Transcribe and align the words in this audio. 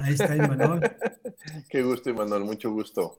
Ahí 0.00 0.14
está 0.14 0.34
Imanol. 0.34 0.80
Qué 1.68 1.82
gusto, 1.82 2.10
Imanol, 2.10 2.44
mucho 2.44 2.70
gusto. 2.70 3.18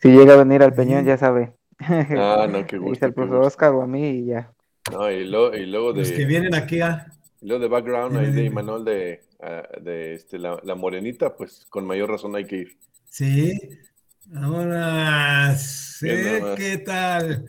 Si 0.00 0.08
llega 0.08 0.34
a 0.34 0.36
venir 0.36 0.62
al 0.62 0.72
Peñón, 0.72 1.04
ya 1.04 1.18
sabe. 1.18 1.52
Ah, 1.78 2.46
no, 2.50 2.66
qué 2.66 2.78
gusto. 2.78 2.92
Dice 2.92 3.06
el 3.06 3.14
profesor 3.14 3.44
Oscar 3.44 3.72
o 3.74 3.82
a 3.82 3.86
mí 3.86 4.08
y 4.08 4.26
ya. 4.26 4.52
No, 4.90 5.10
y, 5.10 5.24
luego, 5.26 5.54
y 5.54 5.66
luego 5.66 5.92
de. 5.92 6.00
Los 6.00 6.12
que 6.12 6.24
vienen 6.24 6.54
aquí 6.54 6.80
a. 6.80 7.06
Y 7.40 7.46
luego 7.46 7.62
de 7.62 7.68
background 7.68 8.16
ahí 8.16 8.32
de 8.32 8.44
Imanol 8.44 8.84
de, 8.84 9.20
ah, 9.42 9.62
de 9.80 10.14
este, 10.14 10.38
la, 10.38 10.58
la, 10.62 10.74
morenita, 10.74 11.36
pues 11.36 11.66
con 11.68 11.86
mayor 11.86 12.10
razón 12.10 12.36
hay 12.36 12.46
que 12.46 12.56
ir. 12.56 12.78
Sí. 13.04 13.58
Ahora, 14.34 15.56
¿qué 16.56 16.82
tal? 16.84 17.46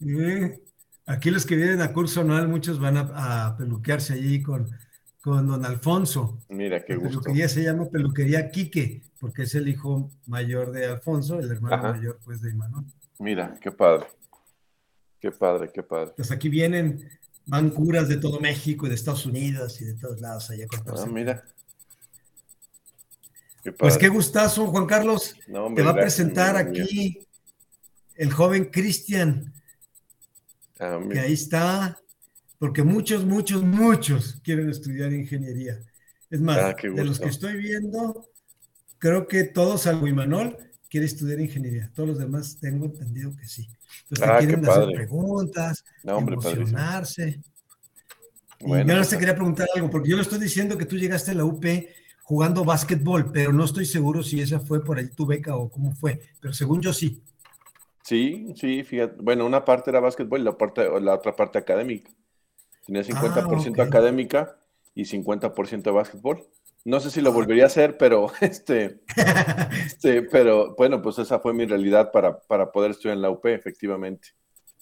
Aquí 1.06 1.30
los 1.30 1.44
que 1.44 1.56
vienen 1.56 1.82
a 1.82 1.92
curso 1.92 2.22
anual, 2.22 2.48
muchos 2.48 2.80
van 2.80 2.96
a, 2.96 3.46
a 3.46 3.56
peluquearse 3.56 4.14
allí 4.14 4.42
con, 4.42 4.70
con 5.24 5.46
don 5.46 5.64
Alfonso. 5.64 6.38
Mira, 6.50 6.84
qué 6.84 6.96
gusto. 6.96 7.08
La 7.08 7.20
peluquería 7.22 7.48
se 7.48 7.62
llama 7.62 7.86
Peluquería 7.86 8.50
Quique, 8.50 9.00
porque 9.18 9.44
es 9.44 9.54
el 9.54 9.68
hijo 9.68 10.10
mayor 10.26 10.70
de 10.70 10.84
Alfonso, 10.84 11.40
el 11.40 11.50
hermano 11.50 11.76
Ajá. 11.76 11.92
mayor 11.92 12.20
pues 12.22 12.42
de 12.42 12.50
Imanol. 12.50 12.84
Mira, 13.20 13.58
qué 13.58 13.72
padre. 13.72 14.04
Qué 15.18 15.32
padre, 15.32 15.70
qué 15.72 15.82
padre. 15.82 16.12
Pues 16.14 16.30
aquí 16.30 16.50
vienen, 16.50 17.08
van 17.46 17.70
curas 17.70 18.06
de 18.06 18.18
todo 18.18 18.38
México 18.38 18.84
y 18.84 18.90
de 18.90 18.96
Estados 18.96 19.24
Unidos 19.24 19.80
y 19.80 19.86
de 19.86 19.94
todos 19.94 20.20
lados 20.20 20.50
allá 20.50 20.66
con 20.66 20.80
Ah, 20.86 21.06
mira. 21.06 21.42
Qué 23.62 23.72
pues 23.72 23.96
qué 23.96 24.08
gustazo, 24.08 24.66
Juan 24.66 24.84
Carlos. 24.84 25.36
No, 25.46 25.64
hombre, 25.64 25.82
Te 25.82 25.86
va 25.86 25.92
a 25.92 26.02
presentar 26.02 26.54
aquí 26.54 27.26
el 28.14 28.30
joven 28.30 28.66
Cristian. 28.66 29.54
Ah, 30.78 31.00
que 31.10 31.18
ahí 31.18 31.32
está, 31.32 31.96
porque 32.64 32.82
muchos, 32.82 33.26
muchos, 33.26 33.62
muchos 33.62 34.40
quieren 34.42 34.70
estudiar 34.70 35.12
ingeniería. 35.12 35.78
Es 36.30 36.40
más, 36.40 36.56
ah, 36.56 36.74
de 36.82 37.04
los 37.04 37.20
que 37.20 37.28
estoy 37.28 37.58
viendo, 37.58 38.30
creo 38.96 39.28
que 39.28 39.44
todos, 39.44 39.82
salvo 39.82 40.06
Imanol, 40.06 40.56
quiere 40.88 41.04
estudiar 41.04 41.40
ingeniería. 41.40 41.90
Todos 41.94 42.08
los 42.08 42.18
demás 42.18 42.56
tengo 42.58 42.86
entendido 42.86 43.36
que 43.36 43.44
sí. 43.44 43.68
Entonces 44.04 44.26
ah, 44.26 44.38
quieren 44.38 44.64
hacer 44.64 44.94
preguntas, 44.94 45.84
no, 46.04 46.16
hombre, 46.16 46.36
emocionarse. 46.36 47.38
Bueno, 48.60 48.88
y 48.88 48.94
ahora 48.94 49.06
te 49.06 49.18
quería 49.18 49.34
preguntar 49.34 49.68
algo, 49.74 49.90
porque 49.90 50.08
yo 50.08 50.16
le 50.16 50.22
estoy 50.22 50.38
diciendo 50.38 50.78
que 50.78 50.86
tú 50.86 50.96
llegaste 50.96 51.32
a 51.32 51.34
la 51.34 51.44
UP 51.44 51.66
jugando 52.22 52.64
básquetbol, 52.64 53.30
pero 53.30 53.52
no 53.52 53.66
estoy 53.66 53.84
seguro 53.84 54.22
si 54.22 54.40
esa 54.40 54.58
fue 54.58 54.82
por 54.82 54.96
ahí 54.96 55.10
tu 55.10 55.26
beca 55.26 55.54
o 55.54 55.68
cómo 55.68 55.92
fue, 55.92 56.18
pero 56.40 56.54
según 56.54 56.80
yo 56.80 56.94
sí. 56.94 57.22
Sí, 58.02 58.54
sí, 58.56 58.82
fíjate. 58.84 59.16
Bueno, 59.20 59.44
una 59.44 59.66
parte 59.66 59.90
era 59.90 60.00
básquetbol 60.00 60.40
y 60.40 60.44
la, 60.44 60.56
parte, 60.56 60.88
la 60.98 61.12
otra 61.12 61.36
parte 61.36 61.58
académica. 61.58 62.10
Tenía 62.86 63.02
50% 63.02 63.36
ah, 63.36 63.70
okay. 63.70 63.84
académica 63.84 64.56
y 64.94 65.04
50% 65.04 65.82
de 65.82 65.90
básquetbol. 65.90 66.46
No 66.84 67.00
sé 67.00 67.10
si 67.10 67.22
lo 67.22 67.32
volvería 67.32 67.64
a 67.64 67.68
hacer, 67.68 67.96
pero 67.96 68.30
este, 68.40 69.00
este, 69.86 70.22
pero 70.22 70.74
bueno, 70.76 71.00
pues 71.00 71.18
esa 71.18 71.40
fue 71.40 71.54
mi 71.54 71.64
realidad 71.64 72.12
para, 72.12 72.38
para 72.40 72.70
poder 72.70 72.90
estudiar 72.90 73.16
en 73.16 73.22
la 73.22 73.30
UP, 73.30 73.46
efectivamente. 73.46 74.28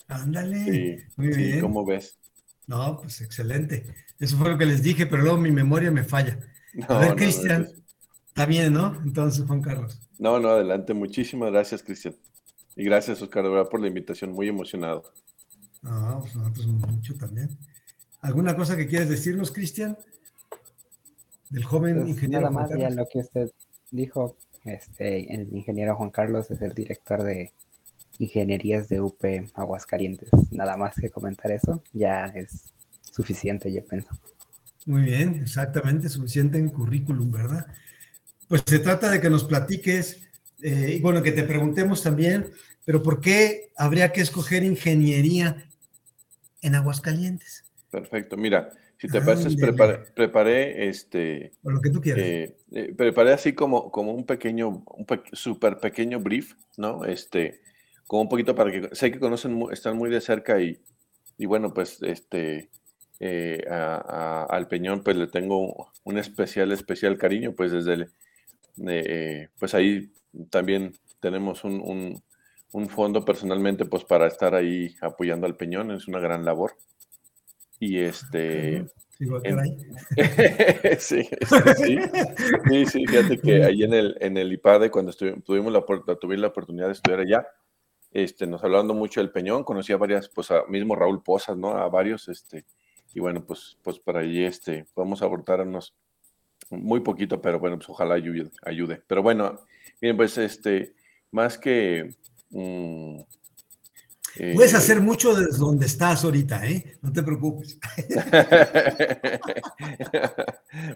Ándale. 0.09 0.65
Sí, 0.65 0.97
Muy 1.17 1.33
sí, 1.33 1.43
bien. 1.43 1.61
¿cómo 1.61 1.87
ves? 1.87 2.19
No, 2.67 2.99
pues 3.01 3.21
excelente. 3.21 3.95
Eso 4.19 4.37
fue 4.37 4.51
lo 4.51 4.59
que 4.59 4.67
les 4.67 4.83
dije, 4.83 5.07
pero 5.07 5.23
luego 5.23 5.39
mi 5.39 5.51
memoria 5.51 5.91
me 5.91 6.05
falla. 6.05 6.39
No, 6.75 6.87
a 6.89 6.99
ver, 6.99 7.11
no, 7.11 7.17
Cristian, 7.17 7.63
no, 7.63 7.83
está 8.27 8.47
bien, 8.47 8.73
¿no? 8.73 9.01
Entonces, 9.05 9.45
Juan 9.47 9.63
Carlos. 9.63 10.01
no, 10.19 10.39
no, 10.41 10.49
adelante. 10.49 10.95
Muchísimas 10.95 11.51
gracias, 11.53 11.83
Cristian. 11.83 12.17
Y 12.77 12.85
gracias, 12.85 13.21
Oscar, 13.21 13.45
de 13.45 13.51
verdad, 13.51 13.69
por 13.69 13.81
la 13.81 13.89
invitación. 13.89 14.33
Muy 14.33 14.49
emocionado. 14.49 15.13
No, 15.83 16.21
pues 16.21 16.35
nosotros 16.35 16.67
mucho 16.67 17.15
también. 17.15 17.51
¿Alguna 18.23 18.57
cosa 18.57 18.77
que 18.77 18.87
quieres 18.87 19.09
decirnos, 19.09 19.51
Cristian? 19.53 19.99
Del 21.51 21.65
joven 21.65 21.97
Pues 21.99 22.09
ingeniero. 22.11 22.43
nada 22.51 22.53
Juan 22.53 22.63
más 22.63 22.71
ya 22.71 22.89
Carlos. 22.89 22.97
lo 22.97 23.09
que 23.13 23.19
usted 23.19 23.51
dijo, 23.91 24.37
este, 24.65 25.35
el 25.35 25.55
ingeniero 25.55 25.97
Juan 25.97 26.11
Carlos 26.11 26.51
es 26.51 26.63
el 26.63 26.73
director 26.73 27.23
de 27.23 27.53
ingenierías 28.19 28.89
de 28.89 29.01
UP 29.01 29.51
Aguascalientes. 29.55 30.31
Nada 30.51 30.77
más 30.77 30.95
que 30.95 31.11
comentar 31.11 31.51
eso, 31.51 31.83
ya 31.93 32.27
es 32.27 32.73
suficiente, 33.11 33.73
yo 33.73 33.85
pienso. 33.85 34.09
Muy 34.87 35.03
bien, 35.03 35.41
exactamente, 35.43 36.09
suficiente 36.09 36.59
en 36.59 36.69
currículum, 36.69 37.31
¿verdad? 37.31 37.67
Pues 38.49 38.63
se 38.67 38.79
trata 38.79 39.11
de 39.11 39.21
que 39.21 39.31
nos 39.31 39.45
platiques, 39.45 40.21
eh, 40.63 40.95
y 40.97 41.01
bueno, 41.01 41.23
que 41.23 41.33
te 41.33 41.43
preguntemos 41.43 42.03
también, 42.03 42.51
pero 42.85 43.03
¿por 43.03 43.21
qué 43.21 43.73
habría 43.77 44.13
que 44.13 44.21
escoger 44.21 44.63
ingeniería 44.63 45.69
en 46.61 46.75
Aguascalientes? 46.75 47.65
Perfecto. 47.93 48.39
Mira, 48.39 48.71
si 48.97 49.07
te 49.07 49.19
Ándale. 49.19 49.37
pareces, 49.37 49.55
preparé, 49.61 49.99
preparé 50.17 50.89
este, 50.89 51.53
O 51.63 51.71
lo 51.71 51.81
que 51.83 51.91
tú 51.91 52.01
quieras. 52.01 52.25
eh, 52.25 52.57
eh, 52.73 52.95
preparé 52.97 53.33
así 53.35 53.53
como, 53.53 53.91
como 53.91 54.13
un 54.15 54.25
pequeño, 54.25 54.83
un 54.87 55.05
pe- 55.05 55.23
súper 55.33 55.77
pequeño 55.77 56.19
brief, 56.19 56.55
¿no? 56.79 57.05
Este, 57.05 57.61
como 58.07 58.23
un 58.23 58.29
poquito 58.31 58.55
para 58.55 58.73
que, 58.73 58.89
sé 58.97 59.13
que 59.13 59.21
conocen, 59.21 59.63
están 59.71 59.99
muy 59.99 60.09
de 60.09 60.23
cerca 60.23 60.59
y, 60.59 60.81
y 61.37 61.45
bueno, 61.45 61.75
pues, 61.75 62.03
este, 62.03 62.71
eh, 63.21 63.63
a- 63.71 64.47
a- 64.49 64.57
al 64.57 64.69
Peñón, 64.69 65.03
pues 65.05 65.19
le 65.19 65.27
tengo 65.27 65.93
un 66.05 66.17
especial, 66.19 66.73
especial 66.73 67.19
cariño, 67.19 67.53
pues 67.55 67.73
desde, 67.73 67.93
el- 67.93 68.11
eh, 68.89 69.49
pues 69.59 69.75
ahí 69.75 70.11
también 70.49 70.95
tenemos 71.21 71.63
un, 71.65 71.75
un, 71.75 72.23
un 72.73 72.89
fondo 72.89 73.23
personalmente, 73.23 73.85
pues 73.85 74.03
para 74.05 74.27
estar 74.29 74.55
ahí 74.55 74.97
apoyando 75.03 75.47
al 75.47 75.57
Peñón, 75.57 75.91
es 75.91 76.09
una 76.09 76.21
gran 76.21 76.47
labor. 76.47 76.73
Y 77.85 77.99
este, 77.99 78.87
Sí, 81.01 81.25
sí, 81.25 81.29
sí, 81.77 81.99
sí, 82.69 82.87
sí, 82.87 83.07
fíjate 83.09 83.39
que 83.41 83.65
ahí 83.65 83.83
en 83.83 83.93
el, 83.93 84.17
en 84.21 84.37
el 84.37 84.53
IPADE, 84.53 84.89
cuando 84.89 85.13
tuvimos 85.13 85.73
la, 85.73 85.85
tuve 86.17 86.37
la 86.37 86.47
oportunidad 86.47 86.87
de 86.87 86.93
estudiar 86.93 87.19
allá, 87.19 87.49
este, 88.13 88.47
nos 88.47 88.63
hablaron 88.63 88.87
mucho 88.97 89.19
del 89.21 89.33
Peñón, 89.33 89.65
conocí 89.65 89.93
a 89.93 89.97
varias, 89.97 90.29
pues 90.29 90.53
a 90.53 90.65
mismo 90.69 90.95
Raúl 90.95 91.25
Pozas, 91.25 91.57
¿no? 91.57 91.77
A 91.77 91.89
varios, 91.89 92.29
este, 92.29 92.67
y 93.15 93.19
bueno, 93.19 93.45
pues, 93.45 93.77
pues 93.83 93.99
por 93.99 94.17
ahí, 94.17 94.45
este, 94.45 94.87
podemos 94.95 95.21
abordarnos 95.21 95.93
muy 96.71 97.01
poquito, 97.01 97.43
pero 97.43 97.59
bueno, 97.59 97.79
pues 97.79 97.89
ojalá 97.91 98.15
ayude, 98.15 98.49
ayude. 98.65 99.03
Pero 99.09 99.25
bueno, 99.25 99.59
miren, 100.01 100.17
pues, 100.17 100.39
este, 100.39 100.95
más 101.33 101.59
que... 101.59 102.15
mm, 102.51 103.23
Puedes 104.55 104.73
eh, 104.73 104.77
hacer 104.77 105.01
mucho 105.01 105.35
desde 105.35 105.59
donde 105.59 105.87
estás 105.87 106.25
ahorita, 106.25 106.67
¿eh? 106.67 106.97
No 107.03 107.13
te 107.13 107.23
preocupes. 107.23 107.79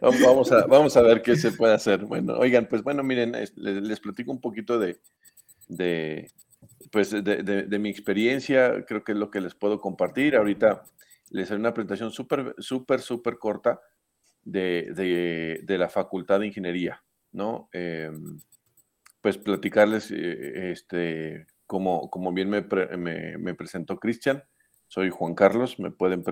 Vamos 0.01 0.53
a, 0.53 0.67
vamos 0.67 0.97
a 0.97 1.03
ver 1.03 1.23
qué 1.23 1.37
se 1.37 1.53
puede 1.53 1.75
hacer. 1.75 2.05
Bueno, 2.05 2.35
oigan, 2.39 2.67
pues 2.69 2.83
bueno, 2.83 3.03
miren, 3.03 3.35
es- 3.35 3.57
les, 3.57 3.83
les 3.83 4.01
platico 4.01 4.31
un 4.33 4.41
poquito 4.41 4.79
de, 4.79 4.99
de, 5.69 6.31
pues 6.91 7.11
de, 7.11 7.21
de- 7.43 7.63
de 7.65 7.79
mi 7.79 7.91
experiencia, 7.91 8.85
creo 8.87 9.05
que 9.05 9.13
es 9.13 9.19
lo 9.19 9.31
que 9.31 9.41
les 9.41 9.55
puedo 9.55 9.81
compartir. 9.81 10.37
Ahorita 10.37 10.83
les 11.31 11.51
haré 11.51 11.61
una 11.61 11.75
presentación 11.75 12.11
súper, 12.11 12.55
súper, 12.59 13.01
súper 13.01 13.39
corta 13.39 13.81
de, 14.45 14.93
de- 14.95 15.61
de 15.63 15.79
la 15.79 15.89
Facultad 15.89 16.41
de 16.41 16.47
Ingeniería, 16.47 17.03
¿no? 17.33 17.69
Em, 17.73 18.39
pues 19.21 19.39
platicarles, 19.39 20.11
eh, 20.11 20.71
este, 20.73 21.47
como, 21.67 22.11
como 22.11 22.33
bien 22.33 22.51
me, 22.51 22.63
pre- 22.63 22.97
me- 22.97 23.37
presentó 23.55 23.99
Cristian, 23.99 24.43
soy 24.89 25.11
Juan 25.11 25.35
Carlos, 25.35 25.79
me 25.79 25.91
pueden, 25.91 26.23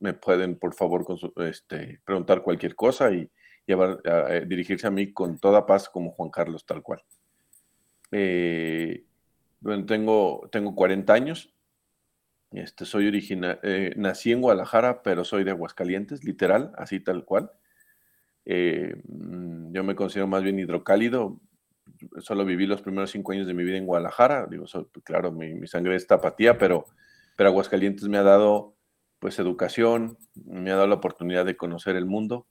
me 0.00 0.14
pueden 0.14 0.58
por 0.58 0.74
favor 0.74 1.04
este, 1.36 2.00
preguntar 2.04 2.42
cualquier 2.42 2.74
cosa 2.74 3.12
y 3.12 3.30
a 3.72 4.40
dirigirse 4.46 4.86
a 4.86 4.90
mí 4.90 5.12
con 5.12 5.38
toda 5.38 5.64
paz 5.66 5.88
como 5.88 6.10
Juan 6.10 6.30
Carlos, 6.30 6.66
tal 6.66 6.82
cual. 6.82 7.02
Eh, 8.10 9.04
tengo, 9.86 10.48
tengo 10.50 10.74
40 10.74 11.12
años, 11.12 11.54
este, 12.50 12.84
soy 12.84 13.06
eh, 13.62 13.92
nací 13.96 14.32
en 14.32 14.40
Guadalajara, 14.40 15.02
pero 15.02 15.24
soy 15.24 15.44
de 15.44 15.52
Aguascalientes, 15.52 16.24
literal, 16.24 16.72
así 16.76 16.98
tal 16.98 17.24
cual. 17.24 17.52
Eh, 18.44 18.94
mm, 19.06 19.72
yo 19.72 19.84
me 19.84 19.94
considero 19.94 20.26
más 20.26 20.42
bien 20.42 20.58
hidrocálido, 20.58 21.40
solo 22.18 22.44
viví 22.44 22.66
los 22.66 22.82
primeros 22.82 23.10
cinco 23.10 23.32
años 23.32 23.46
de 23.46 23.54
mi 23.54 23.64
vida 23.64 23.76
en 23.76 23.86
Guadalajara. 23.86 24.46
Digo, 24.50 24.66
so- 24.66 24.90
claro, 25.04 25.32
mi, 25.32 25.66
sangre 25.66 25.96
es 25.96 26.06
tapatía, 26.06 26.58
pero, 26.58 26.86
pero 27.36 27.50
Aguascalientes 27.50 28.08
me 28.08 28.18
ha 28.18 28.22
dado 28.22 28.76
pues 29.18 29.38
educación, 29.38 30.16
me 30.46 30.70
ha 30.70 30.76
dado 30.76 30.86
la 30.86 30.94
oportunidad 30.94 31.44
de 31.44 31.56
conocer 31.56 31.96
el 31.96 32.06
mundo. 32.06 32.46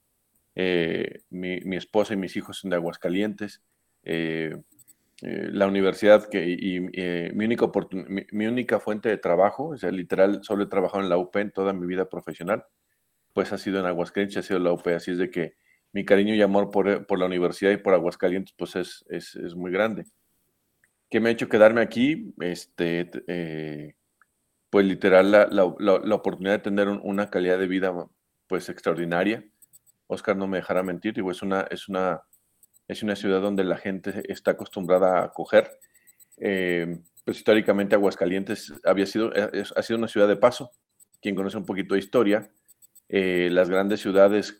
Eh, 0.55 1.21
mi, 1.29 1.75
esposa 1.75 2.13
y 2.13 2.17
mis 2.17 2.35
hijos 2.35 2.57
son 2.57 2.69
de 2.69 2.75
Aguascalientes. 2.75 3.63
Eh, 4.03 4.55
eh, 5.21 5.49
la 5.51 5.67
universidad 5.67 6.29
que, 6.29 6.47
y, 6.47 6.79
mi, 6.79 7.45
única 7.45 7.69
mi, 8.31 8.47
única 8.47 8.79
fuente 8.79 9.09
de 9.09 9.17
trabajo, 9.17 9.69
o 9.69 9.77
sea, 9.77 9.91
literal, 9.91 10.43
solo 10.43 10.63
he 10.63 10.67
trabajado 10.67 11.03
en 11.03 11.09
la 11.09 11.17
UP 11.17 11.35
en 11.35 11.51
toda 11.51 11.73
mi 11.73 11.85
vida 11.85 12.07
profesional, 12.07 12.65
pues 13.33 13.51
ha 13.51 13.57
sido 13.57 13.79
en 13.79 13.85
Aguascalientes, 13.85 14.37
ha 14.37 14.43
sido 14.43 14.59
la 14.59 14.71
UP, 14.71 14.87
así 14.87 15.11
es 15.11 15.17
de 15.17 15.29
que 15.29 15.55
mi 15.93 16.05
cariño 16.05 16.35
y 16.35 16.41
amor 16.41 16.71
por, 16.71 17.05
por 17.07 17.19
la 17.19 17.25
universidad 17.27 17.71
y 17.71 17.77
por 17.77 17.93
Aguascalientes, 17.93 18.53
pues 18.57 18.75
es, 18.75 19.05
es, 19.09 19.35
es 19.35 19.55
muy 19.55 19.71
grande. 19.71 20.05
¿Qué 21.09 21.19
me 21.19 21.29
ha 21.29 21.31
hecho 21.31 21.49
quedarme 21.49 21.81
aquí? 21.81 22.33
Este, 22.39 23.09
eh, 23.27 23.95
pues 24.69 24.85
literal, 24.85 25.31
la, 25.31 25.47
la- 25.47 25.75
la- 25.79 26.15
oportunidad 26.15 26.53
de 26.55 26.59
tener 26.63 26.89
un- 26.89 27.01
una 27.03 27.29
calidad 27.29 27.59
de 27.59 27.67
vida, 27.67 27.93
pues 28.47 28.69
extraordinaria. 28.69 29.45
Oscar 30.07 30.37
no 30.37 30.47
me 30.47 30.57
dejará 30.57 30.83
mentir, 30.83 31.13
digo, 31.15 31.31
es 31.31 31.41
una, 31.43 31.61
es 31.71 31.89
una, 31.89 32.21
es 32.87 33.03
una 33.03 33.15
ciudad 33.15 33.41
donde 33.41 33.63
la 33.63 33.77
gente 33.77 34.23
está 34.31 34.51
acostumbrada 34.51 35.19
a 35.21 35.25
acoger. 35.25 35.69
Eh, 36.37 36.99
pues 37.25 37.37
históricamente 37.37 37.95
Aguascalientes 37.95 38.73
había 38.85 39.05
sido, 39.07 39.33
eh, 39.35 39.63
ha 39.75 39.83
sido 39.83 39.99
una 39.99 40.07
ciudad 40.09 40.27
de 40.27 40.37
paso. 40.37 40.71
Quien 41.21 41.35
conoce 41.35 41.57
un 41.57 41.65
poquito 41.65 41.95
de 41.95 41.99
historia, 42.01 42.51
eh, 43.09 43.49
las 43.51 43.69
grandes 43.69 44.01
ciudades 44.01 44.53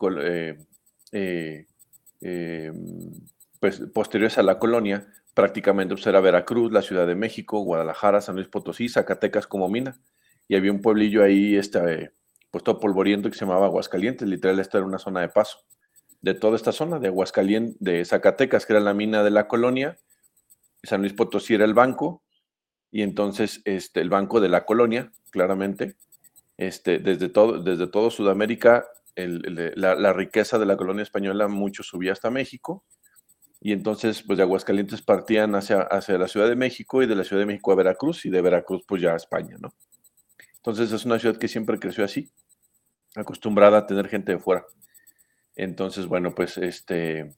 pues, 3.60 3.80
posteriores 3.94 4.38
a 4.38 4.44
la 4.44 4.60
colonia, 4.60 5.08
prácticamente 5.34 5.96
pues, 5.96 6.06
era 6.08 6.20
Veracruz, 6.20 6.72
la 6.72 6.82
Ciudad 6.82 7.08
de 7.08 7.16
México, 7.16 7.60
Guadalajara, 7.62 8.22
San 8.22 8.36
Luis 8.36 8.48
Potosí, 8.48 8.90
Zacatecas 8.90 9.48
como 9.48 9.70
mina. 9.70 10.00
Y 10.48 10.56
había 10.56 10.72
un 10.72 10.82
pueblillo 10.82 11.24
ahí, 11.24 11.56
este, 11.56 12.12
pues 12.52 12.64
todo 12.64 12.80
polvoriento 12.80 13.30
que 13.30 13.38
se 13.38 13.46
llamaba 13.46 13.68
Aguascalientes, 13.68 14.28
literal, 14.28 14.60
esta 14.60 14.80
era 14.80 14.88
una 14.88 14.98
zona 14.98 15.22
de 15.22 15.30
paso 15.30 15.60
de 16.22 16.34
toda 16.34 16.56
esta 16.56 16.72
zona, 16.72 17.00
de 17.00 17.08
Aguascalientes, 17.08 17.78
de 17.80 18.04
Zacatecas, 18.06 18.66
que 18.66 18.74
era 18.74 18.80
la 18.80 18.94
mina 18.94 19.24
de 19.24 19.32
la 19.32 19.48
colonia, 19.48 19.98
San 20.84 21.02
Luis 21.02 21.14
Potosí 21.14 21.54
era 21.54 21.66
el 21.66 21.74
banco, 21.74 22.24
y 22.92 23.04
entonces 23.04 23.62
este, 23.66 24.02
el 24.02 24.10
banco 24.10 24.40
de 24.40 24.50
la 24.50 24.66
colonia, 24.66 25.12
claramente, 25.32 25.96
este, 26.58 27.00
desde, 27.00 27.30
todo, 27.30 27.62
desde 27.62 27.88
todo 27.88 28.10
Sudamérica, 28.10 28.86
la, 29.28 30.14
riqueza 30.14 30.58
de 30.58 30.66
la 30.66 30.78
colonia 30.78 31.04
española 31.04 31.48
mucho 31.48 31.84
subía 31.84 32.14
hasta 32.14 32.30
México, 32.30 32.84
y 33.62 33.74
entonces 33.74 34.24
pues 34.24 34.38
de 34.38 34.44
Aguascalientes 34.44 35.02
partían 35.02 35.56
hacia, 35.56 35.82
hacia 35.82 36.18
la 36.18 36.28
Ciudad 36.28 36.48
de 36.48 36.56
México 36.56 37.04
y 37.04 37.08
de 37.08 37.16
la 37.16 37.24
Ciudad 37.24 37.42
de 37.42 37.48
México 37.48 37.72
a 37.72 37.76
Veracruz 37.76 38.26
y 38.26 38.30
de 38.30 38.42
Veracruz 38.42 38.84
pues 38.88 39.02
ya 39.02 39.14
a 39.14 39.18
España, 39.18 39.58
¿no? 39.60 39.74
Entonces 40.58 40.92
es 40.92 41.06
una 41.06 41.20
ciudad 41.20 41.38
que 41.38 41.48
siempre 41.48 41.80
creció 41.80 42.04
así, 42.04 42.30
acostumbrada 43.16 43.80
a 43.80 43.88
tener 43.88 44.08
gente 44.08 44.34
de 44.34 44.40
fuera. 44.40 44.66
Entonces, 45.56 46.06
bueno, 46.06 46.34
pues 46.36 46.58
este, 46.58 47.36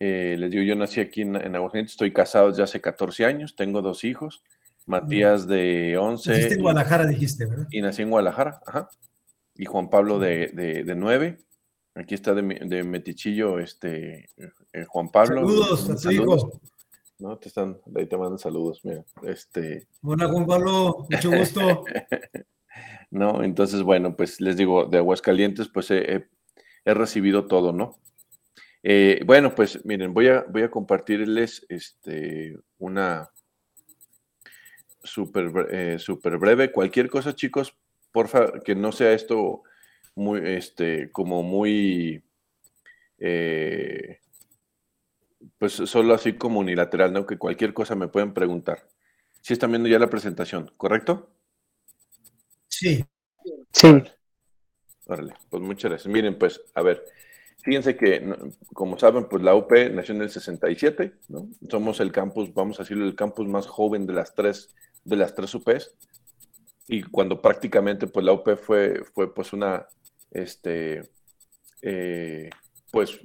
eh, 0.00 0.36
les 0.38 0.50
digo, 0.50 0.62
yo 0.62 0.76
nací 0.76 1.00
aquí 1.00 1.22
en, 1.22 1.36
Aguascalientes, 1.36 1.94
estoy 1.94 2.12
casado 2.12 2.48
desde 2.48 2.62
hace 2.62 2.80
14 2.80 3.24
años, 3.24 3.56
tengo 3.56 3.82
dos 3.82 4.04
hijos, 4.04 4.42
Matías 4.86 5.46
de 5.46 5.98
11. 5.98 6.30
Naciste 6.30 6.54
en 6.54 6.62
Guadalajara, 6.62 7.06
dijiste, 7.06 7.46
¿verdad? 7.46 7.66
Y 7.70 7.82
nací 7.82 8.02
en 8.02 8.10
Guadalajara, 8.10 8.60
ajá. 8.66 8.88
Y 9.58 9.66
Juan 9.66 9.90
Pablo 9.90 10.18
de, 10.18 10.48
de, 10.86 10.94
9. 10.94 11.36
Aquí 11.96 12.14
está 12.14 12.32
de, 12.32 12.42
de 12.42 12.84
Metichillo, 12.84 13.58
este, 13.58 14.30
eh, 14.72 14.84
Juan 14.86 15.10
Pablo. 15.10 15.40
Saludos 15.40 16.06
a 16.06 16.12
hijo. 16.12 16.60
No, 17.18 17.36
te 17.36 17.48
están, 17.48 17.80
ahí 17.96 18.06
te 18.06 18.16
mandan 18.16 18.38
saludos, 18.38 18.80
mira. 18.84 19.04
Este. 19.24 19.88
Hola, 20.02 20.28
Juan 20.28 20.46
Pablo, 20.46 21.06
mucho 21.10 21.32
gusto. 21.32 21.84
no, 23.10 23.42
entonces, 23.42 23.82
bueno, 23.82 24.14
pues 24.14 24.40
les 24.40 24.56
digo, 24.56 24.86
de 24.86 24.98
Aguascalientes, 24.98 25.68
pues 25.68 25.90
he, 25.90 26.28
he 26.84 26.94
recibido 26.94 27.48
todo, 27.48 27.72
¿no? 27.72 27.98
Eh, 28.84 29.20
bueno, 29.26 29.54
pues 29.56 29.84
miren, 29.84 30.14
voy 30.14 30.28
a, 30.28 30.44
voy 30.48 30.62
a 30.62 30.70
compartirles 30.70 31.66
este, 31.68 32.56
una 32.78 33.28
súper 35.02 35.52
eh, 35.72 35.98
super 35.98 36.38
breve. 36.38 36.70
Cualquier 36.70 37.10
cosa, 37.10 37.34
chicos, 37.34 37.76
porfa, 38.18 38.60
que 38.64 38.74
no 38.74 38.90
sea 38.90 39.12
esto 39.12 39.62
muy, 40.16 40.40
este, 40.44 41.12
como 41.12 41.44
muy, 41.44 42.24
eh, 43.16 44.18
pues 45.56 45.74
solo 45.74 46.14
así 46.14 46.32
como 46.32 46.58
unilateral, 46.58 47.12
¿no? 47.12 47.24
Que 47.24 47.38
cualquier 47.38 47.72
cosa 47.72 47.94
me 47.94 48.08
pueden 48.08 48.34
preguntar. 48.34 48.88
Si 49.40 49.52
están 49.52 49.70
viendo 49.70 49.88
ya 49.88 50.00
la 50.00 50.10
presentación, 50.10 50.72
¿correcto? 50.76 51.30
Sí. 52.66 53.04
Sí. 53.72 54.02
Órale, 55.06 55.34
pues 55.48 55.62
muchas 55.62 55.92
gracias. 55.92 56.12
Miren, 56.12 56.36
pues, 56.36 56.60
a 56.74 56.82
ver, 56.82 57.04
fíjense 57.62 57.96
que, 57.96 58.34
como 58.74 58.98
saben, 58.98 59.28
pues 59.28 59.44
la 59.44 59.54
UP 59.54 59.70
nació 59.92 60.16
en 60.16 60.22
el 60.22 60.30
67, 60.30 61.12
¿no? 61.28 61.48
Somos 61.70 62.00
el 62.00 62.10
campus, 62.10 62.52
vamos 62.52 62.80
a 62.80 62.82
decirlo, 62.82 63.06
el 63.06 63.14
campus 63.14 63.46
más 63.46 63.68
joven 63.68 64.08
de 64.08 64.14
las 64.14 64.34
tres, 64.34 64.74
de 65.04 65.14
las 65.14 65.36
tres 65.36 65.54
UPs. 65.54 65.94
Y 66.88 67.02
cuando 67.02 67.40
prácticamente, 67.40 68.06
pues 68.06 68.24
la 68.24 68.32
UP 68.32 68.56
fue, 68.56 69.04
fue 69.14 69.32
pues 69.34 69.52
una, 69.52 69.86
este, 70.30 71.02
eh, 71.82 72.48
pues 72.90 73.20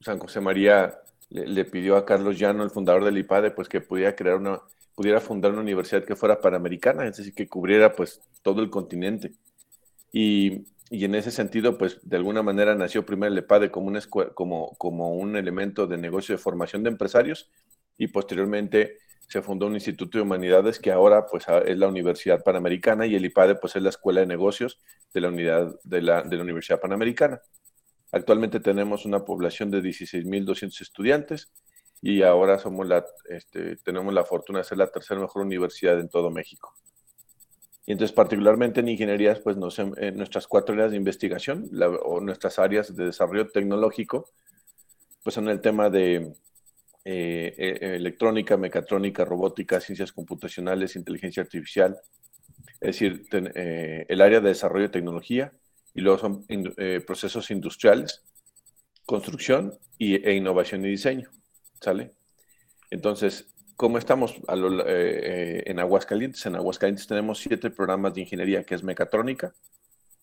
San 0.00 0.18
José 0.18 0.40
María 0.40 0.98
le, 1.30 1.64
pidió 1.64 1.96
a 1.96 2.04
Carlos 2.04 2.38
Llano, 2.38 2.64
el 2.64 2.70
fundador 2.70 3.04
del 3.04 3.18
IPADE, 3.18 3.52
pues 3.52 3.68
que 3.68 3.80
pudiera 3.80 4.16
crear 4.16 4.36
una, 4.36 4.60
pudiera 4.94 5.20
fundar 5.20 5.52
una 5.52 5.60
universidad 5.60 6.04
que 6.04 6.16
fuera 6.16 6.40
panamericana, 6.40 7.06
es 7.06 7.16
decir, 7.16 7.34
que 7.34 7.48
cubriera 7.48 7.94
pues 7.94 8.20
todo 8.42 8.60
el 8.62 8.68
continente. 8.68 9.32
Y, 10.12 10.66
y 10.90 11.04
en 11.04 11.14
ese 11.14 11.30
sentido, 11.30 11.78
pues 11.78 12.00
de 12.02 12.16
alguna 12.16 12.42
manera 12.42 12.74
nació 12.74 13.06
primero 13.06 13.32
el 13.32 13.38
EPADE 13.38 13.70
como, 13.70 13.86
una 13.86 14.00
como, 14.34 14.76
como 14.76 15.14
un 15.14 15.36
elemento 15.36 15.86
de 15.86 15.98
negocio 15.98 16.34
de 16.34 16.42
formación 16.42 16.82
de 16.82 16.90
empresarios 16.90 17.50
y 17.96 18.08
posteriormente 18.08 18.98
se 19.32 19.40
fundó 19.40 19.66
un 19.66 19.74
Instituto 19.74 20.18
de 20.18 20.22
Humanidades 20.22 20.78
que 20.78 20.92
ahora 20.92 21.26
pues 21.26 21.46
es 21.64 21.78
la 21.78 21.88
Universidad 21.88 22.44
Panamericana 22.44 23.06
y 23.06 23.14
el 23.14 23.24
IPADE 23.24 23.54
pues 23.54 23.74
es 23.76 23.82
la 23.82 23.88
Escuela 23.88 24.20
de 24.20 24.26
Negocios 24.26 24.78
de 25.14 25.22
la, 25.22 25.28
unidad, 25.28 25.74
de 25.84 26.02
la, 26.02 26.22
de 26.22 26.36
la 26.36 26.42
Universidad 26.42 26.80
Panamericana. 26.80 27.40
Actualmente 28.12 28.60
tenemos 28.60 29.06
una 29.06 29.24
población 29.24 29.70
de 29.70 29.80
16.200 29.80 30.82
estudiantes 30.82 31.50
y 32.02 32.22
ahora 32.22 32.58
somos 32.58 32.86
la, 32.86 33.06
este, 33.30 33.76
tenemos 33.76 34.12
la 34.12 34.24
fortuna 34.24 34.58
de 34.58 34.64
ser 34.66 34.76
la 34.76 34.88
tercera 34.88 35.18
mejor 35.18 35.46
universidad 35.46 35.98
en 35.98 36.10
todo 36.10 36.30
México. 36.30 36.74
Y 37.86 37.92
entonces, 37.92 38.14
particularmente 38.14 38.80
en 38.80 38.88
ingenierías, 38.88 39.40
pues 39.40 39.56
nos, 39.56 39.78
en 39.78 40.16
nuestras 40.16 40.46
cuatro 40.46 40.74
áreas 40.74 40.90
de 40.90 40.98
investigación 40.98 41.70
o 42.04 42.20
nuestras 42.20 42.58
áreas 42.58 42.94
de 42.94 43.06
desarrollo 43.06 43.48
tecnológico, 43.48 44.28
pues 45.24 45.34
son 45.34 45.48
el 45.48 45.60
tema 45.60 45.88
de 45.88 46.34
eh, 47.04 47.54
e, 47.56 47.96
electrónica, 47.96 48.56
mecatrónica, 48.56 49.24
robótica, 49.24 49.80
ciencias 49.80 50.12
computacionales, 50.12 50.96
inteligencia 50.96 51.42
artificial, 51.42 51.98
es 52.80 52.98
decir, 52.98 53.26
eh, 53.32 54.06
el 54.08 54.20
área 54.20 54.40
de 54.40 54.48
desarrollo 54.48 54.86
de 54.86 54.92
tecnología, 54.92 55.52
y 55.94 56.00
luego 56.00 56.18
son 56.18 56.44
eh, 56.48 57.00
procesos 57.06 57.50
industriales, 57.50 58.22
construcción 59.04 59.78
y, 59.98 60.26
e 60.26 60.34
innovación 60.34 60.84
y 60.84 60.88
diseño, 60.88 61.30
¿sale? 61.80 62.12
Entonces, 62.90 63.52
¿Cómo 63.82 63.98
estamos 63.98 64.36
eh, 64.36 64.40
eh, 64.46 65.62
en 65.66 65.80
Aguascalientes? 65.80 66.46
En 66.46 66.54
Aguascalientes 66.54 67.08
tenemos 67.08 67.40
siete 67.40 67.68
programas 67.68 68.14
de 68.14 68.20
ingeniería, 68.20 68.62
que 68.62 68.76
es 68.76 68.84
mecatrónica. 68.84 69.54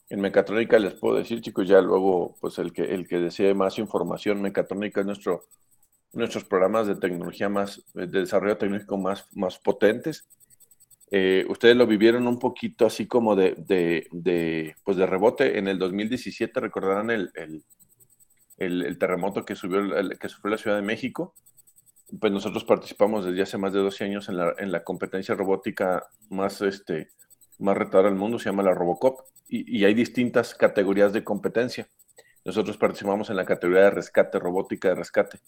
En 0.08 0.22
mecatrónica 0.22 0.80
les 0.80 0.94
puedo 0.94 1.18
decir, 1.18 1.42
chicos, 1.42 1.68
ya 1.68 1.82
luego, 1.82 2.38
pues 2.40 2.58
el 2.58 2.72
que, 2.72 2.84
el 2.84 3.06
que 3.06 3.20
desee 3.20 3.54
más 3.54 3.78
información, 3.78 4.42
mecatrónica 4.42 5.02
es 5.02 5.08
nuestro, 5.08 5.44
nuestros 6.14 6.44
programas 6.44 6.88
de 6.88 6.96
tecnología 6.96 7.50
más, 7.50 7.84
de 7.94 8.08
desarrollo 8.08 8.58
tecnológico 8.58 8.98
más, 8.98 9.28
más 9.36 9.60
potentes. 9.60 10.28
Eh, 11.12 11.46
ustedes 11.50 11.76
lo 11.76 11.88
vivieron 11.88 12.28
un 12.28 12.40
poquito 12.40 12.86
así 12.86 13.08
como 13.08 13.36
de, 13.36 13.56
de, 14.12 14.76
pues 14.84 14.98
de 14.98 15.06
rebote. 15.06 15.58
En 15.58 15.68
el 15.68 15.80
2017 15.80 16.60
recordarán 16.60 17.10
el, 17.10 17.32
el, 17.36 17.64
el, 18.58 18.98
terremoto 18.98 19.46
que, 19.46 19.56
subió, 19.56 19.82
que 20.20 20.30
sufrió 20.30 20.52
la 20.52 20.58
Ciudad 20.58 20.78
de 20.78 20.84
México 20.84 21.34
pues 22.20 22.32
nosotros 22.32 22.64
participamos 22.64 23.26
desde 23.26 23.42
hace 23.42 23.58
más 23.58 23.74
de 23.74 23.80
12 23.80 24.04
años 24.04 24.30
en 24.30 24.38
la, 24.38 24.54
en 24.58 24.72
la 24.72 24.84
competencia 24.84 25.36
robótica 25.36 26.08
más, 26.30 26.62
este, 26.62 27.10
más 27.60 27.78
retada 27.78 28.06
del 28.06 28.16
mundo, 28.16 28.40
se 28.40 28.46
llama 28.46 28.64
la 28.64 28.74
Robocop, 28.74 29.22
y, 29.52 29.84
hay 29.84 29.96
distintas 29.96 30.54
categorías 30.54 31.12
de 31.12 31.24
competencia. 31.24 31.88
Nosotros 32.46 32.78
participamos 32.78 33.32
en 33.32 33.36
la 33.36 33.46
categoría 33.46 33.86
de 33.86 33.90
rescate, 33.90 34.38
robótica 34.38 34.90
de 34.90 34.96
rescate. 34.96 35.40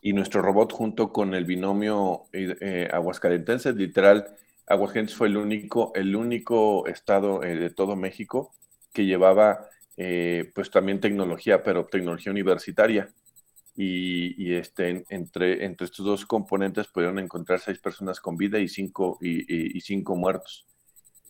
Y 0.00 0.12
nuestro 0.12 0.42
robot 0.42 0.72
junto 0.72 1.12
con 1.12 1.34
el 1.34 1.44
binomio 1.44 2.26
eh, 2.32 2.88
aguascalentense, 2.92 3.72
literal, 3.72 4.36
Aguascalientes 4.68 5.16
fue 5.16 5.28
el 5.28 5.36
único, 5.36 5.92
el 5.94 6.14
único 6.14 6.86
estado 6.86 7.42
eh, 7.42 7.56
de 7.56 7.70
todo 7.70 7.96
México 7.96 8.54
que 8.92 9.06
llevaba 9.06 9.66
eh, 9.96 10.50
pues 10.54 10.70
también 10.70 11.00
tecnología, 11.00 11.62
pero 11.62 11.86
tecnología 11.86 12.32
universitaria 12.32 13.08
y, 13.74 14.54
este, 14.54 15.04
entre, 15.08 15.64
entre 15.64 15.84
estos 15.84 16.04
dos 16.04 16.26
componentes 16.26 16.88
pudieron 16.88 17.18
encontrar 17.20 17.60
seis 17.60 17.78
personas 17.78 18.20
con 18.20 18.36
vida 18.36 18.58
y 18.58 18.68
cinco, 18.68 19.18
y, 19.20 19.80
cinco 19.80 20.16
muertos. 20.16 20.66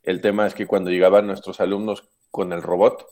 El 0.02 0.22
tema 0.22 0.46
es 0.46 0.54
que 0.54 0.66
cuando 0.66 0.90
llegaban 0.90 1.26
nuestros 1.26 1.60
alumnos 1.60 2.08
con 2.30 2.54
el 2.54 2.62
robot, 2.62 3.06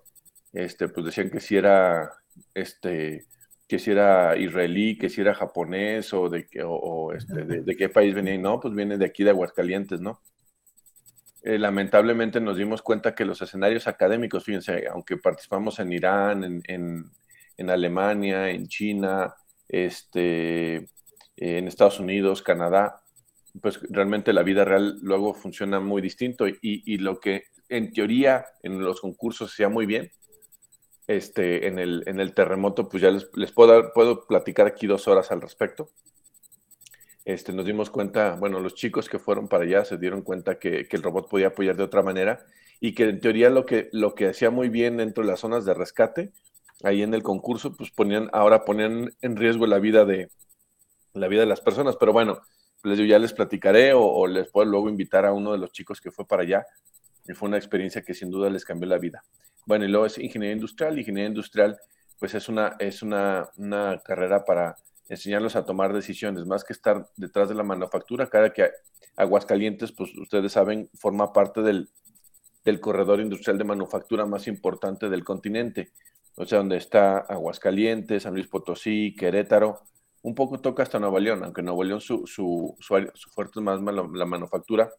este, 0.54 0.88
pues 0.88 1.04
decían 1.04 1.30
que 1.30 1.40
si 1.40 1.56
era, 1.56 2.14
este, 2.54 3.26
que 3.68 3.78
si 3.78 3.90
era 3.90 4.36
israelí, 4.36 4.96
que 4.96 5.08
si 5.08 5.20
era 5.20 5.34
japonés 5.34 6.12
o 6.14 6.28
de, 6.28 6.46
o, 6.64 7.12
este, 7.12 7.44
de, 7.44 7.76
qué 7.76 7.88
país 7.88 8.14
venía. 8.14 8.34
Y 8.34 8.38
no, 8.38 8.60
pues 8.60 8.74
viene 8.74 8.98
de 8.98 9.06
aquí 9.06 9.24
de 9.24 9.30
Aguascalientes, 9.30 10.00
¿no? 10.00 10.20
Eh, 11.42 11.58
lamentablemente 11.58 12.40
nos 12.40 12.56
dimos 12.56 12.82
cuenta 12.82 13.14
que 13.14 13.24
los 13.24 13.40
escenarios 13.40 13.86
académicos, 13.86 14.44
fíjense, 14.44 14.86
aunque 14.88 15.16
participamos 15.16 15.78
en 15.78 15.92
Irán, 15.92 16.62
en 16.66 17.10
en 17.56 17.70
Alemania, 17.70 18.50
en 18.50 18.68
China, 18.68 19.34
este, 19.68 20.88
en 21.36 21.68
Estados 21.68 22.00
Unidos, 22.00 22.42
Canadá, 22.42 23.02
pues 23.60 23.80
realmente 23.88 24.32
la 24.32 24.42
vida 24.42 24.64
real 24.64 24.98
luego 25.02 25.34
funciona 25.34 25.80
muy 25.80 26.02
distinto 26.02 26.46
y, 26.46 26.98
lo 26.98 27.20
que 27.20 27.44
en 27.68 27.92
teoría 27.92 28.46
en 28.62 28.80
los 28.80 29.00
concursos 29.00 29.52
se 29.52 29.66
muy 29.68 29.86
bien, 29.86 30.10
este, 31.06 31.66
en, 31.66 31.78
el, 31.78 32.02
en 32.06 32.20
el 32.20 32.34
terremoto, 32.34 32.88
pues 32.88 33.02
ya 33.02 33.10
les, 33.10 33.28
les 33.34 33.52
puedo, 33.52 33.92
puedo 33.92 34.26
platicar 34.26 34.66
aquí 34.66 34.86
dos 34.86 35.08
horas 35.08 35.30
al 35.30 35.40
respecto. 35.40 35.90
Este, 37.24 37.52
nos 37.52 37.66
dimos 37.66 37.90
cuenta, 37.90 38.34
bueno, 38.34 38.60
los 38.60 38.74
chicos 38.74 39.08
que 39.08 39.18
fueron 39.18 39.48
para 39.48 39.64
allá 39.64 39.84
se 39.84 39.98
dieron 39.98 40.22
cuenta 40.22 40.58
que, 40.58 40.86
que, 40.86 40.96
el 40.96 41.02
robot 41.02 41.28
podía 41.28 41.48
apoyar 41.48 41.76
de 41.76 41.82
otra 41.82 42.02
manera 42.02 42.46
y 42.80 42.94
que 42.94 43.04
en 43.04 43.20
teoría 43.20 43.50
lo 43.50 43.66
que, 43.66 43.88
lo 43.92 44.14
que 44.14 44.28
hacía 44.28 44.50
muy 44.50 44.68
bien 44.68 44.98
dentro 44.98 45.24
de 45.24 45.30
las 45.30 45.40
zonas 45.40 45.64
de 45.64 45.74
rescate, 45.74 46.32
ahí 46.84 47.02
en 47.02 47.14
el 47.14 47.22
concurso, 47.22 47.74
pues 47.74 47.90
ponían, 47.90 48.28
ahora 48.32 48.64
ponían 48.64 49.12
en 49.22 49.36
riesgo 49.36 49.66
la 49.66 49.78
vida 49.78 50.04
de, 50.04 50.30
la 51.14 51.28
vida 51.28 51.40
de 51.40 51.46
las 51.46 51.60
personas. 51.60 51.96
Pero 51.96 52.12
bueno, 52.12 52.40
les 52.84 52.98
digo, 52.98 53.08
ya 53.08 53.18
les 53.18 53.32
platicaré 53.32 53.92
o, 53.94 54.26
les 54.26 54.50
puedo 54.50 54.70
luego 54.70 54.88
invitar 54.88 55.24
a 55.24 55.32
uno 55.32 55.52
de 55.52 55.58
los 55.58 55.72
chicos 55.72 56.00
que 56.00 56.10
fue 56.10 56.26
para 56.26 56.42
allá. 56.42 56.66
Y 57.26 57.34
fue 57.34 57.48
una 57.48 57.56
experiencia 57.56 58.02
que 58.02 58.14
sin 58.14 58.30
duda 58.30 58.50
les 58.50 58.64
cambió 58.64 58.88
la 58.88 58.98
vida. 58.98 59.24
Bueno, 59.66 59.84
y 59.84 59.88
luego 59.88 60.06
es 60.06 60.18
ingeniería 60.18 60.54
industrial. 60.54 60.98
Ingeniería 60.98 61.28
industrial, 61.28 61.76
pues 62.18 62.34
es 62.34 62.48
una, 62.48 62.76
es 62.78 63.02
una, 63.02 63.50
una 63.58 64.00
carrera 64.04 64.44
para 64.44 64.76
enseñarlos 65.08 65.54
a 65.56 65.66
tomar 65.66 65.92
decisiones, 65.92 66.46
más 66.46 66.64
que 66.64 66.72
estar 66.72 67.08
detrás 67.16 67.48
de 67.48 67.54
la 67.54 67.62
manufactura. 67.62 68.28
Cada 68.28 68.52
que 68.52 68.70
Aguascalientes, 69.16 69.92
pues 69.92 70.10
ustedes 70.16 70.52
saben, 70.52 70.88
forma 70.94 71.32
parte 71.32 71.62
del, 71.62 71.88
del 72.64 72.80
corredor 72.80 73.20
industrial 73.20 73.58
de 73.58 73.64
manufactura 73.64 74.26
más 74.26 74.46
importante 74.48 75.08
del 75.08 75.24
continente. 75.24 75.92
O 76.36 76.44
sea, 76.44 76.58
donde 76.58 76.76
está 76.76 77.18
Aguascalientes, 77.18 78.24
San 78.24 78.34
Luis 78.34 78.46
Potosí, 78.46 79.14
Querétaro, 79.16 79.80
un 80.22 80.34
poco 80.34 80.60
toca 80.60 80.82
hasta 80.82 80.98
Nuevo 80.98 81.18
León, 81.20 81.44
aunque 81.44 81.62
Nuevo 81.62 81.84
León 81.84 82.00
su, 82.00 82.26
su, 82.26 82.76
su, 82.80 83.30
fuerte 83.30 83.60
es 83.60 83.62
más 83.62 83.80
la, 83.80 84.26
manufactura, 84.26 84.90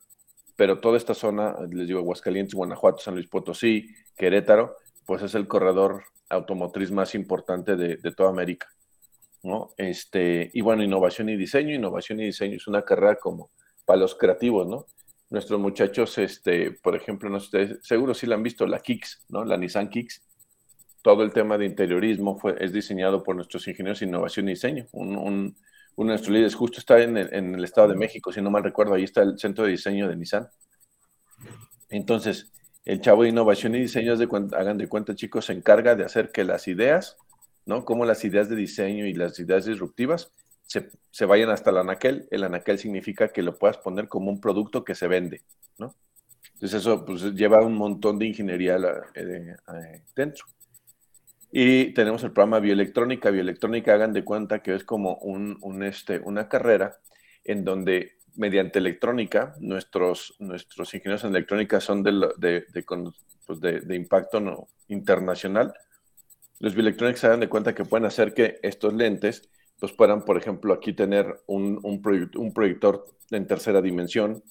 pero 0.57 0.79
toda 0.79 0.97
esta 0.97 1.13
zona, 1.13 1.55
les 1.71 1.87
digo, 1.87 1.99
Aguascalientes, 1.99 2.55
Guanajuato, 2.55 2.97
San 2.97 3.13
Luis 3.13 3.27
Potosí, 3.27 3.87
Querétaro, 4.17 4.75
pues 5.05 5.21
es 5.21 5.35
el 5.35 5.47
corredor 5.47 6.03
automotriz 6.27 6.91
más 6.91 7.15
importante 7.15 7.77
de, 7.77 7.95
de, 7.95 8.11
toda 8.11 8.31
América. 8.31 8.67
¿no? 9.43 9.69
Este, 9.77 10.49
y 10.53 10.61
bueno, 10.61 10.83
innovación 10.83 11.29
y 11.29 11.37
diseño, 11.37 11.73
innovación 11.73 12.19
y 12.19 12.25
diseño 12.25 12.57
es 12.57 12.67
una 12.67 12.81
carrera 12.81 13.15
como 13.15 13.51
para 13.85 13.99
los 13.99 14.15
creativos, 14.15 14.67
¿no? 14.67 14.85
Nuestros 15.29 15.59
muchachos, 15.59 16.17
este, 16.17 16.71
por 16.71 16.95
ejemplo, 16.95 17.29
no 17.29 17.39
sé, 17.39 17.77
seguro 17.81 18.13
sí 18.13 18.25
la 18.27 18.35
han 18.35 18.43
visto, 18.43 18.65
la 18.65 18.79
Kicks, 18.79 19.25
¿no? 19.29 19.45
La 19.45 19.57
Nissan 19.57 19.89
Kicks, 19.89 20.21
todo 21.01 21.23
el 21.23 21.31
tema 21.31 21.57
de 21.57 21.65
interiorismo 21.65 22.37
fue, 22.37 22.55
es 22.59 22.73
diseñado 22.73 23.23
por 23.23 23.35
nuestros 23.35 23.67
ingenieros 23.67 23.99
de 23.99 24.07
innovación 24.07 24.47
y 24.47 24.53
diseño. 24.53 24.87
Un, 24.91 25.15
un, 25.15 25.55
uno 25.97 26.09
de 26.09 26.13
nuestros 26.13 26.33
líderes 26.33 26.55
justo 26.55 26.79
está 26.79 27.01
en 27.01 27.17
el, 27.17 27.33
en 27.33 27.55
el, 27.55 27.63
Estado 27.63 27.89
de 27.89 27.95
México, 27.95 28.31
si 28.31 28.39
no 28.39 28.51
mal 28.51 28.63
recuerdo, 28.63 28.93
ahí 28.93 29.03
está 29.03 29.23
el 29.23 29.37
centro 29.37 29.65
de 29.65 29.71
diseño 29.71 30.07
de 30.07 30.15
Nissan. 30.15 30.47
Entonces, 31.89 32.51
el 32.85 33.01
chavo 33.01 33.23
de 33.23 33.29
innovación 33.29 33.75
y 33.75 33.79
diseño, 33.79 34.15
de 34.15 34.27
hagan 34.55 34.77
de 34.77 34.87
cuenta 34.87 35.15
chicos, 35.15 35.45
se 35.45 35.53
encarga 35.53 35.95
de 35.95 36.05
hacer 36.05 36.31
que 36.31 36.43
las 36.43 36.67
ideas, 36.67 37.17
¿no? 37.65 37.83
Como 37.83 38.05
las 38.05 38.23
ideas 38.23 38.47
de 38.47 38.55
diseño 38.55 39.07
y 39.07 39.13
las 39.13 39.39
ideas 39.39 39.65
disruptivas 39.65 40.31
se, 40.67 40.89
se 41.09 41.25
vayan 41.25 41.49
hasta 41.49 41.71
el 41.71 41.77
anaquel. 41.77 42.27
El 42.29 42.43
anaquel 42.43 42.77
significa 42.77 43.29
que 43.29 43.41
lo 43.41 43.57
puedas 43.57 43.77
poner 43.79 44.07
como 44.07 44.29
un 44.29 44.39
producto 44.39 44.83
que 44.83 44.93
se 44.93 45.07
vende, 45.07 45.41
¿no? 45.79 45.95
Entonces 46.53 46.81
eso 46.81 47.03
pues, 47.05 47.23
lleva 47.33 47.65
un 47.65 47.75
montón 47.75 48.19
de 48.19 48.27
ingeniería 48.27 48.77
eh, 49.15 49.55
eh, 49.55 50.03
dentro. 50.15 50.45
Y 51.51 51.93
tenemos 51.93 52.23
el 52.23 52.31
programa 52.31 52.59
Bioelectrónica. 52.59 53.31
Bioelectrónica, 53.31 53.93
hagan 53.93 54.13
de 54.13 54.23
cuenta 54.23 54.61
que 54.61 54.75
es 54.75 54.83
como 54.83 55.15
un, 55.17 55.57
un 55.61 55.83
este, 55.83 56.19
una 56.19 56.49
carrera 56.49 56.97
en 57.43 57.63
donde 57.63 58.17
mediante 58.35 58.79
electrónica, 58.79 59.55
nuestros, 59.59 60.35
nuestros 60.39 60.93
ingenieros 60.93 61.23
en 61.23 61.31
electrónica 61.31 61.79
son 61.79 62.03
de, 62.03 62.11
de, 62.37 62.65
de, 62.71 62.85
pues 63.45 63.59
de, 63.59 63.95
impacto 63.95 64.39
no, 64.39 64.67
internacional. 64.89 65.73
Los 66.59 66.75
bioelectrónicos 66.75 67.21
se 67.21 67.29
dan 67.29 67.39
de 67.39 67.49
cuenta 67.49 67.73
que 67.73 67.85
pueden 67.85 68.05
hacer 68.05 68.33
que 68.33 68.59
estos 68.61 68.93
lentes 68.93 69.49
pues 69.79 69.91
puedan, 69.93 70.25
por 70.25 70.37
ejemplo, 70.37 70.73
aquí 70.73 70.93
tener 70.93 71.41
un, 71.45 71.79
un, 71.83 72.01
un 72.35 72.53
proyector 72.53 73.05
en 73.31 73.45
tercera 73.45 73.81
dimensión 73.81 74.43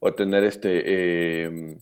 o 0.00 0.12
tener 0.12 0.44
este, 0.44 0.82
eh, 0.84 1.78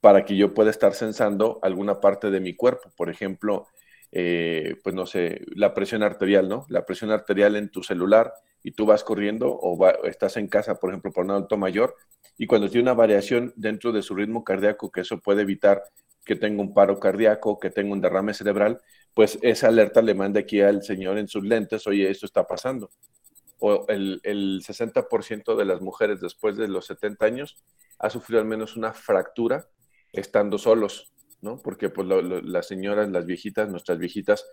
para 0.00 0.24
que 0.24 0.36
yo 0.36 0.52
pueda 0.52 0.70
estar 0.70 0.94
sensando 0.94 1.60
alguna 1.62 2.00
parte 2.00 2.30
de 2.30 2.40
mi 2.40 2.54
cuerpo. 2.54 2.90
Por 2.96 3.10
ejemplo, 3.10 3.68
eh, 4.14 4.76
pues 4.82 4.94
no 4.94 5.06
sé, 5.06 5.40
la 5.54 5.72
presión 5.72 6.02
arterial, 6.02 6.46
¿no? 6.46 6.66
La 6.68 6.84
presión 6.84 7.10
arterial 7.10 7.56
en 7.56 7.70
tu 7.70 7.82
celular 7.82 8.34
y 8.62 8.72
tú 8.72 8.84
vas 8.84 9.02
corriendo 9.04 9.50
o, 9.50 9.88
estás 10.06 10.36
en 10.36 10.48
casa, 10.48 10.74
por 10.74 10.90
ejemplo, 10.90 11.10
por 11.12 11.24
un 11.24 11.30
adulto 11.32 11.56
mayor, 11.56 11.96
y 12.36 12.46
cuando 12.46 12.68
tiene 12.68 12.82
una 12.82 12.94
variación 12.94 13.52
dentro 13.56 13.90
de 13.90 14.02
su 14.02 14.14
ritmo 14.14 14.44
cardíaco, 14.44 14.90
que 14.90 15.00
eso 15.00 15.18
puede 15.18 15.42
evitar 15.42 15.82
que 16.24 16.36
tenga 16.36 16.60
un 16.62 16.74
paro 16.74 17.00
cardíaco, 17.00 17.58
que 17.58 17.70
tenga 17.70 17.92
un 17.92 18.00
derrame 18.00 18.34
cerebral, 18.34 18.80
pues 19.14 19.38
esa 19.42 19.68
alerta 19.68 20.02
le 20.02 20.14
manda 20.14 20.40
aquí 20.40 20.60
al 20.60 20.82
señor 20.82 21.18
en 21.18 21.26
sus 21.26 21.44
lentes, 21.44 21.86
oye, 21.86 22.08
esto 22.10 22.26
está 22.26 22.46
pasando. 22.46 22.90
O 23.58 23.86
el, 23.88 24.20
el 24.24 24.62
60% 24.62 25.56
de 25.56 25.64
las 25.64 25.80
mujeres 25.80 26.20
después 26.20 26.56
de 26.56 26.68
los 26.68 26.86
70 26.86 27.24
años 27.24 27.62
ha 27.98 28.10
sufrido 28.10 28.40
al 28.40 28.46
menos 28.46 28.76
una 28.76 28.92
fractura 28.92 29.68
estando 30.12 30.58
solos. 30.58 31.12
¿No? 31.42 31.60
Porque 31.60 31.90
pues 31.90 32.08
las 32.44 32.66
señoras, 32.66 33.10
las 33.10 33.26
viejitas, 33.26 33.68
nuestras 33.68 33.98
viejitas, 33.98 34.46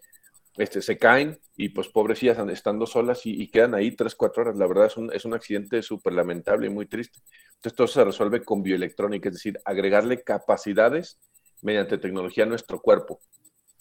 este, 0.58 0.82
se 0.82 0.98
caen 0.98 1.40
y 1.56 1.70
pues 1.70 1.88
pobrecillas 1.88 2.38
estando 2.50 2.86
solas 2.86 3.22
y, 3.24 3.48
quedan 3.50 3.76
ahí 3.76 3.96
tres, 3.96 4.16
cuatro 4.16 4.42
horas. 4.42 4.58
La 4.58 4.68
verdad 4.68 4.88
es 4.88 4.98
un, 4.98 5.14
es 5.14 5.24
un 5.24 5.34
accidente 5.34 5.82
súper 5.82 6.14
lamentable 6.14 6.68
y 6.68 6.70
muy 6.70 6.88
triste. 6.88 7.20
Entonces 7.56 7.78
todo 7.78 7.88
se 7.88 8.04
resuelve 8.04 8.44
con 8.44 8.64
bioelectrónica, 8.64 9.30
es 9.30 9.36
decir, 9.36 9.60
agregarle 9.64 10.24
capacidades 10.24 11.20
mediante 11.62 11.98
tecnología 11.98 12.44
a 12.44 12.48
nuestro 12.48 12.82
cuerpo. 12.82 13.22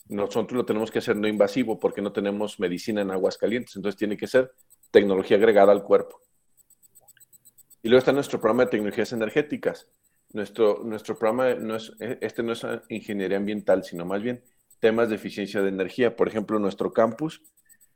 Nosotros 0.08 0.52
lo 0.52 0.64
tenemos 0.64 0.90
que 0.90 1.00
hacer 1.00 1.16
no 1.16 1.28
invasivo 1.28 1.78
porque 1.78 2.02
no 2.02 2.12
tenemos 2.12 2.60
medicina 2.60 3.00
en 3.00 3.10
aguas 3.10 3.38
calientes, 3.38 3.76
entonces 3.76 3.98
tiene 3.98 4.16
que 4.16 4.26
ser 4.26 4.52
tecnología 4.90 5.36
agregada 5.36 5.72
al 5.72 5.82
cuerpo. 5.82 6.20
Y 7.82 7.88
luego 7.88 7.98
está 7.98 8.12
nuestro 8.12 8.40
programa 8.40 8.64
de 8.64 8.70
tecnologías 8.70 9.12
energéticas 9.12 9.88
nuestro, 10.32 10.80
nuestro 10.84 11.18
programa 11.18 11.54
no 11.54 11.76
es, 11.76 11.92
e, 12.00 12.18
este 12.20 12.42
no 12.42 12.52
es 12.52 12.66
ingeniería 12.88 13.38
ambiental, 13.38 13.84
sino 13.84 14.04
más 14.04 14.22
bien 14.22 14.42
temas 14.80 15.08
de 15.08 15.16
eficiencia 15.16 15.62
de 15.62 15.68
energía. 15.68 16.16
Por 16.16 16.28
ejemplo, 16.28 16.58
nuestro 16.58 16.92
campus, 16.92 17.42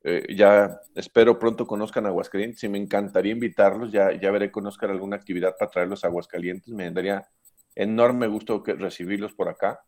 eh, 0.04 0.34
ya 0.34 0.80
espero 0.94 1.38
pronto 1.38 1.66
conozcan 1.66 2.06
Aguascalientes 2.06 2.62
y 2.64 2.68
me 2.68 2.78
encantaría 2.78 3.32
invitarlos, 3.32 3.92
ya, 3.92 4.12
ya 4.12 4.30
veré 4.30 4.50
conozcan 4.50 4.90
alguna 4.90 5.16
actividad 5.16 5.54
para 5.58 5.70
traerlos 5.70 6.04
a 6.04 6.08
Aguascalientes, 6.08 6.72
me 6.74 6.90
daría 6.90 7.28
enorme 7.74 8.26
gusto 8.26 8.62
recibirlos 8.66 9.32
por 9.32 9.48
acá. 9.48 9.80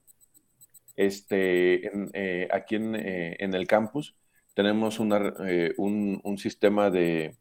Este, 0.97 1.91
eh, 2.13 2.49
aquí 2.53 2.77
en, 2.77 2.95
eh, 2.95 3.37
en, 3.41 3.53
el 3.55 3.67
campus 3.67 4.15
tenemos 4.55 5.01
una, 5.01 5.35
un, 5.77 6.21
un 6.23 6.39
sistema 6.39 6.89
de, 6.89 7.37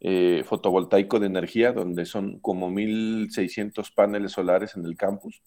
eh, 0.00 0.44
fotovoltaico 0.46 1.18
de 1.18 1.26
energía, 1.26 1.72
donde 1.72 2.06
son 2.06 2.38
como 2.38 2.70
1.600 2.70 3.92
paneles 3.94 4.32
solares 4.32 4.76
en 4.76 4.84
el 4.84 4.96
campus, 4.96 5.42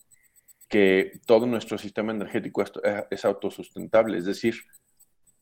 que 0.67 1.19
todo 1.25 1.45
nuestro 1.45 1.77
sistema 1.77 2.11
energético 2.11 2.63
eh, 2.83 3.05
es, 3.09 3.25
autosustentable, 3.25 4.17
es 4.17 4.25
decir, 4.25 4.55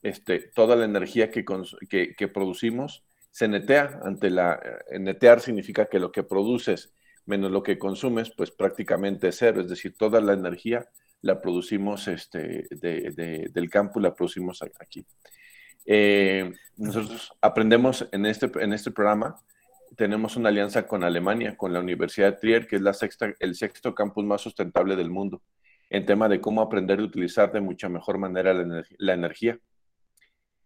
este, 0.03 0.39
toda 0.39 0.75
la 0.75 0.85
energía 0.85 1.31
que, 1.31 1.43
que, 1.89 2.27
producimos 2.27 3.03
se 3.31 3.47
netea 3.47 3.99
ante 4.03 4.29
la... 4.29 4.59
Eh, 4.91 4.99
netear 4.99 5.39
significa 5.41 5.87
que 5.87 5.99
lo 5.99 6.11
que 6.11 6.23
produces 6.23 6.93
menos 7.25 7.51
lo 7.51 7.63
que 7.63 7.77
consumes, 7.77 8.31
pues 8.35 8.51
prácticamente 8.51 9.27
es 9.27 9.37
cero, 9.37 9.61
es 9.61 9.69
decir, 9.69 9.95
toda 9.97 10.21
la 10.21 10.33
energía 10.33 10.87
la 11.21 11.41
producimos 11.41 12.07
este, 12.07 12.67
del 12.71 13.69
campo 13.69 13.99
la 13.99 14.15
producimos 14.15 14.63
aquí. 14.79 15.05
Eh, 15.85 16.51
nosotros 16.77 17.31
aprendemos 17.41 18.07
en 18.11 18.25
este, 18.25 18.51
en 18.61 18.73
este 18.73 18.91
programa, 18.91 19.35
tenemos 19.95 20.35
una 20.35 20.49
alianza 20.49 20.87
con 20.87 21.03
Alemania, 21.03 21.57
con 21.57 21.73
la 21.73 21.79
Universidad 21.79 22.31
de 22.31 22.37
Trier, 22.37 22.67
que 22.67 22.77
es 22.77 22.81
la 22.81 22.93
sexta, 22.93 23.33
el 23.39 23.55
sexto 23.55 23.93
campus 23.93 24.23
más 24.23 24.41
sustentable 24.41 24.95
del 24.95 25.09
mundo, 25.09 25.41
en 25.89 26.05
tema 26.05 26.29
de 26.29 26.39
cómo 26.39 26.61
aprender 26.61 26.99
a 26.99 27.03
utilizar 27.03 27.51
de 27.51 27.61
mucha 27.61 27.89
mejor 27.89 28.17
manera 28.17 28.53
la, 28.53 29.13
energía. 29.13 29.59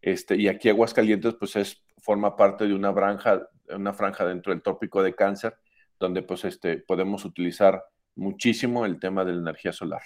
Este, 0.02 0.36
y 0.36 0.48
aquí 0.50 0.70
Aguascalientes, 0.70 1.36
pues 1.36 1.56
es, 1.56 1.84
forma 2.02 2.36
parte 2.36 2.68
de 2.68 2.74
una 2.74 2.94
franja, 2.94 3.48
una 3.70 3.94
franja 3.94 4.26
dentro 4.26 4.54
del 4.54 4.62
tópico 4.62 5.02
de 5.02 5.16
cáncer, 5.16 5.56
donde 6.00 6.22
pues 6.22 6.44
este, 6.44 6.78
podemos 6.78 7.24
utilizar 7.24 7.82
muchísimo 8.16 8.86
el 8.86 9.00
tema 9.00 9.24
de 9.24 9.32
la 9.32 9.40
energía 9.40 9.72
solar. 9.72 10.02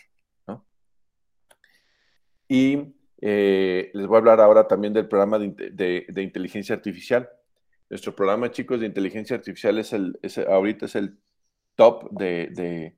¿no? 0.47 0.65
Y 2.47 2.95
eh, 3.21 3.91
les 3.93 4.07
voy 4.07 4.15
a 4.15 4.19
hablar 4.19 4.41
ahora 4.41 4.67
también 4.67 4.93
del 4.93 5.07
programa 5.07 5.39
de, 5.39 6.05
inteligencia 6.17 6.75
artificial. 6.75 7.29
Nuestro 7.89 8.15
programa, 8.15 8.51
chicos, 8.51 8.79
de 8.79 8.85
inteligencia 8.85 9.35
artificial 9.35 9.77
es 9.79 9.93
el, 9.93 10.19
ahorita 10.47 10.85
es 10.85 10.95
el 10.95 11.17
top 11.75 12.09
de, 12.11 12.95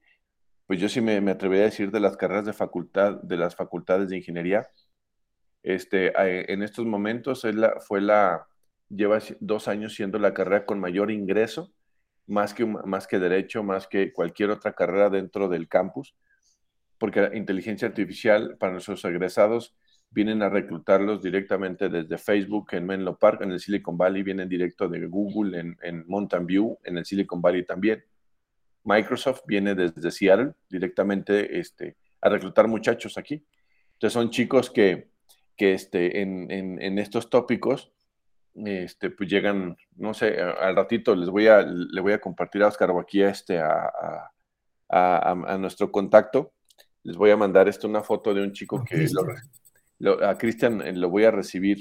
pues 0.66 0.80
yo 0.80 0.90
sí 0.90 1.02
me, 1.02 1.22
me, 1.22 1.32
atrevería 1.32 1.66
a 1.66 1.70
decir 1.70 1.92
de 1.92 2.00
las 2.00 2.18
carreras 2.18 2.46
de 2.46 2.54
facultad, 2.54 3.22
de 3.22 3.38
las 3.38 3.56
facultades 3.56 4.10
de 4.10 4.18
ingeniería. 4.18 4.70
Este, 5.64 6.08
eh, 6.08 6.46
en 6.50 6.64
estos 6.64 6.86
momentos 6.86 7.46
es 7.46 7.56
la, 7.56 7.80
fue 7.80 8.02
la, 8.02 8.48
lleva 8.90 9.20
dos 9.40 9.68
años 9.68 9.94
siendo 9.94 10.20
la 10.20 10.34
carrera 10.34 10.66
con 10.66 10.80
mayor 10.80 11.12
ingreso, 11.12 11.74
más 12.28 12.54
que, 12.54 12.66
más 12.66 13.08
que 13.08 13.20
derecho, 13.20 13.64
más 13.64 13.88
que 13.88 14.14
cualquier 14.14 14.52
otra 14.52 14.74
carrera 14.74 15.10
dentro 15.10 15.50
del 15.50 15.68
campus, 15.68 16.16
porque 16.98 17.22
la 17.22 17.36
inteligencia 17.36 17.88
artificial 17.88 18.58
para 18.58 18.74
nuestros 18.74 19.04
egresados 19.06 19.76
vienen 20.12 20.42
a 20.42 20.50
reclutarlos 20.50 21.22
directamente 21.22 21.90
desde 21.90 22.18
Facebook 22.18 22.70
en 22.72 22.86
Menlo 22.86 23.18
Park, 23.18 23.42
en 23.42 23.52
el 23.52 23.60
Silicon 23.60 23.98
Valley, 23.98 24.24
vienen 24.24 24.50
directo 24.50 24.88
de 24.88 25.06
Google 25.06 25.60
en, 25.60 25.78
en 25.82 26.04
Mountain 26.08 26.46
View, 26.46 26.78
en 26.84 26.98
el 26.98 27.06
Silicon 27.06 27.42
Valley 27.42 27.64
también. 27.66 28.04
Microsoft 28.84 29.42
viene 29.46 29.76
desde 29.76 30.10
Seattle 30.10 30.54
directamente 30.70 31.60
este, 31.60 31.98
a 32.22 32.30
reclutar 32.30 32.68
muchachos 32.68 33.18
aquí. 33.18 33.46
Entonces 33.94 34.14
son 34.14 34.30
chicos 34.32 34.72
que, 34.72 35.10
que 35.56 35.74
este, 35.74 36.22
en, 36.22 36.50
en, 36.50 36.98
estos 37.00 37.30
tópicos 37.30 37.92
este, 38.56 39.12
pues 39.12 39.30
llegan, 39.30 39.78
no 39.96 40.14
sé, 40.14 40.40
al 40.42 40.76
ratito 40.76 41.16
les 41.16 41.30
voy 41.30 41.48
a, 41.48 41.62
le 41.62 42.02
voy 42.02 42.14
a 42.14 42.22
compartir 42.22 42.64
a 42.64 42.68
Oscar 42.68 42.92
o 42.92 43.00
aquí 43.00 43.22
este, 43.22 43.60
a, 43.60 43.92
a, 44.90 45.32
a, 45.32 45.58
nuestro 45.58 45.92
contacto. 45.92 46.54
Les 47.04 47.16
voy 47.16 47.32
a 47.32 47.38
mandar 47.38 47.68
esto, 47.68 47.88
una 47.88 48.02
foto 48.02 48.34
de 48.34 48.42
un 48.42 48.54
chico 48.54 48.84
que 48.84 49.08
a 50.22 50.38
Cristian 50.38 50.82
eh, 50.82 50.94
lo 50.94 51.10
voy 51.10 51.26
a 51.26 51.32
recibir. 51.32 51.78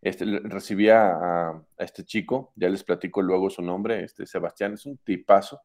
Este, 0.00 0.24
recibía 0.44 1.10
a, 1.10 1.62
este 1.78 2.04
chico, 2.04 2.52
ya 2.54 2.68
les 2.68 2.84
platico 2.84 3.20
luego 3.20 3.50
su 3.50 3.62
nombre, 3.62 4.04
este 4.04 4.26
Sebastián, 4.26 4.74
es 4.74 4.86
un 4.86 4.96
tipazo, 4.98 5.60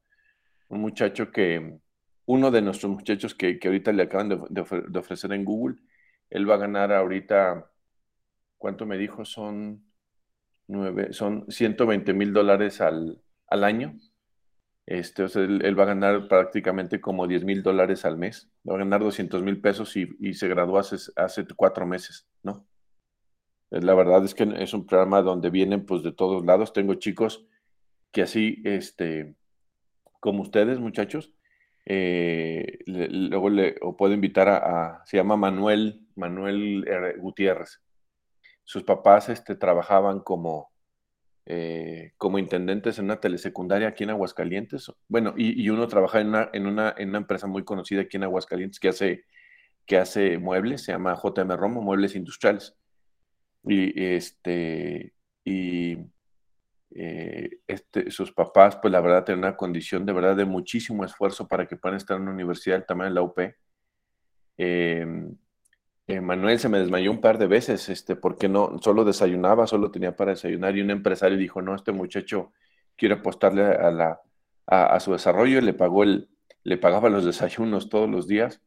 un 0.69 0.81
muchacho 0.81 1.31
que, 1.31 1.77
uno 2.25 2.51
de 2.51 2.62
nuestros 2.62 2.91
muchachos 2.91 3.36
que, 3.36 3.60
ahorita 3.63 3.91
le 3.91 4.03
acaban 4.03 4.29
de, 4.29 5.00
ofrecer 5.00 5.33
en 5.33 5.45
Google, 5.45 5.77
él 6.29 6.50
va 6.50 6.55
a 6.55 6.60
ganar 6.60 6.91
ahorita, 6.91 7.69
¿cuánto 8.57 8.86
me 8.86 8.98
dijo? 8.98 9.25
Son 9.25 9.83
nueve, 10.67 11.13
son 11.13 11.45
120 11.50 12.13
mil 12.13 12.33
dólares 12.33 12.81
al, 12.81 13.22
año. 13.50 13.95
Este, 14.85 15.23
o 15.23 15.29
sea, 15.29 15.43
él, 15.43 15.79
va 15.79 15.83
a 15.83 15.87
ganar 15.87 16.27
prácticamente 16.27 16.99
como 16.99 17.27
10 17.27 17.45
mil 17.45 17.63
dólares 17.63 18.05
al 18.05 18.17
mes. 18.17 18.49
Va 18.67 18.75
a 18.75 18.79
ganar 18.79 19.01
200 19.01 19.41
mil 19.43 19.61
pesos 19.61 19.95
y, 19.95 20.33
se 20.33 20.47
graduó 20.47 20.77
hace, 20.79 20.97
hace 21.15 21.45
cuatro 21.55 21.85
meses, 21.85 22.27
¿no? 22.43 22.65
La 23.69 23.95
verdad 23.95 24.23
es 24.23 24.35
que 24.35 24.43
es 24.57 24.73
un 24.73 24.85
programa 24.85 25.21
donde 25.21 25.49
vienen 25.49 25.85
pues 25.85 26.03
de 26.03 26.11
todos 26.11 26.45
lados. 26.45 26.73
Tengo 26.73 26.93
chicos 26.95 27.47
que 28.11 28.21
así, 28.21 28.61
este, 28.65 29.35
como 30.19 30.43
ustedes, 30.43 30.79
muchachos, 30.79 31.33
eh, 31.85 32.79
luego 32.85 33.49
le 33.49 33.75
o 33.81 33.97
puedo 33.97 34.13
invitar 34.13 34.47
a, 34.47 35.01
se 35.05 35.17
llama 35.17 35.37
Manuel, 35.37 36.07
Manuel 36.15 36.85
Gutiérrez. 37.17 37.81
Sus 38.63 38.83
papás 38.83 39.29
este, 39.29 39.55
trabajaban 39.55 40.19
como, 40.19 40.71
eh, 41.45 42.13
como 42.17 42.39
intendentes 42.39 43.00
en 43.00 43.05
una 43.05 43.19
telesecundaria 43.19 43.89
aquí 43.89 44.03
en 44.03 44.12
Aguascalientes. 44.12 44.91
Bueno, 45.07 45.33
y, 45.38 45.69
uno 45.69 45.88
trabaja 45.88 46.21
en 46.21 46.29
una, 46.29 46.50
en, 46.53 46.67
una, 46.67 46.93
en 46.97 47.09
una 47.09 47.17
empresa 47.19 47.47
muy 47.47 47.63
conocida 47.63 48.01
aquí 48.01 48.17
en 48.17 48.23
Aguascalientes 48.23 48.79
que 48.79 48.89
hace, 48.89 49.25
que 49.85 49.97
hace 49.97 50.38
muebles, 50.38 50.83
se 50.83 50.93
llama 50.93 51.19
JM 51.21 51.51
Romo, 51.57 51.81
Muebles 51.81 52.15
Industriales. 52.15 52.75
Y 53.65 54.03
este, 54.03 55.13
y 55.45 55.97
eh, 56.95 57.50
este, 57.67 58.12
sus 58.12 58.31
papás, 58.31 58.77
pues 58.81 58.91
la 58.91 59.01
verdad, 59.01 59.23
tienen 59.25 59.43
una 59.43 59.57
condición 59.57 60.05
de 60.05 60.13
verdad 60.13 60.35
de 60.35 60.45
muchísimo 60.45 61.03
esfuerzo 61.03 61.47
para 61.47 61.67
que 61.67 61.75
puedan 61.75 61.97
estar 61.97 62.17
en 62.17 62.23
una 62.23 62.33
universidad 62.33 62.75
del 62.75 62.85
tamaño 62.85 63.09
de 63.09 63.15
la 63.15 63.21
UP. 63.21 63.39
Em, 64.57 65.35
eh, 66.07 66.22
Manuel 66.22 66.60
se 66.60 66.69
me 66.69 66.79
desmayó 66.79 67.12
un 67.12 67.22
par 67.22 67.38
de 67.38 67.48
veces, 67.48 67.89
este, 67.89 68.15
porque 68.15 68.50
no, 68.50 68.77
solo 68.81 69.05
desayunaba, 69.05 69.67
solo 69.67 69.91
tenía 69.91 70.15
para 70.15 70.31
desayunar, 70.31 70.75
y 70.77 70.81
un 70.81 70.91
empresario 70.91 71.38
dijo, 71.38 71.62
no, 71.62 71.75
este 71.75 71.91
muchacho 71.91 72.51
quiere 72.95 73.15
apostarle 73.15 73.63
a, 73.63 73.91
la, 73.91 74.22
a, 74.67 75.00
su 75.00 75.13
desarrollo, 75.13 75.60
y 75.60 75.62
le 75.62 75.74
pagó 75.74 76.03
el, 76.03 76.29
le 76.63 76.77
pagaba 76.77 77.10
los 77.10 77.25
desayunos 77.25 77.89
todos 77.89 78.10
los 78.10 78.27
días, 78.27 78.62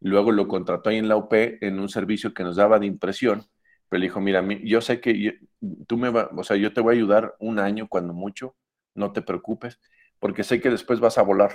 luego 0.00 0.32
lo 0.32 0.48
contrató 0.48 0.90
ahí 0.90 0.98
en 0.98 1.08
la 1.08 1.16
UP 1.16 1.32
en 1.60 1.78
un 1.80 1.88
servicio 1.88 2.34
que 2.34 2.44
nos 2.44 2.56
daba 2.56 2.78
de 2.78 2.86
impresión, 2.86 3.46
pero 3.88 4.00
le 4.00 4.06
dijo, 4.06 4.20
mira, 4.20 4.42
yo 4.64 4.80
sé 4.80 5.00
que 5.00 5.40
tú 5.86 5.98
me 5.98 6.10
vas, 6.10 6.28
o 6.36 6.44
sea, 6.44 6.56
yo 6.56 6.72
te 6.72 6.80
voy 6.80 6.94
a 6.94 6.96
ayudar 6.96 7.36
un 7.38 7.58
año 7.58 7.88
cuando 7.88 8.14
mucho, 8.14 8.56
no 8.94 9.12
te 9.12 9.22
preocupes, 9.22 9.80
porque 10.18 10.44
sé 10.44 10.60
que 10.60 10.70
después 10.70 11.00
vas 11.00 11.18
a 11.18 11.22
volar. 11.22 11.52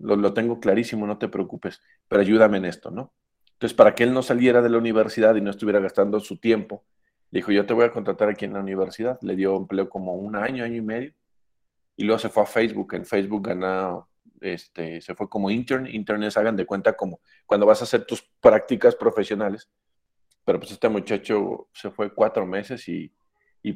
Lo, 0.00 0.32
tengo 0.34 0.60
clarísimo, 0.60 1.06
no 1.06 1.18
te 1.18 1.28
preocupes, 1.28 1.80
pero 2.06 2.22
ayúdame 2.22 2.58
en 2.58 2.66
esto, 2.66 2.90
¿no? 2.92 3.12
Entonces, 3.60 3.76
para 3.76 3.94
que 3.94 4.04
él 4.04 4.14
no 4.14 4.22
saliera 4.22 4.62
de 4.62 4.70
la 4.70 4.78
universidad 4.78 5.34
y 5.36 5.40
no 5.40 5.50
estuviera 5.50 5.80
gastando 5.80 6.18
su 6.20 6.38
tiempo, 6.38 6.84
le 7.30 7.40
dijo, 7.40 7.52
yo 7.52 7.66
te 7.66 7.74
voy 7.74 7.84
a 7.84 7.92
contratar 7.92 8.28
aquí 8.28 8.44
en 8.46 8.54
la 8.54 8.60
universidad. 8.60 9.18
Le 9.22 9.36
dio 9.36 9.56
empleo 9.56 9.88
como 9.88 10.14
un 10.14 10.34
año, 10.34 10.64
año 10.64 10.76
y 10.76 10.80
medio. 10.80 11.12
Y 11.96 12.04
luego 12.04 12.18
se 12.18 12.28
fue 12.28 12.42
a 12.42 12.46
Facebook. 12.46 12.94
En 12.94 13.04
Facebook 13.04 13.46
ganó, 13.46 14.08
este, 14.40 15.00
se 15.00 15.14
fue 15.14 15.28
como 15.28 15.50
intern. 15.50 15.86
Internes 15.86 16.36
hagan 16.36 16.56
de 16.56 16.66
cuenta 16.66 16.94
como 16.94 17.20
cuando 17.46 17.66
vas 17.66 17.82
a 17.82 17.84
hacer 17.84 18.04
tus 18.04 18.22
prácticas 18.40 18.96
profesionales 18.96 19.70
pero 20.44 20.58
pues 20.58 20.72
este 20.72 20.88
muchacho 20.88 21.68
se 21.72 21.90
fue 21.90 22.12
cuatro 22.12 22.46
meses 22.46 22.88
y, 22.88 23.12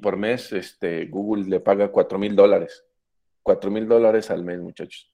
por 0.02 0.16
mes 0.16 0.52
este, 0.52 1.06
Google 1.06 1.44
le 1.44 1.60
paga 1.60 1.92
cuatro 1.92 2.18
mil 2.18 2.34
dólares. 2.34 2.84
Cuatro 3.42 3.70
mil 3.70 3.86
dólares 3.86 4.30
al 4.30 4.42
mes, 4.42 4.58
muchachos. 4.60 5.12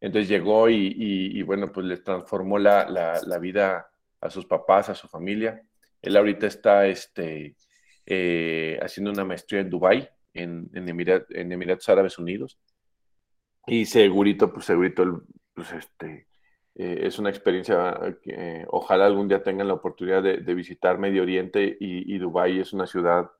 Entonces 0.00 0.28
llegó 0.28 0.68
y, 0.68 1.42
bueno, 1.42 1.72
pues 1.72 1.86
le 1.86 1.96
transformó 1.96 2.58
la, 2.58 3.38
vida 3.40 3.90
a 4.24 4.30
sus 4.30 4.46
papás, 4.46 4.88
a 4.88 4.94
su 4.94 5.06
familia. 5.06 5.62
Él 6.00 6.16
ahorita 6.16 6.46
está 6.46 6.86
este, 6.86 7.56
eh, 8.06 8.78
haciendo 8.82 9.10
una 9.10 9.24
maestría 9.24 9.60
en 9.60 9.70
Dubái, 9.70 10.08
en, 10.32 10.70
en, 10.74 10.88
en, 10.88 11.52
Emiratos 11.52 11.88
Árabes 11.88 12.18
Unidos. 12.18 12.58
Y 13.66 13.84
segurito, 13.84 14.52
pues 14.52 14.66
segurito, 14.66 15.22
pues 15.54 15.72
este, 15.72 16.26
eh, 16.74 17.00
es 17.02 17.18
una 17.18 17.30
experiencia 17.30 18.16
que 18.22 18.64
ojalá 18.68 19.06
algún 19.06 19.28
día 19.28 19.42
tengan 19.42 19.68
la 19.68 19.74
oportunidad 19.74 20.22
de, 20.22 20.54
visitar 20.54 20.98
Medio 20.98 21.22
Oriente 21.22 21.76
y, 21.78 22.18
Dubái 22.18 22.60
es 22.60 22.72
una 22.72 22.86
ciudad 22.86 23.30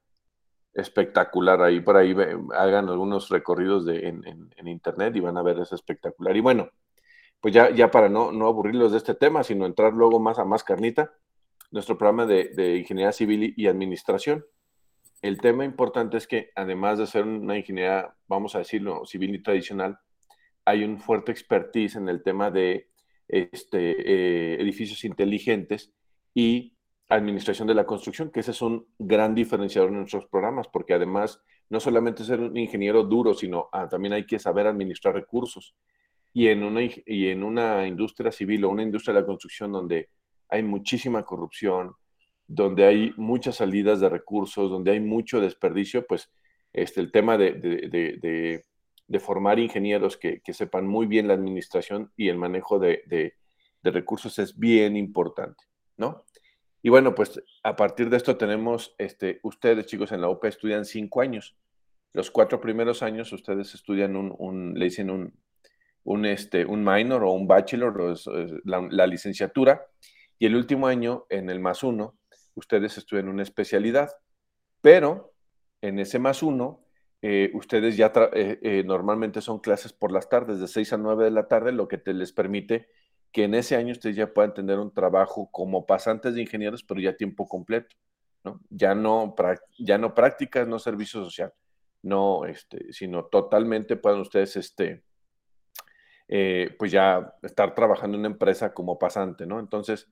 espectacular. 0.73 1.63
Ahí 1.63 1.81
por 1.81 1.97
ahí 1.97 2.15
hagan 2.55 2.89
algunos 2.89 3.29
recorridos 3.31 3.87
de, 3.87 4.09
en, 4.09 4.69
internet 4.69 5.17
y 5.17 5.21
van 5.21 5.39
a 5.39 5.43
ver, 5.43 5.59
es 5.61 5.73
espectacular. 5.73 6.37
Y 6.37 6.41
bueno, 6.41 6.71
pues 7.45 7.53
ya, 7.53 7.69
ya 7.69 7.91
para 7.91 8.09
no, 8.09 8.33
no 8.33 8.47
aburrirlos 8.47 8.93
de 8.93 8.97
este 8.97 9.15
tema, 9.15 9.45
sino 9.45 9.67
entrar 9.67 9.93
luego 9.93 10.19
más 10.19 10.39
a 10.39 10.47
más 10.47 10.65
carnita, 10.65 11.13
nuestro 11.71 11.99
programa 11.99 12.25
de, 12.25 12.49
de 12.55 12.79
ingeniería 12.79 13.13
civil 13.13 13.53
y 13.55 13.67
administración. 13.67 14.47
El 15.21 15.43
tema 15.43 15.67
importante 15.67 16.17
es 16.17 16.27
que 16.27 16.53
además 16.57 16.99
de 16.99 17.07
ser 17.07 17.25
una 17.25 17.59
ingeniería, 17.59 18.15
vamos 18.29 18.55
a 18.55 18.61
decirlo, 18.61 19.05
civil 19.05 19.35
y 19.35 19.43
tradicional, 19.43 19.99
hay 20.65 20.85
un 20.85 20.99
fuerte 20.99 21.33
expertise 21.33 21.97
en 21.97 22.09
el 22.09 22.23
tema 22.23 22.51
de 22.51 22.89
este, 23.29 23.91
eh, 23.91 24.55
edificios 24.63 25.05
inteligentes 25.05 25.93
y 26.33 26.79
administración 27.11 27.69
de 27.69 27.75
la 27.75 27.85
construcción, 27.85 28.31
que 28.31 28.41
ese 28.41 28.53
es 28.53 28.63
un 28.63 28.87
gran 28.99 29.35
diferenciador 29.35 29.91
en 29.91 29.97
nuestros 29.97 30.25
programas, 30.29 30.67
porque 30.69 30.95
además 30.95 31.43
no 31.69 31.79
solamente 31.79 32.25
ser 32.25 32.41
un 32.41 32.57
ingeniero 32.57 33.03
duro, 33.03 33.35
sino 33.35 33.69
ah, 33.71 33.87
también 33.87 34.15
hay 34.15 34.25
que 34.25 34.39
saber 34.39 34.67
administrar 34.67 35.15
recursos. 35.15 35.75
Y 36.35 36.49
en, 36.49 36.63
una, 36.63 36.83
y 36.83 37.29
en 37.29 37.43
una 37.43 37.87
industria 37.87 38.31
civil 38.31 38.65
o 38.65 38.69
una 38.69 38.83
industria 38.83 39.15
de 39.15 39.21
la 39.21 39.27
construcción 39.27 39.73
donde 39.73 40.11
hay 40.51 40.63
muchísima 40.63 41.25
corrupción, 41.25 41.95
donde 42.47 42.85
hay 42.85 43.15
muchas 43.17 43.57
salidas 43.57 44.01
de 44.01 44.11
recursos, 44.11 44.69
donde 44.69 44.91
hay 44.91 45.01
mucho 45.01 45.41
desperdicio, 45.41 46.07
pues 46.07 46.31
este, 46.73 47.01
el 47.01 47.11
tema 47.11 47.39
de, 47.39 47.53
de 47.53 48.65
de 49.07 49.21
formar 49.21 49.59
ingenieros 49.59 50.17
que, 50.17 50.41
sepan 50.53 50.87
muy 50.87 51.07
bien 51.07 51.29
la 51.29 51.35
administración 51.35 52.13
y 52.17 52.29
el 52.29 52.39
manejo 52.39 52.79
de, 52.79 53.35
recursos 53.83 54.39
es 54.39 54.59
bien 54.59 54.97
importante, 54.97 55.65
¿no? 55.97 56.25
Y 56.83 56.91
bueno, 56.91 57.15
pues 57.15 57.43
a 57.63 57.77
partir 57.77 58.11
de 58.11 58.17
esto 58.17 58.37
tenemos, 58.37 58.95
este, 58.99 59.41
ustedes 59.43 59.87
chicos 59.87 60.13
en 60.13 60.21
la 60.21 60.29
UPA 60.29 60.49
estudian 60.49 60.85
cinco 60.85 61.23
años. 61.23 61.57
Los 62.13 62.31
cuatro 62.31 62.61
primeros 62.61 63.03
años 63.03 63.33
ustedes 63.33 63.75
estudian 63.75 64.17
un, 64.17 64.75
le 64.75 64.85
dicen 64.87 65.11
un, 65.11 65.35
un, 66.05 66.27
este, 66.27 66.65
un 66.65 66.85
minor 66.85 67.25
o 67.25 67.33
un 67.33 67.47
bachelor, 67.47 68.01
o 68.01 68.15
la, 68.65 69.07
licenciatura, 69.07 69.87
y 70.39 70.47
el 70.47 70.57
último 70.57 70.87
año, 70.87 71.27
en 71.31 71.51
el 71.51 71.61
más 71.61 71.83
uno, 71.83 72.19
ustedes 72.55 72.99
estudian 72.99 73.29
una 73.29 73.43
especialidad, 73.43 74.11
pero 74.81 75.33
en 75.81 75.99
ese 75.99 76.19
más 76.19 76.43
uno 76.43 76.85
eh, 77.23 77.51
ustedes 77.55 77.97
ya 77.97 78.13
eh, 78.35 78.59
eh, 78.63 78.83
normalmente 78.85 79.41
son 79.41 79.59
clases 79.59 79.93
por 79.93 80.13
las 80.13 80.29
tardes, 80.29 80.61
de 80.61 80.69
6 80.69 80.93
a 80.93 80.99
9 80.99 81.25
de 81.25 81.31
la 81.31 81.49
tarde, 81.49 81.73
lo 81.73 81.89
que 81.89 81.97
te 81.99 82.13
les 82.13 82.33
permite 82.33 82.89
que 83.33 83.45
en 83.45 83.55
ese 83.55 83.75
año 83.75 83.93
ustedes 83.93 84.15
ya 84.15 84.33
puedan 84.33 84.55
tener 84.55 84.79
un 84.79 84.95
trabajo 84.95 85.51
como 85.51 85.87
pasantes 85.87 86.35
de 86.35 86.43
ingenieros, 86.43 86.85
pero 86.85 87.01
ya 87.01 87.17
tiempo 87.17 87.49
completo, 87.49 87.97
¿no? 88.45 88.61
Ya 88.71 88.95
no, 88.95 89.35
ya 89.77 89.99
no 89.99 90.15
prácticas, 90.15 90.69
no 90.69 90.79
servicio 90.79 91.25
social, 91.25 91.53
no, 92.03 92.45
este, 92.45 92.93
sino 92.93 93.25
totalmente 93.25 93.97
puedan 93.97 94.21
ustedes, 94.21 94.55
este, 94.57 95.03
pues 96.27 96.91
ya 96.91 97.35
estar 97.43 97.75
trabajando 97.75 98.17
en 98.17 98.21
una 98.21 98.29
empresa 98.29 98.73
como 98.75 98.99
pasante, 98.99 99.47
¿no? 99.47 99.61
Entonces, 99.61 100.09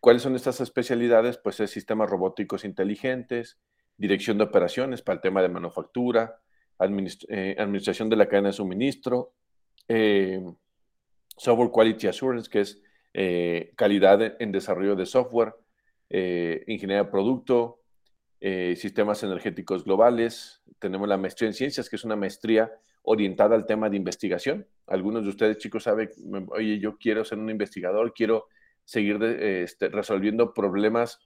¿cuáles 0.00 0.22
son 0.22 0.34
estas 0.34 0.60
especialidades? 0.60 1.38
Pues 1.38 1.60
es 1.60 1.70
sistemas 1.70 2.10
robóticos 2.10 2.64
inteligentes, 2.64 3.58
dirección 3.96 4.38
de 4.38 4.44
operaciones 4.44 5.02
para 5.02 5.16
el 5.16 5.20
tema 5.20 5.42
de 5.42 5.48
manufactura, 5.48 6.40
eh, 7.28 7.56
administración 7.58 8.08
de 8.08 8.16
la 8.16 8.26
cadena 8.26 8.48
de 8.48 8.54
suministro, 8.54 9.34
eh, 9.88 10.40
Software 11.36 11.70
Quality 11.70 12.06
Assurance, 12.06 12.50
que 12.50 12.60
es 12.60 12.82
eh, 13.12 13.72
calidad 13.76 14.40
en 14.40 14.52
desarrollo 14.52 14.94
de 14.94 15.06
software, 15.06 15.54
eh, 16.08 16.64
ingeniería 16.66 17.04
de 17.04 17.10
producto, 17.10 17.80
eh, 18.40 18.76
sistemas 18.76 19.22
energéticos 19.22 19.84
globales. 19.84 20.62
Tenemos 20.78 21.08
la 21.08 21.16
maestría 21.16 21.48
en 21.48 21.54
ciencias, 21.54 21.88
que 21.88 21.96
es 21.96 22.04
una 22.04 22.16
maestría 22.16 22.70
orientada 23.02 23.54
al 23.54 23.66
tema 23.66 23.88
de 23.88 23.96
investigación. 23.96 24.66
Algunos 24.86 25.22
de 25.24 25.30
ustedes, 25.30 25.58
chicos, 25.58 25.84
saben, 25.84 26.10
oye, 26.48 26.78
yo 26.78 26.96
quiero 26.98 27.24
ser 27.24 27.38
un 27.38 27.50
investigador, 27.50 28.12
quiero 28.14 28.46
seguir 28.84 29.22
este, 29.22 29.88
resolviendo 29.88 30.52
problemas 30.52 31.20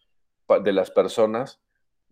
de 0.62 0.72
las 0.72 0.90
personas, 0.90 1.60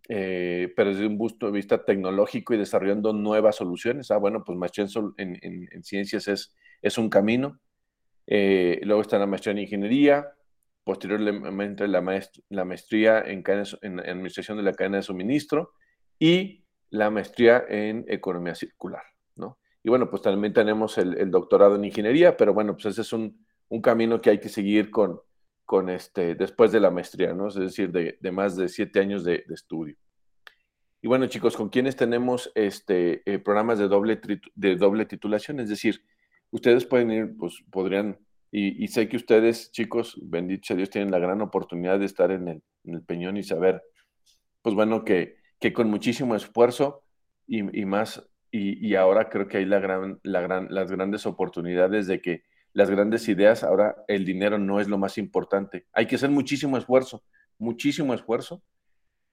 eh, 0.08 0.72
pero 0.74 0.90
desde 0.90 1.06
un 1.06 1.18
punto 1.18 1.46
de 1.46 1.52
vista 1.52 1.84
tecnológico 1.84 2.54
y 2.54 2.58
desarrollando 2.58 3.12
nuevas 3.12 3.56
soluciones. 3.56 4.10
Ah, 4.10 4.16
bueno, 4.16 4.42
pues 4.44 4.58
maestría 4.58 4.86
en, 5.18 5.38
en, 5.42 5.84
ciencias 5.84 6.26
es, 6.28 6.54
es, 6.80 6.98
un 6.98 7.08
camino. 7.08 7.60
Eh, 8.26 8.80
luego 8.82 9.02
está 9.02 9.18
la 9.18 9.26
maestría 9.26 9.52
en 9.52 9.58
ingeniería, 9.58 10.26
posteriormente 10.84 11.86
la, 11.86 12.00
la 12.48 12.64
maestría 12.64 13.20
en, 13.20 13.44
en, 13.82 14.00
administración 14.00 14.56
de 14.56 14.64
la 14.64 14.72
cadena 14.72 14.96
de 14.96 15.02
suministro 15.02 15.72
y 16.18 16.64
la 16.90 17.10
maestría 17.10 17.64
en 17.68 18.04
economía 18.08 18.54
circular. 18.54 19.11
Y 19.82 19.88
bueno, 19.88 20.08
pues 20.08 20.22
también 20.22 20.52
tenemos 20.52 20.96
el, 20.98 21.30
doctorado 21.30 21.76
en 21.76 21.84
ingeniería, 21.84 22.36
pero 22.36 22.54
bueno, 22.54 22.74
pues 22.74 22.86
ese 22.86 23.00
es 23.02 23.12
un, 23.12 23.44
un 23.68 23.80
camino 23.82 24.20
que 24.20 24.30
hay 24.30 24.38
que 24.38 24.48
seguir 24.48 24.90
con, 24.90 25.20
con 25.64 25.88
este, 25.88 26.34
después 26.34 26.70
de 26.72 26.80
la 26.80 26.90
maestría, 26.90 27.32
¿no? 27.32 27.48
Es 27.48 27.54
decir, 27.54 27.90
de, 27.90 28.18
más 28.30 28.56
de 28.56 28.68
siete 28.68 29.00
años 29.00 29.24
de, 29.24 29.44
estudio. 29.48 29.96
Y 31.00 31.08
bueno, 31.08 31.26
chicos, 31.26 31.56
¿con 31.56 31.68
quiénes 31.68 31.96
tenemos 31.96 32.52
este, 32.54 33.22
eh, 33.24 33.38
programas 33.38 33.78
de 33.78 33.88
doble, 33.88 34.20
de 34.54 34.76
doble 34.76 35.06
titulación? 35.06 35.58
Es 35.60 35.68
decir, 35.68 36.04
ustedes 36.50 36.84
pueden 36.84 37.10
ir, 37.10 37.36
pues 37.38 37.64
podrían, 37.70 38.18
y, 38.50 38.86
sé 38.88 39.08
que 39.08 39.16
ustedes, 39.16 39.72
chicos, 39.72 40.20
bendito 40.22 40.66
sea 40.66 40.76
Dios, 40.76 40.90
tienen 40.90 41.10
la 41.10 41.18
gran 41.18 41.40
oportunidad 41.40 41.98
de 41.98 42.04
estar 42.04 42.30
en 42.30 42.48
el, 42.48 42.62
Peñón 43.06 43.38
y 43.38 43.42
saber, 43.42 43.82
pues 44.60 44.74
bueno, 44.74 45.04
que, 45.04 45.36
que 45.58 45.72
con 45.72 45.88
muchísimo 45.88 46.36
esfuerzo 46.36 47.02
y, 47.46 47.62
más, 47.86 48.28
y, 48.52 48.94
ahora 48.96 49.30
creo 49.30 49.48
que 49.48 49.58
hay 49.58 49.64
la 49.64 49.80
gran, 49.80 50.20
la 50.22 50.42
gran, 50.42 50.68
las 50.70 50.90
grandes 50.90 51.24
oportunidades 51.26 52.06
de 52.06 52.20
que 52.20 52.44
las 52.74 52.90
grandes 52.90 53.28
ideas, 53.28 53.64
ahora 53.64 53.96
el 54.08 54.24
dinero 54.24 54.58
no 54.58 54.78
es 54.78 54.88
lo 54.88 54.98
más 54.98 55.18
importante. 55.18 55.86
Hay 55.92 56.06
que 56.06 56.16
hacer 56.16 56.30
muchísimo 56.30 56.76
esfuerzo, 56.76 57.24
muchísimo 57.58 58.12
esfuerzo, 58.14 58.62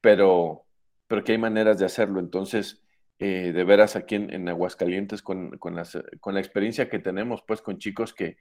pero, 0.01 0.65
pero 1.07 1.23
que 1.23 1.33
hay 1.33 1.37
maneras 1.37 1.79
de 1.79 1.85
hacerlo. 1.85 2.19
Entonces, 2.19 2.81
eh, 3.19 3.51
de 3.53 3.63
veras 3.65 3.97
aquí 3.97 4.15
en, 4.15 4.47
Aguascalientes, 4.47 5.21
con, 5.21 5.51
con, 5.57 5.75
la 5.75 6.39
experiencia 6.39 6.89
que 6.89 6.99
tenemos, 6.99 7.43
pues 7.45 7.61
con 7.61 7.77
chicos 7.77 8.13
que, 8.13 8.37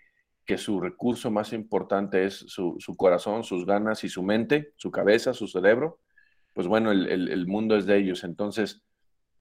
que 0.48 0.56
su 0.56 0.80
recurso 0.80 1.30
más 1.30 1.52
importante 1.52 2.24
es 2.24 2.38
su, 2.48 2.78
corazón, 2.96 3.44
sus 3.44 3.66
ganas 3.66 4.02
y 4.02 4.08
su 4.08 4.22
mente, 4.22 4.72
su 4.76 4.90
cabeza, 4.90 5.34
su 5.34 5.46
cerebro, 5.46 6.00
pues 6.54 6.66
bueno, 6.66 6.90
el, 6.90 7.46
mundo 7.46 7.76
es 7.76 7.84
de 7.84 7.98
ellos. 7.98 8.24
Entonces, 8.24 8.82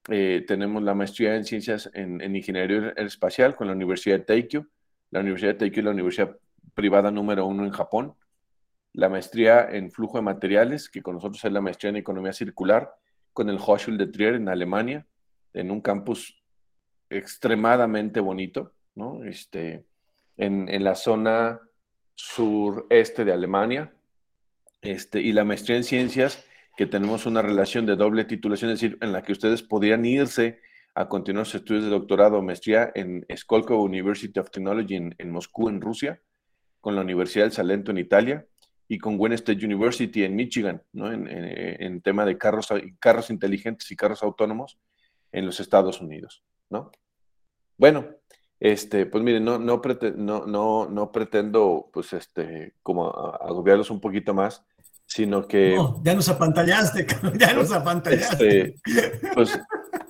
eh, 0.08 0.44
tenemos 0.46 0.82
la 0.82 0.94
maestría 0.94 1.36
en 1.36 1.44
ciencias 1.44 1.90
en, 1.94 2.20
en, 2.20 2.34
ingeniería 2.36 2.92
espacial 2.96 3.56
con 3.56 3.66
la 3.66 3.74
Universidad 3.74 4.18
de 4.18 4.24
Teikyo 4.24 4.66
la 5.10 5.20
Universidad 5.20 5.52
de 5.52 5.58
Teikyo 5.58 5.80
es 5.80 5.84
la 5.84 5.90
universidad 5.92 6.36
privada 6.74 7.10
número 7.10 7.46
uno 7.46 7.64
en 7.64 7.70
Japón, 7.70 8.14
la 8.92 9.08
maestría 9.08 9.68
en 9.70 9.90
flujo 9.90 10.18
de 10.18 10.22
materiales, 10.22 10.88
que 10.88 11.02
con 11.02 11.14
nosotros 11.14 11.44
es 11.44 11.52
la 11.52 11.60
maestría 11.60 11.90
en 11.90 11.96
economía 11.96 12.32
circular, 12.32 12.94
con 13.32 13.48
el 13.48 13.58
Hochschule 13.58 13.96
de 13.96 14.06
Trier 14.10 14.34
en 14.34 14.48
Alemania, 14.48 15.06
en 15.54 15.70
un 15.70 15.80
campus 15.80 16.42
extremadamente 17.08 18.20
bonito, 18.20 18.72
¿no? 18.94 19.24
Este, 19.24 19.84
en, 20.36 20.68
en 20.68 20.84
la 20.84 20.94
zona 20.94 21.60
sureste 22.14 23.24
de 23.24 23.32
Alemania, 23.32 23.92
este, 24.82 25.20
y 25.20 25.32
la 25.32 25.44
maestría 25.44 25.76
en 25.76 25.84
ciencias, 25.84 26.44
que 26.78 26.86
tenemos 26.86 27.26
una 27.26 27.42
relación 27.42 27.86
de 27.86 27.96
doble 27.96 28.24
titulación, 28.24 28.70
es 28.70 28.80
decir, 28.80 28.98
en 29.00 29.12
la 29.12 29.22
que 29.22 29.32
ustedes 29.32 29.64
podrían 29.64 30.04
irse 30.04 30.60
a 30.94 31.08
continuar 31.08 31.44
sus 31.44 31.56
estudios 31.56 31.82
de 31.82 31.90
doctorado 31.90 32.38
o 32.38 32.42
maestría 32.42 32.92
en 32.94 33.26
Skolkovo 33.36 33.82
University 33.82 34.38
of 34.38 34.52
Technology 34.52 34.94
en, 34.94 35.30
Moscú, 35.32 35.68
en 35.68 35.80
Rusia, 35.80 36.22
con 36.80 36.94
la 36.94 37.00
Universidad 37.00 37.46
del 37.46 37.52
Salento 37.52 37.90
en 37.90 37.98
Italia 37.98 38.46
y 38.86 38.96
con 38.98 39.18
Wayne 39.18 39.34
State 39.34 39.66
University 39.66 40.22
en 40.22 40.36
Michigan, 40.36 40.80
¿no? 40.92 41.12
en, 41.12 42.00
tema 42.00 42.24
de 42.24 42.38
carros, 42.38 42.68
carros 43.00 43.30
inteligentes 43.30 43.90
y 43.90 43.96
carros 43.96 44.22
autónomos 44.22 44.78
en 45.32 45.46
los 45.46 45.58
Estados 45.58 46.00
Unidos. 46.00 46.44
¿no? 46.70 46.92
Bueno, 47.76 48.06
este, 48.60 49.04
pues 49.06 49.24
miren, 49.24 49.44
no, 49.44 49.58
no, 49.58 49.82
no, 50.46 50.88
no, 50.88 51.10
pretendo 51.10 51.90
pues 51.92 52.12
este, 52.12 52.74
como 52.84 53.08
agobiarlos 53.08 53.90
un 53.90 54.00
poquito 54.00 54.32
más, 54.32 54.64
sino 55.08 55.48
que... 55.48 55.74
No, 55.74 56.00
ya 56.04 56.14
nos 56.14 56.28
apantallaste, 56.28 57.06
ya 57.38 57.54
nos 57.54 57.72
apantallaste. 57.72 58.60
Este, 58.60 58.80
pues 59.34 59.58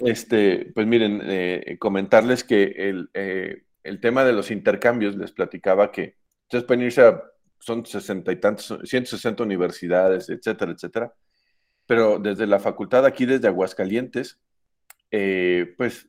este, 0.01 0.73
pues 0.75 0.87
miren, 0.89 1.23
eh, 1.25 1.77
comentarles 1.79 2.43
que 2.43 2.65
el, 2.65 3.09
eh, 3.15 3.63
el, 3.85 4.01
tema 4.01 4.25
de 4.25 4.33
los 4.33 4.51
intercambios, 4.51 5.17
les 5.17 5.31
platicaba 5.31 5.93
que 5.93 6.17
ustedes 6.47 6.65
pueden 6.65 6.83
irse 6.83 7.03
a, 7.03 7.23
son 7.61 7.87
sesenta 7.87 8.33
y 8.33 8.37
tantos, 8.41 8.77
160 8.83 9.41
universidades, 9.45 10.29
etcétera, 10.31 10.73
etcétera, 10.73 11.15
pero 11.87 12.19
desde 12.19 12.49
la 12.49 12.59
facultad 12.59 13.07
aquí, 13.07 13.25
desde 13.25 13.47
Aguascalientes, 13.47 14.41
eh, 15.13 15.75
pues 15.79 16.09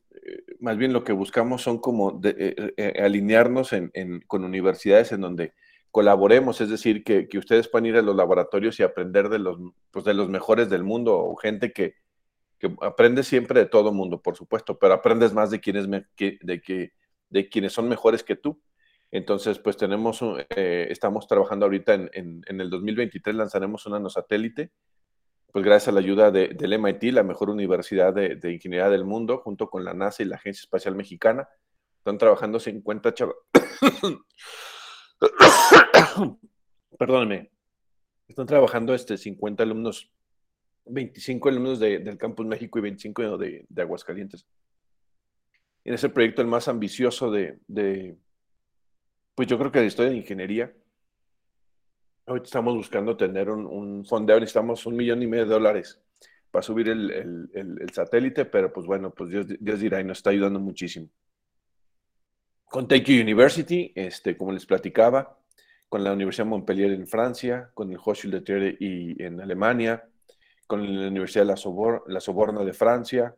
más 0.58 0.76
bien 0.76 0.92
lo 0.92 1.04
que 1.04 1.12
buscamos 1.12 1.62
son 1.62 1.78
como 1.78 2.20
alinearnos 2.98 3.72
en, 3.72 4.20
con 4.26 4.44
universidades 4.44 5.12
en 5.12 5.20
donde 5.20 5.54
colaboremos, 5.90 6.60
es 6.60 6.70
decir, 6.70 7.02
que, 7.04 7.28
que, 7.28 7.38
ustedes 7.38 7.68
puedan 7.68 7.86
ir 7.86 7.96
a 7.96 8.02
los 8.02 8.14
laboratorios 8.14 8.78
y 8.78 8.82
aprender 8.82 9.28
de 9.28 9.38
los, 9.38 9.58
pues, 9.90 10.04
de 10.04 10.14
los 10.14 10.28
mejores 10.28 10.70
del 10.70 10.84
mundo 10.84 11.18
o 11.18 11.36
gente 11.36 11.72
que, 11.72 11.96
que 12.58 12.74
aprendes 12.82 13.26
siempre 13.26 13.60
de 13.60 13.66
todo 13.66 13.92
mundo, 13.92 14.22
por 14.22 14.36
supuesto, 14.36 14.78
pero 14.78 14.94
aprendes 14.94 15.32
más 15.32 15.50
de 15.50 15.60
quienes, 15.60 15.88
de, 15.90 16.04
que, 16.62 16.92
de 17.28 17.48
quienes 17.48 17.72
son 17.72 17.88
mejores 17.88 18.22
que 18.22 18.36
tú. 18.36 18.60
Entonces, 19.10 19.58
pues 19.58 19.76
tenemos, 19.76 20.20
eh, 20.50 20.86
estamos 20.90 21.26
trabajando 21.26 21.66
ahorita 21.66 21.94
en, 21.94 22.42
en, 22.46 22.60
el 22.60 22.70
2023, 22.70 23.34
lanzaremos 23.34 23.84
un 23.86 23.92
nanosatélite, 23.92 24.70
pues 25.52 25.64
gracias 25.64 25.88
a 25.88 25.92
la 25.92 25.98
ayuda 25.98 26.30
de, 26.30 26.48
del 26.48 26.78
MIT, 26.78 27.12
la 27.12 27.24
mejor 27.24 27.50
universidad 27.50 28.14
de, 28.14 28.36
de, 28.36 28.52
ingeniería 28.52 28.88
del 28.88 29.04
mundo, 29.04 29.38
junto 29.38 29.68
con 29.68 29.84
la 29.84 29.94
NASA 29.94 30.22
y 30.22 30.26
la 30.26 30.36
Agencia 30.36 30.60
Espacial 30.60 30.94
Mexicana. 30.94 31.48
Están 31.98 32.18
trabajando 32.18 32.60
50 32.60 33.14
chavos. 33.14 33.34
Perdónenme. 36.98 37.50
Están 38.28 38.46
trabajando 38.46 38.94
este 38.94 39.16
50 39.16 39.62
alumnos 39.62 40.10
25 40.86 41.48
alumnos 41.48 41.78
del 41.78 42.16
Campus 42.18 42.46
México 42.46 42.78
y 42.78 42.82
25 42.82 43.38
de, 43.38 43.66
de 43.68 43.82
Aguascalientes. 43.82 44.46
En 45.84 45.94
ese 45.94 46.08
proyecto 46.08 46.42
el 46.42 46.48
más 46.48 46.68
ambicioso 46.68 47.30
de, 47.30 47.58
pues 49.34 49.48
yo 49.48 49.58
creo 49.58 49.72
que 49.72 49.80
de 49.80 49.86
historia 49.86 50.10
de 50.10 50.18
ingeniería. 50.18 50.72
Hoy 52.26 52.40
estamos 52.44 52.74
buscando 52.74 53.16
tener 53.16 53.50
un, 53.50 53.66
un 53.66 54.04
fondeo, 54.04 54.38
necesitamos 54.38 54.84
un 54.86 54.96
millón 54.96 55.22
y 55.22 55.26
medio 55.26 55.44
de 55.44 55.50
dólares 55.50 56.00
para 56.50 56.62
subir 56.62 56.88
el, 56.88 57.90
satélite, 57.92 58.44
pero 58.44 58.72
pues 58.72 58.86
bueno, 58.86 59.12
pues 59.12 59.30
Dios, 59.30 59.46
Dios, 59.58 59.80
dirá 59.80 60.00
y 60.00 60.04
nos 60.04 60.18
está 60.18 60.30
ayudando 60.30 60.60
muchísimo. 60.60 61.08
Con 62.70 62.86
Take 62.86 63.20
University, 63.20 63.92
este, 63.96 64.36
como 64.36 64.52
les 64.52 64.64
platicaba, 64.64 65.36
con 65.88 66.04
la 66.04 66.12
Universidad 66.12 66.44
de 66.44 66.50
Montpellier 66.50 66.92
en 66.92 67.08
Francia, 67.08 67.68
con 67.74 67.90
el 67.90 67.98
Hochschule 67.98 68.38
de 68.38 68.76
y 68.78 69.20
en 69.20 69.40
Alemania, 69.40 70.08
con 70.68 70.80
la 71.00 71.08
Universidad 71.08 71.46
de 71.46 71.48
la, 72.06 72.20
Soborna 72.20 72.62
de 72.62 72.72
Francia, 72.72 73.34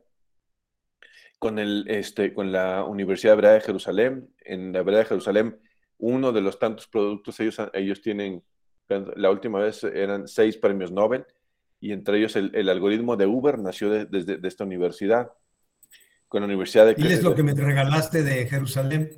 con, 1.39 1.59
el, 1.59 1.87
este, 1.89 2.35
con 2.35 2.53
la 2.53 2.85
Universidad 2.85 3.33
Hebrea 3.33 3.53
de 3.53 3.63
Jerusalén. 3.63 4.29
En 4.45 4.71
la 4.71 4.83
de 4.83 5.05
Jerusalén, 5.07 5.59
uno 5.97 6.31
de 6.31 6.43
los 6.43 6.59
tantos 6.59 6.87
productos, 6.87 7.41
ellos, 7.41 7.57
ellos 7.73 8.03
tienen, 8.03 8.45
la 9.17 9.31
última 9.31 9.61
vez 9.61 9.83
eran 9.83 10.29
seis 10.29 10.59
premios 10.59 10.93
Nobel, 10.93 11.25
y 11.81 11.93
entre 11.93 12.19
ellos 12.19 12.37
el, 12.37 12.69
algoritmo 12.69 13.17
de 13.17 13.25
Uber 13.25 13.59
nació 13.59 13.89
desde 13.89 14.37
de, 14.37 14.47
esta 14.47 14.65
universidad, 14.65 15.33
con 16.33 16.41
la 16.41 16.47
Universidad 16.47 16.87
de... 16.87 16.95
¿Y 16.97 17.13
es 17.13 17.23
lo 17.23 17.35
que 17.35 17.43
me 17.43 17.53
regalaste 17.53 18.23
de 18.23 18.47
Jerusalén? 18.47 19.11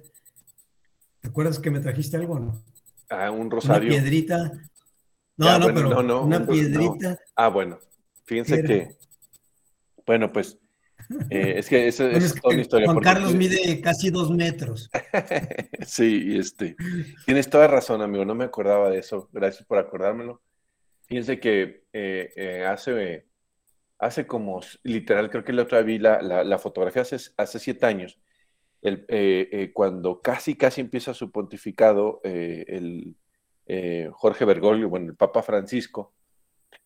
¿Te 1.20 1.28
acuerdas 1.28 1.60
que 1.60 1.70
me 1.70 1.78
trajiste 1.78 2.16
algo, 2.16 2.40
no? 2.40 2.64
Ah, 3.08 3.30
un 3.30 3.52
rosario. 3.52 3.88
Una 3.92 4.02
piedrita. 4.02 4.50
No, 5.36 5.58
no, 5.60 5.66
pero 5.72 6.22
una 6.24 6.44
piedrita. 6.44 7.16
Ah, 7.36 7.46
bueno. 7.50 7.78
Fíjense 8.24 8.64
que, 8.64 8.96
bueno, 10.04 10.32
pues 10.32 10.58
eh, 11.30 11.54
es 11.58 11.68
que 11.68 11.86
eso 11.86 12.08
es 12.08 12.34
una 12.42 12.60
historia. 12.60 12.90
Juan 12.90 13.04
Carlos 13.04 13.32
mide 13.32 13.80
casi 13.80 14.10
dos 14.10 14.32
metros. 14.32 14.90
sí, 15.86 16.36
este, 16.36 16.74
tienes 17.26 17.48
toda 17.48 17.68
razón, 17.68 18.02
amigo, 18.02 18.24
no 18.24 18.34
me 18.34 18.44
acordaba 18.44 18.90
de 18.90 18.98
eso, 18.98 19.28
gracias 19.32 19.64
por 19.68 19.78
acordármelo. 19.78 20.42
Fíjense 21.06 21.38
que 21.38 21.84
eh, 21.92 22.32
eh, 22.34 22.66
hace, 22.66 23.28
hace 23.98 24.26
como, 24.26 24.60
literal, 24.82 25.30
creo 25.30 25.44
que 25.44 25.52
la 25.52 25.62
otra 25.62 25.82
vi 25.82 25.98
la, 25.98 26.20
la, 26.22 26.58
fotografía 26.58 27.02
hace, 27.02 27.16
hace, 27.36 27.58
siete 27.58 27.86
años, 27.86 28.20
el, 28.82 29.72
cuando 29.72 30.20
casi, 30.20 30.56
casi 30.56 30.80
empieza 30.80 31.14
su 31.14 31.30
pontificado 31.30 32.20
el 32.24 33.16
Jorge 34.12 34.44
Bergoglio, 34.44 34.88
bueno, 34.88 35.10
el 35.10 35.16
Papa 35.16 35.42
Francisco, 35.42 36.12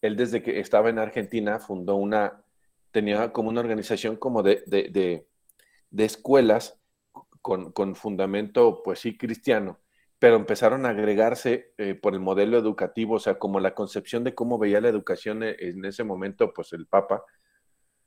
él 0.01 0.16
desde 0.16 0.42
que 0.42 0.61
estaba 0.61 0.90
en 0.90 0.99
Argentina 0.99 1.59
fundó 1.59 1.97
una, 1.97 2.44
tenía 2.90 3.33
como 3.33 3.49
una 3.49 3.61
organización 3.61 4.16
como 4.16 4.42
de, 4.42 4.62
de, 4.66 5.27
de, 5.90 6.05
escuelas 6.05 6.79
con, 7.42 7.73
con, 7.73 7.94
fundamento, 7.97 8.83
pues 8.83 9.01
sí, 9.01 9.16
cristiano, 9.16 9.79
pero 10.18 10.37
empezaron 10.37 10.85
a 10.85 10.90
agregarse 10.90 11.72
eh, 11.78 11.94
por 11.94 12.14
el 12.14 12.20
modelo 12.20 12.59
educativo, 12.59 13.14
o 13.14 13.20
sea, 13.20 13.38
como 13.38 13.61
la 13.61 13.74
concepción 13.74 14.24
de 14.24 14.35
cómo 14.35 14.59
veía 14.59 14.81
la 14.81 14.88
educación 14.88 15.42
eh, 15.42 15.57
en 15.61 15.85
ese 15.85 16.02
momento, 16.02 16.52
pues 16.52 16.72
el 16.72 16.87
Papa. 16.87 17.22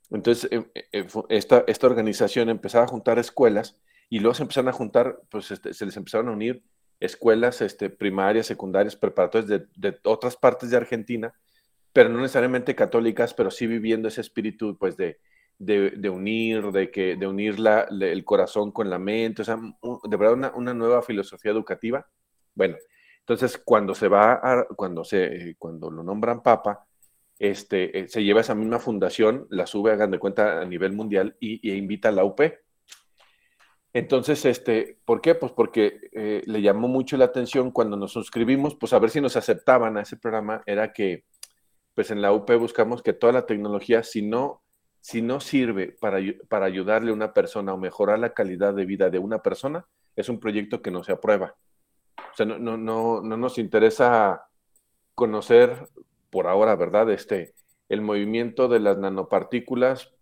Entonces, 0.10 0.50
eh, 0.52 1.08
esta, 1.30 1.64
esta 1.68 1.88
organización 1.88 2.50
empezaba 2.50 2.84
a 2.84 2.90
juntar 2.90 3.18
escuelas 3.18 3.78
y 4.10 4.20
luego 4.20 4.34
se 4.34 4.44
empezaron 4.44 4.68
a 4.68 4.74
juntar, 4.74 5.22
pues 5.30 5.52
este, 5.52 5.74
se 5.74 5.86
les 5.86 5.96
empezaron 5.96 6.28
a 6.28 6.34
unir 6.34 6.64
escuelas 7.00 7.62
este, 7.62 7.90
primarias, 7.90 8.46
secundarias, 8.46 8.96
preparatorias 8.96 9.50
de, 9.76 10.00
otras 10.04 10.36
partes 10.36 10.70
de 10.70 10.78
Argentina, 10.78 11.34
pero 11.94 12.10
no 12.10 12.20
necesariamente 12.20 12.76
católicas, 12.76 13.34
pero 13.34 13.52
sí 13.52 13.68
viviendo 13.68 14.10
ese 14.10 14.22
espíritu, 14.22 14.78
pues, 14.78 14.98
de, 14.98 15.20
de, 15.62 16.10
unir, 16.10 16.72
de, 16.72 16.90
que, 16.90 17.16
de 17.16 17.28
unir 17.28 17.56
el 18.02 18.26
corazón 18.26 18.72
con 18.72 18.90
la 18.90 18.98
mente, 18.98 19.44
o 19.44 19.46
sea, 19.46 19.58
de 19.58 20.18
verdad 20.18 20.34
una, 20.34 20.52
una, 20.56 20.74
nueva 20.74 21.02
filosofía 21.02 21.52
educativa. 21.52 22.06
Bueno, 22.56 22.78
entonces 23.20 23.62
cuando 23.64 23.94
se 23.94 24.08
va, 24.08 24.34
a, 24.34 24.66
cuando, 24.76 25.04
se, 25.04 25.56
cuando 25.60 25.92
lo 25.92 26.04
nombran 26.04 26.42
papa, 26.42 26.86
este, 27.38 28.00
eh, 28.00 28.08
se 28.08 28.24
lleva 28.24 28.42
esa 28.42 28.56
misma 28.56 28.80
fundación, 28.80 29.48
la 29.50 29.68
sube, 29.68 29.92
hagan 29.92 30.12
de 30.12 30.20
cuenta, 30.20 30.62
a 30.62 30.66
nivel 30.66 30.94
mundial 30.94 31.36
y, 31.40 31.72
invita 31.72 32.10
a 32.10 32.12
la 32.12 32.24
UP. 32.24 32.40
Entonces, 33.94 34.46
este, 34.46 35.00
¿por 35.06 35.22
qué? 35.22 35.36
Pues 35.36 35.52
porque 35.52 36.00
eh, 36.14 36.42
le 36.46 36.62
llamó 36.62 36.88
mucho 36.88 37.18
la 37.18 37.26
atención 37.26 37.72
cuando 37.72 37.98
nos 37.98 38.14
suscribimos, 38.14 38.76
pues 38.76 38.94
a 38.94 39.00
ver 39.00 39.10
si 39.10 39.22
nos 39.22 39.36
aceptaban 39.36 39.98
a 39.98 40.02
ese 40.02 40.18
programa, 40.18 40.64
era 40.66 40.94
que, 40.94 41.26
pues 41.94 42.10
en 42.10 42.22
la 42.22 42.32
UP 42.32 42.50
buscamos 42.58 43.04
que 43.04 43.14
toda 43.14 43.34
la 43.34 43.46
tecnología, 43.46 44.02
si 44.02 44.22
no 44.22 44.62
si 45.02 45.22
no 45.22 45.40
sirve 45.40 45.96
para, 46.00 46.20
para 46.48 46.68
ayudarle 46.68 47.12
a 47.12 47.16
una 47.16 47.34
persona 47.34 47.74
o 47.74 47.78
mejorar 47.78 48.20
la 48.20 48.34
calidad 48.34 48.74
de 48.74 48.86
vida 48.86 49.10
de 49.10 49.20
una 49.20 49.42
persona, 49.42 49.86
es 50.16 50.30
un 50.30 50.40
proyecto 50.40 50.82
que 50.82 50.92
no 50.92 51.04
se 51.04 51.12
aprueba. 51.12 51.56
O 52.18 52.36
sea, 52.36 52.46
no, 52.46 52.60
no, 52.60 52.78
no, 52.78 53.22
no 53.22 53.38
nos 53.38 53.58
interesa 53.58 54.48
conocer 55.16 55.90
por 56.30 56.48
ahora, 56.48 56.76
¿verdad? 56.76 57.10
Este, 57.12 57.54
el 57.90 58.02
movimiento 58.02 58.68
de 58.68 58.80
las 58.80 58.98
nanopartículas 58.98 60.14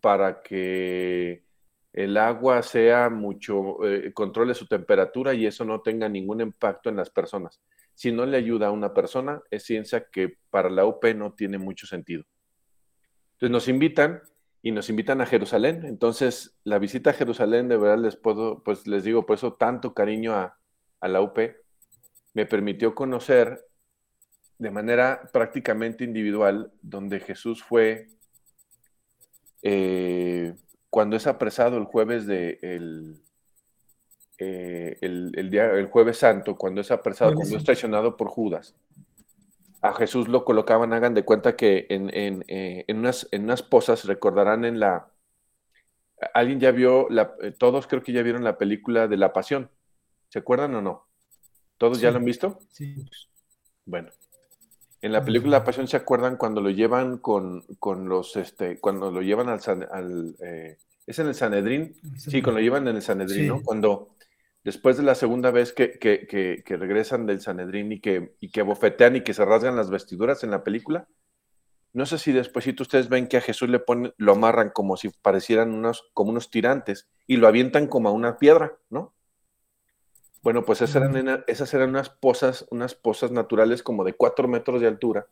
para 0.00 0.42
que 0.42 1.44
el 1.92 2.16
agua 2.16 2.62
sea 2.62 3.10
mucho, 3.10 3.86
eh, 3.86 4.12
controle 4.12 4.54
su 4.54 4.66
temperatura 4.66 5.34
y 5.34 5.46
eso 5.46 5.64
no 5.64 5.82
tenga 5.82 6.08
ningún 6.08 6.40
impacto 6.40 6.88
en 6.88 6.96
las 6.96 7.10
personas. 7.10 7.60
Si 7.94 8.10
no 8.10 8.24
le 8.24 8.38
ayuda 8.38 8.68
a 8.68 8.72
una 8.72 8.94
persona, 8.94 9.42
es 9.50 9.64
ciencia 9.64 10.06
que 10.10 10.38
para 10.50 10.70
la 10.70 10.86
UP 10.86 11.04
no 11.14 11.34
tiene 11.34 11.58
mucho 11.58 11.86
sentido. 11.86 12.24
Entonces 13.42 13.50
nos 13.50 13.66
invitan 13.66 14.22
y 14.62 14.70
nos 14.70 14.88
invitan 14.88 15.20
a 15.20 15.26
Jerusalén. 15.26 15.84
Entonces, 15.84 16.56
la 16.62 16.78
visita 16.78 17.10
a 17.10 17.12
Jerusalén, 17.12 17.66
de 17.66 17.76
verdad 17.76 17.98
les 17.98 18.14
puedo, 18.14 18.62
pues 18.62 18.86
les 18.86 19.02
digo, 19.02 19.26
por 19.26 19.34
eso 19.34 19.54
tanto 19.54 19.94
cariño 19.94 20.36
a, 20.36 20.56
la 21.00 21.20
UP, 21.20 21.36
me 22.34 22.46
permitió 22.46 22.94
conocer 22.94 23.66
de 24.58 24.70
manera 24.70 25.28
prácticamente 25.32 26.04
individual, 26.04 26.70
donde 26.82 27.18
Jesús 27.18 27.64
fue 27.64 28.06
eh, 29.62 30.54
cuando 30.88 31.16
es 31.16 31.26
apresado 31.26 31.78
el 31.78 31.84
jueves 31.84 32.28
de 32.28 32.60
el, 32.62 33.20
eh, 34.38 34.98
el, 35.00 35.50
día, 35.50 35.72
el 35.72 35.86
jueves 35.86 36.18
santo, 36.18 36.54
cuando 36.54 36.80
es 36.80 36.92
apresado, 36.92 37.34
cuando 37.34 37.56
es 37.56 37.64
traicionado 37.64 38.16
por 38.16 38.28
Judas 38.28 38.76
a 39.82 39.92
Jesús 39.94 40.28
lo 40.28 40.44
colocaban, 40.44 40.92
hagan 40.92 41.12
de 41.12 41.24
cuenta 41.24 41.56
que 41.56 41.86
en, 41.90 42.08
en, 42.14 42.44
eh, 42.46 42.84
en, 42.86 42.98
unas, 42.98 43.28
en 43.32 43.42
unas 43.42 43.62
posas, 43.62 44.04
recordarán 44.04 44.64
en 44.64 44.78
la... 44.78 45.08
Alguien 46.34 46.60
ya 46.60 46.70
vio, 46.70 47.08
la, 47.10 47.34
eh, 47.42 47.50
todos 47.50 47.88
creo 47.88 48.00
que 48.00 48.12
ya 48.12 48.22
vieron 48.22 48.44
la 48.44 48.58
película 48.58 49.08
de 49.08 49.16
La 49.16 49.32
Pasión. 49.32 49.70
¿Se 50.28 50.38
acuerdan 50.38 50.74
o 50.76 50.82
no? 50.82 51.08
¿Todos 51.78 52.00
ya 52.00 52.12
lo 52.12 52.18
han 52.18 52.24
visto? 52.24 52.60
Sí. 52.70 53.04
Bueno. 53.84 54.10
En 55.00 55.10
la 55.10 55.24
película 55.24 55.58
La 55.58 55.64
Pasión 55.64 55.88
se 55.88 55.96
acuerdan 55.96 56.36
cuando 56.36 56.60
lo 56.60 56.70
llevan 56.70 57.18
con, 57.18 57.62
con 57.80 58.08
los, 58.08 58.36
este, 58.36 58.78
cuando 58.78 59.10
lo 59.10 59.20
llevan 59.20 59.48
al, 59.48 59.60
al 59.90 60.36
eh, 60.44 60.78
¿es 61.04 61.18
en 61.18 61.26
el 61.26 61.34
Sanedrín? 61.34 61.96
Sí, 62.16 62.40
cuando 62.40 62.60
lo 62.60 62.64
llevan 62.64 62.86
en 62.86 62.94
el 62.94 63.02
Sanedrín, 63.02 63.48
¿no? 63.48 63.62
Cuando 63.64 64.11
después 64.64 64.96
de 64.96 65.02
la 65.02 65.14
segunda 65.14 65.50
vez 65.50 65.72
que, 65.72 66.62
regresan 66.66 67.26
del 67.26 67.40
Sanedrín 67.40 67.92
y 67.92 68.00
que, 68.00 68.34
y 68.40 68.50
que 68.50 68.62
bofetean 68.62 69.16
y 69.16 69.22
que 69.22 69.34
se 69.34 69.44
rasgan 69.44 69.76
las 69.76 69.90
vestiduras 69.90 70.44
en 70.44 70.50
la 70.50 70.64
película, 70.64 71.08
no 71.92 72.06
sé 72.06 72.18
si 72.18 72.32
después 72.32 72.66
ustedes 72.66 73.08
ven 73.08 73.28
que 73.28 73.36
a 73.36 73.42
Jesús 73.42 73.68
le 73.68 73.78
ponen, 73.78 74.14
lo 74.16 74.32
amarran 74.32 74.70
como 74.70 74.96
si 74.96 75.10
parecieran 75.10 75.74
unos, 75.74 76.10
como 76.14 76.30
unos 76.30 76.50
tirantes 76.50 77.08
y 77.26 77.36
lo 77.36 77.48
avientan 77.48 77.86
como 77.86 78.08
a 78.08 78.12
una 78.12 78.38
piedra, 78.38 78.78
¿no? 78.88 79.12
Bueno, 80.42 80.64
pues 80.64 80.80
esas 80.82 80.96
eran, 80.96 81.44
esas 81.46 81.72
eran 81.74 81.90
unas 81.90 82.10
pozas, 82.10 82.66
unas 82.70 82.94
pozas 82.94 83.30
naturales 83.30 83.82
como 83.82 84.04
de 84.04 84.14
cuatro 84.14 84.48
metros 84.48 84.80
de 84.80 84.88
altura, 84.88 85.26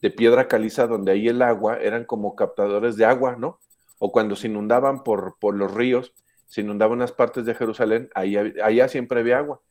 de 0.00 0.10
piedra 0.10 0.48
caliza, 0.48 0.86
donde 0.86 1.12
ahí 1.12 1.28
el 1.28 1.42
agua 1.42 1.76
eran 1.76 2.04
como 2.04 2.34
captadores 2.34 2.96
de 2.96 3.04
agua, 3.04 3.36
¿no? 3.36 3.60
O 3.98 4.10
cuando 4.10 4.34
se 4.34 4.48
inundaban 4.48 5.04
por, 5.04 5.36
por 5.38 5.54
los 5.54 5.72
ríos, 5.72 6.14
se 6.50 6.62
inundaban 6.62 6.98
unas 6.98 7.12
partes 7.12 7.44
de 7.46 7.54
Jerusalén, 7.54 8.10
ahí, 8.12 8.36
allá 8.36 8.88
siempre 8.88 9.20
había 9.20 9.38
agua. 9.38 9.62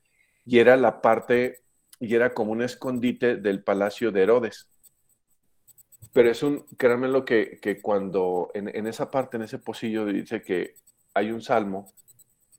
Y 0.45 0.59
era 0.59 0.77
la 0.77 1.01
parte, 1.01 1.59
y 1.99 2.15
era 2.15 2.33
como 2.33 2.53
un 2.53 2.61
escondite 2.61 3.35
del 3.35 3.61
palacio 3.61 4.13
de 4.13 4.23
Herodes. 4.23 4.69
Pero 6.13 6.31
es 6.31 6.41
un, 6.41 6.65
créanme 6.77 7.09
lo 7.09 7.25
que, 7.25 7.59
que 7.61 7.81
cuando 7.81 8.49
en, 8.53 8.87
esa 8.87 9.11
parte, 9.11 9.35
en 9.35 9.43
ese 9.43 9.59
pocillo, 9.59 10.05
dice 10.05 10.41
que 10.41 10.75
hay 11.13 11.31
un 11.31 11.41
salmo 11.41 11.91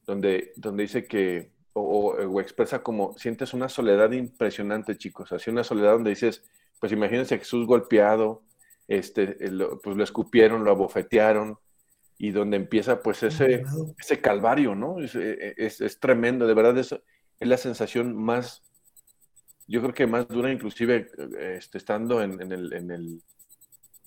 donde, 0.05 0.53
donde 0.57 0.83
dice 0.83 1.07
que, 1.07 1.53
o, 1.73 2.41
expresa 2.43 2.83
como, 2.83 3.17
sientes 3.17 3.55
una 3.55 3.71
soledad 3.71 4.13
impresionante, 4.13 4.99
chicos, 4.99 5.33
así 5.33 5.49
una 5.49 5.65
soledad 5.65 5.93
donde 5.93 6.11
dices, 6.11 6.45
pues 6.79 6.93
imagínense 6.93 7.39
Jesús 7.39 7.67
golpeado, 7.67 8.43
este, 8.87 9.39
pues 9.83 9.97
lo 9.97 10.05
escupieron, 10.05 10.63
lo 10.63 10.73
abofetearon, 10.73 11.59
y 12.23 12.33
donde 12.33 12.59
empieza 12.59 13.01
pues 13.01 13.23
ese, 13.23 13.65
ese 13.99 14.21
calvario, 14.21 14.75
¿no? 14.75 15.01
Es, 15.01 15.15
e, 15.15 15.55
es, 15.57 15.99
tremendo, 16.01 16.47
de 16.47 16.53
verdad 16.53 16.77
es, 16.77 16.93
es, 16.93 17.49
la 17.49 17.57
sensación 17.57 18.15
más, 18.15 18.63
yo 19.67 19.81
creo 19.81 19.95
que 19.95 20.07
más 20.07 20.29
dura 20.29 20.53
inclusive 20.53 21.11
este, 21.39 21.79
estando 21.79 22.23
en, 22.23 22.43
en, 22.43 22.53
el, 22.53 22.75
en 22.75 22.91
el, 22.91 23.23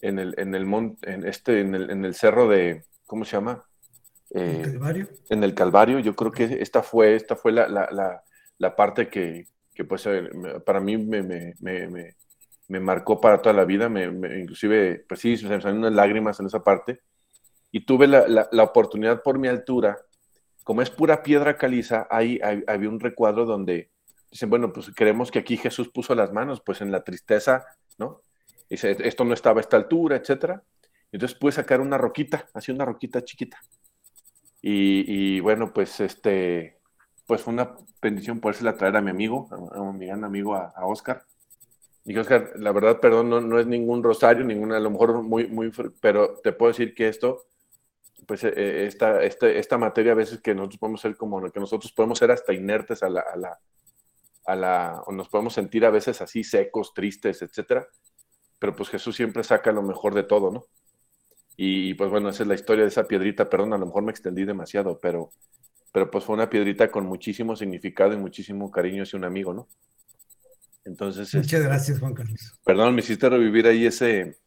en 0.02 0.20
el, 0.20 0.36
en 0.38 0.54
el, 0.54 0.96
en 1.02 1.28
este, 1.28 1.62
en 1.62 1.74
el, 1.74 1.90
en 1.90 2.06
el 2.06 2.14
cerro 2.14 2.48
de, 2.48 2.84
¿cómo 3.08 3.26
se 3.26 3.32
llama? 3.32 3.64
¿El 4.30 4.60
eh, 4.60 4.62
Calvario? 4.62 5.08
En 5.32 5.44
el 5.44 5.56
Calvario, 5.56 5.98
yo 5.98 6.16
creo 6.16 6.32
que 6.32 6.44
esta 6.62 6.84
fue, 6.84 7.16
esta 7.16 7.36
fue 7.36 7.52
la, 7.52 7.68
la, 7.68 7.90
la, 7.92 8.24
la 8.60 8.76
parte 8.76 9.08
que, 9.08 9.48
que, 9.74 9.86
pues 9.86 10.06
eh, 10.06 10.30
para 10.64 10.80
mí 10.80 10.98
me, 10.98 11.24
me, 11.24 11.56
me, 11.62 12.16
me, 12.68 12.80
marcó 12.80 13.20
para 13.20 13.42
toda 13.42 13.56
la 13.56 13.66
vida, 13.66 13.90
me, 13.90 14.04
inclusive, 14.40 15.04
pues 15.10 15.20
sí, 15.20 15.36
se 15.36 15.48
me 15.48 15.60
salieron 15.60 15.80
unas 15.80 15.94
lágrimas 15.94 16.40
en 16.40 16.46
esa 16.46 16.62
parte, 16.62 17.02
y 17.74 17.88
tuve 17.88 18.06
la, 18.06 18.48
oportunidad 18.64 19.24
por 19.24 19.40
mi 19.40 19.48
altura, 19.48 19.98
como 20.64 20.84
es 20.84 20.92
pura 20.92 21.24
piedra 21.24 21.58
caliza, 21.58 22.08
ahí, 22.12 22.40
había 22.68 22.88
un 22.88 23.00
recuadro 23.00 23.46
donde 23.46 23.90
dicen, 24.30 24.52
bueno, 24.52 24.72
pues 24.72 24.92
creemos 24.96 25.32
que 25.32 25.40
aquí 25.40 25.58
Jesús 25.58 25.90
puso 25.90 26.14
las 26.14 26.32
manos, 26.32 26.62
pues 26.64 26.82
en 26.82 26.92
la 26.92 27.04
tristeza, 27.04 27.66
¿no? 27.98 28.22
Dice, 28.70 28.96
esto 29.00 29.26
no 29.26 29.34
estaba 29.34 29.60
a 29.60 29.62
esta 29.62 29.76
altura, 29.76 30.18
etcétera. 30.18 30.64
Entonces 31.12 31.36
pude 31.36 31.52
sacar 31.52 31.82
una 31.82 31.98
roquita, 31.98 32.46
así 32.54 32.72
una 32.72 32.86
roquita 32.86 33.24
chiquita. 33.24 33.60
Y, 34.62 35.40
bueno, 35.40 35.74
pues 35.74 36.00
este, 36.00 36.78
pues 37.26 37.42
fue 37.42 37.54
una 37.54 37.76
bendición 38.00 38.40
la 38.62 38.78
traer 38.78 38.98
a 38.98 39.02
mi 39.02 39.10
amigo, 39.10 39.50
a, 39.52 39.92
mi 39.92 40.06
gran 40.06 40.24
amigo, 40.24 40.54
a, 40.54 40.86
Oscar. 40.86 41.26
Y 42.06 42.16
Oscar, 42.16 42.52
la 42.56 42.72
verdad, 42.72 43.00
perdón, 43.00 43.32
no, 43.32 43.42
no, 43.42 43.60
es 43.60 43.66
ningún 43.66 44.04
rosario, 44.04 44.46
ninguna, 44.46 44.78
a 44.78 44.80
lo 44.80 44.92
mejor 44.92 45.24
muy, 45.24 45.48
muy, 45.48 45.72
pero 46.00 46.40
te 46.44 46.52
puedo 46.52 46.72
decir 46.72 46.94
que 46.94 47.08
esto 47.08 47.48
pues 48.28 48.44
eh, 48.44 48.54
eh, 48.56 48.86
esta, 48.88 49.24
este, 49.24 49.60
esta 49.60 49.78
materia 49.78 50.12
a 50.12 50.16
veces 50.16 50.42
que 50.42 50.54
nosotros 50.54 50.80
podemos 50.80 51.02
ser 51.02 51.16
como 51.16 51.42
que 51.52 51.60
nosotros 51.60 51.92
podemos 51.92 52.20
ser 52.20 52.32
hasta 52.32 52.54
inertes 52.54 53.04
a 53.04 53.10
la, 53.10 53.22
a 53.22 53.38
la, 53.38 53.60
a 54.46 54.56
la, 54.56 55.04
o 55.06 55.12
nos 55.12 55.30
podemos 55.30 55.54
sentir 55.54 55.86
a 55.86 55.90
veces 55.90 56.22
así 56.22 56.44
secos, 56.44 56.94
tristes, 56.94 57.42
etcétera, 57.42 57.88
pero 58.60 58.76
pues 58.76 58.90
Jesús 58.90 59.16
siempre 59.16 59.44
saca 59.44 59.72
lo 59.72 59.82
mejor 59.82 60.14
de 60.14 60.24
todo, 60.24 60.52
¿no? 60.52 60.66
Y 61.56 61.94
pues 61.94 62.10
bueno, 62.10 62.30
esa 62.30 62.44
es 62.44 62.50
la 62.50 62.56
historia 62.56 62.84
de 62.84 62.90
esa 62.90 63.08
piedrita, 63.08 63.50
perdón, 63.50 63.74
a 63.74 63.78
lo 63.78 63.86
mejor 63.86 64.04
me 64.04 64.12
extendí 64.12 64.44
demasiado, 64.44 65.00
pero, 65.00 65.32
pero 65.92 66.10
pues 66.10 66.24
fue 66.24 66.36
una 66.36 66.50
piedrita 66.50 66.90
con 66.90 67.06
muchísimo 67.06 67.56
significado 67.56 68.14
y 68.14 68.18
muchísimo 68.18 68.72
cariño 68.72 69.04
hacia 69.04 69.18
un 69.18 69.26
amigo, 69.26 69.54
¿no? 69.54 69.68
Entonces. 70.86 71.34
Muchas 71.34 71.54
este, 71.54 71.68
gracias, 71.68 72.00
Juan 72.00 72.14
Carlos. 72.14 72.60
Perdón, 72.66 72.96
me 72.96 73.02
hiciste 73.02 73.30
revivir 73.30 73.68
ahí 73.68 73.86
ese, 73.86 74.38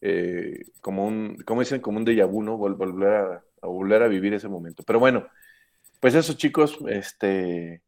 eh, 0.00 0.64
como 0.80 1.06
un, 1.06 1.36
como 1.44 1.60
dicen, 1.60 1.80
como 1.80 1.98
un 1.98 2.06
déjà 2.06 2.26
vu, 2.26 2.42
¿no? 2.42 2.56
volver 2.56 3.08
a, 3.08 3.44
volver 3.62 4.02
a 4.02 4.08
vivir 4.08 4.34
ese 4.34 4.48
momento. 4.48 4.82
Pero 4.86 4.98
bueno, 4.98 5.26
pues 6.00 6.14
eso 6.14 6.34
chicos, 6.34 6.78
este, 6.88 7.82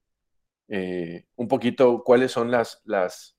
eh, 0.68 1.24
un 1.36 1.48
poquito 1.48 2.02
cuáles 2.04 2.32
son 2.32 2.50
las, 2.50 2.80
las, 2.84 3.36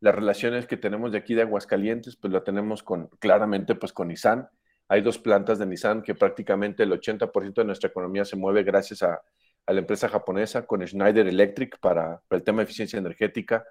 las 0.00 0.14
relaciones 0.14 0.66
que 0.66 0.76
tenemos 0.76 1.12
de 1.12 1.18
aquí 1.18 1.34
de 1.34 1.42
Aguascalientes, 1.42 2.16
pues 2.16 2.32
la 2.32 2.44
tenemos 2.44 2.82
con, 2.82 3.08
claramente, 3.18 3.74
pues 3.74 3.92
con 3.92 4.08
Nissan. 4.08 4.48
Hay 4.88 5.02
dos 5.02 5.18
plantas 5.18 5.58
de 5.58 5.66
Nissan 5.66 6.02
que 6.02 6.14
prácticamente 6.14 6.82
el 6.82 6.92
80% 6.92 7.54
de 7.54 7.64
nuestra 7.64 7.88
economía 7.88 8.24
se 8.24 8.36
mueve 8.36 8.62
gracias 8.62 9.02
a, 9.02 9.20
la 9.68 9.80
empresa 9.80 10.08
japonesa, 10.08 10.64
con 10.64 10.86
Schneider 10.86 11.26
Electric 11.26 11.80
para, 11.80 12.22
el 12.30 12.44
tema 12.44 12.58
de 12.58 12.64
eficiencia 12.64 13.00
energética. 13.00 13.64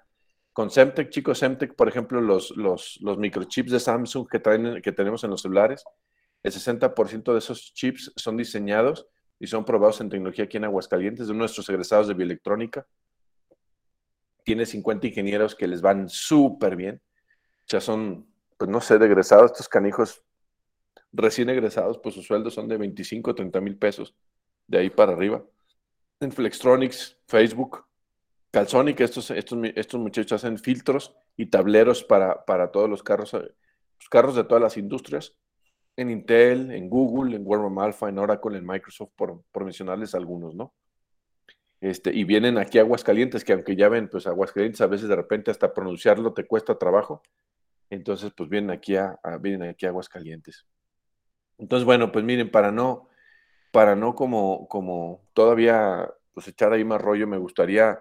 Con 0.56 0.70
Semtech, 0.70 1.10
chicos, 1.10 1.40
Semtech, 1.40 1.74
por 1.74 1.86
ejemplo, 1.86 2.18
los, 2.22 2.56
los, 2.56 2.98
los 3.02 3.18
microchips 3.18 3.70
de 3.72 3.78
Samsung 3.78 4.26
que, 4.26 4.38
traen, 4.38 4.80
que 4.80 4.90
tenemos 4.90 5.22
en 5.22 5.28
los 5.28 5.42
celulares, 5.42 5.84
el 6.42 6.50
60% 6.50 7.30
de 7.30 7.38
esos 7.38 7.74
chips 7.74 8.10
son 8.16 8.38
diseñados 8.38 9.06
y 9.38 9.48
son 9.48 9.66
probados 9.66 10.00
en 10.00 10.08
tecnología 10.08 10.46
aquí 10.46 10.56
en 10.56 10.64
Aguascalientes 10.64 11.28
de 11.28 11.34
nuestros 11.34 11.68
egresados 11.68 12.08
de 12.08 12.14
bioelectrónica. 12.14 12.86
Tiene 14.44 14.64
50 14.64 15.08
ingenieros 15.08 15.54
que 15.54 15.68
les 15.68 15.82
van 15.82 16.08
súper 16.08 16.74
bien. 16.74 17.02
Sea, 17.66 17.82
son, 17.82 18.26
pues 18.56 18.70
no 18.70 18.80
sé, 18.80 18.96
de 18.96 19.04
egresados, 19.04 19.50
estos 19.50 19.68
canijos 19.68 20.22
recién 21.12 21.50
egresados, 21.50 21.98
pues 22.02 22.14
sus 22.14 22.26
sueldos 22.26 22.54
son 22.54 22.66
de 22.66 22.78
25 22.78 23.32
o 23.32 23.34
30 23.34 23.60
mil 23.60 23.76
pesos, 23.76 24.16
de 24.66 24.78
ahí 24.78 24.88
para 24.88 25.12
arriba. 25.12 25.44
En 26.18 26.32
Flextronics, 26.32 27.18
Facebook, 27.26 27.84
Calsonic, 28.56 28.98
estos, 29.00 29.30
estos, 29.32 29.58
estos 29.74 30.00
muchachos 30.00 30.32
hacen 30.32 30.56
filtros 30.56 31.14
y 31.36 31.44
tableros 31.44 32.02
para, 32.02 32.42
para 32.46 32.72
todos 32.72 32.88
los 32.88 33.02
carros, 33.02 33.34
los 33.34 33.42
pues, 33.98 34.08
carros 34.08 34.34
de 34.34 34.44
todas 34.44 34.62
las 34.62 34.78
industrias 34.78 35.36
en 35.94 36.08
Intel, 36.08 36.70
en 36.70 36.88
Google, 36.88 37.36
en 37.36 37.42
Warm 37.44 37.78
Alpha, 37.78 38.08
en 38.08 38.18
Oracle, 38.18 38.56
en 38.56 38.66
Microsoft, 38.66 39.10
por, 39.14 39.44
mencionarles 39.62 40.14
algunos, 40.14 40.54
¿no? 40.54 40.72
Este, 41.82 42.14
y 42.14 42.24
vienen 42.24 42.56
aquí 42.56 42.78
a 42.78 42.80
Aguascalientes, 42.80 43.44
que 43.44 43.52
aunque 43.52 43.76
ya 43.76 43.90
ven, 43.90 44.08
pues 44.08 44.26
Aguascalientes 44.26 44.80
a 44.80 44.86
veces 44.86 45.10
de 45.10 45.16
repente 45.16 45.50
hasta 45.50 45.74
pronunciarlo 45.74 46.32
te 46.32 46.46
cuesta 46.46 46.78
trabajo, 46.78 47.20
entonces 47.90 48.32
pues 48.34 48.48
vienen 48.48 48.70
aquí 48.70 48.96
a, 48.96 49.18
vienen 49.38 49.68
aquí 49.68 49.84
a 49.84 49.90
Aguascalientes. 49.90 50.64
Entonces, 51.58 51.84
bueno, 51.84 52.10
pues 52.10 52.24
miren, 52.24 52.50
para 52.50 52.72
no, 52.72 53.10
para 53.70 53.94
no 53.96 54.14
como, 54.14 54.66
como 54.66 55.20
todavía 55.34 56.10
pues 56.32 56.48
echar 56.48 56.72
ahí 56.72 56.86
más 56.86 57.02
rollo, 57.02 57.26
me 57.26 57.36
gustaría, 57.36 58.00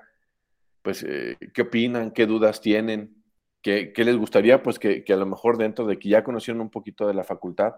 pues, 0.85 1.03
eh, 1.03 1.35
¿qué 1.51 1.63
opinan? 1.63 2.11
¿Qué 2.11 2.27
dudas 2.27 2.61
tienen? 2.61 3.23
¿Qué, 3.63 3.91
les 3.97 4.15
gustaría? 4.15 4.61
Pues 4.61 4.77
que, 4.77 5.03
a 5.09 5.15
lo 5.15 5.25
mejor 5.25 5.57
dentro 5.57 5.87
de 5.87 5.97
que 5.97 6.09
ya 6.09 6.23
conocieron 6.23 6.61
un 6.61 6.69
poquito 6.69 7.07
de 7.07 7.15
la 7.15 7.23
facultad, 7.23 7.73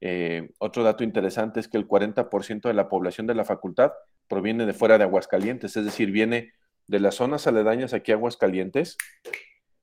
eh, 0.00 0.48
otro 0.58 0.82
dato 0.82 1.04
interesante 1.04 1.60
es 1.60 1.68
que 1.68 1.76
el 1.76 1.86
40% 1.86 2.62
de 2.62 2.72
la 2.72 2.88
población 2.88 3.26
de 3.26 3.34
la 3.34 3.44
facultad 3.44 3.92
proviene 4.26 4.64
de 4.64 4.72
fuera 4.72 4.96
de 4.96 5.04
Aguascalientes, 5.04 5.76
es 5.76 5.84
decir, 5.84 6.10
viene 6.10 6.54
de 6.86 7.00
las 7.00 7.16
zonas 7.16 7.46
aledañas 7.46 7.92
aquí 7.92 8.10
Aguascalientes, 8.10 8.96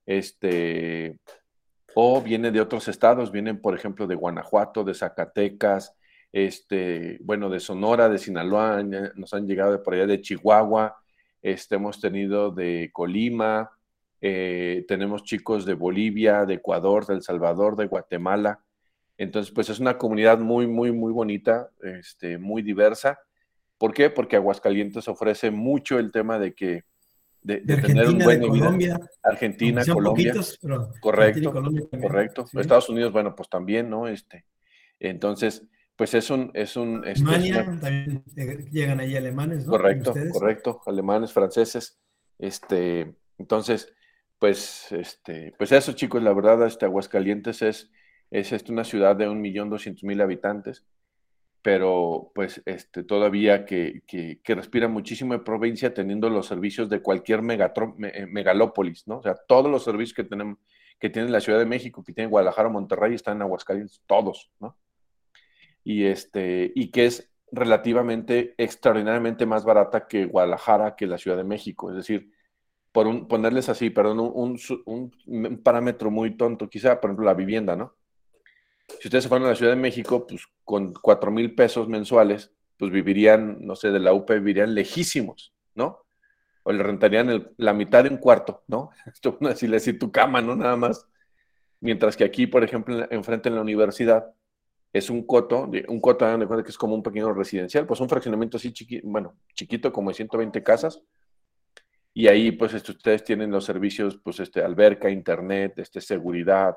este, 0.07 1.19
o 1.93 2.23
viene 2.23 2.49
de 2.49 2.59
otros 2.59 2.87
estados, 2.87 3.31
vienen 3.31 3.61
por 3.61 3.75
ejemplo 3.75 4.07
de 4.07 4.15
Guanajuato, 4.15 4.83
de 4.83 4.95
Zacatecas, 4.95 5.93
este, 6.31 7.19
bueno, 7.21 7.51
de 7.51 7.59
Sonora, 7.59 8.09
de 8.09 8.17
Sinaloa, 8.17 8.81
nos 9.13 9.35
han 9.35 9.45
llegado 9.45 9.73
de 9.73 9.77
por 9.77 9.93
allá 9.93 10.07
de 10.07 10.21
Chihuahua, 10.21 10.97
este, 11.51 11.75
hemos 11.75 12.01
tenido 12.01 12.51
de 12.51 12.89
Colima, 12.91 13.71
eh, 14.19 14.83
tenemos 14.85 15.23
chicos 15.23 15.65
de 15.65 15.75
Bolivia, 15.75 16.45
de 16.45 16.55
Ecuador, 16.55 17.05
de 17.05 17.13
El 17.13 17.21
Salvador, 17.21 17.77
de 17.77 17.85
Guatemala. 17.85 18.59
Entonces, 19.17 19.53
pues 19.53 19.69
es 19.69 19.79
una 19.79 19.97
comunidad 19.97 20.39
muy, 20.39 20.67
muy, 20.67 20.91
muy 20.91 21.13
bonita, 21.13 21.69
este, 21.81 22.37
muy 22.37 22.61
diversa. 22.61 23.19
¿Por 23.77 23.93
qué? 23.93 24.09
Porque 24.09 24.35
Aguascalientes 24.35 25.07
ofrece 25.07 25.49
mucho 25.49 25.99
el 25.99 26.11
tema 26.11 26.37
de 26.37 26.53
que 26.53 26.83
de, 27.41 27.59
tener 27.61 28.09
un 28.09 28.19
buen 28.19 28.41
de 28.41 28.47
Colombia, 28.49 28.99
Argentina, 29.23 29.81
Colombia, 29.85 30.33
correcto, 30.99 31.53
correcto. 32.01 32.45
Estados 32.59 32.89
Unidos, 32.89 33.13
bueno, 33.13 33.33
pues 33.35 33.47
también, 33.47 33.89
¿no? 33.89 34.09
Este, 34.09 34.43
entonces, 34.99 35.63
pues 35.97 36.13
es 36.13 36.29
un, 36.29 36.51
es 36.53 36.77
un, 36.77 37.03
este, 37.05 37.27
Alemania, 37.27 37.79
también 37.81 38.23
llegan 38.71 38.99
ahí 38.99 39.15
alemanes, 39.15 39.65
¿no? 39.65 39.71
Correcto, 39.71 40.13
correcto, 40.31 40.81
alemanes, 40.85 41.33
franceses, 41.33 41.99
este, 42.37 43.15
entonces, 43.39 43.91
pues, 44.37 44.91
este, 44.91 45.53
pues 45.57 45.71
eso, 45.71 45.93
chicos, 45.93 46.21
la 46.21 46.33
verdad, 46.33 46.65
este 46.67 46.85
Aguascalientes 46.85 47.63
es, 47.63 47.91
es 48.29 48.51
este, 48.51 48.71
una 48.71 48.83
ciudad 48.83 49.15
de 49.15 49.27
un 49.27 49.41
millón 49.41 49.71
doscientos 49.71 50.03
mil 50.03 50.21
habitantes, 50.21 50.85
pero 51.63 52.31
pues 52.35 52.61
este, 52.65 53.03
todavía 53.03 53.65
que, 53.65 54.03
que, 54.05 54.55
respira 54.55 54.87
muchísimo 54.87 55.33
de 55.33 55.39
provincia 55.39 55.93
teniendo 55.93 56.29
los 56.29 56.45
servicios 56.45 56.89
de 56.89 57.01
cualquier 57.01 57.39
eh, 57.39 58.25
megalópolis, 58.27 59.07
¿no? 59.07 59.17
O 59.17 59.23
sea, 59.23 59.35
todos 59.47 59.69
los 59.69 59.83
servicios 59.83 60.15
que 60.15 60.23
tenemos, 60.23 60.59
que 60.99 61.09
tiene 61.09 61.29
la 61.29 61.41
Ciudad 61.41 61.59
de 61.59 61.65
México, 61.65 62.03
que 62.03 62.13
tiene 62.13 62.29
Guadalajara, 62.29 62.69
Monterrey, 62.69 63.15
están 63.15 63.37
en 63.37 63.41
Aguascalientes, 63.41 64.01
todos, 64.05 64.51
¿no? 64.59 64.77
Y, 65.87 66.05
este, 66.07 66.73
y 66.75 66.91
que 66.91 67.05
es 67.05 67.31
relativamente, 67.49 68.55
extraordinariamente 68.57 69.45
más 69.45 69.63
barata 69.63 70.05
que 70.05 70.25
Guadalajara, 70.25 70.97
que 70.97 71.07
la 71.07 71.17
Ciudad 71.17 71.37
de 71.37 71.45
México. 71.45 71.89
Es 71.89 71.95
decir, 71.95 72.29
por 72.91 73.25
ponerles 73.29 73.69
así, 73.69 73.89
perdón, 73.89 74.19
un, 74.19 75.61
parámetro 75.63 76.11
muy 76.11 76.35
tonto, 76.35 76.69
quizá, 76.69 76.99
por 76.99 77.09
ejemplo, 77.09 77.25
la 77.25 77.35
vivienda, 77.35 77.77
¿no? 77.77 77.95
Si 78.99 79.07
ustedes 79.07 79.23
se 79.23 79.29
fueran 79.29 79.45
a 79.45 79.51
la 79.51 79.55
Ciudad 79.55 79.71
de 79.71 79.77
México, 79.77 80.27
pues 80.27 80.45
con 80.65 80.91
cuatro 80.91 81.31
mil 81.31 81.55
pesos 81.55 81.87
mensuales, 81.87 82.51
pues 82.77 82.91
vivirían, 82.91 83.59
no 83.61 83.77
sé, 83.77 83.91
de 83.91 84.01
la 84.01 84.11
UP 84.11 84.29
vivirían 84.29 84.75
lejísimos, 84.75 85.53
¿no? 85.73 86.05
O 86.63 86.73
le 86.73 86.83
rentarían 86.83 87.53
la 87.55 87.71
mitad 87.71 88.03
de 88.03 88.09
un 88.09 88.17
cuarto, 88.17 88.61
¿no? 88.67 88.89
Esto 89.13 89.39
así 89.41 89.93
tu 89.93 90.11
cama, 90.11 90.41
¿no? 90.41 90.53
Nada 90.53 90.75
más. 90.75 91.07
Mientras 91.79 92.17
que 92.17 92.25
aquí, 92.25 92.45
por 92.45 92.65
ejemplo, 92.65 93.09
enfrente 93.09 93.47
en 93.47 93.55
la 93.55 93.61
universidad, 93.61 94.33
es 94.97 95.09
un 95.09 95.25
coto, 95.25 95.69
un 95.87 96.01
coto, 96.01 96.25
de 96.37 96.45
cuenta 96.47 96.63
que 96.63 96.71
es 96.71 96.77
como 96.77 96.95
un 96.95 97.03
pequeño 97.03 97.33
residencial, 97.33 97.85
pues 97.85 97.99
un 97.99 98.09
fraccionamiento 98.09 98.57
así 98.57 98.71
chiquito, 98.71 99.07
bueno, 99.07 99.35
chiquito 99.53 99.91
como 99.91 100.09
de 100.09 100.15
120 100.15 100.63
casas, 100.63 101.01
y 102.13 102.27
ahí 102.27 102.51
pues 102.51 102.73
este, 102.73 102.91
ustedes 102.91 103.23
tienen 103.23 103.51
los 103.51 103.65
servicios, 103.65 104.17
pues 104.23 104.39
este, 104.39 104.61
alberca, 104.61 105.09
internet, 105.09 105.77
este, 105.77 106.01
seguridad, 106.01 106.75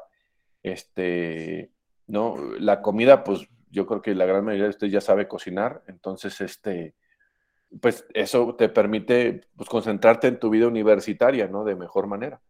este, 0.62 1.70
¿no? 2.06 2.36
La 2.58 2.82
comida, 2.82 3.24
pues 3.24 3.48
yo 3.70 3.86
creo 3.86 4.02
que 4.02 4.14
la 4.14 4.26
gran 4.26 4.44
mayoría 4.44 4.64
de 4.64 4.70
ustedes 4.70 4.92
ya 4.92 5.00
sabe 5.00 5.28
cocinar, 5.28 5.82
entonces, 5.86 6.40
este, 6.40 6.94
pues 7.80 8.04
eso 8.14 8.54
te 8.56 8.68
permite 8.68 9.46
pues, 9.56 9.68
concentrarte 9.68 10.26
en 10.26 10.38
tu 10.38 10.50
vida 10.50 10.66
universitaria, 10.66 11.46
¿no? 11.46 11.64
De 11.64 11.76
mejor 11.76 12.06
manera. 12.06 12.40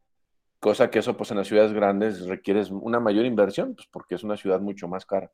Cosa 0.59 0.90
que 0.90 0.98
eso, 0.98 1.16
pues 1.16 1.30
en 1.30 1.38
las 1.38 1.48
ciudades 1.48 1.72
grandes 1.72 2.26
requiere 2.26 2.62
una 2.70 3.00
mayor 3.00 3.24
inversión, 3.24 3.74
pues 3.74 3.87
porque 3.90 4.14
es 4.14 4.24
una 4.24 4.37
ciudad 4.37 4.61
mucho 4.61 4.88
más 4.88 5.06
cara. 5.06 5.30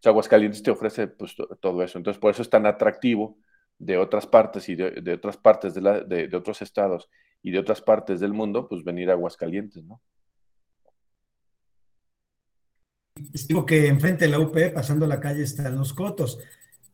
O 0.00 0.02
sea, 0.02 0.12
Aguascalientes 0.12 0.62
te 0.62 0.70
ofrece 0.70 1.08
pues 1.08 1.36
todo 1.60 1.82
eso. 1.82 1.98
Entonces, 1.98 2.18
por 2.18 2.30
eso 2.30 2.40
es 2.40 2.48
tan 2.48 2.64
atractivo 2.64 3.36
de 3.78 3.98
otras 3.98 4.26
partes 4.26 4.66
y 4.70 4.74
de, 4.74 5.12
otras 5.12 5.36
partes 5.36 5.74
de, 5.74 5.82
la, 5.82 6.00
de, 6.00 6.34
otros 6.34 6.62
estados 6.62 7.10
y 7.42 7.50
de 7.50 7.58
otras 7.58 7.82
partes 7.82 8.18
del 8.18 8.32
mundo, 8.32 8.66
pues 8.66 8.82
venir 8.82 9.10
a 9.10 9.12
Aguascalientes, 9.12 9.84
¿no? 9.84 10.00
Digo 13.14 13.66
que 13.66 13.88
enfrente 13.88 14.24
de 14.24 14.30
la 14.30 14.38
UP, 14.38 14.56
pasando 14.72 15.06
la 15.06 15.20
calle, 15.20 15.42
están 15.42 15.76
los 15.76 15.92
cotos. 15.92 16.38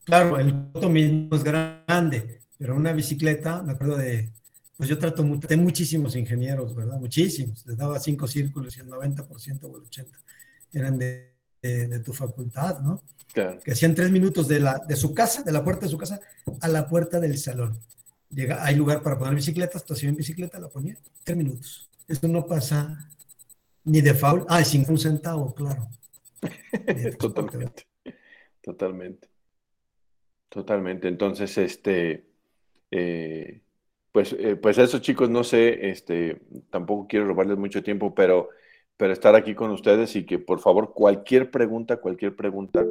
Claro, 0.03 0.40
el 0.40 0.73
coto 0.73 0.90
mismo 0.90 1.37
es 1.37 1.45
grande, 1.45 2.40
pero 2.59 2.75
una 2.75 2.92
bicicleta, 2.92 3.62
me 3.62 3.73
acuerdo 3.73 3.99
de, 3.99 4.33
pues 4.77 4.88
yo 4.88 4.99
trato, 4.99 5.23
de 5.23 5.57
muchísimos 5.57 6.16
ingenieros, 6.16 6.75
¿verdad? 6.75 6.99
Muchísimos. 6.99 7.64
Les 7.66 7.77
daba 7.77 8.01
cinco 8.01 8.27
círculos 8.27 8.77
y 8.77 8.81
el 8.81 8.88
90% 8.88 9.62
o 9.62 9.77
el 9.77 9.85
80% 9.85 10.09
eran 10.73 10.99
de, 10.99 11.36
de 11.88 12.00
tu 12.00 12.12
facultad, 12.12 12.81
¿no? 12.81 13.02
Que 13.35 13.72
hacían 13.72 13.94
tres 13.94 14.11
minutos 14.11 14.48
de, 14.48 14.61
la, 14.61 14.79
de 14.88 14.96
su 14.96 15.12
casa, 15.12 15.42
de 15.42 15.52
la 15.52 15.62
puerta 15.62 15.85
de 15.85 15.90
su 15.90 15.98
casa, 15.98 16.20
a 16.61 16.68
la 16.68 16.88
puerta 16.88 17.20
del 17.20 17.37
salón. 17.37 17.79
Llega, 18.31 18.64
hay 18.64 18.76
lugar 18.76 19.02
para 19.02 19.18
poner 19.18 19.35
bicicletas, 19.35 19.83
estación 19.83 20.11
en 20.11 20.16
bicicleta, 20.16 20.59
la 20.59 20.68
ponía, 20.68 20.97
tres 21.22 21.36
minutos. 21.36 21.91
Esto 22.09 22.28
no 22.28 22.47
pasa 22.47 23.11
ni 23.84 24.01
de 24.01 24.14
foul, 24.14 24.45
ah, 24.49 24.64
sin 24.64 24.84
un 24.88 24.99
centavo, 24.99 25.55
claro. 25.55 25.88
totalmente, 27.18 27.86
totalmente, 28.62 29.28
totalmente. 30.49 31.09
Entonces, 31.09 31.57
este, 31.59 32.26
eh, 32.91 33.61
pues, 34.12 34.34
eh, 34.38 34.57
pues 34.57 34.78
eso 34.78 34.99
chicos, 34.99 35.28
no 35.28 35.45
sé, 35.45 35.91
este, 35.91 36.41
tampoco 36.70 37.07
quiero 37.07 37.26
robarles 37.26 37.59
mucho 37.59 37.82
tiempo, 37.82 38.14
pero, 38.14 38.49
pero 38.97 39.12
estar 39.12 39.34
aquí 39.34 39.55
con 39.55 39.70
ustedes 39.70 40.16
y 40.16 40.24
que 40.24 40.38
por 40.38 40.61
favor 40.61 40.92
cualquier 40.94 41.51
pregunta, 41.51 41.99
cualquier 41.99 42.34
pregunta, 42.34 42.84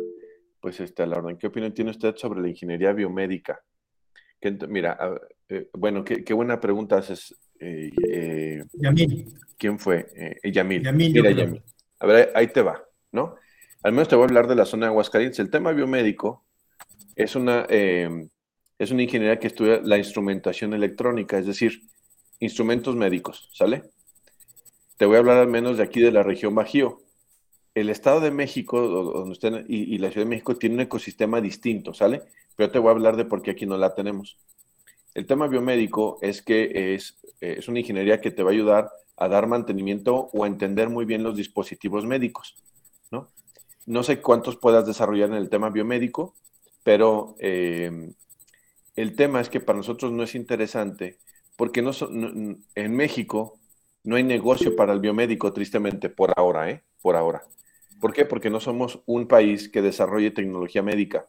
pues 0.59 0.79
este, 0.79 1.03
a 1.03 1.05
la 1.05 1.17
orden. 1.17 1.37
¿Qué 1.37 1.47
opinión 1.47 1.73
tiene 1.73 1.91
usted 1.91 2.15
sobre 2.15 2.41
la 2.41 2.49
ingeniería 2.49 2.93
biomédica? 2.93 3.61
mira, 4.67 4.97
eh, 5.49 5.69
bueno, 5.73 6.03
qué, 6.03 6.33
buena 6.33 6.59
pregunta 6.59 6.97
haces. 6.97 7.35
Eh, 7.59 7.89
eh, 8.07 8.63
Yamil. 8.73 9.33
¿Quién 9.57 9.79
fue? 9.79 10.07
Yamil. 10.43 10.83
Yamil, 10.83 11.13
mira, 11.13 11.31
Yamil. 11.31 11.63
A 11.99 12.05
ver, 12.05 12.31
ahí 12.35 12.47
te 12.47 12.61
va, 12.61 12.83
¿no? 13.11 13.35
Al 13.81 13.91
menos 13.93 14.07
te 14.07 14.15
voy 14.15 14.23
a 14.23 14.27
hablar 14.27 14.47
de 14.47 14.55
la 14.55 14.65
zona 14.65 14.87
de 14.87 14.91
Aguascalientes. 14.91 15.39
El 15.39 15.49
tema 15.49 15.71
biomédico 15.71 16.45
es 17.15 17.35
una, 17.35 17.65
es 17.69 18.91
una 18.91 19.03
ingeniería 19.03 19.39
que 19.39 19.47
estudia 19.47 19.79
la 19.81 19.97
instrumentación 19.97 20.73
electrónica, 20.73 21.37
es 21.37 21.45
decir, 21.45 21.81
instrumentos 22.39 22.95
médicos, 22.95 23.49
¿sale? 23.53 23.83
Te 24.97 25.05
voy 25.05 25.15
a 25.15 25.19
hablar 25.19 25.37
al 25.37 25.47
menos 25.47 25.77
de 25.77 25.83
aquí 25.83 25.99
de 25.99 26.11
la 26.11 26.23
región 26.23 26.55
Bajío. 26.55 26.99
El 27.73 27.89
Estado 27.89 28.21
de 28.21 28.31
México 28.31 28.79
donde 28.81 29.31
usted, 29.31 29.65
y, 29.67 29.97
la 29.97 30.09
Ciudad 30.09 30.25
de 30.25 30.29
México 30.29 30.55
tiene 30.55 30.75
un 30.75 30.81
ecosistema 30.81 31.41
distinto, 31.41 31.93
¿sale? 31.93 32.21
Pero 32.55 32.71
te 32.71 32.79
voy 32.79 32.89
a 32.89 32.91
hablar 32.91 33.17
de 33.17 33.25
por 33.25 33.41
qué 33.41 33.51
aquí 33.51 33.65
no 33.65 33.77
la 33.77 33.93
tenemos. 33.93 34.37
El 35.13 35.25
tema 35.25 35.47
biomédico 35.47 36.17
es 36.21 36.41
que 36.41 36.95
es, 36.95 37.17
es 37.41 37.67
una 37.67 37.79
ingeniería 37.79 38.21
que 38.21 38.31
te 38.31 38.43
va 38.43 38.51
a 38.51 38.53
ayudar 38.53 38.91
a 39.17 39.27
dar 39.27 39.47
mantenimiento 39.47 40.29
o 40.33 40.43
a 40.43 40.47
entender 40.47 40.89
muy 40.89 41.05
bien 41.05 41.23
los 41.23 41.35
dispositivos 41.35 42.05
médicos, 42.05 42.55
¿no? 43.11 43.27
No 43.85 44.03
sé 44.03 44.21
cuántos 44.21 44.55
puedas 44.55 44.85
desarrollar 44.85 45.29
en 45.29 45.35
el 45.35 45.49
tema 45.49 45.69
biomédico, 45.69 46.33
pero 46.83 47.35
eh, 47.39 48.11
el 48.95 49.15
tema 49.15 49.41
es 49.41 49.49
que 49.49 49.59
para 49.59 49.77
nosotros 49.77 50.11
no 50.11 50.23
es 50.23 50.35
interesante 50.35 51.17
porque 51.55 51.81
no, 51.81 51.91
en 52.75 52.95
México 52.95 53.57
no 54.05 54.15
hay 54.15 54.23
negocio 54.23 54.75
para 54.75 54.93
el 54.93 54.99
biomédico, 54.99 55.51
tristemente, 55.51 56.09
por 56.09 56.33
ahora, 56.37 56.69
¿eh? 56.69 56.83
Por 57.01 57.15
ahora. 57.15 57.43
¿Por 57.99 58.13
qué? 58.13 58.25
Porque 58.25 58.49
no 58.49 58.59
somos 58.59 59.01
un 59.05 59.27
país 59.27 59.67
que 59.67 59.81
desarrolle 59.81 60.31
tecnología 60.31 60.83
médica. 60.83 61.27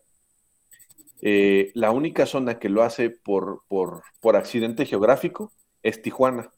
Eh, 1.23 1.73
la 1.75 1.91
única 1.91 2.27
zona 2.27 2.59
que 2.59 2.69
lo 2.69 2.83
hace 2.83 3.09
por, 3.09 3.63
por, 3.69 4.03
por, 4.21 4.37
accidente 4.37 4.85
geográfico 4.85 5.53
es 5.83 6.03
Tijuana. 6.03 6.53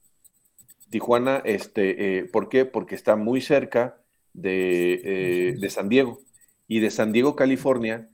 Tijuana, 0.90 1.42
este, 1.44 2.18
eh, 2.18 2.24
¿por 2.24 2.48
qué? 2.48 2.64
Porque 2.64 2.96
está 2.96 3.14
muy 3.14 3.40
cerca 3.40 4.00
de, 4.32 5.00
eh, 5.04 5.54
de 5.58 5.70
San 5.70 5.88
Diego. 5.88 6.20
Y 6.66 6.80
de 6.80 6.90
San 6.90 7.12
Diego, 7.12 7.36
California, 7.36 8.08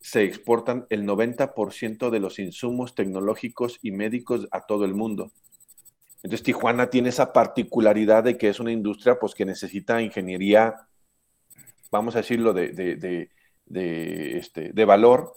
se 0.00 0.24
exportan 0.24 0.86
el 0.88 1.04
90% 1.04 2.08
de 2.08 2.20
los 2.20 2.38
insumos 2.38 2.94
tecnológicos 2.94 3.78
y 3.82 3.90
médicos 3.90 4.48
a 4.50 4.62
todo 4.62 4.86
el 4.86 4.94
mundo. 4.94 5.30
Entonces 6.22 6.42
Tijuana 6.42 6.90
tiene 6.90 7.08
esa 7.08 7.32
particularidad 7.32 8.24
de 8.24 8.36
que 8.36 8.48
es 8.48 8.60
una 8.60 8.72
industria 8.72 9.18
pues, 9.18 9.34
que 9.34 9.44
necesita 9.44 10.02
ingeniería, 10.02 10.74
vamos 11.90 12.14
a 12.14 12.18
decirlo, 12.18 12.52
de, 12.52 12.68
de, 13.66 14.38
este, 14.38 14.72
de 14.72 14.84
valor 14.84 15.32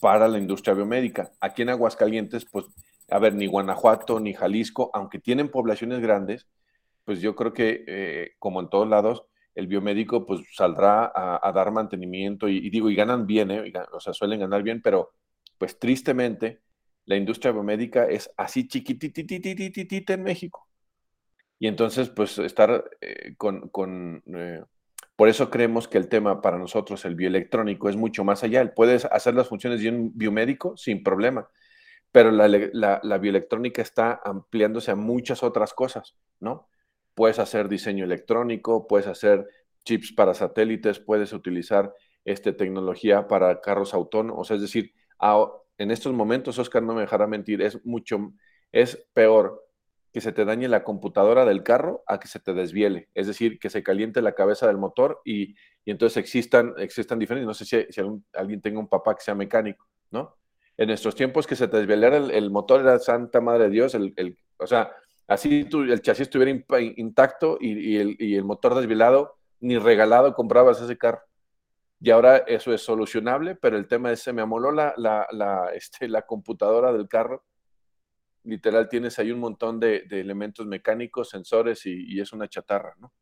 para 0.00 0.26
la 0.26 0.38
industria 0.38 0.74
biomédica. 0.74 1.30
Aquí 1.40 1.62
en 1.62 1.68
Aguascalientes, 1.68 2.44
pues, 2.44 2.66
a 3.08 3.18
ver, 3.18 3.34
ni 3.34 3.46
Guanajuato 3.46 4.18
ni 4.18 4.34
Jalisco, 4.34 4.90
aunque 4.92 5.18
tienen 5.18 5.50
poblaciones 5.50 6.00
grandes, 6.00 6.48
pues 7.04 7.20
yo 7.20 7.36
creo 7.36 7.52
que, 7.52 7.84
eh, 7.86 8.32
como 8.38 8.60
en 8.60 8.68
todos 8.68 8.88
lados, 8.88 9.24
el 9.54 9.66
biomédico 9.66 10.24
pues 10.24 10.40
saldrá 10.54 11.12
a, 11.14 11.52
dar 11.52 11.70
mantenimiento 11.72 12.48
y, 12.48 12.70
digo, 12.70 12.88
y 12.90 12.94
ganan 12.94 13.26
bien, 13.26 13.50
¿eh? 13.50 13.72
o 13.92 14.00
sea, 14.00 14.12
suelen 14.12 14.40
ganar 14.40 14.62
bien, 14.62 14.80
pero 14.80 15.12
pues 15.58 15.78
tristemente 15.78 16.60
la 17.04 17.16
industria 17.16 17.52
biomédica 17.52 18.04
es 18.06 18.30
así 18.36 18.68
chiquitititititita 18.68 20.14
en 20.14 20.22
México. 20.22 20.68
Y 21.58 21.68
entonces, 21.68 22.08
pues 22.08 22.38
estar 22.38 22.84
eh, 23.00 23.34
con, 23.36 23.68
con 23.68 24.22
eh, 24.34 24.62
por 25.16 25.28
eso 25.28 25.50
creemos 25.50 25.86
que 25.88 25.98
el 25.98 26.08
tema 26.08 26.40
para 26.40 26.58
nosotros, 26.58 27.04
el 27.04 27.14
bioelectrónico, 27.14 27.88
es 27.88 27.96
mucho 27.96 28.24
más 28.24 28.42
allá. 28.42 28.60
Él 28.60 28.72
puede 28.72 28.94
hacer 29.10 29.34
las 29.34 29.48
funciones 29.48 29.80
de 29.80 29.90
un 29.90 30.10
biomédico 30.14 30.76
sin 30.76 31.02
problema, 31.02 31.48
pero 32.10 32.30
la, 32.30 32.48
la, 32.48 33.00
la 33.02 33.18
bioelectrónica 33.18 33.82
está 33.82 34.20
ampliándose 34.24 34.90
a 34.90 34.96
muchas 34.96 35.42
otras 35.42 35.72
cosas, 35.72 36.16
¿no? 36.40 36.68
puedes 37.14 37.38
hacer 37.38 37.68
diseño 37.68 38.04
electrónico, 38.04 38.86
puedes 38.86 39.06
hacer 39.06 39.46
chips 39.84 40.12
para 40.12 40.34
satélites, 40.34 41.00
puedes 41.00 41.32
utilizar 41.32 41.92
este, 42.24 42.52
tecnología 42.52 43.26
para 43.28 43.60
carros 43.60 43.94
autónomos, 43.94 44.50
es 44.50 44.60
decir, 44.60 44.94
en 45.82 45.90
estos 45.90 46.12
momentos, 46.12 46.58
Oscar 46.58 46.82
no 46.82 46.94
me 46.94 47.02
dejará 47.02 47.26
mentir, 47.26 47.62
es 47.62 47.84
mucho, 47.84 48.32
es 48.70 49.06
peor 49.12 49.64
que 50.12 50.20
se 50.20 50.32
te 50.32 50.44
dañe 50.44 50.68
la 50.68 50.84
computadora 50.84 51.44
del 51.44 51.62
carro 51.62 52.02
a 52.06 52.20
que 52.20 52.28
se 52.28 52.38
te 52.38 52.52
desviele, 52.52 53.08
es 53.14 53.26
decir, 53.26 53.58
que 53.58 53.70
se 53.70 53.82
caliente 53.82 54.20
la 54.22 54.34
cabeza 54.34 54.66
del 54.66 54.76
motor 54.76 55.20
y, 55.24 55.54
entonces 55.84 56.18
existan, 56.18 56.74
existan 56.78 57.18
diferentes, 57.18 57.46
no 57.46 57.54
sé 57.54 57.64
si, 57.64 58.00
alguien 58.34 58.60
tenga 58.60 58.78
un 58.78 58.88
papá 58.88 59.14
que 59.14 59.22
sea 59.22 59.34
mecánico, 59.34 59.88
¿no? 60.10 60.36
En 60.76 60.88
nuestros 60.88 61.14
tiempos 61.14 61.46
que 61.46 61.56
se 61.56 61.68
te 61.68 61.78
el, 61.78 62.50
motor 62.50 62.80
era 62.80 62.98
Santa 62.98 63.40
Madre 63.40 63.64
de 63.64 63.70
Dios, 63.70 63.94
el, 63.94 64.12
el, 64.16 64.38
o 64.58 64.66
sea, 64.66 64.92
Así 65.32 65.66
el 65.72 66.02
chasis 66.02 66.22
estuviera 66.22 66.50
intacto 66.96 67.56
y, 67.60 67.96
el, 67.96 68.44
motor 68.44 68.74
desvilado, 68.74 69.36
ni 69.60 69.78
regalado 69.78 70.34
comprabas 70.34 70.80
ese 70.80 70.98
carro. 70.98 71.22
Y 72.04 72.10
ahora 72.10 72.38
eso 72.38 72.74
es 72.74 72.82
solucionable, 72.82 73.54
pero 73.54 73.76
el 73.76 73.86
tema 73.86 74.10
es, 74.10 74.20
se 74.20 74.32
me 74.32 74.42
amoló 74.42 74.72
la, 74.72 74.92
la, 74.98 75.70
este, 75.72 76.08
la 76.08 76.22
computadora 76.22 76.92
del 76.92 77.06
carro. 77.06 77.44
Literal, 78.42 78.88
tienes 78.88 79.20
ahí 79.20 79.30
un 79.30 79.38
montón 79.38 79.78
de, 79.78 80.04
elementos 80.10 80.66
mecánicos, 80.66 81.28
sensores 81.28 81.86
y, 81.86 82.20
es 82.20 82.32
una 82.32 82.48
chatarra, 82.48 82.96
¿no? 82.98 83.12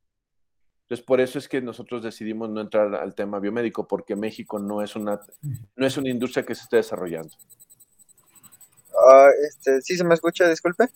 Entonces, 0.80 1.04
por 1.04 1.20
eso 1.20 1.38
es 1.38 1.46
que 1.46 1.60
nosotros 1.60 2.02
decidimos 2.02 2.48
no 2.48 2.62
entrar 2.62 2.94
al 2.94 3.14
tema 3.14 3.38
biomédico, 3.38 3.86
porque 3.86 4.16
México 4.16 4.58
no 4.58 4.82
es 4.82 4.96
una, 4.96 5.20
no 5.76 5.86
es 5.86 5.98
una 5.98 6.08
industria 6.08 6.46
que 6.46 6.54
se 6.54 6.62
esté 6.62 6.76
desarrollando. 6.76 7.36
Ah, 9.06 9.28
este, 9.46 9.82
¿Sí 9.82 9.94
se 9.94 10.04
me 10.04 10.14
escucha? 10.14 10.48
Disculpe. 10.48 10.88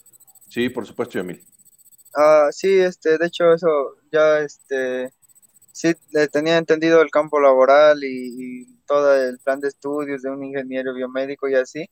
Sí, 0.49 0.71
por 0.71 0.87
supuesto, 0.87 1.19
Emil. 1.19 1.45
Ah, 2.17 2.49
sí, 2.51 2.79
este, 2.79 3.19
de 3.19 3.27
hecho, 3.27 3.53
eso 3.53 3.97
ya, 4.11 4.39
este, 4.39 5.13
sí, 5.75 5.93
tenía 6.33 6.57
entendido 6.57 7.03
el 7.03 7.11
campo 7.11 7.41
laboral 7.41 7.99
y, 8.05 8.67
todo 8.87 9.15
el 9.15 9.39
plan 9.39 9.61
de 9.61 9.69
estudios 9.69 10.21
de 10.21 10.31
un 10.31 10.45
ingeniero 10.45 10.93
biomédico 10.93 11.49
y 11.49 11.55
así, 11.55 11.89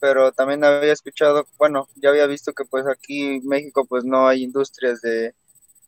pero 0.00 0.32
también 0.32 0.62
había 0.64 0.92
escuchado, 0.92 1.46
bueno, 1.56 1.88
ya 1.96 2.10
había 2.10 2.26
visto 2.26 2.52
que 2.52 2.66
pues 2.66 2.86
aquí 2.86 3.36
en 3.36 3.46
México 3.48 3.86
pues 3.86 4.04
no 4.04 4.28
hay 4.28 4.42
industrias 4.42 5.00
de 5.00 5.34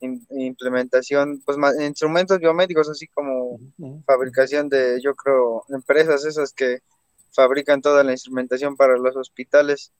implementación, 0.01 1.43
pues 1.45 1.59
instrumentos 1.80 2.39
biomédicos, 2.39 2.89
así 2.89 3.09
como 3.09 3.61
fabricación 4.07 4.70
de, 4.70 5.01
yo 5.03 5.14
creo, 5.14 5.64
empresas 5.68 6.24
esas 6.24 6.55
que 6.55 6.78
fabrican 7.32 7.82
toda 7.82 8.03
la 8.05 8.12
instrumentación 8.12 8.74
para 8.74 8.97
los 8.97 9.16
hospitales. 9.16 9.93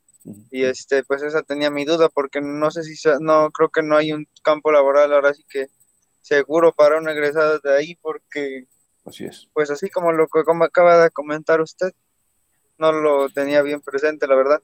Y 0.51 0.65
este, 0.65 1.05
pues 1.05 1.23
esa 1.23 1.43
tenía 1.43 1.71
mi 1.71 1.85
duda 1.85 2.09
porque 2.09 2.41
no 2.41 2.71
sé 2.71 2.85
si, 2.85 2.97
no, 3.21 3.51
creo 3.51 3.69
que 3.69 3.83
no 3.83 3.97
hay 3.97 4.13
un 4.13 4.27
campo 4.43 4.73
laboral 4.73 5.13
ahora 5.13 5.35
sí 5.35 5.45
que 5.49 5.67
seguro 6.29 6.73
para 6.73 6.99
un 6.99 7.09
egresado 7.09 7.59
de 7.59 7.77
ahí 7.77 7.97
porque... 7.97 8.67
Así 9.05 9.25
es. 9.25 9.49
Pues 9.55 9.71
así 9.71 9.89
como 9.89 10.13
lo 10.13 10.27
que 10.29 10.45
como 10.45 10.65
acaba 10.65 11.03
de 11.03 11.11
comentar 11.11 11.61
usted, 11.61 11.93
no 12.77 12.93
lo 12.93 13.29
tenía 13.31 13.63
bien 13.63 13.81
presente, 13.81 14.27
la 14.27 14.35
verdad. 14.35 14.63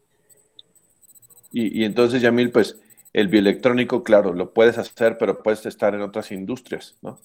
Y, 1.51 1.81
y 1.81 1.85
entonces, 1.85 2.21
Yamil, 2.21 2.51
pues 2.51 2.79
el 3.13 3.29
bioelectrónico, 3.29 4.03
claro, 4.03 4.35
lo 4.35 4.53
puedes 4.53 4.77
hacer, 4.77 5.17
pero 5.19 5.43
puedes 5.43 5.65
estar 5.67 5.95
en 5.95 6.03
otras 6.03 6.31
industrias, 6.33 6.97
¿no? 7.01 7.21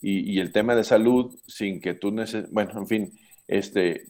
Y, 0.00 0.30
y 0.30 0.40
el 0.40 0.52
tema 0.52 0.76
de 0.76 0.84
salud, 0.84 1.34
sin 1.46 1.80
que 1.80 1.94
tú 1.94 2.10
necesites, 2.12 2.50
bueno, 2.50 2.72
en 2.78 2.86
fin, 2.86 3.20
este, 3.48 4.06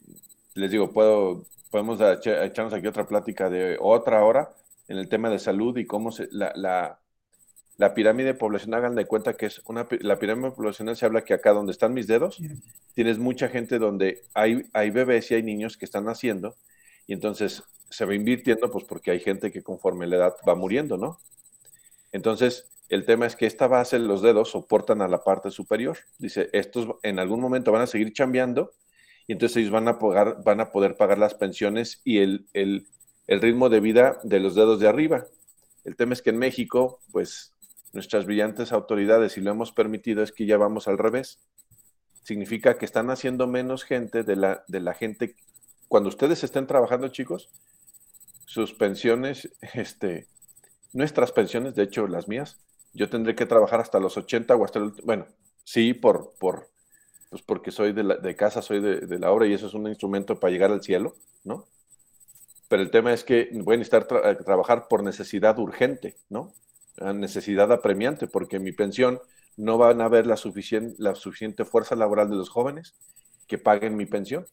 les 0.53 0.71
digo, 0.71 0.91
puedo 0.91 1.45
podemos 1.71 1.99
echarnos 2.01 2.73
aquí 2.73 2.85
otra 2.85 3.07
plática 3.07 3.49
de 3.49 3.77
otra 3.79 4.23
hora 4.23 4.49
en 4.87 4.97
el 4.97 5.07
tema 5.07 5.29
de 5.29 5.39
salud 5.39 5.75
y 5.77 5.85
cómo 5.85 6.11
se, 6.11 6.27
la, 6.31 6.51
la, 6.55 6.99
pirámide 7.93 8.33
poblacional, 8.33 8.79
hagan 8.79 8.95
de 8.95 9.05
cuenta 9.05 9.33
que 9.33 9.47
es 9.47 9.61
una, 9.65 9.87
la 10.01 10.19
pirámide 10.19 10.51
poblacional 10.51 10.95
se 10.95 11.05
habla 11.05 11.23
que 11.23 11.33
acá 11.33 11.51
donde 11.51 11.71
están 11.71 11.93
mis 11.93 12.07
dedos, 12.07 12.39
tienes 12.93 13.17
mucha 13.17 13.49
gente 13.49 13.79
donde 13.79 14.23
hay, 14.33 14.65
hay 14.73 14.89
bebés 14.91 15.31
y 15.31 15.35
hay 15.35 15.43
niños 15.43 15.77
que 15.77 15.85
están 15.85 16.05
naciendo 16.05 16.55
y 17.07 17.13
entonces 17.13 17.63
se 17.89 18.05
va 18.05 18.15
invirtiendo 18.15 18.71
pues 18.71 18.85
porque 18.85 19.11
hay 19.11 19.19
gente 19.19 19.51
que 19.51 19.63
conforme 19.63 20.07
la 20.07 20.15
edad 20.15 20.33
va 20.47 20.55
muriendo, 20.55 20.97
¿no? 20.97 21.19
Entonces, 22.11 22.69
el 22.89 23.05
tema 23.05 23.25
es 23.25 23.35
que 23.35 23.45
esta 23.45 23.67
base, 23.67 23.99
los 23.99 24.21
dedos, 24.21 24.51
soportan 24.51 25.01
a 25.01 25.07
la 25.07 25.23
parte 25.23 25.49
superior. 25.49 25.97
Dice, 26.17 26.49
estos 26.51 26.87
en 27.03 27.19
algún 27.19 27.39
momento 27.39 27.71
van 27.71 27.83
a 27.83 27.87
seguir 27.87 28.11
chambeando 28.11 28.73
y 29.27 29.33
entonces 29.33 29.57
ellos 29.57 29.71
van 29.71 29.87
a, 29.87 29.97
pagar, 29.97 30.43
van 30.43 30.59
a 30.59 30.71
poder 30.71 30.97
pagar 30.97 31.17
las 31.17 31.33
pensiones 31.33 32.01
y 32.03 32.19
el, 32.19 32.47
el, 32.53 32.87
el 33.27 33.41
ritmo 33.41 33.69
de 33.69 33.79
vida 33.79 34.19
de 34.23 34.39
los 34.41 34.55
dedos 34.55 34.79
de 34.79 34.89
arriba. 34.89 35.25
El 35.85 35.95
tema 35.95 36.13
es 36.13 36.21
que 36.21 36.31
en 36.31 36.37
México, 36.37 36.99
pues 37.11 37.53
nuestras 37.93 38.25
brillantes 38.25 38.71
autoridades, 38.71 39.37
y 39.37 39.41
lo 39.41 39.51
hemos 39.51 39.71
permitido, 39.71 40.23
es 40.23 40.31
que 40.31 40.45
ya 40.45 40.57
vamos 40.57 40.87
al 40.87 40.97
revés. 40.97 41.39
Significa 42.23 42.77
que 42.77 42.85
están 42.85 43.09
haciendo 43.09 43.47
menos 43.47 43.83
gente 43.83 44.23
de 44.23 44.35
la, 44.35 44.63
de 44.67 44.79
la 44.79 44.93
gente. 44.93 45.35
Cuando 45.87 46.09
ustedes 46.09 46.43
estén 46.43 46.67
trabajando, 46.67 47.07
chicos, 47.09 47.49
sus 48.45 48.73
pensiones, 48.73 49.49
este, 49.73 50.27
nuestras 50.93 51.31
pensiones, 51.31 51.75
de 51.75 51.83
hecho 51.83 52.07
las 52.07 52.27
mías, 52.27 52.59
yo 52.93 53.09
tendré 53.09 53.35
que 53.35 53.45
trabajar 53.45 53.79
hasta 53.79 53.99
los 53.99 54.17
80 54.17 54.55
o 54.55 54.65
hasta 54.65 54.79
el, 54.79 54.91
bueno, 55.03 55.25
sí, 55.63 55.93
por, 55.93 56.33
por, 56.39 56.69
pues 57.29 57.41
porque 57.41 57.71
soy 57.71 57.93
de, 57.93 58.03
la, 58.03 58.15
de 58.17 58.35
casa, 58.35 58.61
soy 58.61 58.81
de, 58.81 59.19
la 59.19 59.31
obra 59.31 59.47
y 59.47 59.53
eso 59.53 59.67
es 59.67 59.73
un 59.73 59.87
instrumento 59.87 60.39
para 60.39 60.51
llegar 60.51 60.71
al 60.71 60.83
cielo, 60.83 61.15
¿no? 61.45 61.65
Pero 62.67 62.83
el 62.83 62.91
tema 62.91 63.13
es 63.13 63.23
que 63.23 63.49
voy 63.53 63.75
a 63.75 63.77
necesitar 63.77 64.05
trabajar 64.05 64.87
por 64.89 65.03
necesidad 65.03 65.57
urgente, 65.59 66.17
¿no? 66.29 66.53
Necesidad 67.13 67.71
apremiante, 67.71 68.27
porque 68.27 68.57
en 68.57 68.63
mi 68.63 68.71
pensión 68.71 69.19
no 69.57 69.77
van 69.77 70.01
a 70.01 70.05
haber 70.05 70.27
la, 70.27 70.37
suficiente 70.37 70.95
la 70.97 71.15
suficiente 71.15 71.65
fuerza 71.65 71.95
laboral 71.95 72.29
de 72.29 72.35
los 72.35 72.49
jóvenes 72.49 72.95
que 73.47 73.57
paguen 73.57 73.95
mi 73.95 74.05
pensión. 74.05 74.45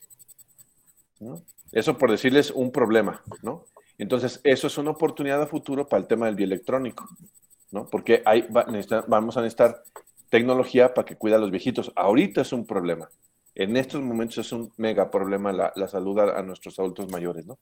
Eso 1.72 1.98
por 1.98 2.10
decirles 2.10 2.50
un 2.50 2.72
problema, 2.72 3.22
¿no? 3.42 3.64
Entonces, 3.98 4.40
eso 4.44 4.68
es 4.68 4.78
una 4.78 4.90
oportunidad 4.90 5.42
a 5.42 5.46
futuro 5.46 5.88
para 5.88 6.00
el 6.00 6.06
tema 6.06 6.26
del 6.26 6.36
bioelectrónico. 6.36 7.08
¿no? 7.70 7.86
Porque 7.86 8.22
hay, 8.24 8.46
vamos 9.06 9.36
a 9.36 9.42
necesitar 9.42 9.82
tecnología 10.30 10.94
para 10.94 11.04
que 11.04 11.16
cuide 11.16 11.36
a 11.36 11.38
los 11.38 11.50
viejitos. 11.50 11.92
Ahorita 11.96 12.42
es 12.42 12.52
un 12.52 12.66
problema. 12.66 13.08
En 13.54 13.76
estos 13.76 14.00
momentos 14.02 14.38
es 14.38 14.52
un 14.52 14.72
mega 14.76 15.10
problema 15.10 15.52
la, 15.52 15.88
salud 15.88 16.18
a, 16.20 16.42
nuestros 16.42 16.78
adultos 16.78 17.10
mayores, 17.10 17.46
¿no? 17.46 17.58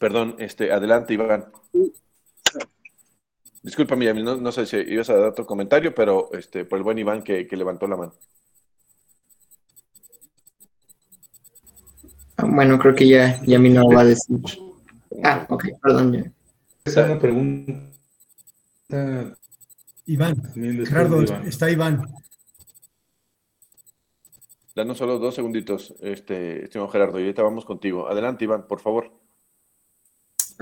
Perdón, 0.00 0.36
este, 0.38 0.72
adelante, 0.72 1.12
Iván. 1.12 1.52
Disculpa, 3.62 3.96
Miguel, 3.96 4.24
no, 4.24 4.36
no, 4.36 4.50
sé 4.50 4.64
si 4.64 4.78
ibas 4.78 5.10
a 5.10 5.14
dar 5.14 5.28
otro 5.28 5.44
comentario, 5.44 5.94
pero 5.94 6.30
este, 6.32 6.64
por 6.64 6.78
el 6.78 6.84
buen 6.84 6.96
Iván 6.96 7.22
que, 7.22 7.46
levantó 7.50 7.86
la 7.86 7.98
mano. 7.98 8.14
Ah, 12.38 12.46
bueno, 12.48 12.78
creo 12.78 12.94
que 12.94 13.06
ya, 13.06 13.42
ya 13.44 13.58
a 13.58 13.60
mí 13.60 13.68
no 13.68 13.86
va 13.90 14.00
a 14.00 14.04
decir. 14.06 14.38
Ah, 15.22 15.46
ok, 15.50 15.66
perdón. 15.82 16.34
Esa 16.82 17.04
una 17.04 17.18
pregunta. 17.18 17.74
Iván, 20.06 20.42
Gerardo, 20.86 21.20
está 21.44 21.70
Iván. 21.70 22.06
Danos 24.74 24.96
solo 24.96 25.18
dos 25.18 25.34
segunditos, 25.34 25.94
este, 26.00 26.64
estimado 26.64 26.90
Gerardo, 26.90 27.18
y 27.18 27.24
ahorita 27.24 27.42
vamos 27.42 27.66
contigo. 27.66 28.08
Adelante, 28.08 28.44
Iván, 28.44 28.66
por 28.66 28.80
favor. 28.80 29.19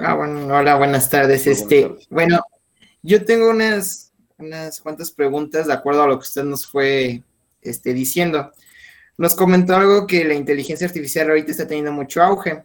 Ah, 0.00 0.14
bueno, 0.14 0.46
hola, 0.46 0.76
buenas 0.76 1.10
tardes. 1.10 1.44
este, 1.48 1.92
bueno, 2.08 2.40
yo 3.02 3.24
tengo 3.24 3.50
unas, 3.50 4.12
unas 4.38 4.80
cuantas 4.80 5.10
preguntas 5.10 5.66
de 5.66 5.72
acuerdo 5.72 6.04
a 6.04 6.06
lo 6.06 6.18
que 6.18 6.22
usted 6.22 6.44
nos 6.44 6.66
fue 6.66 7.24
este, 7.62 7.92
diciendo. 7.92 8.52
Nos 9.16 9.34
comentó 9.34 9.74
algo 9.74 10.06
que 10.06 10.24
la 10.24 10.34
inteligencia 10.34 10.86
artificial 10.86 11.28
ahorita 11.28 11.50
está 11.50 11.66
teniendo 11.66 11.90
mucho 11.90 12.22
auge. 12.22 12.62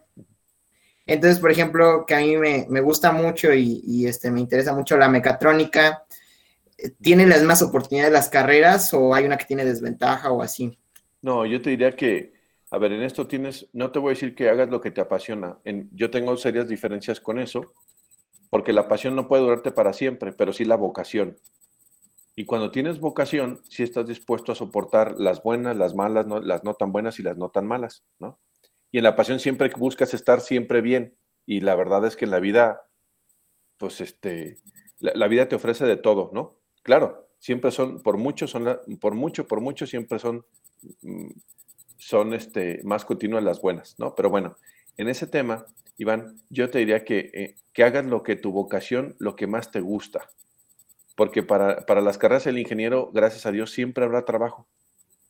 Entonces, 1.08 1.40
por 1.40 1.50
ejemplo, 1.50 2.06
que 2.06 2.14
a 2.14 2.20
mí 2.20 2.38
me, 2.38 2.82
gusta 2.82 3.12
mucho 3.12 3.52
y, 3.52 4.06
este, 4.06 4.30
me 4.30 4.40
interesa 4.40 4.76
mucho 4.76 4.96
la 4.96 5.10
mecatrónica. 5.10 6.06
¿Tienen 7.02 7.30
las 7.30 7.42
más 7.42 7.64
oportunidades 7.64 8.14
las 8.14 8.30
carreras 8.30 8.94
o 8.94 9.16
hay 9.16 9.26
una 9.26 9.38
que 9.38 9.46
tiene 9.46 9.66
desventaja 9.66 10.32
o 10.32 10.44
así? 10.44 10.78
No, 11.24 11.48
yo 11.48 11.60
te 11.64 11.72
diría 11.72 11.96
que, 11.96 12.33
a 12.74 12.80
ver, 12.80 12.92
en 12.92 13.04
esto 13.04 13.28
tienes, 13.28 13.70
no 13.72 13.92
te 13.92 14.00
voy 14.00 14.10
a 14.10 14.16
decir 14.16 14.34
que 14.34 14.50
hagas 14.50 14.68
lo 14.68 14.82
que 14.82 14.90
te 14.90 15.00
apasiona. 15.00 15.60
Yo 15.92 16.10
tengo 16.10 16.36
serias 16.38 16.68
diferencias 16.68 17.22
con 17.22 17.38
eso, 17.38 17.72
porque 18.50 18.74
la 18.74 18.88
pasión 18.88 19.16
no 19.16 19.28
puede 19.28 19.44
durarte 19.44 19.72
para 19.72 19.94
siempre, 19.94 20.34
pero 20.34 20.54
sí 20.54 20.66
la 20.66 20.76
vocación. 20.76 21.38
Y 22.36 22.46
cuando 22.46 22.72
tienes 22.72 23.00
vocación, 23.00 23.62
sí 23.70 23.84
estás 23.84 24.08
dispuesto 24.08 24.52
a 24.52 24.56
soportar 24.56 25.20
las 25.20 25.44
buenas, 25.44 25.78
las 25.78 25.94
malas, 25.94 26.26
las 26.26 26.64
no 26.64 26.74
tan 26.74 26.92
buenas 26.92 27.20
y 27.20 27.22
las 27.22 27.38
no 27.38 27.50
tan 27.50 27.68
malas, 27.68 28.04
¿no? 28.18 28.40
Y 28.92 28.98
en 28.98 29.04
la 29.04 29.16
pasión 29.16 29.40
siempre 29.40 29.70
buscas 29.78 30.16
estar 30.16 30.42
siempre 30.42 30.82
bien. 30.82 31.16
Y 31.46 31.60
la 31.60 31.76
verdad 31.76 32.04
es 32.08 32.16
que 32.16 32.26
en 32.26 32.32
la 32.32 32.40
vida, 32.40 32.88
pues 33.78 34.02
este, 34.02 34.58
la, 34.98 35.28
vida 35.28 35.48
te 35.48 35.58
ofrece 35.58 35.86
de 35.86 35.98
todo, 35.98 36.32
¿no? 36.34 36.58
Claro, 36.82 37.30
siempre 37.38 37.70
son, 37.70 38.02
por 38.02 38.18
mucho, 38.18 38.48
son, 38.48 38.80
por 39.00 39.14
mucho, 39.14 39.48
por 39.48 39.62
mucho, 39.62 39.86
siempre 39.86 40.18
son, 40.18 40.44
mm, 41.04 41.30
son 42.06 42.34
este, 42.34 42.82
más 42.84 43.06
continuas 43.06 43.44
las 43.44 43.62
buenas, 43.62 43.96
¿no? 43.98 44.14
Pero 44.14 44.30
bueno, 44.30 44.58
en 44.98 45.08
ese 45.08 45.26
tema, 45.26 45.66
Iván, 45.98 46.38
yo 46.50 46.70
te 46.70 46.80
diría 46.80 47.06
que, 47.06 47.32
eh, 47.34 47.56
que 47.72 47.84
hagas 47.84 48.06
lo 48.06 48.24
que 48.24 48.36
tu 48.36 48.52
vocación, 48.52 49.16
lo 49.20 49.38
que 49.38 49.48
más 49.48 49.72
te 49.72 49.80
gusta. 49.80 50.30
Porque 51.16 51.44
para, 51.44 51.86
para, 51.86 52.02
las 52.02 52.18
carreras 52.18 52.44
del 52.44 52.58
ingeniero, 52.58 53.10
gracias 53.14 53.46
a 53.46 53.52
Dios, 53.52 53.72
siempre 53.72 54.04
habrá 54.04 54.26
trabajo. 54.26 54.68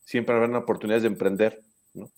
Siempre 0.04 0.36
habrá 0.36 0.58
oportunidades 0.58 1.04
de 1.04 1.10
emprender. 1.10 1.62
¿no? 1.94 2.12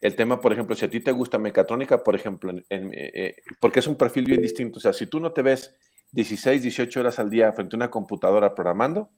El 0.00 0.14
tema, 0.14 0.40
por 0.40 0.52
ejemplo, 0.52 0.76
si 0.76 0.84
a 0.84 0.90
ti 0.90 1.00
te 1.00 1.10
gusta 1.10 1.38
mecatrónica, 1.38 2.04
por 2.04 2.14
ejemplo, 2.14 2.52
eh, 2.52 2.64
eh, 2.70 3.36
porque 3.58 3.80
es 3.80 3.88
un 3.88 3.96
perfil 3.96 4.24
bien 4.24 4.40
distinto. 4.40 4.78
O 4.78 4.80
sea, 4.80 4.92
si 4.92 5.06
tú 5.06 5.18
no 5.18 5.32
te 5.32 5.42
ves 5.42 5.74
16, 6.12 6.62
18 6.62 7.00
horas 7.00 7.18
al 7.18 7.28
día 7.28 7.52
frente 7.52 7.74
a 7.74 7.78
una 7.78 7.90
computadora 7.90 8.54
programando, 8.54 9.10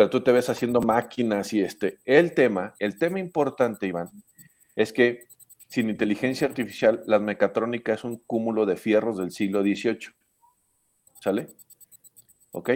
pero 0.00 0.08
tú 0.08 0.22
te 0.22 0.32
ves 0.32 0.48
haciendo 0.48 0.80
máquinas 0.80 1.52
y 1.52 1.60
este, 1.60 1.98
el 2.06 2.32
tema, 2.32 2.72
el 2.78 2.98
tema 2.98 3.20
importante, 3.20 3.86
Iván, 3.86 4.08
es 4.74 4.94
que 4.94 5.26
sin 5.68 5.90
inteligencia 5.90 6.46
artificial, 6.46 7.02
la 7.04 7.18
mecatrónica 7.18 7.92
es 7.92 8.02
un 8.02 8.16
cúmulo 8.16 8.64
de 8.64 8.78
fierros 8.78 9.18
del 9.18 9.30
siglo 9.30 9.60
XVIII. 9.60 10.14
¿Sale? 11.20 11.48
¿Ok? 12.52 12.70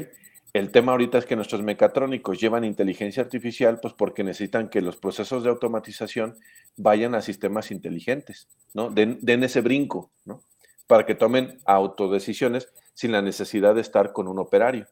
El 0.52 0.70
tema 0.70 0.92
ahorita 0.92 1.16
es 1.16 1.24
que 1.24 1.34
nuestros 1.34 1.62
mecatrónicos 1.62 2.38
llevan 2.38 2.62
inteligencia 2.62 3.22
artificial, 3.22 3.80
pues 3.80 3.94
porque 3.94 4.22
necesitan 4.22 4.68
que 4.68 4.82
los 4.82 4.98
procesos 4.98 5.44
de 5.44 5.48
automatización 5.48 6.36
vayan 6.76 7.14
a 7.14 7.22
sistemas 7.22 7.70
inteligentes, 7.70 8.48
¿no? 8.74 8.90
Den, 8.90 9.18
den 9.22 9.44
ese 9.44 9.62
brinco, 9.62 10.10
¿no? 10.26 10.42
Para 10.86 11.06
que 11.06 11.14
tomen 11.14 11.58
autodecisiones 11.64 12.70
sin 12.92 13.12
la 13.12 13.22
necesidad 13.22 13.74
de 13.74 13.80
estar 13.80 14.12
con 14.12 14.28
un 14.28 14.38
operario. 14.38 14.88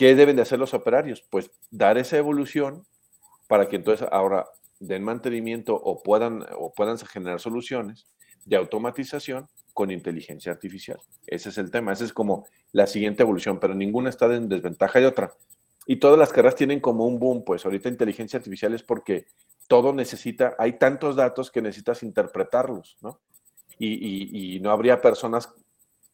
¿Qué 0.00 0.14
deben 0.14 0.36
de 0.36 0.40
hacer 0.40 0.58
los 0.58 0.72
operarios? 0.72 1.20
Pues 1.28 1.50
dar 1.70 1.98
esa 1.98 2.16
evolución 2.16 2.86
para 3.48 3.68
que 3.68 3.76
entonces 3.76 4.08
ahora 4.10 4.46
den 4.78 5.04
mantenimiento 5.04 5.74
o 5.74 6.02
puedan, 6.02 6.46
o 6.56 6.72
puedan 6.72 6.96
generar 6.96 7.38
soluciones 7.38 8.06
de 8.46 8.56
automatización 8.56 9.50
con 9.74 9.90
inteligencia 9.90 10.52
artificial. 10.52 10.98
Ese 11.26 11.50
es 11.50 11.58
el 11.58 11.70
tema, 11.70 11.92
esa 11.92 12.04
es 12.04 12.14
como 12.14 12.46
la 12.72 12.86
siguiente 12.86 13.24
evolución, 13.24 13.60
pero 13.60 13.74
ninguna 13.74 14.08
está 14.08 14.34
en 14.34 14.48
desventaja 14.48 15.00
de 15.00 15.06
otra. 15.06 15.34
Y 15.84 15.96
todas 15.96 16.18
las 16.18 16.30
carreras 16.30 16.54
tienen 16.54 16.80
como 16.80 17.04
un 17.04 17.18
boom, 17.18 17.44
pues 17.44 17.66
ahorita 17.66 17.90
inteligencia 17.90 18.38
artificial 18.38 18.72
es 18.72 18.82
porque 18.82 19.26
todo 19.68 19.92
necesita, 19.92 20.54
hay 20.58 20.78
tantos 20.78 21.14
datos 21.14 21.50
que 21.50 21.60
necesitas 21.60 22.02
interpretarlos, 22.02 22.96
¿no? 23.02 23.20
Y, 23.78 24.54
y 24.54 24.60
no 24.60 24.70
habría 24.70 25.02
personas, 25.02 25.52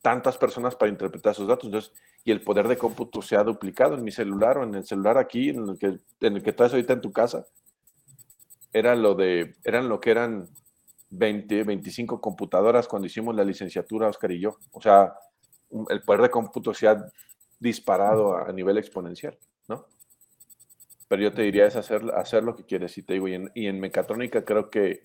tantas 0.03 0.37
personas 0.39 0.75
para 0.77 0.91
interpretar 0.91 1.33
esos 1.33 1.49
datos. 1.49 1.93
Y 2.25 2.31
el 2.31 2.43
poder 2.43 2.69
de 2.69 2.77
cómputo 2.77 3.23
se 3.23 3.37
ha 3.37 3.45
duplicado 3.45 3.95
en 3.95 4.05
mi 4.05 4.11
celular 4.11 4.59
o 4.59 4.65
en 4.65 4.75
el 4.75 4.85
celular 4.85 5.19
aquí, 5.19 5.51
en 5.51 5.69
el 5.69 5.79
que, 5.79 5.87
en 6.21 6.37
el 6.37 6.43
que 6.43 6.51
estás 6.51 6.73
ahorita 6.73 6.93
en 6.93 7.01
tu 7.01 7.13
casa 7.13 7.47
era 8.73 8.95
lo 8.95 9.15
de, 9.15 9.57
eran 9.65 9.89
lo 9.89 10.01
que 10.01 10.11
eran 10.11 10.51
20, 11.09 11.65
25 11.65 12.21
computadoras 12.21 12.87
cuando 12.87 13.07
hicimos 13.07 13.35
la 13.35 13.45
licenciatura, 13.45 14.09
Oscar 14.09 14.33
y 14.33 14.41
yo. 14.41 14.59
O 14.73 14.83
sea, 14.83 15.15
el 15.89 16.03
poder 16.03 16.23
de 16.23 16.31
cómputo 16.31 16.75
se 16.75 16.89
ha 16.89 17.11
disparado 17.59 18.37
a, 18.37 18.53
nivel 18.53 18.77
exponencial, 18.77 19.39
¿no? 19.69 19.87
Pero 21.09 21.23
yo 21.23 21.33
te 21.33 21.43
diría 21.43 21.67
es 21.67 21.77
hacer, 21.77 22.03
hacer 22.15 22.43
lo 22.45 22.55
que 22.55 22.65
quieres 22.65 22.99
y 22.99 23.03
te 23.03 23.15
digo, 23.15 23.29
y 23.29 23.67
en 23.67 23.81
mecatrónica 23.81 24.45
creo 24.45 24.69
que, 24.69 25.05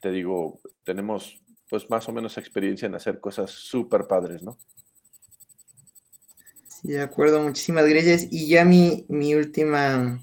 te 0.00 0.10
digo, 0.10 0.60
tenemos 0.84 1.42
pues 1.70 1.88
más 1.88 2.08
o 2.08 2.12
menos 2.12 2.36
experiencia 2.36 2.86
en 2.86 2.96
hacer 2.96 3.20
cosas 3.20 3.50
súper 3.50 4.06
padres, 4.08 4.42
¿no? 4.42 4.58
Sí, 6.66 6.88
de 6.88 7.00
acuerdo, 7.00 7.40
muchísimas 7.40 7.86
gracias. 7.86 8.26
Y 8.30 8.48
ya 8.48 8.64
mi, 8.64 9.06
mi 9.08 9.34
última 9.34 10.20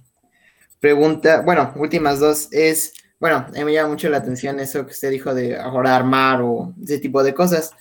pregunta, 0.79 1.41
bueno, 1.41 1.73
últimas 1.77 2.19
dos, 2.19 2.49
es, 2.51 2.93
bueno, 3.19 3.37
a 3.47 3.51
mí 3.51 3.63
me 3.63 3.73
llama 3.73 3.89
mucho 3.89 4.09
la 4.09 4.17
atención 4.17 4.59
eso 4.59 4.85
que 4.85 4.91
usted 4.91 5.09
dijo 5.09 5.33
de 5.33 5.57
ahora 5.57 5.95
armar 5.95 6.41
o 6.41 6.73
ese 6.83 6.99
tipo 6.99 7.23
de 7.23 7.33
cosas, 7.33 7.71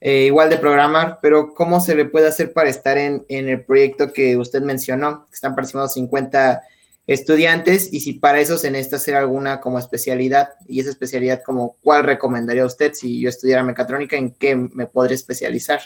eh, 0.00 0.24
igual 0.26 0.48
de 0.48 0.56
programar, 0.56 1.18
pero 1.20 1.52
¿cómo 1.52 1.78
se 1.80 1.94
le 1.94 2.06
puede 2.06 2.28
hacer 2.28 2.54
para 2.54 2.70
estar 2.70 2.96
en, 2.96 3.24
el 3.28 3.64
proyecto 3.64 4.12
que 4.12 4.36
usted 4.36 4.62
mencionó? 4.62 5.26
Que 5.26 5.34
están 5.34 5.54
participando 5.54 5.88
50 5.88 6.62
estudiantes 7.06 7.92
y 7.92 8.00
si 8.00 8.14
para 8.14 8.40
eso 8.40 8.58
se 8.58 8.70
necesita 8.70 8.96
hacer 8.96 9.16
alguna 9.16 9.60
como 9.60 9.78
especialidad 9.78 10.50
y 10.68 10.80
esa 10.80 10.90
especialidad 10.90 11.42
como 11.44 11.76
cuál 11.82 12.04
recomendaría 12.04 12.64
usted 12.64 12.92
si 12.94 13.20
yo 13.20 13.28
estudiara 13.28 13.62
mecatrónica, 13.62 14.16
en 14.16 14.32
qué 14.32 14.54
me 14.54 14.86
podría 14.86 15.16
especializar? 15.16 15.80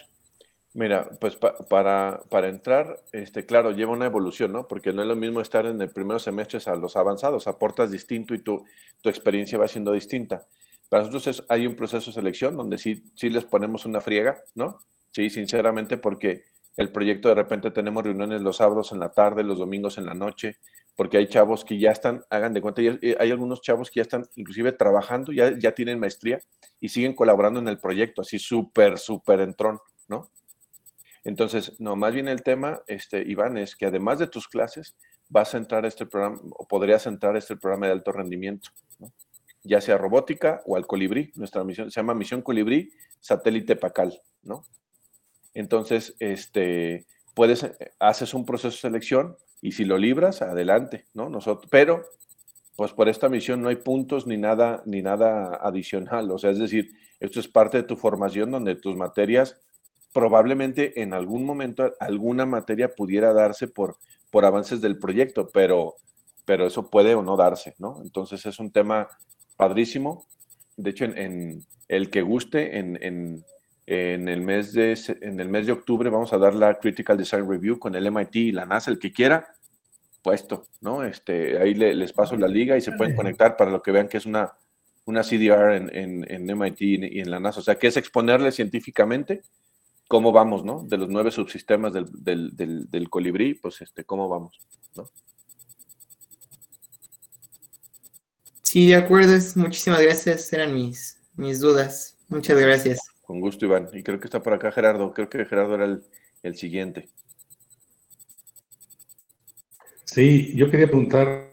Mira, 0.75 1.09
pues 1.21 1.37
para, 1.37 2.21
para 2.29 2.49
entrar, 2.49 3.01
este, 3.13 3.47
claro, 3.47 3.71
lleva 3.71 3.93
una 3.93 4.07
evolución, 4.07 4.53
¿no? 4.53 4.67
Porque 4.67 4.93
no 4.93 5.03
es 5.03 5.09
lo 5.09 5.15
mismo 5.15 5.41
estar 5.41 5.67
en 5.67 5.81
el 5.81 5.91
primer 5.91 6.21
semestre 6.21 6.59
a 6.67 6.75
los 6.75 6.97
avanzados, 6.97 7.47
aportas 7.47 7.93
distinto 7.93 8.35
y 8.35 8.41
tu, 8.41 8.65
tu 9.01 9.09
experiencia 9.09 9.57
va 9.57 9.69
siendo 9.69 9.93
distinta. 9.93 10.45
Para 10.89 11.05
nosotros 11.05 11.45
hay 11.49 11.67
un 11.69 11.77
proceso 11.77 12.11
de 12.11 12.15
selección 12.15 12.57
donde 12.57 12.79
sí, 12.79 13.05
sí 13.15 13.31
les 13.31 13.45
ponemos 13.45 13.87
una 13.87 14.01
friega, 14.01 14.43
¿no? 14.57 14.81
Sí, 15.13 15.31
sinceramente, 15.31 15.97
porque 15.97 16.43
el 16.77 16.91
proyecto 16.91 17.29
de 17.29 17.37
repente 17.37 17.71
tenemos 17.71 18.03
reuniones 18.03 18.43
los 18.43 18.57
sábados 18.57 18.91
en 18.91 18.99
la 18.99 19.13
tarde, 19.13 19.45
los 19.45 19.59
domingos 19.59 19.97
en 19.99 20.07
la 20.07 20.15
noche, 20.15 20.57
porque 20.97 21.17
hay 21.17 21.27
chavos 21.27 21.65
que 21.65 21.79
ya 21.79 21.91
están, 21.91 22.25
hagan 22.31 22.53
de 22.53 22.61
cuenta, 22.61 22.81
hay 22.83 23.31
algunos 23.31 23.61
chavos 23.61 23.91
que 23.91 23.99
ya 23.99 24.03
están 24.03 24.27
inclusive 24.37 24.73
trabajando, 24.73 25.33
ya, 25.33 25.59
ya 25.59 25.73
tienen 25.73 25.99
maestría 25.99 26.41
y 26.81 26.89
siguen 26.89 27.15
colaborando 27.15 27.61
en 27.61 27.69
el 27.69 27.79
proyecto, 27.79 28.23
así 28.23 28.39
súper, 28.39 28.99
súper 28.99 29.41
entrón, 29.41 29.81
¿no? 30.09 30.31
Entonces, 31.25 31.81
no, 31.81 31.97
más 31.97 32.13
bien 32.13 32.29
el 32.29 32.43
tema, 32.43 32.83
este, 32.87 33.23
Iván, 33.23 33.57
es 33.57 33.75
que 33.75 33.87
además 33.87 34.19
de 34.19 34.27
tus 34.27 34.47
clases, 34.47 34.95
vas 35.29 35.55
a 35.55 35.59
entrar 35.59 35.85
a 35.85 35.89
este 35.89 36.07
programa, 36.07 36.39
o 36.51 36.69
podrías 36.69 37.07
entrar 37.07 37.35
a 37.35 37.39
este 37.39 37.57
programa 37.57 37.87
de 37.87 37.93
alto 37.93 38.13
rendimiento, 38.13 38.71
ya 39.63 39.81
sea 39.81 39.97
robótica 39.97 40.63
o 40.67 40.77
al 40.77 40.87
colibrí. 40.87 41.33
Nuestra 41.35 41.65
misión 41.65 41.91
se 41.91 41.99
llama 41.99 42.15
Misión 42.15 42.43
Colibrí 42.43 42.93
Satélite 43.21 43.77
Pacal, 43.77 44.21
¿no? 44.43 44.63
Entonces, 45.55 46.15
este, 46.19 47.07
puedes, 47.35 47.65
eh, 47.65 47.93
haces 47.99 48.35
un 48.35 48.45
proceso 48.47 48.75
de 48.77 48.81
selección 48.81 49.37
y 49.61 49.73
si 49.73 49.85
lo 49.85 49.99
libras, 49.99 50.43
adelante, 50.43 51.07
¿no? 51.15 51.29
Nosotros, 51.29 51.69
pero, 51.71 52.05
pues 52.77 52.93
por 52.93 53.09
esta 53.09 53.29
misión 53.29 53.63
no 53.63 53.69
hay 53.69 53.77
puntos 53.77 54.27
ni 54.27 54.37
nada, 54.37 54.83
ni 54.87 55.03
nada 55.03 55.59
adicional, 55.63 56.31
o 56.31 56.39
sea, 56.39 56.51
es 56.51 56.59
decir, 56.59 56.91
esto 57.21 57.41
es 57.41 57.49
parte 57.49 57.79
de 57.79 57.85
tu 57.85 57.97
formación 57.97 58.51
donde 58.51 58.75
tus 58.75 58.97
materias 58.97 59.61
probablemente 60.15 61.03
en 61.03 61.13
algún 61.13 61.45
momento 61.45 61.93
alguna 61.99 62.47
materia 62.47 62.95
pudiera 62.95 63.33
darse 63.33 63.67
por, 63.67 63.99
por 64.31 64.45
avances 64.45 64.81
del 64.81 64.97
proyecto, 64.97 65.51
pero, 65.53 65.97
pero 66.45 66.67
eso 66.67 66.89
puede 66.89 67.17
o 67.17 67.23
no 67.23 67.37
darse, 67.37 67.75
¿no? 67.79 68.01
Entonces 68.01 68.47
es 68.47 68.61
un 68.61 68.71
tema 68.71 69.09
padrísimo. 69.57 70.25
De 70.77 70.91
hecho, 70.91 71.05
en, 71.05 71.65
el 71.89 72.11
que 72.11 72.23
guste, 72.23 72.79
en, 72.79 72.97
en, 73.03 73.45
en, 73.87 74.29
el 74.29 74.41
mes 74.41 74.73
de, 74.73 74.99
en 75.21 75.41
el 75.41 75.49
mes 75.49 75.67
de 75.67 75.73
octubre 75.73 76.09
vamos 76.11 76.33
a 76.33 76.39
dar 76.39 76.55
la 76.55 76.79
Critical 76.79 77.19
Design 77.19 77.49
Review 77.49 77.79
con 77.79 77.95
el 77.95 78.11
MIT 78.11 78.37
y 78.37 78.53
la 78.53 78.65
NASA, 78.65 78.91
el 78.91 78.99
que 78.99 79.13
quiera, 79.13 79.47
puesto, 80.23 80.67
¿no? 80.81 81.05
Este, 81.05 81.59
ahí 81.59 81.75
les 81.75 82.13
paso 82.13 82.37
la 82.37 82.49
liga 82.49 82.77
y 82.77 82.81
se 82.81 82.93
pueden 82.93 83.15
conectar 83.15 83.57
para 83.57 83.71
lo 83.71 83.83
que 83.83 83.93
vean 83.93 84.09
que 84.09 84.17
es 84.17 84.27
una, 84.27 84.53
una 85.05 85.23
CDR 85.23 85.75
en, 85.77 86.25
en, 86.29 86.59
MIT 86.59 86.81
y 86.81 87.21
en 87.21 87.31
la 87.31 87.41
NASA. 87.41 87.61
O 87.61 87.63
sea, 87.63 87.75
que 87.75 87.89
es 87.89 87.97
exponerle 87.97 88.51
científicamente 88.53 89.43
cómo 90.09 90.33
vamos, 90.33 90.65
¿no? 90.65 90.83
De 90.85 90.97
los 90.97 91.09
nueve 91.09 91.31
subsistemas 91.31 91.93
del, 91.93 92.07
del, 92.13 92.89
del, 92.89 93.11
colibrí, 93.11 93.55
pues, 93.55 93.83
este, 93.83 94.05
cómo 94.05 94.29
vamos, 94.29 94.59
¿no? 94.97 95.05
Sí, 98.63 98.89
de 98.89 98.97
acuerdo. 98.97 99.37
Muchísimas 99.57 100.01
gracias. 100.01 100.53
Eran 100.53 100.75
mis, 100.75 101.21
mis 101.37 101.61
dudas. 101.61 102.17
Muchas 102.29 102.59
gracias. 102.59 103.14
Con 103.25 103.41
gusto, 103.41 103.65
Iván. 103.65 103.89
Y 103.93 104.03
creo 104.03 104.21
que 104.21 104.27
está 104.27 104.43
por 104.43 104.53
acá 104.53 104.71
Gerardo. 104.73 105.13
Creo 105.13 105.29
que 105.29 105.45
Gerardo 105.45 105.75
era 105.75 105.85
el, 105.85 106.05
el 106.43 106.57
siguiente. 106.57 107.09
Sí, 110.05 110.55
yo 110.55 110.71
quería 110.71 110.87
preguntar 110.87 111.51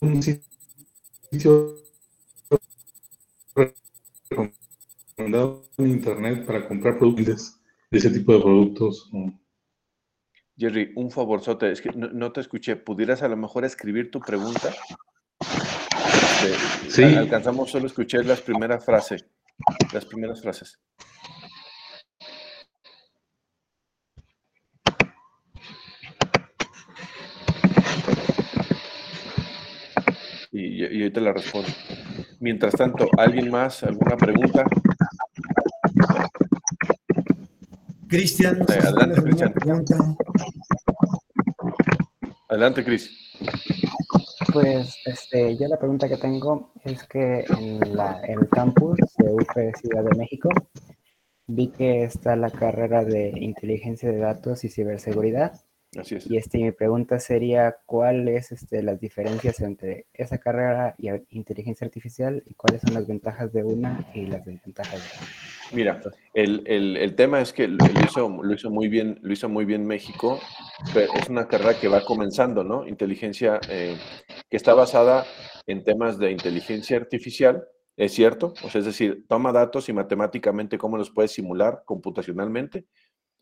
un 0.00 0.22
sitio 0.22 1.76
recomendado 4.30 5.64
en 5.78 5.88
internet 5.88 6.46
para 6.46 6.66
comprar 6.66 6.98
productos 6.98 7.60
de 7.90 7.98
ese 7.98 8.10
tipo 8.10 8.32
de 8.32 8.40
productos. 8.40 9.10
Jerry, 10.56 10.92
un 10.96 11.10
favorzote, 11.10 11.70
es 11.70 11.80
que 11.80 11.90
no, 11.90 12.32
te 12.32 12.40
escuché. 12.40 12.76
¿Pudieras 12.76 13.22
a 13.22 13.28
lo 13.28 13.36
mejor 13.36 13.64
escribir 13.64 14.10
tu 14.10 14.20
pregunta? 14.20 14.74
Este, 16.44 16.90
sí. 16.90 17.02
Alcanzamos 17.16 17.70
solo 17.70 17.86
escuchar 17.86 18.24
las 18.24 18.40
primeras 18.40 18.84
frases. 18.84 19.26
Las 19.92 20.04
primeras 20.04 20.40
frases. 20.40 20.78
y, 30.50 31.04
y 31.04 31.10
te 31.10 31.20
la 31.20 31.32
respondo. 31.32 31.68
Mientras 32.40 32.74
tanto, 32.74 33.08
¿alguien 33.16 33.50
más? 33.50 33.82
¿Alguna 33.82 34.16
pregunta? 34.16 34.64
Cristian. 38.08 38.62
adelante, 38.62 39.22
Cristian. 39.22 39.54
Adelante, 42.48 42.84
Cris. 42.84 43.27
Pues 44.60 44.96
este, 45.04 45.56
yo 45.56 45.68
la 45.68 45.78
pregunta 45.78 46.08
que 46.08 46.16
tengo 46.16 46.72
es 46.82 47.04
que 47.04 47.44
en, 47.60 47.96
la, 47.96 48.20
el 48.26 48.48
campus 48.48 48.98
de 49.16 49.32
UP 49.32 49.76
Ciudad 49.76 50.02
de 50.02 50.16
México 50.16 50.48
vi 51.46 51.68
que 51.68 52.02
está 52.02 52.34
la 52.34 52.50
carrera 52.50 53.04
de 53.04 53.30
inteligencia 53.36 54.10
de 54.10 54.18
datos 54.18 54.64
y 54.64 54.68
ciberseguridad 54.68 55.52
y 55.92 56.36
este, 56.36 56.58
mi 56.58 56.70
pregunta 56.72 57.18
sería, 57.18 57.76
¿cuáles 57.86 58.52
este, 58.52 58.82
las 58.82 59.00
diferencias 59.00 59.60
entre 59.60 60.04
esa 60.12 60.36
carrera 60.36 60.94
y 60.98 61.08
inteligencia 61.30 61.86
artificial 61.86 62.42
y 62.44 62.54
cuáles 62.54 62.82
son 62.82 62.92
las 62.92 63.06
ventajas 63.06 63.50
de 63.54 63.64
una 63.64 64.06
y 64.12 64.26
las 64.26 64.44
desventajas 64.44 65.00
de 65.00 65.06
otra? 65.06 65.26
Mira, 65.72 66.00
el, 66.34 66.62
el, 66.66 66.96
el, 66.98 67.14
tema 67.14 67.40
es 67.40 67.54
que 67.54 67.68
lo 67.68 67.78
hizo, 68.04 68.28
lo 68.28 68.54
hizo 68.54 68.70
muy 68.70 68.88
bien, 68.88 69.18
lo 69.22 69.32
hizo 69.32 69.48
muy 69.48 69.64
bien 69.64 69.86
México, 69.86 70.38
pero 70.92 71.12
es 71.14 71.28
una 71.30 71.48
carrera 71.48 71.78
que 71.80 71.88
va 71.88 72.04
comenzando, 72.04 72.62
¿no? 72.64 72.86
Inteligencia 72.86 73.58
eh, 73.70 73.96
que 74.50 74.56
está 74.56 74.74
basada 74.74 75.26
en 75.66 75.84
temas 75.84 76.18
de 76.18 76.30
inteligencia 76.30 76.96
artificial, 76.96 77.66
es 77.96 78.12
cierto, 78.12 78.54
o 78.62 78.70
sea, 78.70 78.80
es 78.80 78.86
decir, 78.86 79.26
toma 79.28 79.52
datos 79.52 79.88
y 79.88 79.92
matemáticamente 79.92 80.78
cómo 80.78 80.96
los 80.96 81.10
puedes 81.10 81.32
simular 81.32 81.82
computacionalmente, 81.84 82.86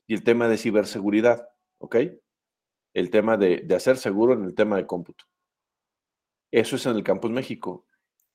y 0.06 0.14
el 0.14 0.24
tema 0.24 0.48
de 0.48 0.56
ciberseguridad, 0.56 1.48
¿ok? 1.78 1.96
el 2.96 3.10
tema 3.10 3.36
de, 3.36 3.66
hacer 3.76 3.98
seguro 3.98 4.32
en 4.32 4.44
el 4.44 4.54
tema 4.54 4.78
de 4.78 4.86
cómputo. 4.86 5.26
Eso 6.50 6.76
es 6.76 6.86
en 6.86 6.96
el 6.96 7.04
Campus 7.04 7.30
México. 7.30 7.86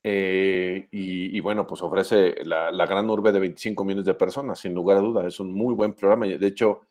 Eh, 0.04 0.86
y, 0.92 1.40
bueno, 1.40 1.66
pues 1.66 1.82
ofrece 1.82 2.36
la, 2.44 2.70
gran 2.86 3.10
urbe 3.10 3.32
de 3.32 3.40
25 3.40 3.84
millones 3.84 4.06
de 4.06 4.14
personas, 4.14 4.60
sin 4.60 4.72
lugar 4.72 4.98
a 4.98 5.00
dudas. 5.00 5.26
Es 5.26 5.40
un 5.40 5.52
muy 5.52 5.74
buen 5.74 5.94
programa. 5.94 6.26
De 6.26 6.46
hecho, 6.46 6.82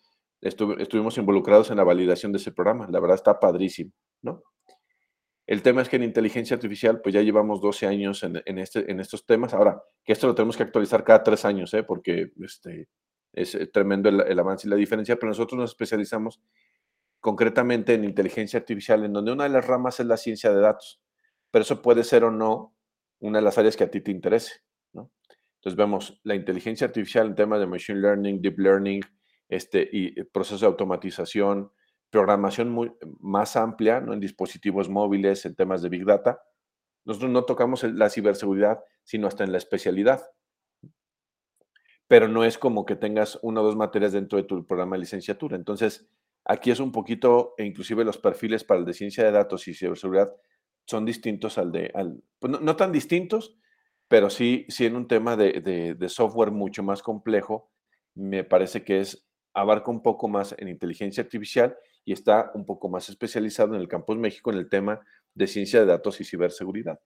estuvimos 0.41 1.17
involucrados 1.17 1.71
en 1.71 1.77
la 1.77 1.85
validación 1.85 2.33
de 2.33 2.39
ese 2.39 2.51
programa. 2.51 2.89
La 2.91 2.99
verdad 2.99 3.15
está 3.15 3.39
padrísimo, 3.39 3.93
¿no? 4.21 4.43
El 5.47 5.61
tema 5.61 5.81
es 5.81 5.89
que 5.89 5.95
en 5.95 6.03
inteligencia 6.03 6.55
artificial, 6.55 7.01
pues 7.01 7.13
ya 7.13 7.21
llevamos 7.21 7.61
12 7.61 7.87
años 7.87 8.23
en, 8.23 8.57
este, 8.57 8.89
en 8.89 8.99
estos 8.99 9.25
temas. 9.25 9.53
Ahora, 9.53 9.81
que 10.03 10.13
esto 10.13 10.27
lo 10.27 10.35
tenemos 10.35 10.55
que 10.55 10.63
actualizar 10.63 11.03
cada 11.03 11.23
tres 11.23 11.45
años, 11.45 11.73
¿eh? 11.73 11.83
porque 11.83 12.31
este, 12.41 12.87
es 13.33 13.57
tremendo 13.71 14.09
el, 14.09 14.39
avance 14.39 14.67
y 14.67 14.69
la 14.69 14.75
diferencia, 14.75 15.15
pero 15.15 15.29
nosotros 15.29 15.59
nos 15.59 15.71
especializamos 15.71 16.41
concretamente 17.19 17.93
en 17.93 18.03
inteligencia 18.03 18.59
artificial, 18.59 19.03
en 19.03 19.13
donde 19.13 19.31
una 19.31 19.43
de 19.43 19.49
las 19.49 19.65
ramas 19.65 19.99
es 19.99 20.05
la 20.05 20.17
ciencia 20.17 20.51
de 20.51 20.61
datos, 20.61 21.01
pero 21.51 21.63
eso 21.63 21.81
puede 21.81 22.03
ser 22.03 22.23
o 22.23 22.31
no 22.31 22.75
una 23.19 23.39
de 23.39 23.43
las 23.43 23.57
áreas 23.57 23.77
que 23.77 23.83
a 23.83 23.91
ti 23.91 24.01
te 24.01 24.11
interese. 24.11 24.61
¿no? 24.93 25.11
Entonces 25.55 25.77
vemos 25.77 26.19
la 26.23 26.35
inteligencia 26.35 26.87
artificial 26.87 27.27
en 27.27 27.35
temas 27.35 27.59
de 27.59 27.67
machine 27.67 27.99
learning, 27.99 28.41
deep 28.41 28.57
learning, 28.57 29.01
este, 29.49 29.87
y 29.91 30.23
procesos 30.23 30.61
de 30.61 30.67
automatización, 30.67 31.71
programación 32.11 32.69
muy, 32.69 32.91
más 33.19 33.55
amplia 33.55 33.99
¿no? 33.99 34.13
en 34.13 34.19
dispositivos 34.19 34.89
móviles, 34.89 35.45
en 35.45 35.55
temas 35.55 35.81
de 35.81 35.89
big 35.89 36.05
data. 36.05 36.41
Nosotros 37.05 37.31
no 37.31 37.45
tocamos 37.45 37.83
la 37.83 38.09
ciberseguridad, 38.09 38.79
sino 39.03 39.27
hasta 39.27 39.43
en 39.43 39.51
la 39.51 39.57
especialidad. 39.57 40.21
Pero 42.07 42.27
no 42.27 42.43
es 42.43 42.59
como 42.59 42.85
que 42.85 42.95
tengas 42.95 43.39
una 43.41 43.61
o 43.61 43.63
dos 43.63 43.75
materias 43.75 44.11
dentro 44.11 44.37
de 44.37 44.43
tu 44.43 44.65
programa 44.67 44.97
de 44.97 45.01
licenciatura. 45.01 45.55
Entonces, 45.55 46.11
Aquí 46.45 46.71
es 46.71 46.79
un 46.79 46.91
poquito, 46.91 47.53
e 47.57 47.65
inclusive 47.65 48.03
los 48.03 48.17
perfiles 48.17 48.63
para 48.63 48.79
el 48.79 48.85
de 48.85 48.93
ciencia 48.93 49.23
de 49.23 49.31
datos 49.31 49.67
y 49.67 49.73
ciberseguridad 49.73 50.33
son 50.87 51.05
distintos 51.05 51.57
al 51.57 51.71
de, 51.71 51.91
al, 51.93 52.23
pues 52.39 52.59
no, 52.59 52.75
tan 52.75 52.91
distintos, 52.91 53.57
pero 54.07 54.29
sí, 54.29 54.65
sí 54.67 54.85
en 54.85 54.95
un 54.95 55.07
tema 55.07 55.37
de, 55.37 55.95
software 56.09 56.51
mucho 56.51 56.81
más 56.81 57.03
complejo, 57.03 57.71
me 58.15 58.43
parece 58.43 58.83
que 58.83 58.99
es, 58.99 59.27
abarca 59.53 59.91
un 59.91 60.01
poco 60.01 60.27
más 60.27 60.55
en 60.57 60.67
inteligencia 60.67 61.23
artificial 61.23 61.77
y 62.05 62.13
está 62.13 62.51
un 62.53 62.65
poco 62.65 62.89
más 62.89 63.09
especializado 63.09 63.75
en 63.75 63.81
el 63.81 63.87
Campus 63.87 64.17
México 64.17 64.51
en 64.51 64.57
el 64.57 64.69
tema 64.69 65.01
de 65.33 65.47
ciencia 65.47 65.79
de 65.79 65.85
datos 65.85 66.19
y 66.21 66.23
ciberseguridad. 66.23 66.99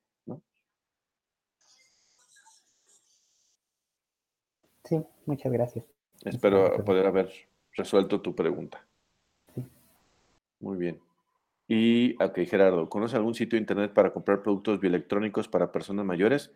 Sí, 4.85 5.03
muchas 5.25 5.51
gracias. 5.51 5.83
Espero 6.23 6.83
poder 6.85 7.07
haber 7.07 7.31
resuelto 7.73 8.21
tu 8.21 8.35
pregunta. 8.35 8.85
Muy 10.59 10.77
bien. 10.77 10.99
Y, 11.67 12.21
ok, 12.23 12.39
Gerardo, 12.47 12.89
¿conoce 12.89 13.15
algún 13.15 13.33
sitio 13.33 13.57
de 13.57 13.61
internet 13.61 13.93
para 13.93 14.13
comprar 14.13 14.43
productos 14.43 14.79
bioelectrónicos 14.79 15.47
para 15.47 15.71
personas 15.71 16.05
mayores? 16.05 16.51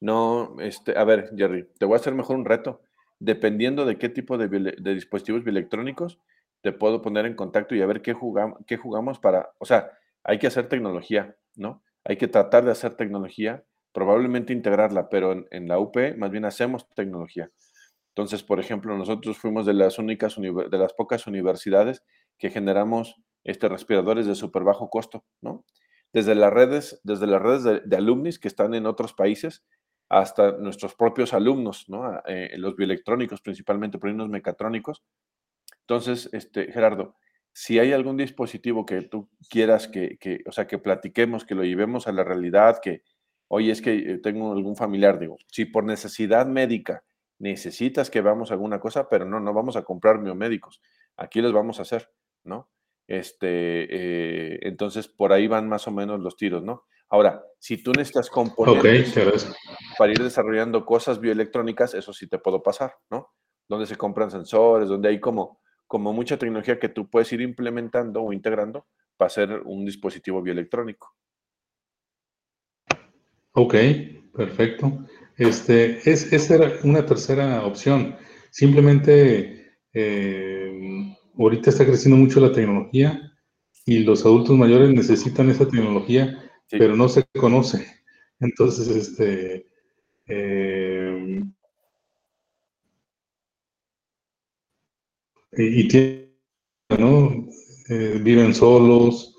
No, 0.00 0.56
este, 0.60 0.96
a 0.96 1.04
ver, 1.04 1.32
Jerry, 1.36 1.68
te 1.78 1.84
voy 1.84 1.94
a 1.94 2.00
hacer 2.00 2.14
mejor 2.14 2.36
un 2.36 2.44
reto. 2.44 2.80
Dependiendo 3.18 3.84
de 3.84 3.98
qué 3.98 4.08
tipo 4.08 4.38
de, 4.38 4.48
dispositivos 4.94 5.44
bioelectrónicos, 5.44 6.18
te 6.62 6.72
puedo 6.72 7.02
poner 7.02 7.26
en 7.26 7.34
contacto 7.34 7.74
y 7.74 7.82
a 7.82 7.86
ver 7.86 8.02
qué 8.02 8.12
jugamos, 8.14 8.58
qué 8.66 8.76
jugamos 8.76 9.18
para, 9.18 9.50
o 9.58 9.66
sea, 9.66 9.90
hay 10.24 10.38
que 10.38 10.46
hacer 10.46 10.68
tecnología, 10.68 11.36
¿no? 11.56 11.82
Hay 12.04 12.16
que 12.16 12.28
tratar 12.28 12.64
de 12.64 12.70
hacer 12.70 12.94
tecnología, 12.94 13.64
probablemente 13.92 14.52
integrarla, 14.52 15.08
pero 15.08 15.44
en, 15.50 15.68
la 15.68 15.78
UP 15.78 15.96
más 16.16 16.30
bien 16.30 16.44
hacemos 16.44 16.88
tecnología. 16.94 17.50
Entonces, 18.14 18.42
por 18.42 18.60
ejemplo, 18.60 18.96
nosotros 18.96 19.38
fuimos 19.38 19.66
de 19.66 19.74
las 19.74 19.98
únicas, 19.98 20.36
de 20.36 20.78
las 20.78 20.92
pocas 20.94 21.26
universidades 21.26 22.02
que 22.38 22.50
generamos 22.50 23.16
este, 23.44 23.68
respiradores 23.68 24.26
de 24.26 24.34
súper 24.34 24.62
bajo 24.62 24.88
costo, 24.88 25.24
¿no? 25.40 25.64
Desde 26.12 26.34
las 26.34 26.52
redes, 26.52 27.00
desde 27.04 27.26
las 27.26 27.40
redes 27.40 27.64
de, 27.64 27.80
de, 27.84 27.96
alumnis 27.96 28.38
que 28.38 28.48
están 28.48 28.74
en 28.74 28.86
otros 28.86 29.14
países 29.14 29.64
hasta 30.10 30.52
nuestros 30.58 30.94
propios 30.94 31.32
alumnos, 31.32 31.88
¿no? 31.88 32.20
Eh, 32.26 32.50
los 32.58 32.76
bioelectrónicos 32.76 33.40
principalmente, 33.40 33.98
pero 33.98 34.12
unos 34.12 34.28
mecatrónicos. 34.28 35.02
Entonces, 35.86 36.28
este, 36.32 36.72
Gerardo, 36.72 37.16
si 37.52 37.78
hay 37.78 37.92
algún 37.92 38.16
dispositivo 38.16 38.86
que 38.86 39.02
tú 39.02 39.28
quieras 39.50 39.88
que, 39.88 40.16
que, 40.18 40.40
o 40.46 40.52
sea, 40.52 40.66
que 40.66 40.78
platiquemos, 40.78 41.44
que 41.44 41.54
lo 41.54 41.64
llevemos 41.64 42.06
a 42.06 42.12
la 42.12 42.24
realidad, 42.24 42.78
que, 42.82 43.02
oye, 43.48 43.70
es 43.70 43.82
que 43.82 43.94
eh, 43.94 44.18
tengo 44.18 44.52
algún 44.52 44.76
familiar, 44.76 45.18
digo, 45.18 45.36
si 45.48 45.66
por 45.66 45.84
necesidad 45.84 46.46
médica 46.46 47.04
necesitas 47.38 48.08
que 48.10 48.22
veamos 48.22 48.50
alguna 48.52 48.80
cosa, 48.80 49.08
pero 49.08 49.24
no, 49.24 49.40
no 49.40 49.52
vamos 49.52 49.76
a 49.76 49.82
comprar 49.82 50.22
biomédicos, 50.22 50.80
aquí 51.16 51.42
les 51.42 51.52
vamos 51.52 51.78
a 51.78 51.82
hacer, 51.82 52.10
¿no? 52.44 52.70
Este, 53.06 53.44
eh, 53.90 54.58
entonces, 54.62 55.08
por 55.08 55.32
ahí 55.32 55.48
van 55.48 55.68
más 55.68 55.86
o 55.88 55.90
menos 55.90 56.20
los 56.20 56.36
tiros, 56.36 56.62
¿no? 56.62 56.84
Ahora, 57.10 57.44
si 57.58 57.82
tú 57.82 57.92
necesitas 57.92 58.30
componentes 58.30 59.52
para 59.98 60.12
ir 60.12 60.22
desarrollando 60.22 60.86
cosas 60.86 61.20
bioelectrónicas, 61.20 61.92
eso 61.92 62.14
sí 62.14 62.26
te 62.26 62.38
puedo 62.38 62.62
pasar, 62.62 62.94
¿no? 63.10 63.34
Donde 63.68 63.86
se 63.86 63.96
compran 63.96 64.30
sensores, 64.30 64.88
donde 64.88 65.10
hay 65.10 65.20
como, 65.20 65.60
como 65.92 66.14
mucha 66.14 66.38
tecnología 66.38 66.78
que 66.78 66.88
tú 66.88 67.10
puedes 67.10 67.30
ir 67.34 67.42
implementando 67.42 68.22
o 68.22 68.32
integrando 68.32 68.86
para 69.18 69.26
hacer 69.26 69.60
un 69.66 69.84
dispositivo 69.84 70.40
bioelectrónico. 70.40 71.14
Ok, 73.52 73.74
perfecto. 74.34 75.04
Este, 75.36 75.98
es, 76.10 76.32
esa 76.32 76.54
era 76.54 76.72
una 76.84 77.04
tercera 77.04 77.66
opción. 77.66 78.16
Simplemente, 78.48 79.76
eh, 79.92 81.14
ahorita 81.38 81.68
está 81.68 81.84
creciendo 81.84 82.16
mucho 82.16 82.40
la 82.40 82.52
tecnología 82.52 83.30
y 83.84 83.98
los 83.98 84.24
adultos 84.24 84.56
mayores 84.56 84.94
necesitan 84.94 85.50
esa 85.50 85.68
tecnología, 85.68 86.50
pero 86.70 86.96
no 86.96 87.06
se 87.10 87.22
conoce. 87.38 87.86
Entonces, 88.40 88.88
este, 88.88 89.66
eh, 90.26 91.42
y, 95.64 95.88
tienen. 95.88 97.50
Eh, 97.88 98.18
viven 98.22 98.54
solos 98.54 99.36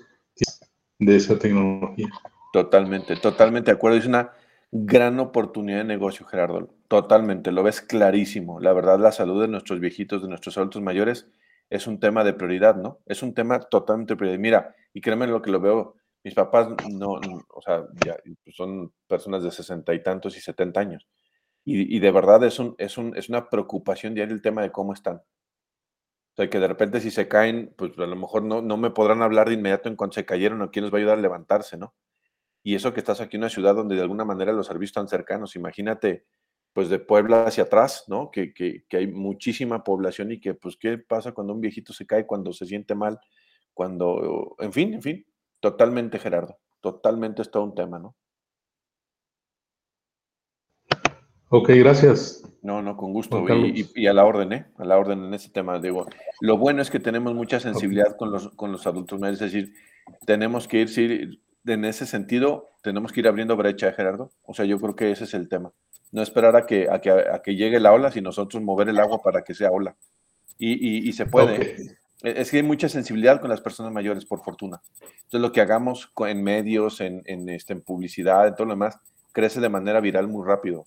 de 0.98 1.16
esa 1.16 1.38
tecnología. 1.38 2.08
Totalmente, 2.52 3.16
totalmente 3.16 3.70
de 3.70 3.76
acuerdo. 3.76 3.98
Es 3.98 4.06
una 4.06 4.32
gran 4.70 5.18
oportunidad 5.20 5.78
de 5.78 5.84
negocio, 5.84 6.26
Gerardo. 6.26 6.68
Totalmente, 6.88 7.52
lo 7.52 7.62
ves 7.62 7.80
clarísimo. 7.80 8.60
La 8.60 8.72
verdad, 8.72 8.98
la 8.98 9.12
salud 9.12 9.40
de 9.40 9.48
nuestros 9.48 9.80
viejitos, 9.80 10.22
de 10.22 10.28
nuestros 10.28 10.56
adultos 10.58 10.82
mayores, 10.82 11.28
es 11.70 11.86
un 11.86 11.98
tema 11.98 12.24
de 12.24 12.34
prioridad, 12.34 12.76
¿no? 12.76 13.00
Es 13.06 13.22
un 13.22 13.34
tema 13.34 13.60
totalmente 13.60 14.16
prioridad. 14.16 14.38
Mira, 14.38 14.74
y 14.92 15.00
créeme 15.00 15.26
lo 15.26 15.42
que 15.42 15.50
lo 15.50 15.60
veo, 15.60 15.96
mis 16.22 16.34
papás 16.34 16.68
no, 16.90 17.12
o 17.12 17.62
sea, 17.62 17.84
ya 18.04 18.16
son 18.52 18.92
personas 19.06 19.42
de 19.42 19.50
sesenta 19.50 19.94
y 19.94 20.02
tantos 20.02 20.36
y 20.36 20.40
setenta 20.40 20.80
años. 20.80 21.06
Y, 21.66 21.98
de 21.98 22.10
verdad 22.10 22.44
es, 22.44 22.58
un, 22.58 22.74
es, 22.76 22.98
un, 22.98 23.16
es 23.16 23.30
una 23.30 23.48
preocupación 23.48 24.14
diaria 24.14 24.34
el 24.34 24.42
tema 24.42 24.60
de 24.60 24.70
cómo 24.70 24.92
están. 24.92 25.22
O 26.34 26.36
sea, 26.36 26.50
que 26.50 26.58
de 26.58 26.66
repente 26.66 27.00
si 27.00 27.12
se 27.12 27.28
caen, 27.28 27.72
pues 27.78 27.96
a 27.96 28.06
lo 28.06 28.16
mejor 28.16 28.42
no, 28.42 28.60
no 28.60 28.76
me 28.76 28.90
podrán 28.90 29.22
hablar 29.22 29.48
de 29.48 29.54
inmediato 29.54 29.88
en 29.88 29.94
cuanto 29.94 30.14
se 30.14 30.26
cayeron 30.26 30.62
o 30.62 30.70
quién 30.72 30.84
les 30.84 30.92
va 30.92 30.98
a 30.98 31.00
ayudar 31.00 31.18
a 31.18 31.22
levantarse, 31.22 31.76
¿no? 31.76 31.94
Y 32.64 32.74
eso 32.74 32.92
que 32.92 33.00
estás 33.00 33.20
aquí 33.20 33.36
en 33.36 33.42
una 33.42 33.50
ciudad 33.50 33.76
donde 33.76 33.94
de 33.94 34.02
alguna 34.02 34.24
manera 34.24 34.52
los 34.52 34.76
visto 34.78 34.98
tan 35.00 35.06
cercanos. 35.08 35.54
Imagínate, 35.54 36.24
pues 36.72 36.88
de 36.88 36.98
Puebla 36.98 37.44
hacia 37.44 37.64
atrás, 37.64 38.04
¿no? 38.08 38.32
Que, 38.32 38.52
que, 38.52 38.84
que, 38.88 38.96
hay 38.96 39.06
muchísima 39.06 39.84
población 39.84 40.32
y 40.32 40.40
que, 40.40 40.54
pues, 40.54 40.76
¿qué 40.76 40.98
pasa 40.98 41.32
cuando 41.32 41.52
un 41.52 41.60
viejito 41.60 41.92
se 41.92 42.04
cae, 42.04 42.26
cuando 42.26 42.52
se 42.52 42.66
siente 42.66 42.96
mal, 42.96 43.20
cuando, 43.72 44.56
en 44.58 44.72
fin, 44.72 44.94
en 44.94 45.02
fin, 45.02 45.26
totalmente, 45.60 46.18
Gerardo, 46.18 46.58
totalmente 46.80 47.42
es 47.42 47.50
todo 47.50 47.62
un 47.62 47.74
tema, 47.76 48.00
¿no? 48.00 48.16
Ok, 51.48 51.70
gracias. 51.70 52.42
No, 52.62 52.80
no, 52.80 52.96
con 52.96 53.12
gusto. 53.12 53.44
Y, 53.94 54.06
a 54.06 54.14
la 54.14 54.24
orden, 54.24 54.52
¿eh? 54.52 54.66
A 54.78 54.84
la 54.84 54.98
orden 54.98 55.24
en 55.24 55.34
ese 55.34 55.50
tema. 55.50 55.78
Digo, 55.78 56.06
lo 56.40 56.56
bueno 56.56 56.80
es 56.80 56.90
que 56.90 56.98
tenemos 56.98 57.34
mucha 57.34 57.60
sensibilidad 57.60 58.16
con, 58.16 58.32
los, 58.32 58.48
con 58.50 58.72
los 58.72 58.86
adultos 58.86 59.20
mayores, 59.20 59.42
es 59.42 59.52
decir, 59.52 59.74
tenemos 60.24 60.66
que 60.66 60.80
ir, 60.80 60.88
sí, 60.88 61.40
en 61.66 61.84
ese 61.84 62.06
sentido, 62.06 62.70
tenemos 62.82 63.12
que 63.12 63.20
ir 63.20 63.28
abriendo 63.28 63.56
brecha, 63.56 63.92
Gerardo. 63.92 64.30
O 64.44 64.54
sea, 64.54 64.64
yo 64.64 64.80
creo 64.80 64.96
que 64.96 65.10
ese 65.10 65.24
es 65.24 65.34
el 65.34 65.48
tema. 65.48 65.72
No 66.10 66.22
esperar 66.22 66.56
a 66.56 66.64
que, 66.66 66.88
a 66.90 67.00
que, 67.00 67.10
a 67.10 67.40
que 67.42 67.54
llegue 67.54 67.80
la 67.80 67.92
ola, 67.92 68.10
sino 68.10 68.28
nosotros 68.28 68.62
mover 68.62 68.88
el 68.88 68.98
agua 68.98 69.20
para 69.22 69.42
que 69.42 69.54
sea 69.54 69.70
ola. 69.70 69.96
Y, 70.56 71.08
y, 71.08 71.12
se 71.12 71.26
puede. 71.26 71.76
E, 72.22 72.40
es 72.40 72.50
que 72.50 72.58
hay 72.58 72.62
mucha 72.62 72.88
sensibilidad 72.88 73.40
con 73.40 73.50
las 73.50 73.60
personas 73.60 73.92
mayores, 73.92 74.24
por 74.24 74.42
fortuna. 74.42 74.80
Entonces, 75.00 75.40
lo 75.40 75.52
que 75.52 75.60
hagamos 75.60 76.10
en 76.20 76.42
medios, 76.42 77.00
en, 77.00 77.22
en, 77.26 77.48
este, 77.48 77.72
en 77.72 77.82
publicidad, 77.82 78.46
en 78.46 78.54
todo 78.54 78.66
lo 78.66 78.74
demás, 78.74 78.98
crece 79.32 79.60
de 79.60 79.68
manera 79.68 80.00
viral 80.00 80.28
muy 80.28 80.46
rápido. 80.46 80.86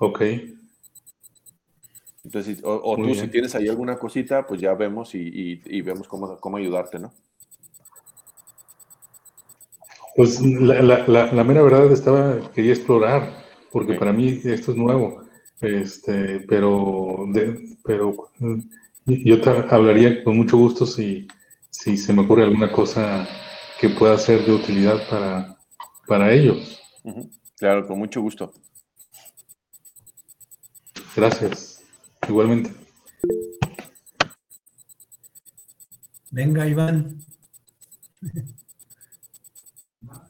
Ok. 0.00 0.22
Entonces, 2.24 2.60
o, 2.64 2.96
tú 2.96 3.14
si 3.14 3.28
tienes 3.28 3.54
ahí 3.54 3.68
alguna 3.68 3.98
cosita, 3.98 4.46
pues 4.46 4.60
ya 4.60 4.72
vemos 4.74 5.14
y, 5.14 5.82
vemos 5.82 6.08
cómo, 6.08 6.38
cómo 6.38 6.56
ayudarte, 6.56 6.98
¿no? 6.98 7.12
Pues 10.16 10.40
la, 10.40 11.44
mera 11.44 11.62
verdad 11.62 11.92
estaba, 11.92 12.50
quería 12.52 12.72
explorar, 12.72 13.44
porque 13.70 13.94
para 13.94 14.12
mí 14.12 14.40
esto 14.42 14.72
es 14.72 14.76
nuevo, 14.76 15.22
este, 15.60 16.40
pero, 16.40 17.26
pero 17.84 18.30
yo 19.06 19.40
te 19.40 19.50
hablaría 19.50 20.24
con 20.24 20.36
mucho 20.36 20.56
gusto 20.56 20.86
si, 20.86 21.28
si 21.70 21.96
se 21.96 22.12
me 22.12 22.22
ocurre 22.22 22.44
alguna 22.44 22.72
cosa 22.72 23.28
que 23.78 23.90
pueda 23.90 24.16
ser 24.18 24.44
de 24.46 24.52
utilidad 24.52 25.06
para, 25.08 25.58
para 26.06 26.32
ellos. 26.32 26.80
Claro, 27.58 27.86
con 27.86 27.98
mucho 27.98 28.20
gusto. 28.22 28.52
Gracias. 31.16 31.82
Igualmente. 32.28 32.72
Venga, 36.30 36.66
Iván. 36.66 37.18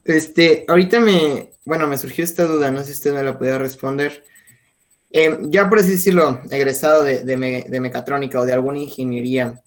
Este, 0.03 0.65
ahorita 0.67 0.99
me, 0.99 1.51
bueno, 1.63 1.87
me 1.87 1.97
surgió 1.97 2.23
esta 2.23 2.45
duda, 2.45 2.71
no 2.71 2.79
sé 2.79 2.87
si 2.87 2.91
usted 2.93 3.13
me 3.13 3.23
la 3.23 3.37
podía 3.37 3.59
responder. 3.59 4.23
Eh, 5.11 5.37
ya 5.43 5.69
por 5.69 5.79
así 5.79 5.91
decirlo, 5.91 6.41
egresado 6.49 7.03
de, 7.03 7.23
de, 7.23 7.79
mecatrónica 7.79 8.39
o 8.39 8.45
de 8.45 8.53
alguna 8.53 8.79
ingeniería, 8.79 9.61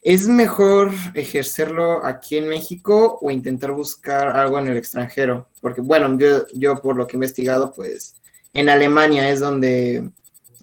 ¿es 0.00 0.26
mejor 0.26 0.90
ejercerlo 1.14 2.04
aquí 2.04 2.38
en 2.38 2.48
México 2.48 3.18
o 3.20 3.30
intentar 3.30 3.70
buscar 3.72 4.28
algo 4.28 4.58
en 4.58 4.68
el 4.68 4.76
extranjero? 4.76 5.48
Porque, 5.60 5.80
bueno, 5.80 6.18
yo, 6.18 6.46
yo 6.54 6.80
por 6.80 6.96
lo 6.96 7.06
que 7.06 7.16
he 7.16 7.18
investigado, 7.18 7.72
pues 7.72 8.14
en 8.54 8.68
Alemania 8.68 9.30
es 9.30 9.40
donde 9.40 10.10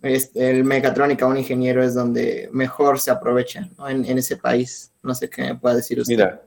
el 0.01 0.63
mecatrónica, 0.63 1.25
un 1.25 1.37
ingeniero 1.37 1.83
es 1.83 1.93
donde 1.93 2.49
mejor 2.51 2.99
se 2.99 3.11
aprovecha 3.11 3.69
en, 3.87 4.17
ese 4.17 4.37
país. 4.37 4.91
No 5.03 5.13
sé 5.13 5.29
qué 5.29 5.43
me 5.43 5.55
pueda 5.55 5.75
decir 5.75 5.99
usted. 5.99 6.15
Mira, 6.15 6.41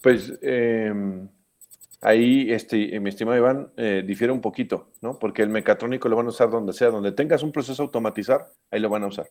pues 0.00 0.32
em, 0.42 1.28
ahí, 2.00 2.52
este, 2.52 2.98
mi 3.00 3.08
estimado 3.08 3.36
Iván, 3.36 3.72
eh, 3.76 4.02
difiere 4.06 4.32
un 4.32 4.40
poquito, 4.40 4.90
¿no? 5.00 5.18
Porque 5.18 5.42
el 5.42 5.48
mecatrónico 5.48 6.08
lo 6.08 6.16
van 6.16 6.26
a 6.26 6.30
usar 6.30 6.50
donde 6.50 6.72
sea, 6.72 6.90
donde 6.90 7.12
tengas 7.12 7.42
un 7.42 7.52
proceso 7.52 7.82
automatizar, 7.82 8.48
ahí 8.70 8.80
lo 8.80 8.88
van 8.88 9.04
a 9.04 9.08
usar. 9.08 9.28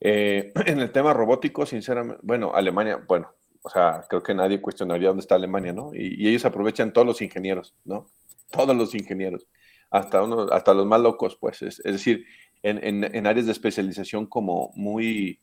Eh, 0.00 0.52
en 0.66 0.80
el 0.80 0.90
tema 0.90 1.12
robótico, 1.12 1.66
sinceramente, 1.66 2.20
bueno, 2.22 2.52
Alemania, 2.54 3.02
bueno, 3.06 3.32
o 3.62 3.68
sea, 3.68 4.04
creo 4.08 4.22
que 4.22 4.34
nadie 4.34 4.60
cuestionaría 4.60 5.08
dónde 5.08 5.20
está 5.20 5.36
Alemania, 5.36 5.72
¿no? 5.72 5.90
Y 5.94 6.26
ellos 6.26 6.44
aprovechan 6.44 6.92
todos 6.92 7.06
los 7.06 7.22
ingenieros, 7.22 7.74
¿no? 7.84 8.06
Todos 8.50 8.76
los 8.76 8.94
ingenieros 8.94 9.46
hasta, 9.92 10.22
uno, 10.22 10.46
hasta 10.50 10.72
los 10.72 10.86
más 10.86 11.00
locos, 11.00 11.36
pues. 11.36 11.60
Es, 11.62 11.82
decir, 11.84 12.24
en, 12.62 13.26
áreas 13.26 13.46
de 13.46 13.52
especialización 13.52 14.26
como 14.26 14.72
muy, 14.74 15.40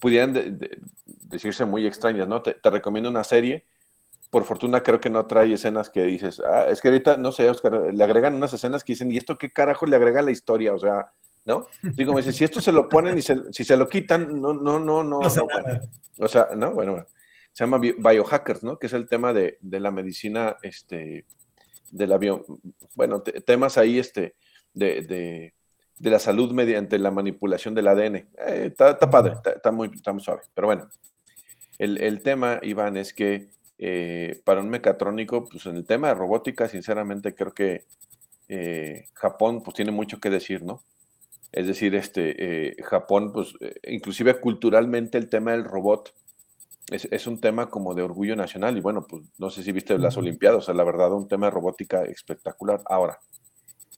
pudieran 0.00 0.58
decirse 1.06 1.64
muy 1.64 1.86
extrañas, 1.86 2.26
¿no? 2.26 2.42
Te, 2.42 2.56
recomiendo 2.64 3.08
una 3.08 3.22
serie. 3.22 3.66
Por 4.30 4.44
fortuna 4.44 4.82
creo 4.82 5.00
que 5.00 5.08
no 5.08 5.24
trae 5.26 5.52
escenas 5.52 5.88
que 5.88 6.02
dices, 6.02 6.40
ah, 6.40 6.66
es 6.68 6.82
que 6.82 6.88
ahorita, 6.88 7.16
no 7.16 7.32
sé, 7.32 7.48
Oscar, 7.48 7.94
le 7.94 8.04
agregan 8.04 8.34
unas 8.34 8.52
escenas 8.52 8.82
que 8.82 8.92
dicen, 8.92 9.10
¿y 9.12 9.16
esto 9.16 9.38
qué 9.38 9.50
carajo 9.50 9.86
le 9.86 9.96
agrega 9.96 10.20
a 10.20 10.24
la 10.24 10.32
historia? 10.32 10.74
O 10.74 10.78
sea, 10.78 11.12
¿no? 11.46 11.66
Digo, 11.80 12.12
me 12.12 12.20
dice, 12.20 12.32
si 12.32 12.44
esto 12.44 12.60
se 12.60 12.72
lo 12.72 12.88
ponen 12.88 13.16
y 13.16 13.22
si 13.22 13.64
se 13.64 13.76
lo 13.76 13.88
quitan, 13.88 14.42
no, 14.42 14.52
no, 14.52 14.78
no, 14.80 15.04
no. 15.04 15.20
o 15.20 16.28
sea, 16.28 16.48
no, 16.56 16.72
bueno, 16.72 17.06
se 17.52 17.64
llama 17.64 17.78
biohackers, 17.78 18.64
¿no? 18.64 18.76
Que 18.76 18.88
es 18.88 18.92
el 18.92 19.08
tema 19.08 19.32
de, 19.32 19.56
de 19.62 19.80
la 19.80 19.92
medicina, 19.92 20.56
este, 20.62 21.24
del 21.90 22.12
avión, 22.12 22.44
bueno, 22.94 23.22
temas 23.22 23.78
ahí 23.78 23.98
este, 23.98 24.34
de, 24.74 25.02
de, 25.02 25.54
de, 25.98 26.10
la 26.10 26.18
salud 26.18 26.52
mediante 26.52 26.98
la 26.98 27.10
manipulación 27.10 27.74
del 27.74 27.88
ADN. 27.88 28.16
Eh, 28.16 28.28
está, 28.66 28.98
padre, 28.98 29.34
está, 29.54 29.70
muy, 29.72 29.90
suave. 30.20 30.42
Pero 30.54 30.66
bueno, 30.66 30.88
el, 31.78 31.98
el 31.98 32.22
tema, 32.22 32.60
Iván, 32.62 32.96
es 32.96 33.12
que 33.12 33.50
eh, 33.78 34.40
para 34.44 34.60
un 34.60 34.70
mecatrónico, 34.70 35.48
pues 35.48 35.66
en 35.66 35.76
el 35.76 35.86
tema 35.86 36.08
de 36.08 36.14
robótica, 36.14 36.68
sinceramente 36.68 37.34
creo 37.34 37.52
que 37.52 37.84
eh, 38.48 39.06
Japón 39.14 39.62
pues 39.62 39.76
tiene 39.76 39.92
mucho 39.92 40.20
que 40.20 40.30
decir, 40.30 40.62
¿no? 40.62 40.82
Es 41.50 41.66
decir, 41.66 41.94
este, 41.94 42.76
Japón, 42.84 43.32
pues 43.32 43.54
inclusive 43.84 44.38
culturalmente 44.38 45.16
el 45.16 45.30
tema 45.30 45.52
del 45.52 45.64
robot 45.64 46.12
es, 46.90 47.26
un 47.26 47.40
tema 47.40 47.68
como 47.68 47.94
de 47.94 48.02
orgullo 48.02 48.34
nacional 48.34 48.76
y 48.76 48.80
bueno, 48.80 49.06
pues 49.06 49.22
no 49.38 49.50
sé 49.50 49.62
si 49.62 49.72
viste 49.72 49.98
las 49.98 50.16
Olimpiadas, 50.16 50.58
o 50.58 50.62
sea, 50.62 50.74
la 50.74 50.84
verdad, 50.84 51.12
un 51.12 51.28
tema 51.28 51.46
de 51.46 51.50
robótica 51.50 52.02
espectacular. 52.04 52.82
Ahora, 52.86 53.20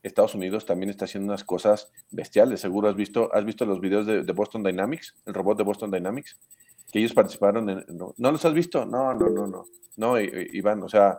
Estados 0.03 0.34
Unidos 0.34 0.66
también 0.66 0.91
está 0.91 1.05
haciendo 1.05 1.32
unas 1.32 1.45
cosas 1.45 1.93
bestiales, 2.11 2.61
seguro 2.61 2.88
has 2.88 2.97
visto, 2.97 3.32
has 3.32 3.45
visto 3.45 3.64
los 3.64 3.80
videos 3.80 4.07
de, 4.07 4.32
Boston 4.32 4.62
Dynamics, 4.62 5.14
el 5.26 5.34
robot 5.34 5.59
de 5.59 5.64
Boston 5.64 5.91
Dynamics, 5.91 6.38
que 6.91 6.99
ellos 6.99 7.12
participaron 7.12 7.68
en... 7.70 7.84
¿No, 7.88 8.14
los 8.32 8.45
has 8.45 8.55
visto? 8.55 8.84
No, 8.84 9.14
no, 9.14 9.28
no, 9.28 9.47
no. 9.47 9.66
No, 9.97 10.18
Iván, 10.18 10.82
o 10.82 10.88
sea, 10.88 11.18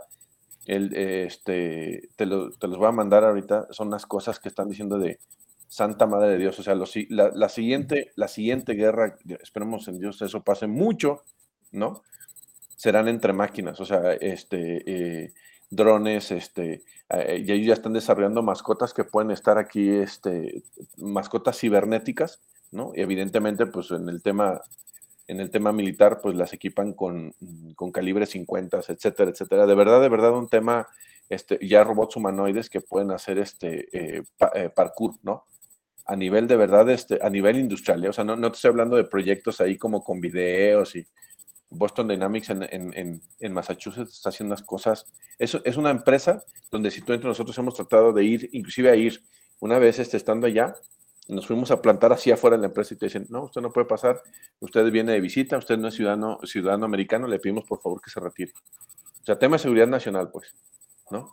el, 0.65 0.93
este, 0.95 2.09
te, 2.15 2.25
lo, 2.25 2.51
te 2.51 2.67
los 2.67 2.77
voy 2.77 2.87
a 2.87 2.91
mandar 2.91 3.23
ahorita, 3.23 3.67
son 3.69 3.89
unas 3.89 4.05
cosas 4.05 4.39
que 4.39 4.49
están 4.49 4.69
diciendo 4.69 4.97
de 4.97 5.19
Santa 5.67 6.05
Madre 6.05 6.31
de 6.31 6.37
Dios, 6.37 6.59
o 6.59 6.63
sea, 6.63 6.75
la, 6.75 7.31
la, 7.33 7.49
siguiente, 7.49 8.11
la 8.15 8.27
siguiente 8.27 8.73
guerra, 8.73 9.15
esperemos 9.41 9.87
en 9.87 9.99
Dios 9.99 10.21
eso 10.21 10.43
pase 10.43 10.67
mucho, 10.67 11.21
¿no? 11.71 12.03
serán 12.81 13.07
entre 13.07 13.31
máquinas, 13.31 13.79
o 13.79 13.85
sea, 13.85 14.13
este, 14.13 14.81
eh, 14.87 15.33
drones, 15.69 16.31
este, 16.31 16.81
eh, 17.11 17.43
y 17.45 17.51
ellos 17.51 17.67
ya 17.67 17.73
están 17.73 17.93
desarrollando 17.93 18.41
mascotas 18.41 18.91
que 18.91 19.03
pueden 19.03 19.29
estar 19.29 19.59
aquí, 19.59 19.87
este, 19.87 20.63
mascotas 20.97 21.59
cibernéticas, 21.59 22.41
¿no? 22.71 22.91
Y 22.95 23.01
evidentemente, 23.01 23.67
pues 23.67 23.91
en 23.91 24.09
el 24.09 24.23
tema, 24.23 24.61
en 25.27 25.39
el 25.39 25.51
tema 25.51 25.71
militar, 25.71 26.21
pues 26.23 26.35
las 26.35 26.53
equipan 26.53 26.93
con, 26.93 27.35
con 27.75 27.91
calibre 27.91 28.25
50, 28.25 28.79
etcétera, 28.87 29.29
etcétera. 29.29 29.67
De 29.67 29.75
verdad, 29.75 30.01
de 30.01 30.09
verdad, 30.09 30.31
un 30.31 30.49
tema, 30.49 30.87
este, 31.29 31.59
ya 31.61 31.83
robots 31.83 32.15
humanoides 32.15 32.67
que 32.67 32.81
pueden 32.81 33.11
hacer 33.11 33.37
este 33.37 33.89
eh, 33.95 34.23
eh, 34.55 34.69
parkour, 34.75 35.13
¿no? 35.21 35.45
A 36.05 36.15
nivel 36.15 36.47
de 36.47 36.55
verdad, 36.55 36.89
este, 36.89 37.19
a 37.21 37.29
nivel 37.29 37.59
industrial, 37.59 38.07
o 38.07 38.13
sea, 38.13 38.23
no, 38.23 38.35
no 38.35 38.49
te 38.51 38.55
estoy 38.55 38.69
hablando 38.69 38.95
de 38.95 39.03
proyectos 39.03 39.61
ahí 39.61 39.77
como 39.77 40.03
con 40.03 40.19
videos 40.19 40.95
y 40.95 41.05
Boston 41.71 42.09
Dynamics 42.09 42.49
en, 42.49 43.53
Massachusetts 43.53 44.13
está 44.13 44.29
haciendo 44.29 44.53
unas 44.53 44.63
cosas. 44.63 45.07
Es, 45.39 45.57
es 45.63 45.77
una 45.77 45.89
empresa 45.89 46.43
donde 46.69 46.91
si 46.91 47.01
tú 47.01 47.13
entre 47.13 47.29
nosotros 47.29 47.57
hemos 47.57 47.73
tratado 47.73 48.13
de 48.13 48.23
ir, 48.23 48.49
inclusive 48.51 48.91
a 48.91 48.95
ir 48.95 49.23
una 49.59 49.79
vez 49.79 49.97
este, 49.99 50.17
estando 50.17 50.47
allá, 50.47 50.75
nos 51.27 51.47
fuimos 51.47 51.71
a 51.71 51.81
plantar 51.81 52.11
así 52.11 52.29
afuera 52.29 52.57
de 52.57 52.61
la 52.61 52.67
empresa 52.67 52.93
y 52.93 52.97
te 52.97 53.05
dicen, 53.05 53.25
no, 53.29 53.43
usted 53.43 53.61
no 53.61 53.71
puede 53.71 53.87
pasar, 53.87 54.21
usted 54.59 54.91
viene 54.91 55.13
de 55.13 55.21
visita, 55.21 55.57
usted 55.57 55.77
no 55.77 55.87
es 55.87 55.95
ciudadano, 55.95 56.39
ciudadano 56.43 56.85
americano, 56.85 57.27
le 57.27 57.39
pedimos 57.39 57.63
por 57.65 57.81
favor 57.81 58.01
que 58.01 58.09
se 58.09 58.19
retire. 58.19 58.51
O 59.21 59.23
sea, 59.23 59.39
tema 59.39 59.55
de 59.55 59.63
seguridad 59.63 59.87
nacional, 59.87 60.29
pues, 60.31 60.53
¿no? 61.09 61.31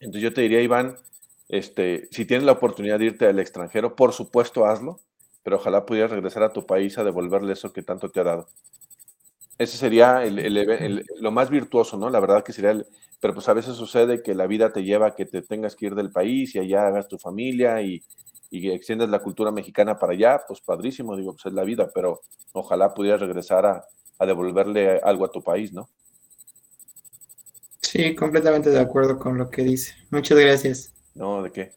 Entonces 0.00 0.22
yo 0.22 0.34
te 0.34 0.42
diría, 0.42 0.60
Iván, 0.60 0.96
este, 1.48 2.08
si 2.10 2.26
tienes 2.26 2.44
la 2.44 2.52
oportunidad 2.52 2.98
de 2.98 3.06
irte 3.06 3.26
al 3.26 3.38
extranjero, 3.38 3.96
por 3.96 4.12
supuesto 4.12 4.66
hazlo, 4.66 5.00
pero 5.42 5.56
ojalá 5.56 5.86
pudieras 5.86 6.10
regresar 6.10 6.42
a 6.42 6.52
tu 6.52 6.66
país 6.66 6.98
a 6.98 7.04
devolverle 7.04 7.52
eso 7.52 7.72
que 7.72 7.82
tanto 7.82 8.10
te 8.10 8.20
ha 8.20 8.24
dado. 8.24 8.48
Ese 9.58 9.76
sería 9.76 10.22
lo 10.24 11.30
más 11.30 11.48
virtuoso, 11.48 11.96
¿no? 11.96 12.10
La 12.10 12.20
verdad 12.20 12.44
que 12.44 12.52
sería 12.52 12.72
el, 12.72 12.86
pero 13.20 13.34
pues 13.34 13.48
a 13.48 13.54
veces 13.54 13.74
sucede 13.76 14.22
que 14.22 14.34
la 14.34 14.46
vida 14.46 14.72
te 14.72 14.84
lleva 14.84 15.08
a 15.08 15.14
que 15.14 15.24
te 15.24 15.42
tengas 15.42 15.74
que 15.74 15.86
ir 15.86 15.94
del 15.94 16.10
país 16.10 16.54
y 16.54 16.58
allá 16.58 16.86
hagas 16.86 17.08
tu 17.08 17.18
familia 17.18 17.80
y, 17.80 18.02
y 18.50 18.70
extiendes 18.70 19.08
la 19.08 19.20
cultura 19.20 19.50
mexicana 19.50 19.98
para 19.98 20.12
allá, 20.12 20.42
pues 20.46 20.60
padrísimo, 20.60 21.16
digo, 21.16 21.32
pues 21.32 21.46
es 21.46 21.52
la 21.52 21.64
vida, 21.64 21.90
pero 21.94 22.20
ojalá 22.52 22.92
pudieras 22.92 23.20
regresar 23.20 23.64
a, 23.64 23.84
a 24.18 24.26
devolverle 24.26 25.00
algo 25.02 25.24
a 25.24 25.30
tu 25.30 25.42
país, 25.42 25.72
¿no? 25.72 25.88
Sí, 27.80 28.14
completamente 28.14 28.70
de 28.70 28.80
acuerdo 28.80 29.18
con 29.18 29.38
lo 29.38 29.48
que 29.48 29.62
dice. 29.62 29.94
Muchas 30.10 30.38
gracias. 30.38 30.92
No, 31.14 31.42
¿de 31.42 31.50
qué? 31.50 31.72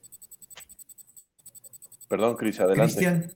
Perdón, 2.09 2.35
Cris, 2.35 2.59
adelante. 2.59 2.95
Cristian. 2.95 3.31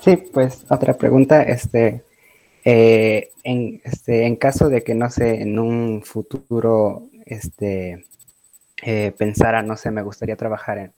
Sí, 0.00 0.16
pues 0.32 0.64
otra 0.68 0.96
pregunta, 0.96 1.42
este, 1.42 2.04
eh, 2.70 3.30
en, 3.44 3.80
este, 3.82 4.26
en 4.26 4.36
caso 4.36 4.68
de 4.68 4.82
que, 4.84 4.94
no 4.94 5.08
sé, 5.08 5.40
en 5.40 5.58
un 5.58 6.02
futuro 6.02 7.08
este, 7.24 8.04
eh, 8.82 9.12
pensara, 9.16 9.62
no 9.62 9.74
sé, 9.74 9.90
me 9.90 10.02
gustaría 10.02 10.36
trabajar 10.36 10.76
en 10.76 10.92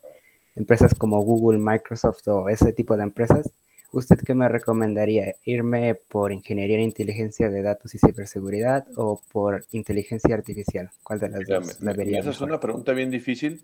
empresas 0.57 0.97
como 0.97 1.23
Google, 1.23 1.61
Microsoft 1.61 2.27
o 2.27 2.49
ese 2.49 2.73
tipo 2.73 2.97
de 2.97 3.05
empresas, 3.05 3.53
¿usted 3.93 4.19
qué 4.19 4.35
me 4.35 4.49
recomendaría? 4.49 5.37
¿Irme 5.45 5.95
por 5.95 6.33
ingeniería 6.33 6.77
en 6.77 6.83
inteligencia 6.83 7.49
de 7.51 7.63
datos 7.63 7.95
y 7.95 7.99
ciberseguridad 7.99 8.89
o 8.97 9.23
por 9.31 9.65
inteligencia 9.71 10.35
artificial? 10.35 10.91
¿Cuál 11.05 11.21
de 11.21 11.29
las 11.29 11.47
dos 11.47 11.81
me, 11.81 11.93
vería 11.93 12.19
Esa 12.19 12.31
es 12.31 12.41
una 12.41 12.59
pregunta 12.59 12.95
bien 12.95 13.13
difícil, 13.13 13.63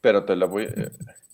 pero 0.00 0.24
te 0.24 0.36
la 0.36 0.46
voy... 0.46 0.66
Eh, 0.66 0.90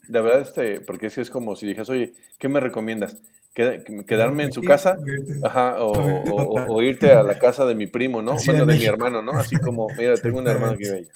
de 0.09 0.21
verdad, 0.23 0.41
este, 0.41 0.81
porque 0.81 1.11
si 1.11 1.21
es 1.21 1.29
como 1.29 1.57
si 1.57 1.67
dijeras, 1.67 1.91
oye, 1.91 2.15
¿qué 2.39 2.49
me 2.49 2.61
recomiendas? 2.61 3.21
Quedarme 3.57 4.45
en 4.45 4.53
su 4.53 4.63
casa, 4.63 4.99
ajá, 5.43 5.77
o, 5.81 6.83
irte 6.83 7.13
a 7.13 7.23
la 7.23 7.39
casa 7.39 7.65
de 7.65 7.75
mi 7.75 7.87
primo, 7.87 8.21
¿no? 8.21 8.37
Bueno, 8.45 8.67
de 8.67 8.77
mi 8.77 8.85
hermano, 8.85 9.23
¿no? 9.23 9.33
Así 9.33 9.57
como, 9.57 9.89
mira, 9.97 10.15
tengo 10.17 10.39
un 10.39 10.49
hermano 10.49 10.77
que 10.77 10.91
bello. 10.91 11.09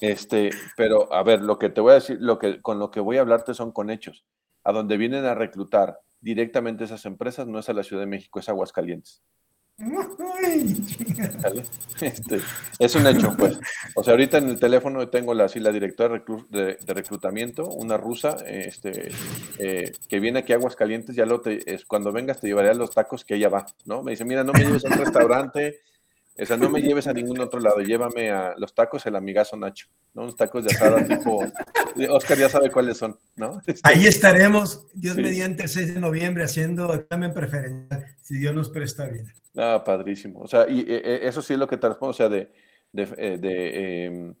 Este, 0.00 0.50
pero 0.76 1.12
a 1.12 1.22
ver, 1.24 1.42
lo 1.42 1.58
que 1.58 1.70
te 1.70 1.80
voy 1.80 1.92
a 1.92 1.94
decir, 1.94 2.18
lo 2.20 2.38
que, 2.38 2.62
con 2.62 2.78
lo 2.78 2.90
que 2.90 3.00
voy 3.00 3.18
a 3.18 3.22
hablarte 3.22 3.54
son 3.54 3.72
con 3.72 3.90
hechos. 3.90 4.24
A 4.64 4.72
donde 4.72 4.96
vienen 4.96 5.24
a 5.24 5.34
reclutar 5.34 5.98
directamente 6.20 6.84
esas 6.84 7.04
empresas 7.04 7.48
no 7.48 7.58
es 7.58 7.68
a 7.68 7.72
la 7.72 7.82
Ciudad 7.82 8.02
de 8.02 8.06
México, 8.06 8.38
es 8.38 8.48
Aguascalientes. 8.48 9.22
Este, 12.00 12.40
es 12.78 12.94
un 12.94 13.06
hecho, 13.06 13.34
pues. 13.36 13.58
O 13.94 14.02
sea, 14.02 14.12
ahorita 14.12 14.38
en 14.38 14.50
el 14.50 14.58
teléfono 14.58 15.08
tengo 15.08 15.34
la, 15.34 15.50
la 15.54 15.72
directora 15.72 16.22
de, 16.50 16.78
reclutamiento, 16.86 17.68
una 17.68 17.96
rusa, 17.96 18.36
este, 18.46 19.12
eh, 19.58 19.92
que 20.08 20.20
viene 20.20 20.40
aquí 20.40 20.52
a 20.52 20.56
Aguascalientes, 20.56 21.16
ya 21.16 21.26
lo 21.26 21.40
te, 21.40 21.72
es, 21.72 21.84
cuando 21.84 22.12
vengas 22.12 22.40
te 22.40 22.48
llevaré 22.48 22.70
a 22.70 22.74
los 22.74 22.90
tacos 22.90 23.24
que 23.24 23.36
ella 23.36 23.48
va, 23.48 23.66
¿no? 23.84 24.02
Me 24.02 24.12
dice, 24.12 24.24
mira, 24.24 24.44
no 24.44 24.52
me 24.52 24.64
lleves 24.64 24.84
a 24.84 24.88
un 24.88 24.98
restaurante, 24.98 25.80
o 26.38 26.46
sea, 26.46 26.56
no 26.56 26.70
me 26.70 26.80
lleves 26.80 27.06
a 27.06 27.12
ningún 27.12 27.40
otro 27.40 27.60
lado, 27.60 27.80
llévame 27.80 28.30
a 28.30 28.54
los 28.56 28.74
tacos 28.74 29.04
el 29.06 29.16
amigazo 29.16 29.56
Nacho, 29.56 29.88
¿no? 30.14 30.22
Unos 30.22 30.36
tacos 30.36 30.64
de 30.64 30.74
asada 30.74 31.06
tipo, 31.06 31.44
Oscar 32.10 32.38
ya 32.38 32.48
sabe 32.48 32.70
cuáles 32.70 32.96
son, 32.96 33.18
¿no? 33.36 33.60
Este, 33.66 33.80
Ahí 33.84 34.06
estaremos, 34.06 34.86
Dios 34.94 35.16
mediante 35.16 35.64
el 35.64 35.68
6 35.68 35.94
de 35.94 36.00
noviembre, 36.00 36.44
haciendo 36.44 36.94
examen 36.94 37.34
preferencial, 37.34 38.06
si 38.22 38.38
Dios 38.38 38.54
nos 38.54 38.70
presta 38.70 39.06
bien. 39.06 39.26
Ah, 39.56 39.82
padrísimo. 39.84 40.40
O 40.40 40.48
sea, 40.48 40.68
y 40.68 40.80
eh, 40.80 41.02
eh, 41.04 41.20
eso 41.24 41.42
sí 41.42 41.52
es 41.52 41.58
lo 41.58 41.66
que 41.66 41.76
te 41.76 41.88
respondo, 41.88 42.10
o 42.10 42.14
sea, 42.14 42.28
de, 42.28 42.50
de, 42.92 43.14
eh, 43.18 44.06
em, 44.06 44.34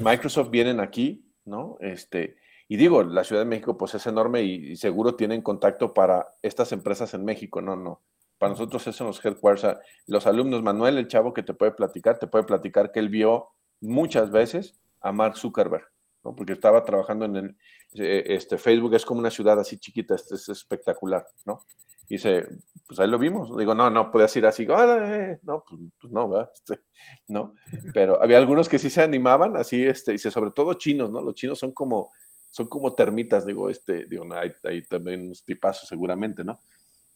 Microsoft 0.00 0.50
vienen 0.50 0.80
aquí, 0.80 1.30
¿no? 1.44 1.76
Este, 1.80 2.36
y 2.68 2.76
digo, 2.76 3.02
la 3.02 3.24
Ciudad 3.24 3.42
de 3.42 3.48
México 3.48 3.76
pues 3.76 3.94
es 3.94 4.06
enorme 4.06 4.42
y, 4.42 4.76
seguro 4.76 5.14
tienen 5.14 5.42
contacto 5.42 5.92
para 5.92 6.28
estas 6.40 6.72
empresas 6.72 7.12
en 7.14 7.24
México, 7.24 7.60
no, 7.60 7.76
no. 7.76 8.00
Para 8.42 8.54
nosotros 8.54 8.84
eso 8.88 9.04
los 9.04 9.24
headquarters, 9.24 9.78
los 10.08 10.26
alumnos, 10.26 10.64
Manuel, 10.64 10.98
el 10.98 11.06
chavo 11.06 11.32
que 11.32 11.44
te 11.44 11.54
puede 11.54 11.70
platicar, 11.70 12.18
te 12.18 12.26
puede 12.26 12.42
platicar 12.42 12.90
que 12.90 12.98
él 12.98 13.08
vio 13.08 13.50
muchas 13.80 14.32
veces 14.32 14.80
a 15.00 15.12
Mark 15.12 15.36
Zuckerberg, 15.36 15.84
¿no? 16.24 16.34
Porque 16.34 16.54
estaba 16.54 16.82
trabajando 16.82 17.24
en 17.26 17.36
el, 17.36 17.56
este, 17.92 18.58
Facebook 18.58 18.96
es 18.96 19.04
como 19.04 19.20
una 19.20 19.30
ciudad 19.30 19.60
así 19.60 19.78
chiquita, 19.78 20.16
es, 20.16 20.32
es 20.32 20.48
espectacular, 20.48 21.24
¿no? 21.44 21.60
Y 22.08 22.14
dice, 22.14 22.48
pues 22.84 22.98
ahí 22.98 23.06
lo 23.06 23.16
vimos. 23.16 23.56
Digo, 23.56 23.76
no, 23.76 23.88
no 23.90 24.10
puedes 24.10 24.34
ir 24.34 24.44
así, 24.44 24.66
no, 24.66 25.64
pues, 25.64 25.80
pues, 26.00 26.12
no. 26.12 26.48
Este, 26.52 26.80
no. 27.28 27.54
Pero 27.94 28.20
había 28.20 28.38
algunos 28.38 28.68
que 28.68 28.80
sí 28.80 28.90
se 28.90 29.04
animaban, 29.04 29.56
así, 29.56 29.86
este, 29.86 30.10
dice, 30.10 30.32
sobre 30.32 30.50
todo 30.50 30.74
chinos, 30.74 31.12
¿no? 31.12 31.22
Los 31.22 31.36
chinos 31.36 31.60
son 31.60 31.70
como, 31.70 32.10
son 32.50 32.66
como 32.66 32.92
termitas, 32.92 33.46
digo, 33.46 33.70
este, 33.70 34.06
digo, 34.06 34.24
no, 34.24 34.34
hay, 34.34 34.52
hay 34.64 34.82
también 34.82 35.26
unos 35.26 35.44
tipazos 35.44 35.88
seguramente, 35.88 36.42
¿no? 36.42 36.58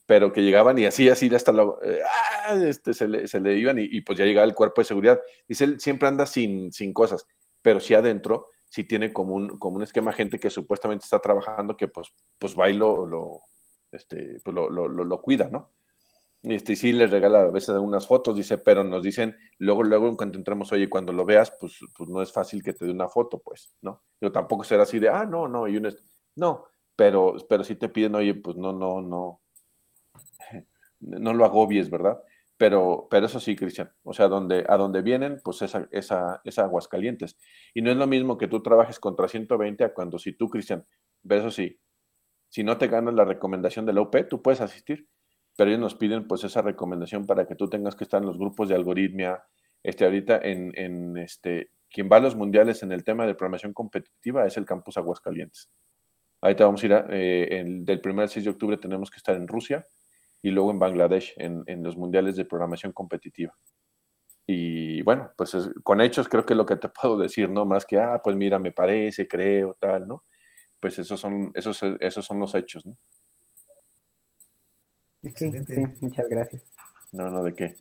Pero 0.07 0.33
que 0.33 0.43
llegaban 0.43 0.79
y 0.79 0.87
así, 0.87 1.09
así, 1.09 1.35
hasta 1.35 1.53
luego, 1.53 1.81
eh, 1.83 2.01
ah, 2.05 2.55
este, 2.65 2.95
se, 2.95 3.09
le, 3.09 3.27
se 3.27 3.41
le 3.41 3.57
iban 3.59 3.77
y, 3.79 4.01
pues 4.03 4.19
ya 4.19 4.25
llegaba 4.25 4.47
el 4.47 4.55
cuerpo 4.55 4.81
de 4.81 4.87
seguridad. 4.87 5.21
Dice, 5.49 5.65
él 5.65 5.81
siempre 5.81 6.09
anda 6.09 6.27
sin, 6.27 6.73
sin 6.73 6.93
cosas, 6.93 7.27
pero 7.61 7.81
sí 7.81 7.95
adentro, 7.95 8.51
sí 8.65 8.85
tiene 8.85 9.13
como 9.13 9.35
un, 9.35 9.59
como 9.59 9.77
un 9.77 9.83
esquema 9.83 10.13
gente 10.13 10.39
que 10.39 10.51
supuestamente 10.51 11.05
está 11.05 11.19
trabajando 11.19 11.77
que 11.77 11.89
pues, 11.89 12.13
pues 12.39 12.57
va 12.57 12.71
y 12.71 12.75
lo 12.75 13.43
este, 13.93 14.41
pues 14.45 14.55
lo, 14.55 14.71
lo, 14.71 14.89
lo, 14.89 15.21
cuida, 15.21 15.49
¿no? 15.51 15.73
Este, 16.43 16.75
y 16.75 16.77
sí 16.77 16.93
les 16.93 17.11
regala 17.11 17.41
a 17.41 17.51
veces 17.51 17.71
unas 17.71 18.07
fotos, 18.07 18.37
dice, 18.37 18.59
pero 18.59 18.85
nos 18.85 19.03
dicen, 19.03 19.37
luego, 19.59 19.83
luego 19.83 20.09
en 20.09 20.17
cuanto 20.17 20.39
entramos, 20.39 20.71
oye, 20.73 20.89
cuando 20.89 21.13
lo 21.13 21.25
veas, 21.25 21.53
pues, 21.59 21.79
pues 21.97 22.09
no 22.09 22.23
es 22.23 22.33
fácil 22.33 22.63
que 22.63 22.73
te 22.73 22.85
dé 22.85 22.93
una 22.93 23.09
foto, 23.09 23.39
pues, 23.39 23.75
¿no? 23.83 24.05
Yo 24.21 24.31
tampoco 24.31 24.63
será 24.65 24.85
así 24.85 24.99
de, 24.99 25.09
ah, 25.09 25.25
no, 25.25 25.49
no, 25.49 25.67
y 25.67 25.77
uno 25.77 25.89
no, 26.37 26.67
pero, 26.95 27.37
pero 27.49 27.65
sí 27.65 27.77
te 27.77 27.89
piden, 27.89 28.15
oye, 28.15 28.35
pues 28.35 28.57
no, 28.57 28.73
no, 28.73 29.01
no, 29.01 29.41
no 31.01 31.35
lo 31.35 31.45
agobies, 31.45 31.91
¿verdad? 31.91 32.19
Pero, 32.59 33.07
pero 33.11 33.27
eso 33.27 33.39
sí, 33.39 33.55
Cristian, 33.55 33.93
o 34.03 34.15
sea, 34.15 34.29
donde, 34.29 34.65
a 34.67 34.77
donde 34.77 35.03
vienen, 35.03 35.41
pues 35.45 35.61
esa, 35.61 35.87
esa, 35.91 36.41
esa 36.45 36.63
Aguascalientes. 36.63 37.37
Y 37.75 37.83
no 37.83 37.91
es 37.91 37.99
lo 37.99 38.07
mismo 38.07 38.39
que 38.39 38.49
tú 38.49 38.63
trabajes 38.63 38.99
contra 38.99 39.29
120 39.29 39.85
a 39.85 39.93
cuando 39.93 40.19
si 40.19 40.33
tú, 40.33 40.49
Cristian, 40.49 40.87
eso 41.29 41.51
sí, 41.51 41.79
si 42.49 42.65
no 42.65 42.79
te 42.79 42.89
ganas 42.89 43.15
la 43.15 43.27
recomendación 43.27 43.85
de 43.85 43.93
la 43.93 44.01
UP, 44.01 44.17
tú 44.29 44.41
puedes 44.41 44.63
asistir, 44.63 45.07
pero 45.57 45.69
ellos 45.69 45.81
nos 45.81 45.95
piden 45.95 46.27
pues 46.27 46.45
esa 46.45 46.63
recomendación 46.63 47.27
para 47.27 47.47
que 47.47 47.57
tú 47.57 47.69
tengas 47.69 47.95
que 47.95 48.05
estar 48.05 48.23
en 48.23 48.27
los 48.27 48.39
grupos 48.39 48.69
de 48.71 48.75
algoritmia. 48.75 49.45
Este, 49.83 50.07
ahorita 50.07 50.41
en, 50.43 51.17
este, 51.19 51.71
quien 51.91 52.09
va 52.11 52.17
a 52.17 52.21
los 52.21 52.37
mundiales 52.37 52.83
en 52.83 52.93
el 52.93 53.05
tema 53.05 53.27
de 53.27 53.35
programación 53.35 53.75
competitiva 53.75 54.47
es 54.47 54.57
el 54.57 54.65
campus 54.65 54.97
Aguascalientes. 54.97 55.71
Ahorita 56.41 56.65
vamos 56.65 56.83
a 56.83 56.87
ir, 56.87 56.93
a, 56.95 57.07
eh, 57.11 57.65
del 57.67 58.01
1 58.03 58.23
al 58.23 58.29
6 58.31 58.45
de 58.45 58.51
octubre 58.51 58.77
tenemos 58.79 59.11
que 59.11 59.19
estar 59.19 59.37
en 59.37 59.47
Rusia 59.47 59.87
y 60.47 60.51
luego 60.51 60.71
en 60.71 60.79
Bangladesh 60.79 61.35
en, 61.39 61.65
en 61.67 61.83
los 61.83 61.97
mundiales 61.97 62.37
de 62.37 62.45
programación 62.45 62.93
competitiva. 62.93 63.57
Y 64.47 65.03
bueno, 65.03 65.33
pues 65.37 65.57
con 65.83 66.01
hechos 66.01 66.29
creo 66.29 66.47
que 66.47 66.53
es 66.53 66.57
lo 66.57 66.67
que 66.67 66.77
te 66.77 66.89
puedo 67.03 67.19
decir, 67.19 67.51
¿no? 67.51 67.65
Más 67.65 67.85
que, 67.85 67.99
ah, 67.99 68.21
pues 68.23 68.37
mira, 68.37 68.59
me 68.59 68.71
parece, 68.71 69.27
creo, 69.27 69.77
tal, 69.81 70.07
¿no? 70.07 70.25
pues 70.81 71.01
esos 71.01 71.19
son, 71.19 71.51
esos, 71.55 71.81
esos 71.99 72.25
son 72.25 72.39
los 72.39 72.55
hechos, 72.55 72.87
¿no? 72.87 72.97
Sí, 75.35 75.51
muchas 76.01 76.29
gracias. 76.29 76.63
No, 77.11 77.29
no, 77.29 77.43
¿de 77.43 77.55
qué? 77.55 77.77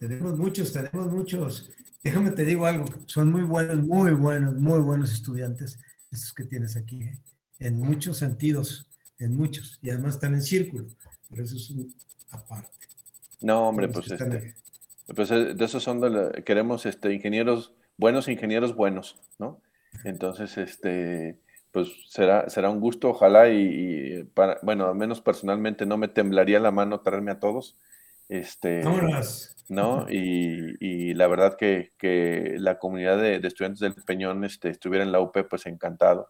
Tenemos 0.00 0.36
muchos, 0.36 0.72
tenemos 0.72 1.12
muchos. 1.12 1.70
Déjame 2.02 2.32
te 2.32 2.44
digo 2.44 2.66
algo, 2.66 2.86
son 3.06 3.30
muy 3.30 3.42
buenos, 3.42 3.76
muy 3.84 4.14
buenos, 4.14 4.54
muy 4.54 4.80
buenos 4.80 5.12
estudiantes, 5.12 5.78
estos 6.10 6.32
que 6.32 6.44
tienes 6.44 6.76
aquí, 6.76 7.02
¿eh? 7.02 7.22
en 7.60 7.78
muchos 7.78 8.16
sentidos. 8.16 8.89
En 9.20 9.36
muchos, 9.36 9.78
y 9.82 9.90
además 9.90 10.14
están 10.14 10.34
en 10.34 10.42
círculo, 10.42 10.86
pero 11.28 11.44
eso 11.44 11.56
es 11.56 11.70
un 11.70 11.94
aparte. 12.30 12.68
No, 13.40 13.68
hombre, 13.68 13.88
pues, 13.88 14.10
este, 14.10 14.54
pues 15.14 15.30
eh, 15.30 15.54
de 15.54 15.64
esos 15.64 15.82
son, 15.82 16.00
de 16.00 16.42
queremos 16.44 16.86
este, 16.86 17.12
ingenieros, 17.12 17.72
buenos 17.96 18.28
ingenieros 18.28 18.74
buenos, 18.74 19.18
¿no? 19.38 19.60
Entonces, 20.04 20.56
este, 20.58 21.38
pues 21.72 21.88
será, 22.08 22.48
será 22.48 22.70
un 22.70 22.80
gusto, 22.80 23.10
ojalá, 23.10 23.48
y, 23.50 24.24
para, 24.34 24.58
bueno, 24.62 24.88
al 24.88 24.94
menos 24.94 25.20
personalmente 25.20 25.86
no 25.86 25.96
me 25.96 26.08
temblaría 26.08 26.60
la 26.60 26.70
mano 26.70 27.00
traerme 27.00 27.32
a 27.32 27.40
todos. 27.40 27.76
Este, 28.28 28.84
¿no? 29.68 30.06
Y, 30.08 30.76
y, 30.80 31.14
la 31.14 31.26
verdad 31.26 31.56
que, 31.56 31.92
que 31.98 32.56
la 32.58 32.78
comunidad 32.78 33.18
de, 33.18 33.36
estudiantes 33.36 33.80
del 33.80 33.94
Peñón 33.94 34.44
este, 34.44 34.68
estuviera 34.68 35.04
en 35.04 35.12
la 35.12 35.20
UP, 35.20 35.36
pues 35.48 35.66
encantado. 35.66 36.28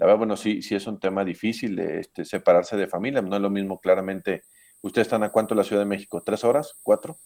La 0.00 0.06
verdad, 0.06 0.18
bueno, 0.18 0.36
sí, 0.38 0.62
sí 0.62 0.74
es 0.74 0.86
un 0.86 0.98
tema 0.98 1.22
difícil 1.26 1.76
de 1.76 2.00
este, 2.00 2.24
separarse 2.24 2.74
de 2.74 2.88
familia, 2.88 3.20
no 3.20 3.36
es 3.36 3.42
lo 3.42 3.50
mismo 3.50 3.78
claramente. 3.78 4.44
¿Ustedes 4.80 5.08
están 5.08 5.22
a 5.22 5.28
cuánto 5.28 5.52
en 5.52 5.58
la 5.58 5.64
Ciudad 5.64 5.82
de 5.82 5.86
México? 5.88 6.22
¿Tres 6.24 6.42
horas? 6.42 6.74
¿Cuatro? 6.82 7.18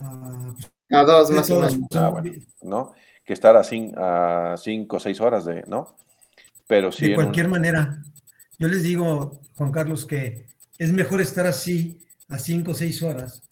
a 0.00 1.04
dos, 1.04 1.30
más 1.30 1.48
o 1.50 1.60
menos. 1.60 1.78
Ah, 1.94 2.08
bueno, 2.08 2.32
¿no? 2.62 2.94
Que 3.24 3.32
estar 3.32 3.56
a, 3.56 3.62
cinco, 3.62 4.00
a 4.00 4.56
cinco 4.58 4.96
o 4.96 5.00
seis 5.00 5.20
horas 5.20 5.44
de, 5.44 5.62
¿no? 5.68 5.94
Pero 6.66 6.90
sí. 6.90 7.10
De 7.10 7.14
cualquier 7.14 7.46
manera, 7.46 8.02
yo 8.58 8.66
les 8.66 8.82
digo, 8.82 9.40
Juan 9.54 9.70
Carlos, 9.70 10.04
que 10.04 10.48
es 10.78 10.92
mejor 10.92 11.20
estar 11.20 11.46
así 11.46 12.04
a 12.28 12.40
cinco 12.40 12.72
o 12.72 12.74
seis 12.74 13.00
horas 13.04 13.44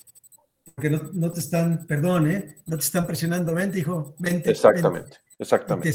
porque 0.75 0.91
no, 0.91 1.11
no, 1.13 1.31
te 1.31 1.41
están, 1.41 1.87
perdón, 1.87 2.31
¿eh? 2.31 2.57
no 2.67 2.77
te 2.77 2.85
están 2.85 3.07
presionando, 3.07 3.55
vente, 3.55 3.79
hijo, 3.79 4.15
vente. 4.19 4.51
Exactamente, 4.51 5.19
exactamente. 5.43 5.91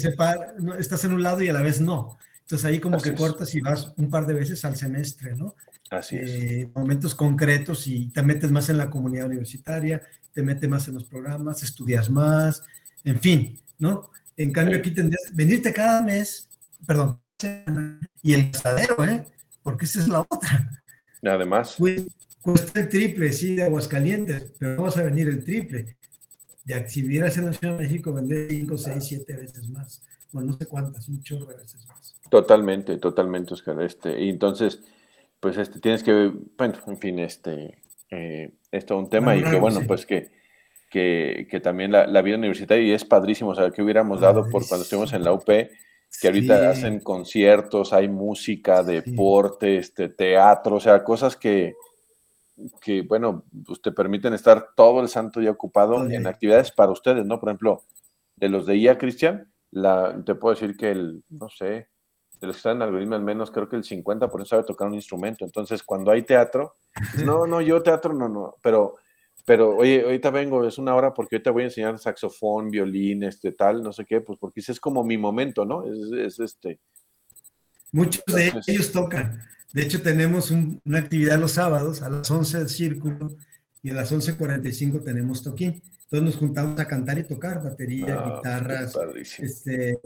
estás 0.79 1.03
en 1.03 1.13
un 1.13 1.23
lado 1.23 1.41
y 1.41 1.49
a 1.49 1.53
la 1.53 1.61
vez 1.61 1.81
no. 1.81 2.17
Entonces 2.41 2.65
ahí 2.65 2.79
como 2.79 2.99
que 3.01 3.13
cortas 3.13 3.53
y 3.55 3.61
vas 3.61 3.93
un 3.97 4.09
par 4.09 4.25
de 4.25 4.33
veces 4.33 4.63
al 4.63 4.75
semestre, 4.77 5.35
¿no? 5.35 5.55
Así 5.89 6.15
es. 6.17 6.29
Eh, 6.29 6.71
momentos 6.73 7.13
concretos 7.13 7.87
y 7.87 8.07
te 8.07 8.21
metes 8.23 8.51
más 8.51 8.69
en 8.69 8.77
la 8.77 8.89
comunidad 8.89 9.25
universitaria, 9.25 10.01
te 10.33 10.41
metes 10.43 10.69
más 10.69 10.87
en 10.87 10.93
los 10.93 11.03
programas, 11.03 11.63
estudias 11.63 12.09
más, 12.09 12.63
en 13.03 13.19
fin, 13.19 13.59
¿no? 13.79 14.11
En 14.37 14.51
cambio 14.51 14.77
aquí 14.77 14.91
tendrías 14.91 15.33
venirte 15.33 15.73
cada 15.73 16.01
mes, 16.01 16.47
perdón, 16.85 17.19
y 18.21 18.33
el 18.33 18.51
gastadero, 18.51 19.03
¿eh? 19.03 19.25
Porque 19.63 19.85
esa 19.85 19.99
es 19.99 20.07
la 20.07 20.21
otra. 20.21 20.83
Además. 21.23 21.75
Cuesta 22.41 22.79
el 22.79 22.87
triple, 22.87 23.33
sí, 23.33 23.55
de 23.55 23.63
Aguascalientes, 23.63 24.53
pero 24.57 24.77
vamos 24.77 24.95
a 24.95 25.03
venir 25.03 25.27
el 25.27 25.43
triple. 25.43 25.96
De, 26.67 26.87
si 26.89 27.01
vivieras 27.01 27.37
en 27.37 27.45
la 27.45 27.53
Ciudad 27.53 27.77
de 27.77 27.83
México, 27.83 28.13
vender 28.13 28.47
5, 28.49 28.77
6, 28.77 29.03
7 29.03 29.33
veces 29.33 29.69
más. 29.69 30.03
Bueno, 30.31 30.51
no 30.51 30.57
sé 30.57 30.65
cuántas, 30.65 31.07
un 31.07 31.21
chorro 31.23 31.45
de 31.45 31.55
veces 31.55 31.85
más. 31.87 32.15
Totalmente, 32.29 32.97
totalmente, 32.97 33.53
Oscar. 33.53 33.81
Este, 33.81 34.21
y 34.21 34.29
entonces, 34.29 34.81
pues 35.39 35.57
este, 35.57 35.79
tienes 35.79 36.03
que, 36.03 36.31
bueno, 36.57 36.75
en 36.87 36.97
fin, 36.97 37.19
este, 37.19 37.77
eh, 38.09 38.51
esto 38.71 38.95
es 38.95 38.99
un 38.99 39.09
tema 39.09 39.35
y 39.35 39.43
que 39.43 39.55
bueno, 39.55 39.81
pues 39.87 40.05
que, 40.05 40.31
que, 40.89 41.47
que 41.49 41.59
también 41.59 41.91
la, 41.91 42.05
la, 42.05 42.21
vida 42.21 42.37
universitaria 42.37 42.85
y 42.85 42.91
es 42.91 43.05
padrísimo, 43.05 43.51
o 43.51 43.55
sea, 43.55 43.71
que 43.71 43.81
hubiéramos 43.81 44.19
dado 44.19 44.49
por 44.49 44.67
cuando 44.67 44.83
estuvimos 44.83 45.13
en 45.13 45.23
la 45.23 45.31
UP, 45.31 45.45
que 45.45 46.27
ahorita 46.27 46.69
hacen 46.69 46.99
conciertos, 46.99 47.93
hay 47.93 48.07
música, 48.07 48.83
deporte, 48.83 49.77
este, 49.77 50.09
teatro, 50.09 50.77
o 50.77 50.79
sea, 50.79 51.03
cosas 51.03 51.35
que, 51.35 51.75
que, 52.81 53.01
bueno, 53.01 53.45
pues 53.65 53.81
te 53.81 53.91
permiten 53.91 54.33
estar 54.33 54.69
todo 54.75 55.01
el 55.01 55.09
santo 55.09 55.39
día 55.39 55.51
ocupado 55.51 56.05
en 56.09 56.25
actividades 56.25 56.71
para 56.71 56.91
ustedes, 56.91 57.25
¿no? 57.25 57.39
Por 57.39 57.49
ejemplo, 57.49 57.83
de 58.35 58.49
los 58.49 58.65
de 58.65 58.77
IA, 58.77 58.97
Cristian, 58.97 59.51
la, 59.71 60.21
te 60.25 60.35
puedo 60.35 60.55
decir 60.55 60.75
que 60.75 60.91
el, 60.91 61.23
no 61.29 61.49
sé, 61.49 61.89
de 62.39 62.47
los 62.47 62.55
que 62.55 62.59
están 62.59 62.77
en 62.77 62.83
algoritmo 62.83 63.15
al 63.15 63.23
menos, 63.23 63.51
creo 63.51 63.67
que 63.67 63.75
el 63.75 63.83
50% 63.83 64.45
sabe 64.45 64.63
tocar 64.63 64.87
un 64.87 64.95
instrumento. 64.95 65.45
Entonces, 65.45 65.83
cuando 65.83 66.11
hay 66.11 66.23
teatro, 66.23 66.75
no, 67.23 67.47
no, 67.47 67.61
yo 67.61 67.81
teatro 67.81 68.13
no, 68.13 68.29
no, 68.29 68.55
pero, 68.61 68.95
pero, 69.45 69.75
oye, 69.77 70.03
ahorita 70.03 70.29
vengo, 70.29 70.65
es 70.67 70.77
una 70.77 70.95
hora 70.95 71.13
porque 71.13 71.35
ahorita 71.35 71.51
voy 71.51 71.63
a 71.63 71.65
enseñar 71.65 71.97
saxofón, 71.99 72.69
violín, 72.69 73.23
este, 73.23 73.51
tal, 73.51 73.81
no 73.81 73.91
sé 73.93 74.05
qué, 74.05 74.21
pues 74.21 74.37
porque 74.39 74.59
ese 74.59 74.71
es 74.71 74.79
como 74.79 75.03
mi 75.03 75.17
momento, 75.17 75.65
¿no? 75.65 75.83
Es, 75.85 76.39
este. 76.39 76.79
Muchos 77.91 78.23
de 78.27 78.53
ellos 78.67 78.91
tocan. 78.91 79.41
De 79.73 79.83
hecho, 79.83 80.01
tenemos 80.01 80.51
una 80.51 80.99
actividad 80.99 81.39
los 81.39 81.53
sábados 81.53 82.01
a 82.01 82.09
las 82.09 82.29
11 82.29 82.59
del 82.59 82.69
círculo 82.69 83.35
y 83.83 83.89
a 83.89 83.93
las 83.93 84.11
11.45 84.11 85.03
tenemos 85.03 85.43
toquín. 85.43 85.81
Entonces 86.03 86.25
nos 86.25 86.35
juntamos 86.37 86.79
a 86.79 86.87
cantar 86.87 87.19
y 87.19 87.23
tocar 87.23 87.61
batería, 87.61 88.17
ah, 88.17 88.35
guitarras, 88.37 88.95
este, 89.39 89.99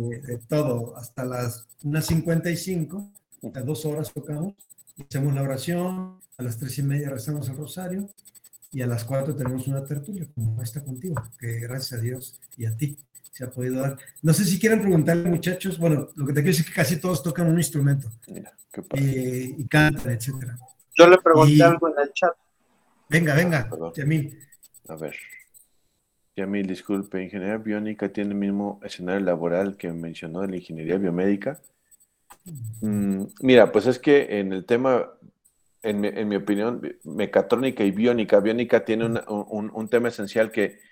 todo, 0.48 0.98
hasta 0.98 1.24
las 1.24 1.68
1.55, 1.84 3.12
a 3.54 3.62
dos 3.62 3.86
horas 3.86 4.12
tocamos, 4.12 4.56
echamos 4.98 5.36
la 5.36 5.44
oración, 5.44 6.20
a 6.40 6.44
las 6.44 6.58
tres 6.58 6.80
y 6.80 6.84
media 6.84 7.12
rezamos 7.12 7.50
el 7.50 7.58
rosario 7.58 8.10
y 8.72 8.82
a 8.82 8.88
las 8.88 9.04
4 9.04 9.36
tenemos 9.36 9.68
una 9.68 9.84
tertulia 9.86 10.26
como 10.34 10.62
esta 10.64 10.84
contigo, 10.84 11.22
que 11.38 11.60
gracias 11.60 12.00
a 12.00 12.02
Dios 12.02 12.40
y 12.58 12.66
a 12.66 12.76
ti 12.76 12.98
se 13.42 13.46
ha 13.48 13.50
podido 13.50 13.82
dar. 13.82 13.98
No 14.22 14.34
sé 14.34 14.46
si 14.46 14.60
quieren 14.60 14.82
preguntarle, 14.82 15.28
muchachos. 15.30 15.78
Bueno, 15.80 16.10
lo 16.16 16.26
que 16.26 16.34
te 16.34 16.42
quiero 16.42 16.52
decir 16.52 16.66
es 16.66 16.70
que 16.70 16.76
casi 16.76 17.00
todos 17.00 17.24
tocan 17.24 17.48
un 17.48 17.58
instrumento 17.58 18.12
eh, 18.94 19.56
y 19.58 19.68
cantan, 19.68 20.14
etcétera. 20.14 20.58
Yo 20.96 21.08
le 21.08 21.18
pregunté 21.18 21.64
algo 21.64 21.88
en 21.88 22.04
el 22.04 22.14
chat. 22.14 22.34
Venga, 23.10 23.34
venga, 23.34 23.70
Yamil. 23.96 24.40
A 24.88 24.96
ver. 24.96 25.16
Yamil, 26.36 26.68
disculpe, 26.68 27.24
¿ingeniería 27.24 27.58
biónica 27.58 28.10
tiene 28.10 28.32
el 28.32 28.36
mismo 28.36 28.80
escenario 28.84 29.26
laboral 29.26 29.76
que 29.76 29.92
mencionó 29.92 30.42
de 30.42 30.50
la 30.50 30.56
ingeniería 30.58 30.98
biomédica? 30.98 31.60
Mm, 32.82 33.24
mira, 33.42 33.72
pues 33.72 33.88
es 33.88 34.00
que 34.00 34.40
en 34.40 34.54
el 34.54 34.66
tema, 34.66 35.10
en 35.82 36.30
mi, 36.30 36.36
opinión, 36.36 36.82
mecatrónica 37.04 37.84
y 37.84 37.92
biónica, 37.92 38.40
biónica 38.40 38.86
tiene 38.86 39.06
un, 39.06 39.72
un 39.74 39.90
tema 39.90 40.10
esencial 40.10 40.52
que 40.52 40.91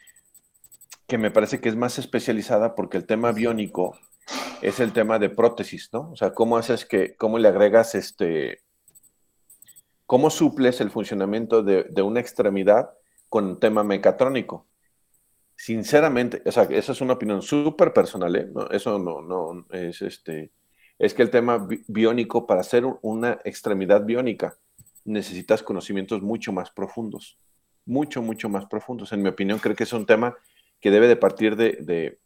que 1.09 1.17
me 1.17 1.31
parece 1.31 1.59
que 1.59 1.67
es 1.67 1.75
más 1.75 1.99
especializada 1.99 2.75
porque 2.75 2.95
el 2.95 3.05
tema 3.05 3.33
biónico 3.33 3.97
es 4.61 4.79
el 4.79 4.93
tema 4.93 5.19
de 5.19 5.29
prótesis, 5.29 5.89
¿no? 5.91 6.11
O 6.11 6.15
sea, 6.15 6.33
cómo 6.33 6.55
haces 6.55 6.85
que, 6.85 7.15
cómo 7.17 7.39
le 7.39 7.49
agregas 7.49 7.95
este, 7.95 8.61
cómo 10.05 10.29
suples 10.29 10.79
el 10.81 10.91
funcionamiento 10.91 11.63
de, 11.63 12.01
una 12.01 12.19
extremidad 12.19 12.91
con 13.27 13.45
un 13.45 13.59
tema 13.59 13.83
mecatrónico. 13.83 14.67
Sinceramente, 15.57 16.41
o 16.45 16.51
sea, 16.51 16.63
esa 16.63 16.91
es 16.91 17.01
una 17.01 17.13
opinión 17.13 17.41
súper 17.41 17.91
personal, 17.91 18.35
¿eh? 18.35 18.49
eso 18.71 18.97
no, 18.99 19.21
no, 19.21 19.65
es 19.71 20.01
este, 20.01 20.51
es 20.99 21.13
que 21.13 21.23
el 21.23 21.31
tema 21.31 21.67
biónico, 21.87 22.45
para 22.45 22.61
hacer 22.61 22.85
una 23.01 23.39
extremidad 23.43 24.05
biónica, 24.05 24.57
necesitas 25.05 25.63
conocimientos 25.63 26.21
mucho 26.21 26.53
más 26.53 26.69
profundos, 26.69 27.39
mucho, 27.85 28.21
mucho 28.21 28.47
más 28.47 28.67
profundos. 28.67 29.11
En 29.11 29.23
mi 29.23 29.29
opinión, 29.29 29.59
creo 29.59 29.75
que 29.75 29.83
es 29.83 29.93
un 29.93 30.05
tema 30.05 30.35
que 30.79 30.91
debe 30.91 31.07
de 31.07 31.15
partir 31.15 31.55
de, 31.55 32.19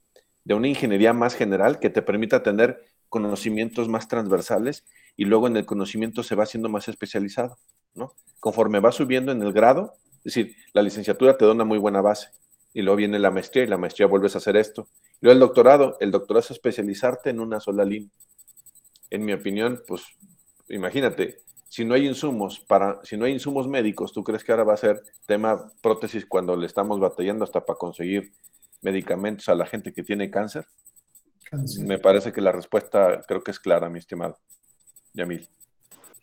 una 0.46 0.68
ingeniería 0.68 1.14
más 1.14 1.36
general 1.36 1.80
que 1.80 1.90
te 1.90 2.02
permita 2.02 2.44
tener 2.44 2.84
conocimientos 3.10 3.90
más 3.90 4.08
transversales 4.08 4.86
y 5.16 5.26
luego 5.26 5.48
en 5.48 5.58
el 5.58 5.66
conocimiento 5.66 6.24
se 6.24 6.36
va 6.36 6.44
haciendo 6.44 6.70
más 6.70 6.88
especializado, 6.88 7.58
¿no? 7.94 8.14
Conforme 8.40 8.80
va 8.80 8.92
subiendo 8.92 9.32
en 9.32 9.42
el 9.42 9.54
grado, 9.54 9.94
es 10.18 10.36
decir, 10.36 10.56
la 10.74 10.82
licenciatura 10.82 11.38
te 11.38 11.46
da 11.46 11.52
una 11.52 11.66
muy 11.66 11.78
buena 11.78 12.02
base 12.02 12.30
y 12.74 12.82
luego 12.82 12.98
viene 12.98 13.20
la 13.20 13.32
maestría 13.32 13.64
y 13.64 13.68
la 13.68 13.78
maestría 13.78 14.08
vuelves 14.08 14.36
a 14.36 14.40
hacer 14.40 14.58
esto. 14.58 14.88
Luego 15.22 15.34
el 15.34 15.40
doctorado, 15.40 15.98
el 16.00 16.12
doctorado 16.12 16.44
es 16.44 16.52
especializarte 16.52 17.30
en 17.30 17.40
una 17.40 17.60
sola 17.60 17.86
línea. 17.86 18.10
En 19.10 19.24
mi 19.24 19.34
opinión, 19.34 19.82
pues 19.88 20.04
imagínate, 20.70 21.44
si 21.74 21.84
no 21.84 21.96
hay 21.96 22.06
insumos 22.06 22.60
para, 22.60 23.04
si 23.04 23.18
no 23.18 23.26
hay 23.26 23.34
insumos 23.34 23.68
médicos, 23.68 24.14
¿tú 24.14 24.24
crees 24.24 24.44
que 24.44 24.52
ahora 24.52 24.64
va 24.64 24.76
a 24.76 24.78
ser 24.78 25.02
tema 25.26 25.72
prótesis 25.82 26.24
cuando 26.24 26.56
le 26.56 26.68
estamos 26.68 27.00
batallando 27.00 27.44
hasta 27.44 27.66
para 27.66 27.80
conseguir 27.80 28.32
medicamentos 28.84 29.50
a 29.50 29.56
la 29.56 29.66
gente 29.66 29.92
que 29.92 30.04
tiene 30.04 30.30
cáncer? 30.30 30.68
Me 31.80 31.98
parece 31.98 32.32
que 32.32 32.42
la 32.42 32.52
respuesta 32.52 33.24
creo 33.28 33.44
que 33.44 33.50
es 33.50 33.60
clara, 33.60 33.90
mi 33.90 33.98
estimado 33.98 34.38
Yamil. 35.14 35.50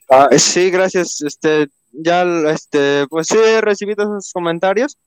Ah, 0.08 0.28
sí, 0.38 0.70
gracias. 0.70 1.20
Este, 1.20 1.66
ya, 1.90 2.22
este, 2.48 3.08
pues 3.08 3.26
sí 3.26 3.36
he 3.36 3.60
recibido 3.60 4.04
esos 4.04 4.32
comentarios 4.32 4.98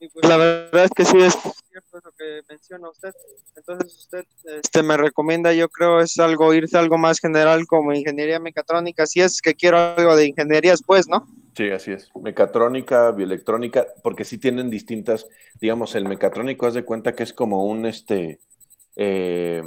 y 0.00 0.08
pues 0.08 0.28
la 0.28 0.36
verdad 0.36 0.84
es 0.84 0.90
que 0.92 1.04
sí 1.04 1.18
es 1.18 1.34
cierto 1.70 2.00
lo 2.04 2.12
que 2.12 2.42
menciona 2.48 2.88
usted. 2.88 3.12
Entonces 3.56 3.96
usted 3.96 4.24
este, 4.44 4.82
me 4.82 4.96
recomienda, 4.96 5.52
yo 5.52 5.68
creo, 5.68 6.00
es 6.00 6.18
algo, 6.18 6.54
irse 6.54 6.78
algo 6.78 6.98
más 6.98 7.18
general 7.18 7.66
como 7.66 7.92
ingeniería 7.92 8.38
mecatrónica, 8.38 9.06
si 9.06 9.20
es 9.20 9.42
que 9.42 9.54
quiero 9.54 9.78
algo 9.78 10.14
de 10.14 10.26
ingenierías, 10.26 10.82
pues, 10.86 11.08
¿no? 11.08 11.26
Sí, 11.56 11.70
así 11.70 11.92
es. 11.92 12.10
Mecatrónica, 12.14 13.10
bioelectrónica, 13.10 13.86
porque 14.02 14.24
sí 14.24 14.38
tienen 14.38 14.70
distintas, 14.70 15.26
digamos, 15.60 15.94
el 15.96 16.06
mecatrónico, 16.06 16.66
haz 16.66 16.74
de 16.74 16.84
cuenta 16.84 17.14
que 17.14 17.24
es 17.24 17.32
como 17.32 17.64
un, 17.64 17.84
este, 17.86 18.38
eh, 18.94 19.62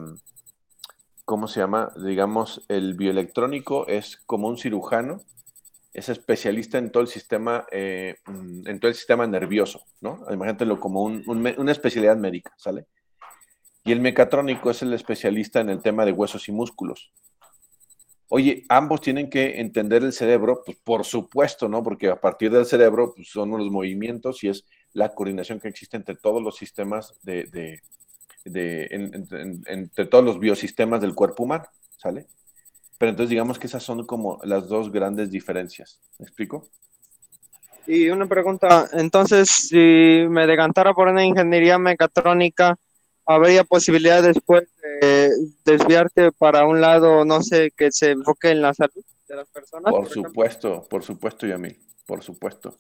¿cómo 1.26 1.48
se 1.48 1.60
llama? 1.60 1.92
Digamos, 2.02 2.64
el 2.70 2.94
bioelectrónico 2.94 3.88
es 3.88 4.18
como 4.26 4.48
un 4.48 4.58
cirujano 4.58 5.22
es 5.94 6.10
especialista 6.10 6.78
en 6.78 6.92
todo 6.92 7.04
el 7.04 7.10
sistema, 7.10 7.66
eh, 7.72 8.16
mm, 8.26 8.68
en 8.68 8.80
todo 8.80 8.90
el 8.90 8.96
sistema 8.96 9.28
nervioso, 9.28 9.84
¿no? 10.00 10.26
Imagínatelo 10.32 10.80
como 10.80 11.04
una 11.04 11.72
especialidad 11.72 12.18
médica, 12.18 12.54
¿sale? 12.58 12.86
Y 13.84 13.92
el 13.92 14.00
mecatrónico 14.00 14.72
es 14.72 14.82
el 14.84 14.94
especialista 14.94 15.60
en 15.60 15.70
el 15.70 15.82
tema 15.82 16.06
de 16.06 16.12
huesos 16.12 16.48
y 16.48 16.52
músculos. 16.52 17.12
Oye, 18.30 18.64
ambos 18.70 19.02
tienen 19.02 19.30
que 19.30 19.60
entender 19.60 20.04
el 20.04 20.14
cerebro, 20.14 20.62
pues 20.66 20.78
por 20.78 21.04
supuesto, 21.04 21.68
¿no? 21.68 21.84
Porque 21.84 22.08
a 22.08 22.22
partir 22.22 22.52
del 22.52 22.66
cerebro 22.66 23.14
pues, 23.14 23.30
son 23.30 23.50
los 23.50 23.70
movimientos 23.70 24.44
y 24.44 24.50
es 24.50 24.66
la 24.94 25.14
coordinación 25.14 25.60
que 25.60 25.68
existe 25.68 25.98
entre 25.98 26.16
todos 26.16 26.42
los 26.42 26.56
sistemas 26.56 27.14
de, 27.24 27.82
entre 28.46 30.06
todos 30.06 30.24
los 30.24 30.40
biosistemas 30.40 31.02
del 31.02 31.14
cuerpo 31.14 31.44
humano, 31.44 31.66
¿sale? 31.98 32.28
Pero 33.02 33.10
entonces 33.10 33.32
digamos 33.32 33.58
que 33.58 33.66
esas 33.66 33.82
son 33.82 34.06
como 34.06 34.40
las 34.44 34.68
dos 34.68 34.92
grandes 34.92 35.32
diferencias. 35.32 36.00
¿Me 36.20 36.26
explico? 36.26 36.70
Y 37.88 38.10
una 38.10 38.28
pregunta, 38.28 38.88
entonces, 38.94 39.50
si 39.50 40.28
me 40.30 40.46
decantara 40.46 40.94
por 40.94 41.08
una 41.08 41.26
ingeniería 41.26 41.80
mecatrónica, 41.80 42.78
¿habría 43.26 43.64
posibilidad 43.64 44.22
después 44.22 44.70
de 44.84 45.32
desviarte 45.66 46.32
para 46.32 46.68
un 46.68 46.80
lado, 46.80 47.26
no 47.26 47.42
sé, 47.42 47.72
que 47.76 47.92
se 47.92 48.12
enfoque 48.12 48.52
en 48.52 48.62
la 48.62 48.76
salud 48.76 49.04
de 49.28 49.36
las 49.36 49.50
personas? 49.50 49.92
Por, 49.92 50.08
supuesto, 50.08 50.88
por 50.88 51.02
supuesto, 51.02 51.48
Yamil, 51.48 51.80
por 52.06 52.22
supuesto. 52.22 52.78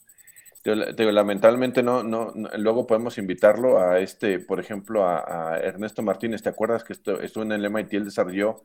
lamentablemente 0.64 1.82
no, 1.82 2.04
no, 2.04 2.32
luego 2.60 2.86
podemos 2.86 3.18
invitarlo 3.18 3.82
a 3.82 4.00
este, 4.00 4.38
por 4.38 4.60
ejemplo, 4.60 5.04
a, 5.04 5.58
Ernesto 5.58 6.04
Martínez, 6.04 6.44
¿te 6.44 6.50
acuerdas 6.50 6.84
que 6.84 6.94
estuvo 6.94 7.44
en 7.44 7.54
el 7.54 7.66
MIT, 7.66 7.94
él 7.96 8.06
desarrolló 8.06 8.62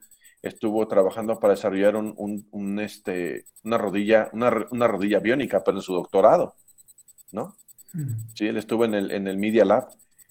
estuvo 0.48 0.86
trabajando 0.88 1.38
para 1.38 1.54
desarrollar 1.54 1.96
un, 1.96 2.80
este, 2.80 3.46
una 3.64 3.78
rodilla, 3.78 4.30
una, 4.32 4.50
rodilla 4.88 5.20
biónica, 5.20 5.62
pero 5.64 5.78
en 5.78 5.82
su 5.82 5.94
doctorado, 5.94 6.54
¿no? 7.32 7.56
Sí, 8.34 8.46
él 8.46 8.58
estuvo 8.58 8.84
en 8.84 8.94
el, 8.94 9.10
en 9.10 9.26
el 9.26 9.38
Media 9.38 9.64
Lab, 9.64 9.88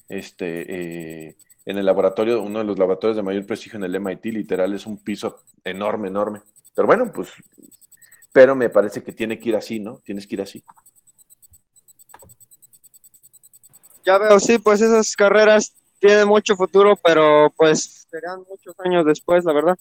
este, 0.08 1.28
eh, 1.30 1.36
en 1.66 1.78
el 1.78 1.86
laboratorio, 1.86 2.42
uno 2.42 2.60
de 2.60 2.66
los 2.66 2.78
laboratorios 2.78 3.18
de 3.18 3.24
mayor 3.24 3.46
prestigio 3.46 3.78
en 3.78 3.86
el 3.86 3.96
MIT, 3.96 4.26
literal, 4.26 4.74
es 4.74 4.86
un 4.86 4.98
piso 5.04 5.42
enorme, 5.64 6.10
enorme. 6.10 6.42
Pero 6.76 6.86
bueno, 6.86 7.12
pues, 7.12 7.30
pero 8.32 8.56
me 8.56 8.70
parece 8.70 9.02
que 9.02 9.14
tiene 9.14 9.40
que 9.40 9.50
ir 9.50 9.56
así, 9.56 9.80
¿no? 9.80 10.02
Tienes 10.04 10.28
que 10.28 10.36
ir 10.36 10.42
así. 10.42 10.64
Ya 14.06 14.20
veo, 14.20 14.40
sí, 14.40 14.60
pues 14.60 14.82
esas 14.82 15.16
carreras 15.16 15.74
tienen 16.00 16.28
mucho 16.28 16.56
futuro, 16.56 16.96
pero 17.04 17.52
pues 17.58 18.08
serán 18.12 18.44
muchos 18.48 18.76
años 18.80 19.06
después, 19.06 19.44
la 19.44 19.54
verdad. 19.54 19.80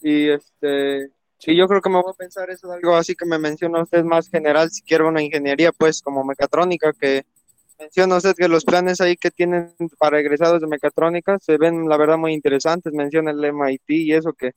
Y 0.00 0.28
este, 0.28 1.10
sí, 1.38 1.56
yo 1.56 1.66
creo 1.66 1.80
que 1.80 1.90
me 1.90 2.02
voy 2.02 2.12
a 2.12 2.16
pensar 2.16 2.50
eso, 2.50 2.70
algo 2.70 2.94
así 2.94 3.14
que 3.14 3.26
me 3.26 3.38
menciona 3.38 3.82
usted 3.82 4.04
más 4.04 4.28
general, 4.28 4.70
si 4.70 4.82
quiero 4.82 5.08
una 5.08 5.22
ingeniería, 5.22 5.72
pues 5.72 6.02
como 6.02 6.24
mecatrónica, 6.24 6.92
que 6.92 7.24
menciona 7.78 8.16
usted 8.16 8.34
que 8.34 8.48
los 8.48 8.64
planes 8.64 9.00
ahí 9.00 9.16
que 9.16 9.30
tienen 9.30 9.74
para 9.98 10.20
egresados 10.20 10.60
de 10.60 10.66
mecatrónica 10.66 11.38
se 11.38 11.56
ven, 11.58 11.88
la 11.88 11.96
verdad, 11.96 12.18
muy 12.18 12.32
interesantes. 12.32 12.92
Menciona 12.92 13.30
el 13.30 13.44
MIT 13.44 13.90
y 13.90 14.12
eso 14.12 14.32
que, 14.32 14.52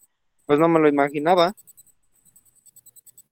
pues 0.45 0.59
no 0.59 0.67
me 0.67 0.79
lo 0.79 0.87
imaginaba. 0.87 1.53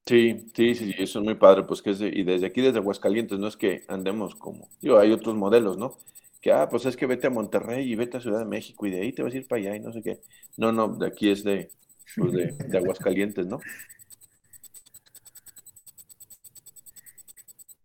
Sí, 0.05 0.45
sí, 0.55 0.73
sí, 0.73 0.95
eso 0.97 1.19
es 1.19 1.25
muy 1.25 1.35
padre, 1.35 1.63
pues 1.63 1.81
que 1.81 1.89
es 1.89 1.99
y 1.99 2.23
desde 2.23 2.47
aquí, 2.47 2.61
desde 2.61 2.79
Aguascalientes, 2.79 3.39
no 3.39 3.47
es 3.47 3.57
que 3.57 3.83
andemos 3.89 4.35
como, 4.35 4.69
digo, 4.79 4.97
hay 4.99 5.11
otros 5.11 5.35
modelos, 5.35 5.77
¿no? 5.77 5.97
Que, 6.39 6.53
ah, 6.53 6.69
pues 6.69 6.85
es 6.85 6.95
que 6.95 7.05
vete 7.05 7.27
a 7.27 7.29
Monterrey 7.29 7.91
y 7.91 7.95
vete 7.95 8.15
a 8.15 8.21
Ciudad 8.21 8.39
de 8.39 8.45
México 8.45 8.85
y 8.85 8.91
de 8.91 9.01
ahí 9.01 9.11
te 9.11 9.21
vas 9.21 9.33
a 9.33 9.37
ir 9.37 9.47
para 9.47 9.61
allá 9.61 9.75
y 9.75 9.81
no 9.81 9.91
sé 9.91 10.01
qué. 10.01 10.21
No, 10.55 10.71
no, 10.71 10.87
de 10.87 11.07
aquí 11.07 11.29
es 11.29 11.43
de, 11.43 11.71
pues, 12.15 12.31
de, 12.31 12.51
de 12.51 12.77
Aguascalientes, 12.77 13.45
¿no? 13.45 13.59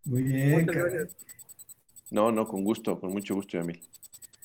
Muy 0.05 0.23
bien. 0.23 0.67
No, 2.11 2.31
no, 2.31 2.47
con 2.47 2.65
gusto, 2.65 3.01
con 3.01 3.13
mucho 3.13 3.35
gusto, 3.35 3.59
Emil. 3.59 3.81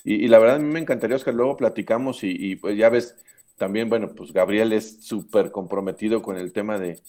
Y, 0.04 0.26
y, 0.26 0.28
la 0.28 0.40
verdad 0.40 0.56
a 0.56 0.60
mí 0.60 0.72
me 0.72 0.80
encantaría, 0.80 1.16
Oscar, 1.16 1.34
luego 1.34 1.58
platicamos 1.58 2.20
y, 2.24 2.56
pues 2.56 2.78
ya 2.78 2.90
ves, 2.90 3.16
también, 3.58 3.90
bueno, 3.90 4.14
pues 4.16 4.32
Gabriel 4.32 4.72
es 4.72 5.04
súper 5.04 5.52
comprometido 5.52 6.22
con 6.22 6.38
el 6.38 6.54
tema 6.54 6.80
de, 6.80 7.02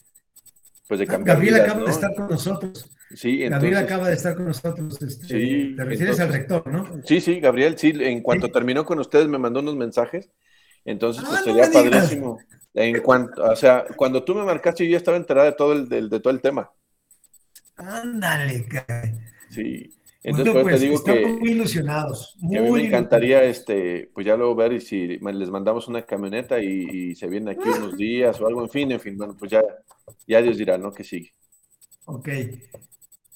pues 0.89 0.99
de 0.99 1.07
cambiar. 1.07 1.37
Gabriel 1.37 1.61
acaba 1.61 1.85
de 1.85 1.91
estar 1.91 2.14
con 2.14 2.29
nosotros. 2.29 2.91
Sí, 3.14 3.43
entonces, 3.43 3.51
Gabriel 3.51 3.77
acaba 3.77 4.09
de 4.09 4.14
estar 4.14 4.35
con 4.35 4.47
nosotros. 4.47 5.01
Este, 5.01 5.27
sí, 5.27 5.75
te 5.77 5.85
refieres 5.85 6.21
al 6.21 6.33
rector, 6.33 6.66
¿no? 6.66 7.01
Sí, 7.05 7.21
sí, 7.21 7.39
Gabriel, 7.41 7.79
sí, 7.79 7.93
en 7.95 8.23
cuanto 8.23 8.51
terminó 8.51 8.85
con 8.85 8.99
ustedes 8.99 9.29
me 9.29 9.39
mandó 9.39 9.61
unos 9.61 9.77
mensajes. 9.77 10.31
Entonces, 10.89 11.22
pues 11.22 11.41
ah, 11.41 11.45
sería 11.45 11.70
padrísimo. 11.70 12.39
En 12.72 13.01
cuanto, 13.03 13.43
o 13.43 13.57
sea, 13.57 13.84
cuando 13.95 14.24
tú 14.24 14.34
me 14.34 14.43
marcaste, 14.43 14.86
yo 14.86 14.93
ya 14.93 14.97
estaba 14.97 15.18
enterada 15.18 15.51
de 15.51 15.53
todo 15.53 15.74
el, 15.74 15.89
de, 15.89 16.20
todo 16.20 16.32
el 16.32 16.41
tema. 16.41 16.70
Ándale, 17.76 18.66
Sí. 19.51 19.93
Entonces, 20.22 20.62
pues, 20.62 20.80
te 20.80 20.86
digo 20.86 21.05
que, 21.05 21.26
muy 21.26 21.51
ilusionados. 21.51 22.36
a 22.43 22.47
mí 22.47 22.70
me 22.70 22.86
encantaría, 22.86 23.45
este, 23.45 24.11
pues 24.14 24.26
ya 24.26 24.36
luego 24.36 24.55
ver 24.55 24.72
y 24.72 24.80
si 24.80 25.18
les 25.18 25.51
mandamos 25.51 25.89
una 25.89 26.03
camioneta 26.03 26.59
y, 26.59 27.14
se 27.14 27.26
vienen 27.26 27.51
aquí 27.51 27.68
unos 27.68 27.97
días 27.97 28.41
o 28.41 28.47
algo, 28.47 28.62
en 28.62 28.70
fin, 28.70 28.91
en 28.91 29.01
fin, 29.01 29.16
bueno, 29.16 29.36
pues 29.39 29.51
ya, 29.51 29.62
ya 30.26 30.41
Dios 30.41 30.57
dirá, 30.57 30.78
¿no? 30.78 30.91
Que 30.91 31.05
sigue. 31.05 31.34
Ok. 32.07 32.28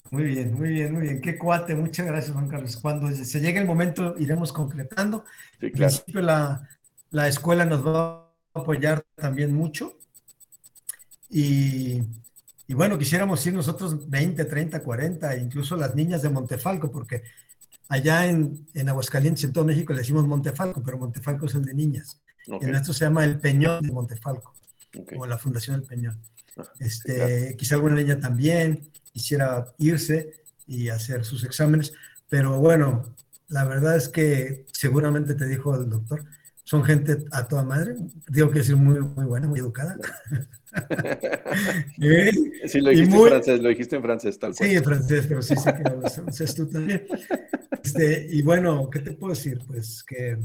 Muy 0.09 0.23
bien, 0.23 0.53
muy 0.53 0.69
bien, 0.69 0.93
muy 0.93 1.01
bien. 1.03 1.21
Qué 1.21 1.37
cuate, 1.37 1.75
muchas 1.75 2.05
gracias, 2.05 2.33
Juan 2.33 2.47
Carlos. 2.47 2.77
Cuando 2.77 3.11
se 3.11 3.39
llegue 3.39 3.59
el 3.59 3.65
momento, 3.65 4.15
iremos 4.19 4.51
concretando. 4.53 5.25
Sí, 5.59 5.71
claro. 5.71 5.91
En 5.91 5.97
principio, 6.03 6.21
la, 6.21 6.67
la 7.13 7.27
escuela 7.27 7.63
nos 7.63 7.85
va 7.85 8.23
apoyar 8.53 9.05
también 9.15 9.53
mucho. 9.53 9.97
Y, 11.29 12.01
bueno, 12.69 12.97
quisiéramos 12.97 13.45
ir 13.45 13.53
nosotros 13.53 14.09
20, 14.09 14.45
30, 14.45 14.81
40, 14.81 15.37
incluso 15.37 15.75
las 15.75 15.95
niñas 15.95 16.21
de 16.21 16.29
Montefalco, 16.29 16.91
porque 16.91 17.23
allá 17.89 18.27
en, 18.27 18.67
en 18.73 18.89
Aguascalientes, 18.89 19.43
en 19.43 19.53
todo 19.53 19.65
México, 19.65 19.93
le 19.93 19.99
decimos 19.99 20.27
Montefalco, 20.27 20.81
pero 20.83 20.97
Montefalco 20.97 21.45
es 21.45 21.55
el 21.55 21.65
de 21.65 21.73
niñas. 21.73 22.19
Y 22.45 22.65
en 22.65 22.75
esto 22.75 22.93
se 22.93 23.05
llama 23.05 23.23
el 23.23 23.39
Peñón 23.39 23.83
de 23.83 23.91
Montefalco, 23.91 24.53
como 25.09 25.25
la 25.25 25.37
Fundación 25.37 25.79
del 25.79 25.87
Peñón. 25.87 26.19
Ah, 26.57 26.63
este, 26.79 27.55
Quizá 27.57 27.75
alguna 27.75 27.95
niña 27.95 28.19
también 28.19 28.91
quisiera 29.11 29.73
irse 29.77 30.43
y 30.67 30.89
hacer 30.89 31.25
sus 31.25 31.43
exámenes, 31.43 31.93
pero 32.29 32.59
bueno, 32.59 33.15
la 33.47 33.63
verdad 33.65 33.95
es 33.95 34.09
que 34.09 34.65
seguramente 34.71 35.35
te 35.35 35.45
dijo 35.45 35.75
el 35.75 35.89
doctor, 35.89 36.25
son 36.63 36.83
gente 36.83 37.17
a 37.31 37.45
toda 37.47 37.63
madre, 37.63 37.95
digo 38.29 38.49
que 38.49 38.59
es 38.59 38.71
muy, 38.71 38.99
muy 38.99 39.25
buena, 39.25 39.47
muy 39.47 39.59
educada. 39.59 39.97
sí, 42.67 42.79
lo 42.79 42.89
dijiste 42.89 43.15
en 43.15 43.27
francés, 43.27 43.61
lo 43.61 43.69
dijiste 43.69 43.95
en 43.97 44.01
francés, 44.01 44.39
tal 44.39 44.55
cual. 44.55 44.69
Sí, 44.69 44.75
en 44.75 44.83
francés, 44.83 45.25
pero 45.27 45.41
sí 45.41 45.55
sé 45.57 45.73
que 45.73 45.89
hablas 45.89 46.15
francés 46.15 46.55
tú 46.55 46.67
también. 46.67 47.05
Este, 47.83 48.27
y 48.31 48.41
bueno, 48.41 48.89
¿qué 48.89 48.99
te 48.99 49.11
puedo 49.11 49.33
decir? 49.33 49.59
Pues 49.67 50.03
que 50.03 50.37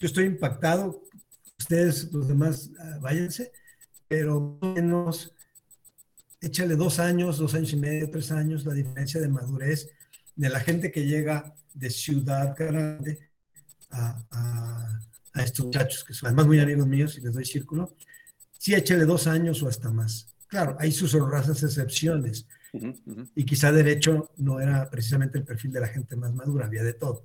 yo 0.00 0.06
estoy 0.06 0.24
impactado, 0.24 1.04
ustedes, 1.56 2.12
los 2.12 2.26
demás, 2.26 2.70
ah, 2.80 2.98
váyanse, 3.00 3.52
pero 4.08 4.58
menos, 4.60 5.36
échale 6.40 6.74
dos 6.74 6.98
años, 6.98 7.38
dos 7.38 7.54
años 7.54 7.72
y 7.72 7.76
medio, 7.76 8.10
tres 8.10 8.32
años, 8.32 8.66
la 8.66 8.74
diferencia 8.74 9.20
de 9.20 9.28
madurez 9.28 9.88
de 10.34 10.48
la 10.48 10.58
gente 10.58 10.90
que 10.90 11.06
llega 11.06 11.54
de 11.72 11.90
Ciudad 11.90 12.56
Grande 12.58 13.30
a 13.90 14.20
a 14.32 15.00
estos 15.42 15.66
muchachos, 15.66 16.04
que 16.04 16.14
son 16.14 16.28
además 16.28 16.46
muy 16.46 16.60
amigos 16.60 16.86
míos 16.86 17.18
y 17.18 17.20
les 17.20 17.32
doy 17.32 17.44
círculo, 17.44 17.96
sí 18.58 18.74
échale 18.74 19.04
dos 19.04 19.26
años 19.26 19.62
o 19.62 19.68
hasta 19.68 19.90
más. 19.90 20.34
Claro, 20.46 20.76
hay 20.78 20.92
sus 20.92 21.14
honrosas 21.14 21.62
excepciones. 21.62 22.46
Y 23.34 23.44
quizá 23.44 23.70
derecho 23.70 24.30
no 24.36 24.60
era 24.60 24.88
precisamente 24.90 25.38
el 25.38 25.44
perfil 25.44 25.72
de 25.72 25.80
la 25.80 25.88
gente 25.88 26.16
más 26.16 26.34
madura, 26.34 26.66
había 26.66 26.82
de 26.82 26.94
todo. 26.94 27.24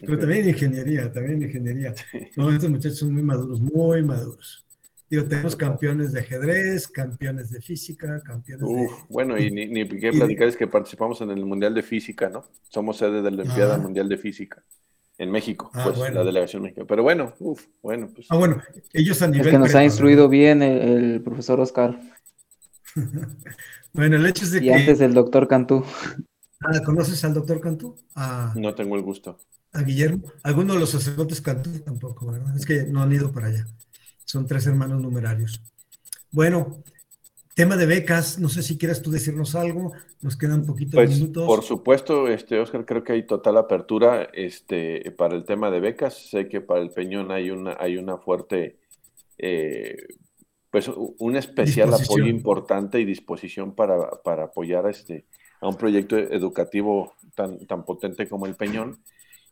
Pero 0.00 0.18
también 0.18 0.48
ingeniería, 0.48 1.12
también 1.12 1.42
ingeniería. 1.42 1.94
No, 2.36 2.50
estos 2.50 2.70
muchachos 2.70 2.98
son 2.98 3.12
muy 3.12 3.22
maduros, 3.22 3.60
muy 3.60 4.02
maduros. 4.02 4.64
Digo, 5.10 5.24
tenemos 5.24 5.54
campeones 5.54 6.12
de 6.12 6.20
ajedrez, 6.20 6.88
campeones 6.88 7.50
de 7.50 7.60
física, 7.60 8.20
campeones 8.22 8.66
de... 8.66 8.88
Bueno, 9.08 9.38
y 9.38 9.50
ni, 9.50 9.66
ni 9.66 9.86
qué 9.86 10.12
platicar 10.12 10.48
es 10.48 10.56
que 10.56 10.66
participamos 10.66 11.20
en 11.20 11.30
el 11.30 11.44
Mundial 11.44 11.74
de 11.74 11.82
Física, 11.82 12.28
¿no? 12.28 12.44
Somos 12.70 12.96
sede 12.96 13.22
de 13.22 13.30
la 13.30 13.42
Olimpiada 13.42 13.78
Mundial 13.78 14.08
de 14.08 14.16
Física 14.16 14.64
en 15.18 15.30
México, 15.30 15.70
ah, 15.74 15.84
pues 15.84 16.12
la 16.12 16.24
delegación 16.24 16.62
mexicana. 16.62 16.86
Pero 16.88 17.02
bueno, 17.02 17.34
uff, 17.38 17.66
bueno, 17.82 18.08
pues. 18.14 18.26
Ah, 18.30 18.36
bueno, 18.36 18.60
ellos 18.92 19.22
a 19.22 19.28
nivel. 19.28 19.46
Es 19.46 19.52
que 19.52 19.58
nos 19.58 19.74
ha 19.74 19.84
instruido 19.84 20.28
bien 20.28 20.62
el, 20.62 21.22
profesor 21.22 21.60
Oscar. 21.60 22.00
bueno, 23.92 24.16
el 24.16 24.26
hecho 24.26 24.44
es 24.44 24.50
de 24.52 24.64
y 24.64 24.70
antes 24.70 25.00
el 25.00 25.14
doctor 25.14 25.46
Cantú. 25.46 25.84
Ah, 26.60 26.80
¿conoces 26.84 27.22
al 27.24 27.34
doctor 27.34 27.60
Cantú? 27.60 27.96
no 28.56 28.74
tengo 28.74 28.96
el 28.96 29.02
gusto. 29.02 29.38
A 29.72 29.82
Guillermo. 29.82 30.32
Algunos 30.42 30.76
de 30.76 30.80
los 30.80 30.90
sacerdotes 30.90 31.40
Cantú 31.40 31.70
tampoco, 31.80 32.26
¿verdad? 32.26 32.56
Es 32.56 32.64
que 32.64 32.84
no 32.84 33.02
han 33.02 33.12
ido 33.12 33.32
para 33.32 33.48
allá. 33.48 33.66
Son 34.24 34.46
tres 34.46 34.66
hermanos 34.66 35.00
numerarios. 35.00 35.60
Bueno, 36.30 36.82
Tema 37.54 37.76
de 37.76 37.86
becas, 37.86 38.40
no 38.40 38.48
sé 38.48 38.64
si 38.64 38.76
quieras 38.76 39.00
tú 39.00 39.12
decirnos 39.12 39.54
algo, 39.54 39.92
nos 40.20 40.36
quedan 40.36 40.60
un 40.60 40.66
poquito 40.66 40.98
de 40.98 41.06
pues, 41.06 41.20
minutos. 41.20 41.46
Por 41.46 41.62
supuesto, 41.62 42.26
este, 42.26 42.58
Oscar, 42.58 42.84
creo 42.84 43.04
que 43.04 43.12
hay 43.12 43.22
total 43.22 43.56
apertura 43.58 44.28
este, 44.32 45.12
para 45.12 45.36
el 45.36 45.44
tema 45.44 45.70
de 45.70 45.78
becas. 45.78 46.30
Sé 46.30 46.48
que 46.48 46.60
para 46.60 46.80
el 46.80 46.90
Peñón 46.90 47.30
hay 47.30 47.52
una, 47.52 47.76
hay 47.78 47.96
una 47.96 48.18
fuerte, 48.18 48.78
eh, 49.38 49.96
pues 50.68 50.88
un 50.88 51.36
especial 51.36 51.94
apoyo 51.94 52.26
importante 52.26 52.98
y 52.98 53.04
disposición 53.04 53.76
para, 53.76 54.10
para 54.24 54.44
apoyar 54.46 54.86
a, 54.86 54.90
este, 54.90 55.24
a 55.60 55.68
un 55.68 55.76
proyecto 55.76 56.18
educativo 56.18 57.14
tan, 57.36 57.64
tan 57.68 57.84
potente 57.84 58.28
como 58.28 58.46
el 58.46 58.56
Peñón 58.56 58.98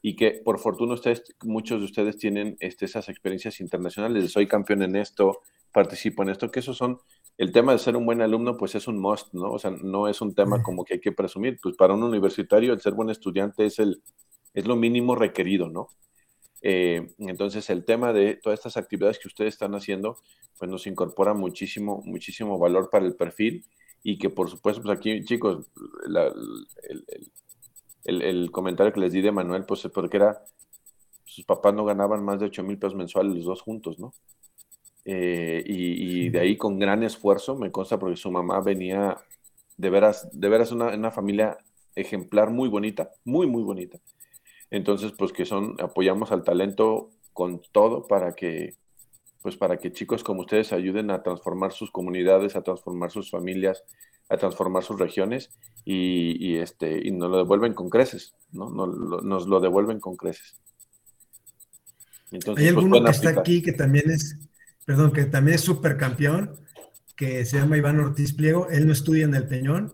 y 0.03 0.17
que 0.17 0.33
por 0.33 0.59
fortuna 0.59 0.95
ustedes, 0.95 1.23
muchos 1.45 1.79
de 1.79 1.85
ustedes 1.85 2.19
tienen 2.19 2.57
este, 2.59 2.87
esas 2.87 3.09
experiencias 3.09 3.61
internacionales. 3.61 4.33
Soy 4.33 4.49
campeón 4.49 4.83
en 4.83 4.97
esto, 4.97 5.41
participo 5.73 6.25
en 6.25 6.31
esto, 6.31 6.51
que 6.51 6.59
esos 6.59 6.77
son, 6.77 6.99
el 7.39 7.53
tema 7.53 7.73
de 7.73 7.79
ser 7.79 7.97
un 7.97 8.07
buen 8.07 8.21
alumno, 8.21 8.57
pues 8.57 8.75
es 8.75 8.87
un 8.87 9.01
must, 9.01 9.33
¿no? 9.33 9.53
O 9.53 9.59
sea, 9.59 9.71
no 9.71 10.09
es 10.09 10.21
un 10.21 10.35
tema 10.35 10.63
como 10.63 10.85
que 10.85 10.95
hay 10.95 11.01
que 11.01 11.13
presumir, 11.13 11.59
pues 11.63 11.77
para 11.77 11.95
un 11.95 12.03
universitario 12.03 12.73
el 12.73 12.81
ser 12.81 12.95
buen 12.95 13.11
estudiante 13.11 13.67
es, 13.67 13.79
el, 13.79 14.03
es 14.55 14.67
lo 14.67 14.77
mínimo 14.77 15.15
requerido, 15.15 15.69
¿no? 15.69 15.89
Eh, 16.63 17.09
entonces, 17.19 17.69
el 17.71 17.85
tema 17.85 18.13
de 18.13 18.37
todas 18.37 18.61
estas 18.61 18.77
actividades 18.77 19.19
que 19.19 19.29
ustedes 19.29 19.55
están 19.55 19.75
haciendo, 19.75 20.19
pues 20.59 20.71
nos 20.71 20.87
incorpora 20.87 21.35
muchísimo, 21.35 22.03
muchísimo 22.05 22.59
valor 22.59 22.89
para 22.91 23.05
el 23.05 23.17
perfil 23.17 23.65
y 24.03 24.19
que 24.19 24.31
por 24.31 24.49
supuesto, 24.49 24.83
pues 24.83 24.97
aquí, 24.97 25.25
chicos, 25.25 25.67
el, 28.05 28.51
comentario 28.51 28.93
que 28.93 29.01
les 29.01 29.13
di 29.13 29.21
de 29.21 29.33
Manuel, 29.33 29.65
pues 29.65 29.89
porque 29.93 30.17
era, 30.17 30.45
sus 31.25 31.45
papás 31.45 31.75
no 31.75 31.85
ganaban 31.85 32.25
más 32.25 32.41
de 32.41 32.47
8 32.47 32.63
mil 32.63 32.79
pesos 32.79 32.95
mensuales 32.95 33.35
los 33.35 33.45
dos 33.45 33.63
juntos, 33.63 33.99
¿no? 33.99 34.13
Eh, 35.05 35.63
y, 35.67 36.29
de 36.29 36.41
ahí 36.41 36.57
con 36.57 36.79
gran 36.79 37.03
esfuerzo, 37.03 37.57
me 37.57 37.71
consta 37.71 37.99
porque 37.99 38.17
su 38.17 38.31
mamá 38.31 38.61
venía 38.61 39.17
de 39.77 39.91
veras, 39.91 40.29
de 40.33 40.49
veras 40.49 40.71
una, 40.73 40.95
una 40.95 41.11
familia 41.11 41.59
ejemplar 41.95 42.51
muy 42.51 42.69
bonita, 42.69 43.11
muy, 43.25 43.47
muy 43.47 43.63
bonita. 43.63 43.99
Entonces, 44.71 45.13
pues 45.13 45.33
que 45.33 45.45
son, 45.45 45.77
apoyamos 45.81 46.33
al 46.33 46.45
talento 46.45 47.11
con 47.33 47.61
todo 47.73 48.07
para 48.07 48.35
que, 48.35 48.75
pues 49.43 49.57
para 49.57 49.79
que 49.79 49.93
chicos 49.93 50.25
como 50.25 50.43
ustedes 50.43 50.73
ayuden 50.73 51.11
a 51.11 51.23
transformar 51.23 51.73
sus 51.73 51.91
comunidades, 51.91 52.57
a 52.57 52.63
transformar 52.63 53.11
sus 53.11 53.31
familias, 53.31 53.85
a 54.29 54.37
transformar 54.37 54.83
sus 54.83 54.99
regiones 54.99 55.51
y, 55.85 56.57
este, 56.57 57.07
y 57.07 57.11
nos 57.11 57.31
lo 57.31 57.39
devuelven 57.39 57.75
con 57.75 57.91
creces, 57.91 58.35
¿no? 58.53 58.71
Nos, 58.71 59.47
lo 59.47 59.61
devuelven 59.61 60.01
con 60.01 60.17
creces. 60.17 60.57
Entonces, 62.31 62.67
Hay 62.67 62.73
pues, 62.73 62.85
alguno 62.85 63.05
que 63.05 63.11
está 63.11 63.31
aquí 63.31 63.61
que 63.63 63.73
también 63.73 64.11
es, 64.11 64.39
perdón, 64.85 65.13
que 65.13 65.25
también 65.25 65.57
es 65.57 65.63
supercampeón, 65.63 66.57
que 67.17 67.45
se 67.45 67.59
llama 67.59 67.77
Iván 67.77 68.01
Ortiz 68.01 68.33
Pliego, 68.33 68.69
él 68.71 68.87
no 68.87 68.93
estudia 68.93 69.25
en 69.25 69.35
el 69.35 69.47
Peñón, 69.47 69.93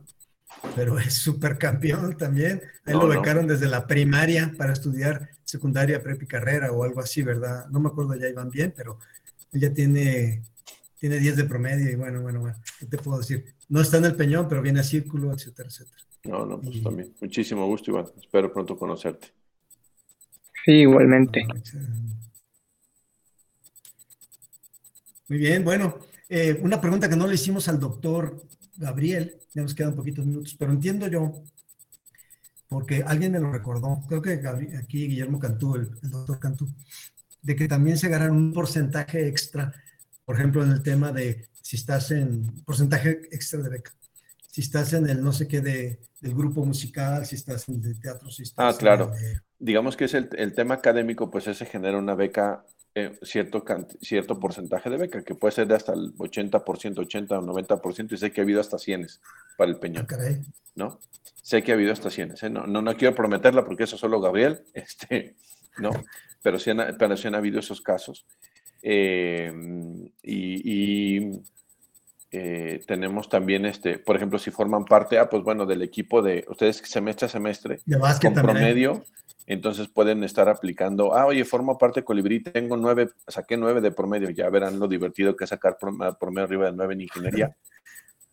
pero 0.75 0.99
es 0.99 1.15
supercampeón 1.15 2.17
también. 2.17 2.63
Ahí 2.85 2.95
lo 2.95 3.09
becaron 3.09 3.47
desde 3.47 3.69
la 3.69 3.87
primaria 3.87 4.53
para 4.57 4.73
estudiar 4.73 5.29
secundaria, 5.45 6.03
prepa 6.03 6.27
carrera 6.27 6.73
o 6.73 6.85
algo 6.85 7.01
así, 7.01 7.23
¿verdad? 7.23 7.67
No 7.71 7.81
me 7.81 7.89
acuerdo 7.89 8.15
ya 8.15 8.29
iban 8.29 8.51
bien, 8.51 8.73
pero 8.77 8.99
él 9.53 9.61
ya 9.61 9.73
tiene, 9.73 10.43
tiene 10.99 11.19
10 11.19 11.37
de 11.37 11.45
promedio 11.45 11.91
y 11.91 11.95
bueno, 11.95 12.23
bueno, 12.23 12.41
bueno, 12.41 12.57
¿qué 12.79 12.87
te 12.87 12.99
puedo 12.99 13.19
decir? 13.19 13.45
No 13.69 13.81
está 13.81 13.99
en 13.99 14.07
el 14.07 14.17
peñón, 14.17 14.49
pero 14.49 14.63
viene 14.63 14.81
a 14.81 14.85
círculo, 14.85 15.33
etcétera, 15.33 15.69
etcétera. 15.69 16.03
No, 16.25 16.45
no, 16.45 16.61
pues 16.61 16.83
también. 16.83 17.15
Muchísimo 17.21 17.67
gusto, 17.67 17.91
Iván. 17.91 18.07
Espero 18.19 18.53
pronto 18.53 18.77
conocerte. 18.77 19.29
Sí, 20.65 20.73
igualmente. 20.73 21.47
Muy 25.29 25.39
bien, 25.39 25.63
bueno, 25.63 25.99
eh, 26.29 26.59
una 26.63 26.81
pregunta 26.81 27.09
que 27.09 27.17
no 27.17 27.27
le 27.27 27.35
hicimos 27.35 27.69
al 27.69 27.79
doctor 27.79 28.43
Gabriel, 28.77 29.39
ya 29.53 29.63
nos 29.63 29.75
quedan 29.75 29.95
poquitos 29.95 30.25
minutos, 30.25 30.55
pero 30.59 30.73
entiendo 30.73 31.07
yo, 31.07 31.43
porque 32.67 33.03
alguien 33.07 33.33
me 33.33 33.41
lo 33.41 33.53
recordó, 33.53 34.03
creo 34.09 34.23
que 34.23 34.41
aquí 34.79 35.07
Guillermo 35.09 35.39
Cantú, 35.39 35.75
el, 35.75 35.91
doctor 36.03 36.39
Cantú, 36.39 36.69
de 37.43 37.57
que 37.57 37.69
también 37.69 37.99
se 37.99 38.09
ganaron 38.09 38.37
un 38.37 38.53
porcentaje 38.55 39.29
extra, 39.29 39.73
por 40.25 40.37
ejemplo, 40.37 40.63
en 40.63 40.71
el 40.71 40.83
tema 40.83 41.13
de 41.13 41.49
si 41.61 41.77
estás 41.77 42.11
en 42.11 42.47
porcentaje 42.65 43.21
extra 43.31 43.61
de 43.61 43.69
beca, 43.69 43.93
si 44.51 44.63
estás 44.63 44.95
en 44.95 45.09
el 45.09 45.23
no 45.23 45.33
sé 45.33 45.47
qué 45.47 45.61
de, 45.61 45.99
del 46.21 46.35
grupo 46.35 46.65
musical, 46.65 47.27
si 47.27 47.37
estás 47.37 47.69
en 47.69 47.85
el 47.85 48.01
teatro, 48.01 48.31
si 48.31 48.45
estás 48.45 48.75
Ah, 48.75 48.79
claro. 48.79 49.13
Digamos 49.59 49.97
que 49.97 50.05
es 50.05 50.15
el, 50.15 50.31
el 50.37 50.55
tema 50.55 50.75
académico, 50.75 51.31
pues 51.31 51.47
ese 51.49 51.67
genera 51.67 51.99
una 51.99 52.15
beca 52.15 52.65
eh, 52.99 53.19
cierto, 53.23 53.65
cierto 54.01 54.41
porcentaje 54.41 54.91
de 54.91 54.97
beca, 54.97 55.23
que 55.23 55.35
puede 55.35 55.53
ser 55.53 55.69
de 55.69 55.77
hasta 55.77 55.93
el 55.93 56.15
80%, 56.15 56.99
80 56.99 57.39
o 57.39 57.43
90%, 57.43 58.13
y 58.13 58.17
sé 58.17 58.33
que 58.33 58.41
ha 58.41 58.45
habido 58.45 58.61
hasta 58.61 58.79
100 58.79 59.07
para 59.57 59.71
el 59.71 59.79
Peñón. 59.79 60.07
Ah, 60.11 60.17
¿No? 60.75 60.99
Sé 61.43 61.63
que 61.63 61.71
ha 61.71 61.75
habido 61.75 61.93
hasta 61.93 62.11
100. 62.11 62.35
¿eh? 62.43 62.51
No, 62.51 62.67
no, 62.67 62.83
no, 62.83 62.97
quiero 62.97 63.15
prometerla 63.15 63.65
porque 63.65 63.85
eso 63.85 63.97
solo 63.97 64.21
Gabriel, 64.21 64.63
este, 64.75 65.37
¿no? 65.79 65.91
Pero 66.43 66.59
sí, 66.59 66.71
han, 66.71 66.97
pero 66.99 67.17
sí 67.17 67.29
han 67.29 67.37
habido 67.37 67.61
esos 67.61 67.81
casos. 67.81 68.27
Eh, 68.83 69.53
y, 70.23 71.41
tenemos 72.31 73.29
también, 73.29 73.65
este, 73.65 73.99
por 73.99 74.17
ejemplo, 74.17 74.39
si 74.39 74.51
forman 74.51 74.85
parte, 74.85 75.19
ah, 75.19 75.29
pues 75.31 75.43
bueno, 75.43 75.65
del 75.65 75.83
equipo 75.83 76.21
de 76.21 76.45
ustedes 76.49 76.77
semestre 76.85 77.27
a 77.27 77.29
semestre, 77.29 77.79
con 78.23 78.35
promedio, 78.35 79.03
entonces 79.47 79.89
pueden 79.89 80.23
estar 80.25 80.47
aplicando, 80.49 81.15
ah, 81.15 81.25
oye, 81.25 81.43
formo 81.47 81.79
parte 81.79 82.01
de 82.01 82.05
Colibrí, 82.05 82.43
tengo 82.43 82.77
nueve, 82.77 83.09
saqué 83.27 83.57
nueve 83.57 83.81
de 83.81 83.93
promedio, 83.93 84.29
ya 84.29 84.51
verán 84.51 84.79
lo 84.79 84.87
divertido 84.87 85.35
que 85.35 85.45
es 85.45 85.51
sacar 85.51 85.79
promedio 85.79 86.45
arriba 86.45 86.67
de 86.67 86.73
nueve 86.73 86.95
en 86.95 87.01
ingeniería. 87.03 87.57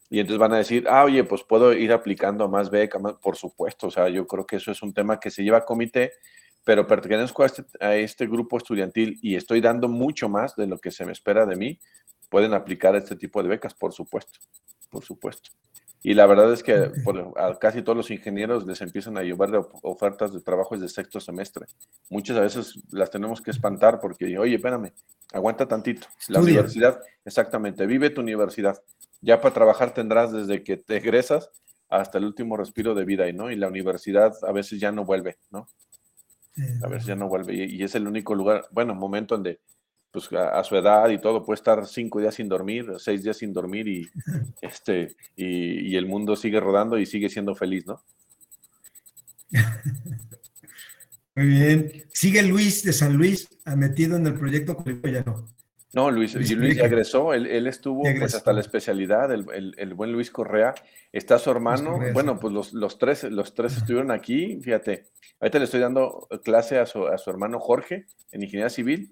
Y 0.07 0.19
entonces 0.19 0.39
van 0.39 0.53
a 0.53 0.57
decir, 0.57 0.85
ah, 0.87 1.03
oye, 1.03 1.23
pues 1.23 1.43
puedo 1.43 1.73
ir 1.73 1.91
aplicando 1.91 2.47
más 2.47 2.69
beca, 2.69 2.99
por 2.99 3.35
supuesto, 3.37 3.87
o 3.87 3.91
sea, 3.91 4.07
yo 4.07 4.27
creo 4.27 4.45
que 4.45 4.57
eso 4.57 4.71
es 4.71 4.83
un 4.83 4.93
tema 4.93 5.19
que 5.19 5.31
se 5.31 5.43
lleva 5.43 5.57
a 5.57 5.65
comité, 5.65 6.11
pero 6.63 6.85
pertenezco 6.85 7.41
a 7.41 7.47
este, 7.47 7.63
a 7.79 7.95
este 7.95 8.27
grupo 8.27 8.57
estudiantil 8.57 9.17
y 9.23 9.35
estoy 9.35 9.61
dando 9.61 9.89
mucho 9.89 10.29
más 10.29 10.55
de 10.55 10.67
lo 10.67 10.77
que 10.77 10.91
se 10.91 11.05
me 11.05 11.11
espera 11.11 11.47
de 11.47 11.55
mí, 11.55 11.79
pueden 12.29 12.53
aplicar 12.53 12.95
este 12.95 13.15
tipo 13.15 13.41
de 13.41 13.49
becas, 13.49 13.73
por 13.73 13.93
supuesto, 13.93 14.39
por 14.89 15.03
supuesto. 15.03 15.49
Y 16.05 16.13
la 16.13 16.27
verdad 16.27 16.53
es 16.53 16.61
que 16.61 16.91
a 17.35 17.57
casi 17.57 17.81
todos 17.81 17.97
los 17.97 18.11
ingenieros 18.11 18.63
les 18.67 18.79
empiezan 18.81 19.17
a 19.17 19.23
llevar 19.23 19.49
ofertas 19.81 20.31
de 20.31 20.39
trabajo 20.39 20.75
desde 20.77 20.93
sexto 20.93 21.19
semestre. 21.19 21.65
Muchas 22.11 22.39
veces 22.39 22.75
las 22.91 23.09
tenemos 23.09 23.41
que 23.41 23.49
espantar 23.49 23.99
porque, 23.99 24.37
oye, 24.37 24.53
espérame, 24.53 24.91
aguanta 25.33 25.67
tantito. 25.67 26.05
La 26.27 26.41
universidad, 26.41 27.01
exactamente, 27.25 27.87
vive 27.87 28.11
tu 28.11 28.21
universidad. 28.21 28.79
Ya 29.19 29.41
para 29.41 29.55
trabajar 29.55 29.95
tendrás 29.95 30.31
desde 30.31 30.63
que 30.63 30.77
te 30.77 30.97
egresas 30.97 31.49
hasta 31.89 32.19
el 32.19 32.25
último 32.25 32.55
respiro 32.55 32.93
de 32.93 33.03
vida, 33.03 33.31
¿no? 33.31 33.49
Y 33.49 33.55
la 33.55 33.67
universidad 33.67 34.31
a 34.43 34.51
veces 34.51 34.79
ya 34.79 34.91
no 34.91 35.05
vuelve, 35.05 35.37
¿no? 35.49 35.67
A 36.83 36.87
veces 36.87 37.07
ya 37.07 37.15
no 37.15 37.27
vuelve. 37.27 37.55
Y, 37.55 37.77
y 37.77 37.83
es 37.83 37.95
el 37.95 38.07
único 38.07 38.35
lugar, 38.35 38.67
bueno, 38.69 38.93
momento 38.93 39.33
donde 39.33 39.59
pues 40.15 40.31
a, 40.31 40.63
su 40.63 40.77
edad 40.77 41.09
y 41.09 41.19
todo, 41.19 41.43
puede 41.43 41.55
estar 41.55 41.85
cinco 41.85 42.21
días 42.21 42.35
sin 42.35 42.47
dormir, 42.47 42.85
seis 42.99 43.21
días 43.21 43.37
sin 43.37 43.51
dormir 43.51 43.85
y, 43.87 44.09
este, 44.61 45.15
y, 45.35 45.95
el 45.95 46.05
mundo 46.05 46.37
sigue 46.37 46.61
rodando 46.61 46.97
y 46.97 47.05
sigue 47.05 47.29
siendo 47.29 47.53
feliz, 47.53 47.85
¿no? 47.85 48.01
Muy 51.35 51.47
bien. 51.47 52.05
Sigue 52.13 52.41
Luis 52.43 52.83
de 52.83 52.93
San 52.93 53.17
Luis 53.17 53.49
metido 53.75 54.15
en 54.15 54.27
el 54.27 54.35
proyecto, 54.35 54.81
no. 55.25 55.47
No, 55.95 56.11
Luis, 56.11 56.35
Luis 56.35 56.75
ya 56.75 56.83
egresó, 56.83 57.33
él, 57.33 57.67
estuvo 57.67 58.01
pues, 58.01 58.35
hasta 58.35 58.51
la 58.51 58.59
especialidad, 58.59 59.31
el, 59.31 59.93
buen 59.93 60.11
Luis 60.11 60.29
Correa. 60.29 60.75
Está 61.13 61.39
su 61.39 61.49
hermano, 61.49 61.97
bueno, 62.11 62.37
pues 62.37 62.53
los, 62.53 62.73
los, 62.73 62.97
tres, 62.97 63.23
los 63.23 63.53
tres 63.53 63.77
estuvieron 63.77 64.11
aquí, 64.11 64.59
fíjate. 64.61 65.05
Ahorita 65.39 65.57
le 65.57 65.63
estoy 65.63 65.79
dando 65.79 66.27
clase 66.43 66.79
a 66.79 66.85
su, 66.85 67.07
a 67.07 67.17
su 67.17 67.29
hermano 67.29 67.61
Jorge 67.61 68.07
en 68.33 68.43
ingeniería 68.43 68.69
civil 68.69 69.09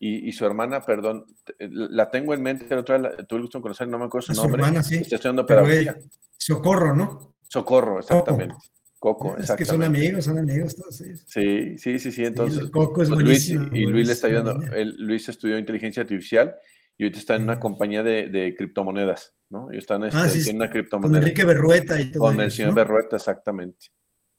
y, 0.00 0.26
y, 0.26 0.32
su 0.32 0.46
hermana, 0.46 0.80
perdón, 0.80 1.26
la 1.58 2.10
tengo 2.10 2.32
en 2.32 2.42
mente, 2.42 2.66
la 2.74 2.80
otra 2.80 2.98
tuve 3.26 3.36
el 3.36 3.42
gusto 3.42 3.58
de 3.58 3.62
conocer, 3.62 3.88
no 3.88 3.98
me 3.98 4.06
acuerdo 4.06 4.28
su, 4.28 4.32
nombre. 4.32 4.62
Su 4.62 4.66
hermana, 4.66 4.82
sí. 4.82 4.96
Está 4.96 5.16
estudiando 5.16 5.44
pedagogía. 5.44 5.98
Socorro, 6.38 6.96
¿no? 6.96 7.34
Socorro, 7.46 7.98
exactamente. 7.98 8.54
Coco, 9.02 9.36
es 9.36 9.50
que 9.50 9.64
son 9.64 9.82
amigos, 9.82 10.26
son 10.26 10.38
amigos 10.38 10.76
todos 10.76 11.00
ellos. 11.00 11.24
Sí, 11.26 11.76
sí, 11.76 11.98
sí, 11.98 12.12
sí. 12.12 12.24
Entonces, 12.24 12.70
Coco 12.70 13.02
es 13.02 13.08
pues 13.08 13.20
Luis, 13.20 13.48
y 13.48 13.84
Luis 13.86 14.06
le 14.06 14.12
está 14.12 14.28
ayudando. 14.28 14.64
Luis 14.98 15.28
estudió 15.28 15.58
inteligencia 15.58 16.02
artificial 16.02 16.54
y 16.96 17.02
ahorita 17.02 17.18
está 17.18 17.34
en 17.34 17.42
una 17.42 17.58
compañía 17.58 18.04
de, 18.04 18.28
de 18.28 18.54
criptomonedas, 18.54 19.34
¿no? 19.50 19.72
Y 19.72 19.78
están 19.78 20.04
este, 20.04 20.16
ah, 20.16 20.28
en 20.50 20.54
una 20.54 20.70
criptomoneda. 20.70 21.18
Con 21.18 21.20
Enrique 21.20 21.44
Berrueta 21.44 22.00
y 22.00 22.12
todo. 22.12 22.22
Con 22.22 22.40
el 22.40 22.52
señor 22.52 22.74
Berrueta, 22.74 23.16
exactamente. 23.16 23.88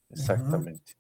Exactamente. 0.10 0.94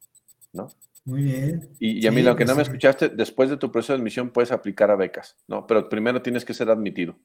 ¿No? 0.51 0.67
Muy 1.05 1.23
bien. 1.23 1.69
Y, 1.79 2.05
a 2.05 2.11
mí 2.11 2.21
lo 2.21 2.35
que 2.35 2.43
no 2.43 2.55
me 2.55 2.63
escuchaste, 2.63 3.07
después 3.07 3.49
de 3.49 3.55
tu 3.55 3.71
proceso 3.71 3.93
de 3.93 3.99
admisión 3.99 4.31
puedes 4.31 4.51
aplicar 4.51 4.91
a 4.91 4.97
becas, 4.97 5.37
¿no? 5.47 5.65
Pero 5.65 5.87
primero 5.87 6.21
tienes 6.21 6.43
que 6.43 6.53
ser 6.53 6.69
admitido. 6.69 7.17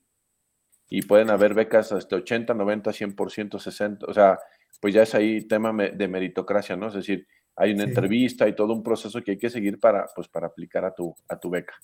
Y 0.88 1.02
pueden 1.02 1.30
haber 1.30 1.52
becas 1.52 1.90
hasta 1.90 2.14
80, 2.14 2.54
90, 2.54 2.92
100%, 2.92 3.58
60. 3.58 4.06
O 4.06 4.14
sea, 4.14 4.38
pues 4.80 4.94
ya 4.94 5.02
es 5.02 5.14
ahí 5.14 5.46
tema 5.46 5.72
de 5.72 6.08
meritocracia, 6.08 6.76
¿no? 6.76 6.88
Es 6.88 6.94
decir, 6.94 7.26
hay 7.58 7.72
una 7.72 7.84
entrevista 7.84 8.46
y 8.48 8.54
todo 8.54 8.72
un 8.72 8.82
proceso 8.82 9.22
que 9.22 9.32
hay 9.32 9.38
que 9.38 9.50
seguir 9.50 9.80
para, 9.80 10.06
pues, 10.14 10.28
para 10.28 10.46
aplicar 10.46 10.84
a 10.84 10.94
tu, 10.94 11.14
a 11.28 11.38
tu 11.38 11.50
beca. 11.50 11.74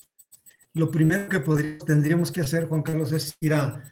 Lo 0.74 0.90
primero 0.90 1.28
que 1.28 1.40
tendríamos 1.84 2.30
que 2.30 2.40
hacer, 2.40 2.66
Juan 2.66 2.82
Carlos, 2.82 3.12
es 3.12 3.36
ir 3.40 3.54
a, 3.54 3.82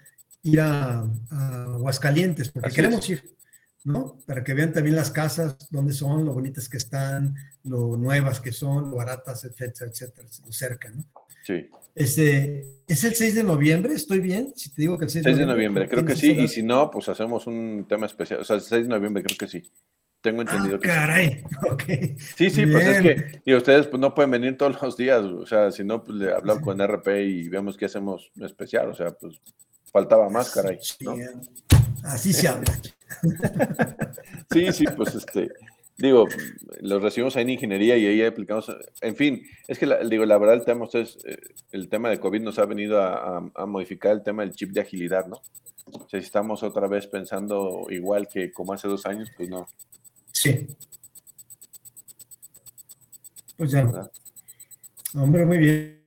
ir 0.42 0.60
a, 0.60 1.04
Aguascalientes, 1.30 2.50
porque 2.50 2.70
queremos 2.70 3.08
ir, 3.10 3.36
¿no? 3.84 4.18
Para 4.26 4.44
que 4.44 4.54
vean 4.54 4.72
también 4.72 4.96
las 4.96 5.10
casas, 5.10 5.56
dónde 5.70 5.92
son, 5.92 6.24
lo 6.24 6.32
bonitas 6.32 6.68
que 6.68 6.76
están, 6.76 7.34
lo 7.64 7.96
nuevas 7.96 8.40
que 8.40 8.52
son, 8.52 8.90
lo 8.90 8.96
baratas, 8.96 9.44
etcétera, 9.44 9.90
etcétera, 9.90 10.28
lo 10.44 10.52
cerca, 10.52 10.90
¿no? 10.90 11.04
Sí. 11.42 11.66
Este, 11.94 12.66
¿Es 12.86 13.04
el 13.04 13.14
6 13.14 13.34
de 13.34 13.44
noviembre? 13.44 13.94
¿Estoy 13.94 14.20
bien? 14.20 14.52
Si 14.56 14.70
te 14.70 14.82
digo 14.82 14.98
que 14.98 15.04
el 15.04 15.10
6, 15.10 15.24
6 15.24 15.38
de 15.38 15.46
noviembre, 15.46 15.88
creo 15.88 16.04
que 16.04 16.16
sí. 16.16 16.32
Y 16.32 16.48
si 16.48 16.62
no, 16.62 16.90
pues 16.90 17.08
hacemos 17.08 17.46
un 17.46 17.86
tema 17.88 18.06
especial. 18.06 18.40
O 18.40 18.44
sea, 18.44 18.56
el 18.56 18.62
6 18.62 18.84
de 18.84 18.88
noviembre 18.88 19.22
creo 19.22 19.36
que 19.38 19.48
sí. 19.48 19.62
Tengo 20.22 20.40
ah, 20.40 20.42
entendido 20.42 20.78
que 20.78 20.88
caray, 20.88 21.42
sí. 22.36 22.48
Sí, 22.48 22.66
pues 22.66 22.86
es 22.86 23.02
que 23.02 23.42
y 23.44 23.54
ustedes 23.54 23.88
pues 23.88 24.00
no 24.00 24.14
pueden 24.14 24.30
venir 24.30 24.56
todos 24.56 24.80
los 24.80 24.96
días, 24.96 25.24
o 25.24 25.44
sea, 25.44 25.72
si 25.72 25.82
no, 25.82 26.04
pues 26.04 26.16
le 26.16 26.32
hablamos 26.32 26.62
con 26.62 26.80
RP 26.80 27.08
y 27.24 27.48
vemos 27.48 27.76
qué 27.76 27.86
hacemos 27.86 28.30
especial, 28.40 28.88
o 28.90 28.94
sea, 28.94 29.10
pues 29.10 29.40
faltaba 29.90 30.28
más, 30.28 30.50
caray. 30.50 30.78
Así 32.04 32.32
se 32.32 32.46
habla. 32.46 32.72
sí, 34.52 34.72
sí, 34.72 34.84
pues 34.96 35.16
este, 35.16 35.50
digo, 35.98 36.26
los 36.80 37.02
recibimos 37.02 37.36
ahí 37.36 37.42
en 37.42 37.50
ingeniería 37.50 37.96
y 37.96 38.06
ahí 38.06 38.22
aplicamos, 38.22 38.70
en 39.00 39.16
fin, 39.16 39.42
es 39.68 39.78
que 39.78 39.86
la, 39.86 40.04
digo, 40.04 40.24
la 40.24 40.38
verdad 40.38 40.56
el 40.56 40.64
tema, 40.64 40.84
ustedes, 40.84 41.18
eh, 41.24 41.36
el 41.70 41.88
tema 41.88 42.10
de 42.10 42.20
COVID 42.20 42.40
nos 42.42 42.58
ha 42.58 42.66
venido 42.66 43.00
a, 43.00 43.66
modificar 43.66 44.12
el 44.12 44.22
tema 44.22 44.42
del 44.42 44.54
chip 44.54 44.70
de 44.70 44.80
agilidad, 44.80 45.26
¿no? 45.26 45.40
O 45.84 46.08
sea, 46.08 46.20
si 46.20 46.26
estamos 46.26 46.62
otra 46.62 46.86
vez 46.88 47.06
pensando 47.06 47.86
igual 47.90 48.28
que 48.28 48.52
como 48.52 48.72
hace 48.72 48.88
dos 48.88 49.04
años, 49.06 49.30
pues 49.36 49.48
no, 49.48 49.66
Sí. 50.32 50.66
Pues 53.56 53.70
ya. 53.70 54.10
Hombre, 55.14 55.46
muy 55.46 55.58
bien. 55.58 56.02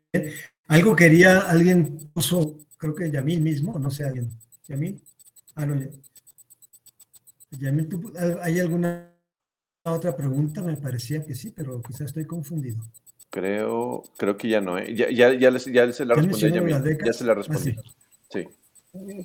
Algo 0.67 0.95
quería, 0.95 1.39
alguien 1.41 2.09
puso, 2.11 2.57
creo 2.77 2.95
que 2.95 3.11
Yamil 3.11 3.41
mismo, 3.41 3.77
no 3.79 3.89
sé, 3.91 4.03
alguien. 4.03 4.31
Yamil. 4.67 5.01
Ah, 5.53 5.65
no, 5.65 5.79
Yamil, 7.51 7.87
¿hay 8.41 8.59
alguna 8.59 9.14
otra 9.91 10.15
pregunta? 10.15 10.61
Me 10.61 10.75
parecía 10.75 11.23
que 11.23 11.35
sí, 11.35 11.51
pero 11.51 11.81
quizás 11.81 12.07
estoy 12.07 12.25
confundido. 12.25 12.83
Creo, 13.29 14.03
creo 14.17 14.37
que 14.37 14.49
ya 14.49 14.61
no, 14.61 14.77
¿eh? 14.77 14.95
Ya, 14.95 15.09
ya, 15.09 15.33
ya, 15.33 15.49
ya 15.49 15.91
se 15.91 16.05
la 16.05 16.15
respondí, 16.15 16.51
Yamil. 16.51 16.97
Ya 17.05 17.13
se 17.13 17.23
la 17.23 17.33
respondí. 17.33 17.75
Ah, 17.77 17.81
sí. 18.29 18.47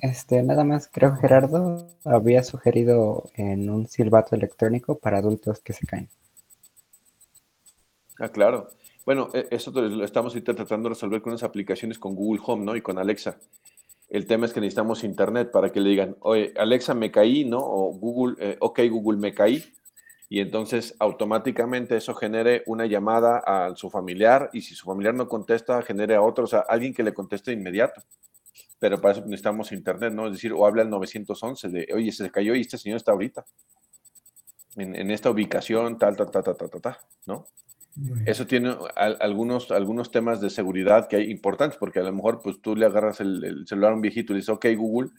Este, 0.01 0.43
nada 0.43 0.63
más, 0.63 0.89
creo 0.91 1.13
que 1.13 1.21
Gerardo 1.21 1.87
había 2.03 2.43
sugerido 2.43 3.29
en 3.35 3.69
un 3.69 3.87
silbato 3.87 4.35
electrónico 4.35 4.99
para 4.99 5.19
adultos 5.19 5.61
que 5.61 5.73
se 5.73 5.85
caen. 5.85 6.09
Ah, 8.19 8.29
claro. 8.29 8.69
Bueno, 9.05 9.29
e, 9.33 9.47
eso 9.49 9.71
lo 9.71 10.03
estamos 10.03 10.33
tratando 10.43 10.89
de 10.89 10.95
resolver 10.95 11.21
con 11.21 11.31
unas 11.31 11.43
aplicaciones 11.43 11.97
con 11.97 12.15
Google 12.15 12.41
Home, 12.45 12.65
¿no? 12.65 12.75
Y 12.75 12.81
con 12.81 12.99
Alexa. 12.99 13.37
El 14.09 14.27
tema 14.27 14.45
es 14.45 14.51
que 14.51 14.59
necesitamos 14.59 15.05
internet 15.05 15.51
para 15.51 15.71
que 15.71 15.79
le 15.79 15.89
digan, 15.89 16.17
oye, 16.19 16.53
Alexa, 16.57 16.93
me 16.93 17.09
caí, 17.09 17.45
¿no? 17.45 17.59
O 17.59 17.93
Google, 17.93 18.35
eh, 18.39 18.57
ok, 18.59 18.81
Google, 18.89 19.19
me 19.19 19.33
caí. 19.33 19.63
Y 20.31 20.39
entonces 20.39 20.95
automáticamente 20.97 21.97
eso 21.97 22.15
genere 22.15 22.63
una 22.65 22.85
llamada 22.85 23.43
a 23.45 23.75
su 23.75 23.89
familiar 23.89 24.49
y 24.53 24.61
si 24.61 24.75
su 24.75 24.85
familiar 24.85 25.13
no 25.13 25.27
contesta, 25.27 25.81
genere 25.81 26.15
a 26.15 26.21
otro, 26.21 26.45
o 26.45 26.47
sea, 26.47 26.61
alguien 26.61 26.93
que 26.93 27.03
le 27.03 27.13
conteste 27.13 27.51
de 27.51 27.57
inmediato 27.57 28.01
pero 28.81 28.99
para 28.99 29.11
eso 29.11 29.21
necesitamos 29.21 29.71
internet, 29.73 30.11
¿no? 30.11 30.25
Es 30.25 30.33
decir, 30.33 30.53
o 30.53 30.65
habla 30.65 30.81
el 30.81 30.89
911 30.89 31.69
de, 31.69 31.87
oye, 31.93 32.11
se 32.11 32.31
cayó 32.31 32.55
y 32.55 32.61
este 32.61 32.79
señor 32.79 32.97
está 32.97 33.11
ahorita 33.11 33.45
en, 34.75 35.11
esta 35.11 35.29
ubicación, 35.29 35.99
tal, 35.99 36.15
tal, 36.15 36.31
tal, 36.31 36.43
tal, 36.43 36.55
tal, 36.57 36.81
tal, 36.81 36.97
¿no? 37.27 37.45
Eso 38.25 38.47
tiene 38.47 38.75
algunos, 38.95 39.69
algunos 39.69 40.09
temas 40.09 40.41
de 40.41 40.49
seguridad 40.49 41.07
que 41.07 41.17
hay 41.17 41.29
importantes, 41.29 41.77
porque 41.77 41.99
a 41.99 42.03
lo 42.03 42.11
mejor 42.11 42.41
pues 42.41 42.59
tú 42.59 42.75
le 42.75 42.87
agarras 42.87 43.19
el, 43.21 43.67
celular 43.67 43.91
a 43.91 43.95
un 43.95 44.01
viejito 44.01 44.33
y 44.33 44.35
le 44.35 44.39
dices, 44.39 44.55
ok, 44.55 44.65
Google, 44.75 45.11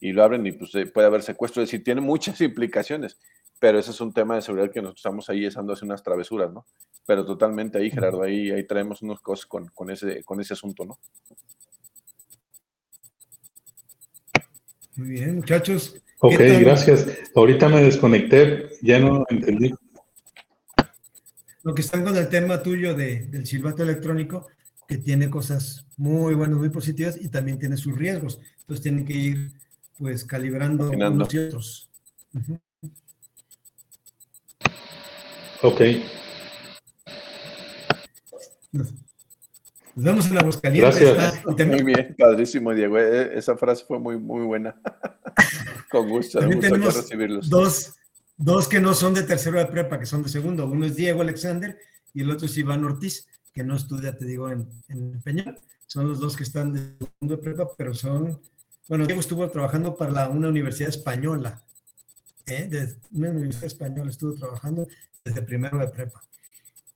y 0.00 0.12
lo 0.12 0.24
abren 0.24 0.46
y 0.46 0.52
pues 0.52 0.70
puede 0.94 1.06
haber 1.06 1.22
secuestro, 1.22 1.62
es 1.62 1.68
decir, 1.68 1.84
tiene 1.84 2.00
muchas 2.00 2.40
implicaciones, 2.40 3.18
pero 3.60 3.78
ese 3.78 3.90
es 3.90 4.00
un 4.00 4.12
tema 4.12 4.34
de 4.34 4.42
seguridad 4.42 4.72
que 4.72 4.80
nos 4.80 4.96
estamos 4.96 5.28
ahí 5.28 5.44
echando 5.44 5.74
hace 5.74 5.84
unas 5.84 6.02
travesuras, 6.02 6.50
¿no? 6.50 6.66
Pero 7.06 7.26
totalmente 7.26 7.78
ahí, 7.78 7.90
Gerardo, 7.90 8.22
ahí, 8.22 8.50
ahí 8.50 8.66
traemos 8.66 9.02
unos 9.02 9.20
cosas 9.20 9.46
con, 9.46 9.68
con, 9.68 9.90
ese, 9.90 10.24
con 10.24 10.40
ese 10.40 10.54
asunto, 10.54 10.86
¿no? 10.86 10.98
Muy 14.96 15.10
bien, 15.10 15.36
muchachos. 15.36 15.94
Ok, 16.20 16.38
gracias. 16.38 17.06
Ahorita 17.34 17.68
me 17.68 17.82
desconecté, 17.82 18.70
ya 18.82 18.98
no 18.98 19.24
entendí. 19.28 19.74
Lo 21.62 21.74
que 21.74 21.82
están 21.82 22.02
con 22.02 22.16
el 22.16 22.28
tema 22.30 22.62
tuyo 22.62 22.94
de, 22.94 23.26
del 23.26 23.46
silbato 23.46 23.82
electrónico, 23.82 24.46
que 24.88 24.96
tiene 24.96 25.28
cosas 25.28 25.86
muy 25.98 26.34
buenas, 26.34 26.58
muy 26.58 26.70
positivas 26.70 27.18
y 27.20 27.28
también 27.28 27.58
tiene 27.58 27.76
sus 27.76 27.96
riesgos. 27.96 28.40
Entonces 28.60 28.82
tienen 28.82 29.04
que 29.04 29.12
ir 29.12 29.52
pues 29.98 30.24
calibrando 30.24 30.90
unos 30.90 31.34
y 31.34 31.38
otros. 31.38 31.90
Ok. 35.62 35.80
Nos 38.72 38.92
vemos 39.94 40.26
en 40.26 40.34
la 40.34 40.40
Aguascalientes. 40.40 41.00
Gracias. 41.00 41.44
Muy 41.66 41.82
bien, 41.82 42.16
padrísimo, 42.18 42.72
Diego. 42.72 42.98
E, 42.98 43.36
esa 43.36 43.56
frase 43.56 43.84
fue 43.86 43.98
muy, 43.98 44.18
muy 44.18 44.44
buena. 44.44 44.74
Con 45.90 46.08
gusto, 46.08 46.38
También 46.38 46.60
tenemos 46.60 46.96
recibirlos. 46.96 47.50
Dos, 47.50 47.94
dos 48.36 48.68
que 48.68 48.80
no 48.80 48.94
son 48.94 49.12
de 49.12 49.24
tercero 49.24 49.58
de 49.58 49.66
prepa, 49.66 49.98
que 49.98 50.06
son 50.06 50.22
de 50.22 50.30
segundo. 50.30 50.66
Uno 50.66 50.86
es 50.86 50.96
Diego 50.96 51.20
Alexander 51.20 51.76
y 52.14 52.22
el 52.22 52.30
otro 52.30 52.46
es 52.46 52.56
Iván 52.56 52.84
Ortiz, 52.84 53.26
que 53.52 53.62
no 53.62 53.76
estudia, 53.76 54.16
te 54.16 54.24
digo, 54.24 54.50
en, 54.50 54.66
en 54.88 55.20
Peña. 55.20 55.54
Son 55.86 56.08
los 56.08 56.20
dos 56.20 56.36
que 56.36 56.44
están 56.44 56.72
de 56.72 56.80
segundo 56.98 57.36
de 57.36 57.38
prepa, 57.38 57.68
pero 57.76 57.92
son. 57.92 58.40
Bueno, 58.88 59.04
Diego 59.04 59.20
estuvo 59.20 59.48
trabajando 59.50 59.94
para 59.94 60.28
una 60.28 60.48
universidad 60.48 60.88
española. 60.88 61.62
¿eh? 62.46 62.66
De 62.68 62.94
una 63.12 63.30
universidad 63.30 63.66
española 63.66 64.10
estuvo 64.10 64.34
trabajando 64.34 64.86
desde 65.24 65.42
primero 65.42 65.78
de 65.78 65.88
prepa 65.88 66.20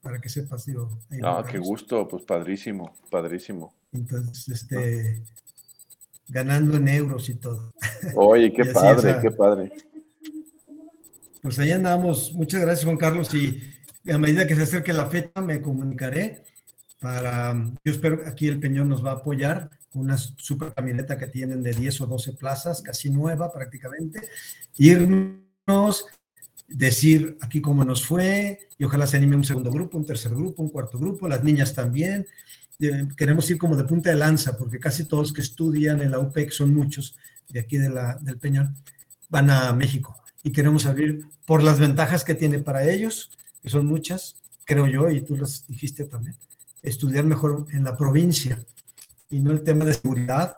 para 0.05 0.21
que 0.21 0.29
sepas, 0.29 0.67
digo. 0.67 0.99
Ah, 1.23 1.43
qué 1.49 1.57
gusto, 1.57 2.07
pues 2.07 2.23
padrísimo, 2.25 2.95
padrísimo. 3.09 3.73
Entonces, 3.91 4.47
este, 4.49 5.23
ganando 6.27 6.77
en 6.77 6.87
euros 6.89 7.27
y 7.27 7.35
todo. 7.35 7.73
Oye, 8.15 8.53
qué 8.53 8.65
padre, 8.65 9.17
qué 9.19 9.31
padre. 9.31 9.71
Pues 11.41 11.57
ahí 11.57 11.71
andamos. 11.71 12.31
Muchas 12.33 12.61
gracias, 12.61 12.85
Juan 12.85 12.97
Carlos. 12.97 13.33
Y 13.33 13.59
a 14.11 14.19
medida 14.19 14.45
que 14.45 14.55
se 14.55 14.61
acerque 14.61 14.93
la 14.93 15.07
fecha, 15.07 15.41
me 15.41 15.59
comunicaré 15.59 16.43
para, 16.99 17.55
yo 17.83 17.91
espero 17.91 18.21
que 18.21 18.29
aquí 18.29 18.47
el 18.47 18.59
Peñón 18.59 18.87
nos 18.87 19.03
va 19.03 19.09
a 19.09 19.15
apoyar 19.15 19.71
con 19.89 20.03
una 20.03 20.17
super 20.17 20.71
camioneta 20.71 21.17
que 21.17 21.27
tienen 21.27 21.63
de 21.63 21.71
10 21.71 22.01
o 22.01 22.05
12 22.05 22.33
plazas, 22.33 22.83
casi 22.83 23.09
nueva 23.09 23.51
prácticamente, 23.51 24.21
irnos 24.77 26.05
decir 26.67 27.37
aquí 27.41 27.61
cómo 27.61 27.85
nos 27.85 28.05
fue 28.05 28.59
y 28.77 28.83
ojalá 28.83 29.07
se 29.07 29.17
anime 29.17 29.35
un 29.35 29.43
segundo 29.43 29.71
grupo, 29.71 29.97
un 29.97 30.05
tercer 30.05 30.33
grupo, 30.33 30.63
un 30.63 30.69
cuarto 30.69 30.97
grupo, 30.97 31.27
las 31.27 31.43
niñas 31.43 31.73
también. 31.73 32.25
Eh, 32.79 33.07
queremos 33.15 33.49
ir 33.49 33.57
como 33.57 33.75
de 33.75 33.83
punta 33.85 34.09
de 34.09 34.17
lanza 34.17 34.57
porque 34.57 34.79
casi 34.79 35.05
todos 35.05 35.31
que 35.31 35.41
estudian 35.41 36.01
en 36.01 36.11
la 36.11 36.19
UPEC, 36.19 36.51
son 36.51 36.73
muchos 36.73 37.15
de 37.49 37.59
aquí 37.59 37.77
del 37.77 38.39
Peñón, 38.39 38.75
van 39.29 39.49
a 39.49 39.71
México 39.73 40.15
y 40.43 40.51
queremos 40.51 40.85
abrir 40.85 41.25
por 41.45 41.63
las 41.63 41.79
ventajas 41.79 42.23
que 42.23 42.35
tiene 42.35 42.59
para 42.59 42.89
ellos, 42.89 43.31
que 43.61 43.69
son 43.69 43.85
muchas, 43.85 44.35
creo 44.65 44.87
yo, 44.87 45.09
y 45.09 45.21
tú 45.21 45.35
las 45.35 45.65
dijiste 45.67 46.05
también, 46.05 46.35
estudiar 46.81 47.25
mejor 47.25 47.65
en 47.71 47.83
la 47.83 47.95
provincia 47.97 48.63
y 49.29 49.39
no 49.39 49.51
el 49.51 49.63
tema 49.63 49.85
de 49.85 49.93
seguridad, 49.93 50.55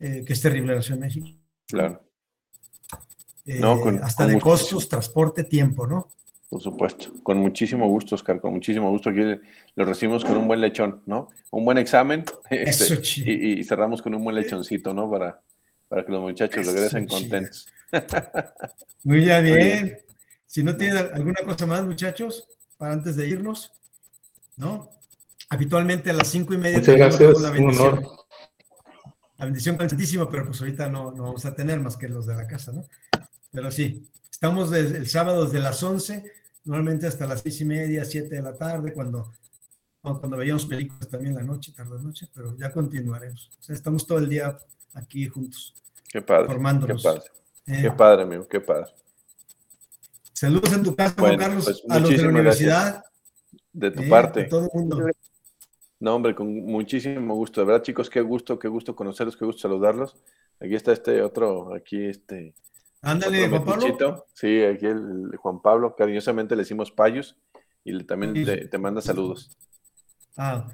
eh, 0.00 0.24
que 0.26 0.32
es 0.32 0.40
terrible 0.40 0.72
en 0.72 0.78
la 0.78 0.82
Ciudad 0.82 1.00
de 1.00 1.06
México. 1.06 1.28
Claro. 1.66 2.07
Eh, 3.48 3.62
hasta 4.02 4.26
de 4.26 4.38
costos, 4.38 4.90
transporte, 4.90 5.42
tiempo, 5.42 5.86
¿no? 5.86 6.08
Por 6.50 6.60
supuesto, 6.60 7.10
con 7.22 7.38
muchísimo 7.38 7.88
gusto, 7.88 8.14
Oscar, 8.14 8.40
con 8.42 8.52
muchísimo 8.52 8.90
gusto. 8.90 9.08
Aquí 9.08 9.20
lo 9.74 9.84
recibimos 9.86 10.22
con 10.22 10.36
un 10.36 10.46
buen 10.46 10.60
lechón, 10.60 11.02
¿no? 11.06 11.30
Un 11.50 11.64
buen 11.64 11.78
examen 11.78 12.26
este, 12.50 13.00
y, 13.30 13.64
cerramos 13.64 14.02
con 14.02 14.14
un 14.14 14.22
buen 14.22 14.36
lechoncito, 14.36 14.92
¿no? 14.92 15.10
Para, 15.10 15.40
para 15.88 16.04
que 16.04 16.12
los 16.12 16.20
muchachos 16.20 16.66
regresen 16.66 17.06
contentos. 17.06 17.68
Muy 19.04 19.20
bien, 19.20 19.44
bien. 19.44 19.98
Si 20.44 20.62
no 20.62 20.76
tienen 20.76 21.08
alguna 21.14 21.40
cosa 21.42 21.64
más, 21.64 21.84
muchachos, 21.86 22.46
para 22.76 22.92
antes 22.92 23.16
de 23.16 23.28
irnos, 23.28 23.72
¿no? 24.56 24.90
Habitualmente 25.48 26.10
a 26.10 26.12
las 26.12 26.28
cinco 26.28 26.52
y 26.52 26.58
media. 26.58 26.80
Muchas 26.80 26.96
gracias, 26.96 27.40
la 27.40 27.50
un 27.50 27.70
honor. 27.70 28.02
La 29.38 29.46
bendición 29.46 29.78
contentísima, 29.78 30.28
pero 30.28 30.44
pues 30.46 30.60
ahorita 30.60 30.90
no, 30.90 31.12
no 31.12 31.22
vamos 31.22 31.46
a 31.46 31.54
tener 31.54 31.80
más 31.80 31.96
que 31.96 32.08
los 32.08 32.26
de 32.26 32.34
la 32.34 32.46
casa, 32.46 32.72
¿no? 32.72 32.84
Pero 33.50 33.70
sí, 33.70 34.08
estamos 34.30 34.70
desde 34.70 34.98
el 34.98 35.08
sábado 35.08 35.44
desde 35.44 35.60
las 35.60 35.82
11, 35.82 36.32
normalmente 36.64 37.06
hasta 37.06 37.26
las 37.26 37.40
seis 37.40 37.60
y 37.60 37.64
media, 37.64 38.04
siete 38.04 38.36
de 38.36 38.42
la 38.42 38.54
tarde, 38.54 38.92
cuando, 38.92 39.32
cuando 40.00 40.36
veíamos 40.36 40.66
películas 40.66 41.08
también 41.08 41.34
la 41.34 41.42
noche, 41.42 41.72
tarde 41.72 42.00
noche, 42.02 42.28
pero 42.34 42.56
ya 42.56 42.70
continuaremos. 42.70 43.50
O 43.58 43.62
sea, 43.62 43.74
estamos 43.74 44.06
todo 44.06 44.18
el 44.18 44.28
día 44.28 44.56
aquí 44.94 45.26
juntos. 45.28 45.74
Qué 46.10 46.22
padre. 46.22 46.46
Formándonos. 46.46 47.02
Qué 47.02 47.08
padre. 47.08 47.30
Eh, 47.66 47.82
qué 47.82 47.90
padre, 47.90 48.22
amigo, 48.22 48.48
qué 48.48 48.60
padre. 48.60 48.86
Saludos 50.32 50.72
en 50.72 50.82
tu 50.84 50.94
casa, 50.94 51.14
Juan 51.18 51.36
Carlos, 51.36 51.64
pues, 51.64 51.82
a 51.88 51.98
los 51.98 52.10
de 52.10 52.18
la 52.18 52.28
universidad. 52.28 53.04
De 53.72 53.90
tu 53.90 54.08
parte. 54.08 54.44
todo 54.44 54.62
el 54.62 54.70
mundo. 54.72 55.06
No, 56.00 56.14
hombre, 56.14 56.34
con 56.34 56.46
muchísimo 56.64 57.34
gusto. 57.34 57.60
De 57.60 57.66
verdad, 57.66 57.82
chicos, 57.82 58.08
qué 58.08 58.20
gusto, 58.20 58.58
qué 58.58 58.68
gusto 58.68 58.94
conocerlos, 58.94 59.36
qué 59.36 59.44
gusto 59.44 59.62
saludarlos. 59.62 60.16
Aquí 60.60 60.74
está 60.74 60.92
este 60.92 61.22
otro, 61.22 61.74
aquí 61.74 62.04
este, 62.04 62.54
Ándale, 63.02 63.48
Juan 63.48 63.64
Pablo. 63.64 64.26
Sí, 64.34 64.62
aquí 64.64 64.86
el 64.86 65.36
Juan 65.36 65.62
Pablo, 65.62 65.94
cariñosamente 65.94 66.56
le 66.56 66.62
decimos 66.62 66.90
Payos 66.90 67.36
y 67.84 68.04
también 68.04 68.34
te, 68.70 68.78
manda 68.78 69.00
saludos. 69.00 69.56
Ah, 70.36 70.66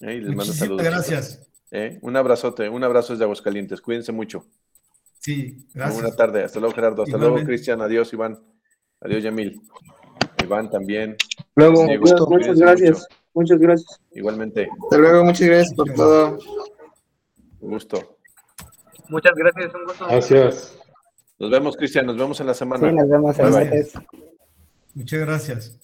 eh, 0.00 0.20
les 0.20 0.34
manda 0.34 0.52
saludos. 0.52 0.82
Gracias. 0.82 1.46
Eh, 1.70 1.98
un 2.02 2.16
abrazote, 2.16 2.68
un 2.68 2.84
abrazo 2.84 3.12
desde 3.12 3.24
Aguascalientes. 3.24 3.80
Cuídense 3.80 4.12
mucho. 4.12 4.46
Sí, 5.20 5.66
gracias. 5.74 6.00
Buena 6.00 6.16
tarde. 6.16 6.44
Hasta 6.44 6.60
luego, 6.60 6.74
Gerardo. 6.74 7.02
Hasta 7.02 7.18
luego, 7.18 7.36
Cristian. 7.44 7.80
Adiós, 7.80 8.12
Iván. 8.12 8.38
Adiós, 9.00 9.22
Yamil. 9.22 9.60
Iván 10.42 10.70
también. 10.70 11.16
Luego, 11.54 11.86
muchas 12.28 12.58
gracias. 12.58 13.06
Muchas 13.34 13.58
gracias. 13.58 14.00
Igualmente. 14.12 14.68
Hasta 14.82 14.98
luego, 14.98 15.24
muchas 15.24 15.48
gracias 15.48 15.74
por 15.74 15.92
todo. 15.94 16.38
Un 17.60 17.70
gusto. 17.70 18.18
Muchas 19.08 19.32
gracias, 19.34 19.74
un 19.74 19.84
gusto. 19.84 20.06
Gracias. 20.06 20.79
Nos 21.40 21.50
vemos, 21.50 21.74
Cristian, 21.74 22.04
nos 22.04 22.18
vemos 22.18 22.38
en 22.40 22.46
la 22.46 22.54
semana. 22.54 22.90
Sí, 22.90 22.94
nos 22.94 23.08
vemos 23.08 23.38
en 23.38 24.04
Muchas 24.94 25.20
gracias. 25.20 25.80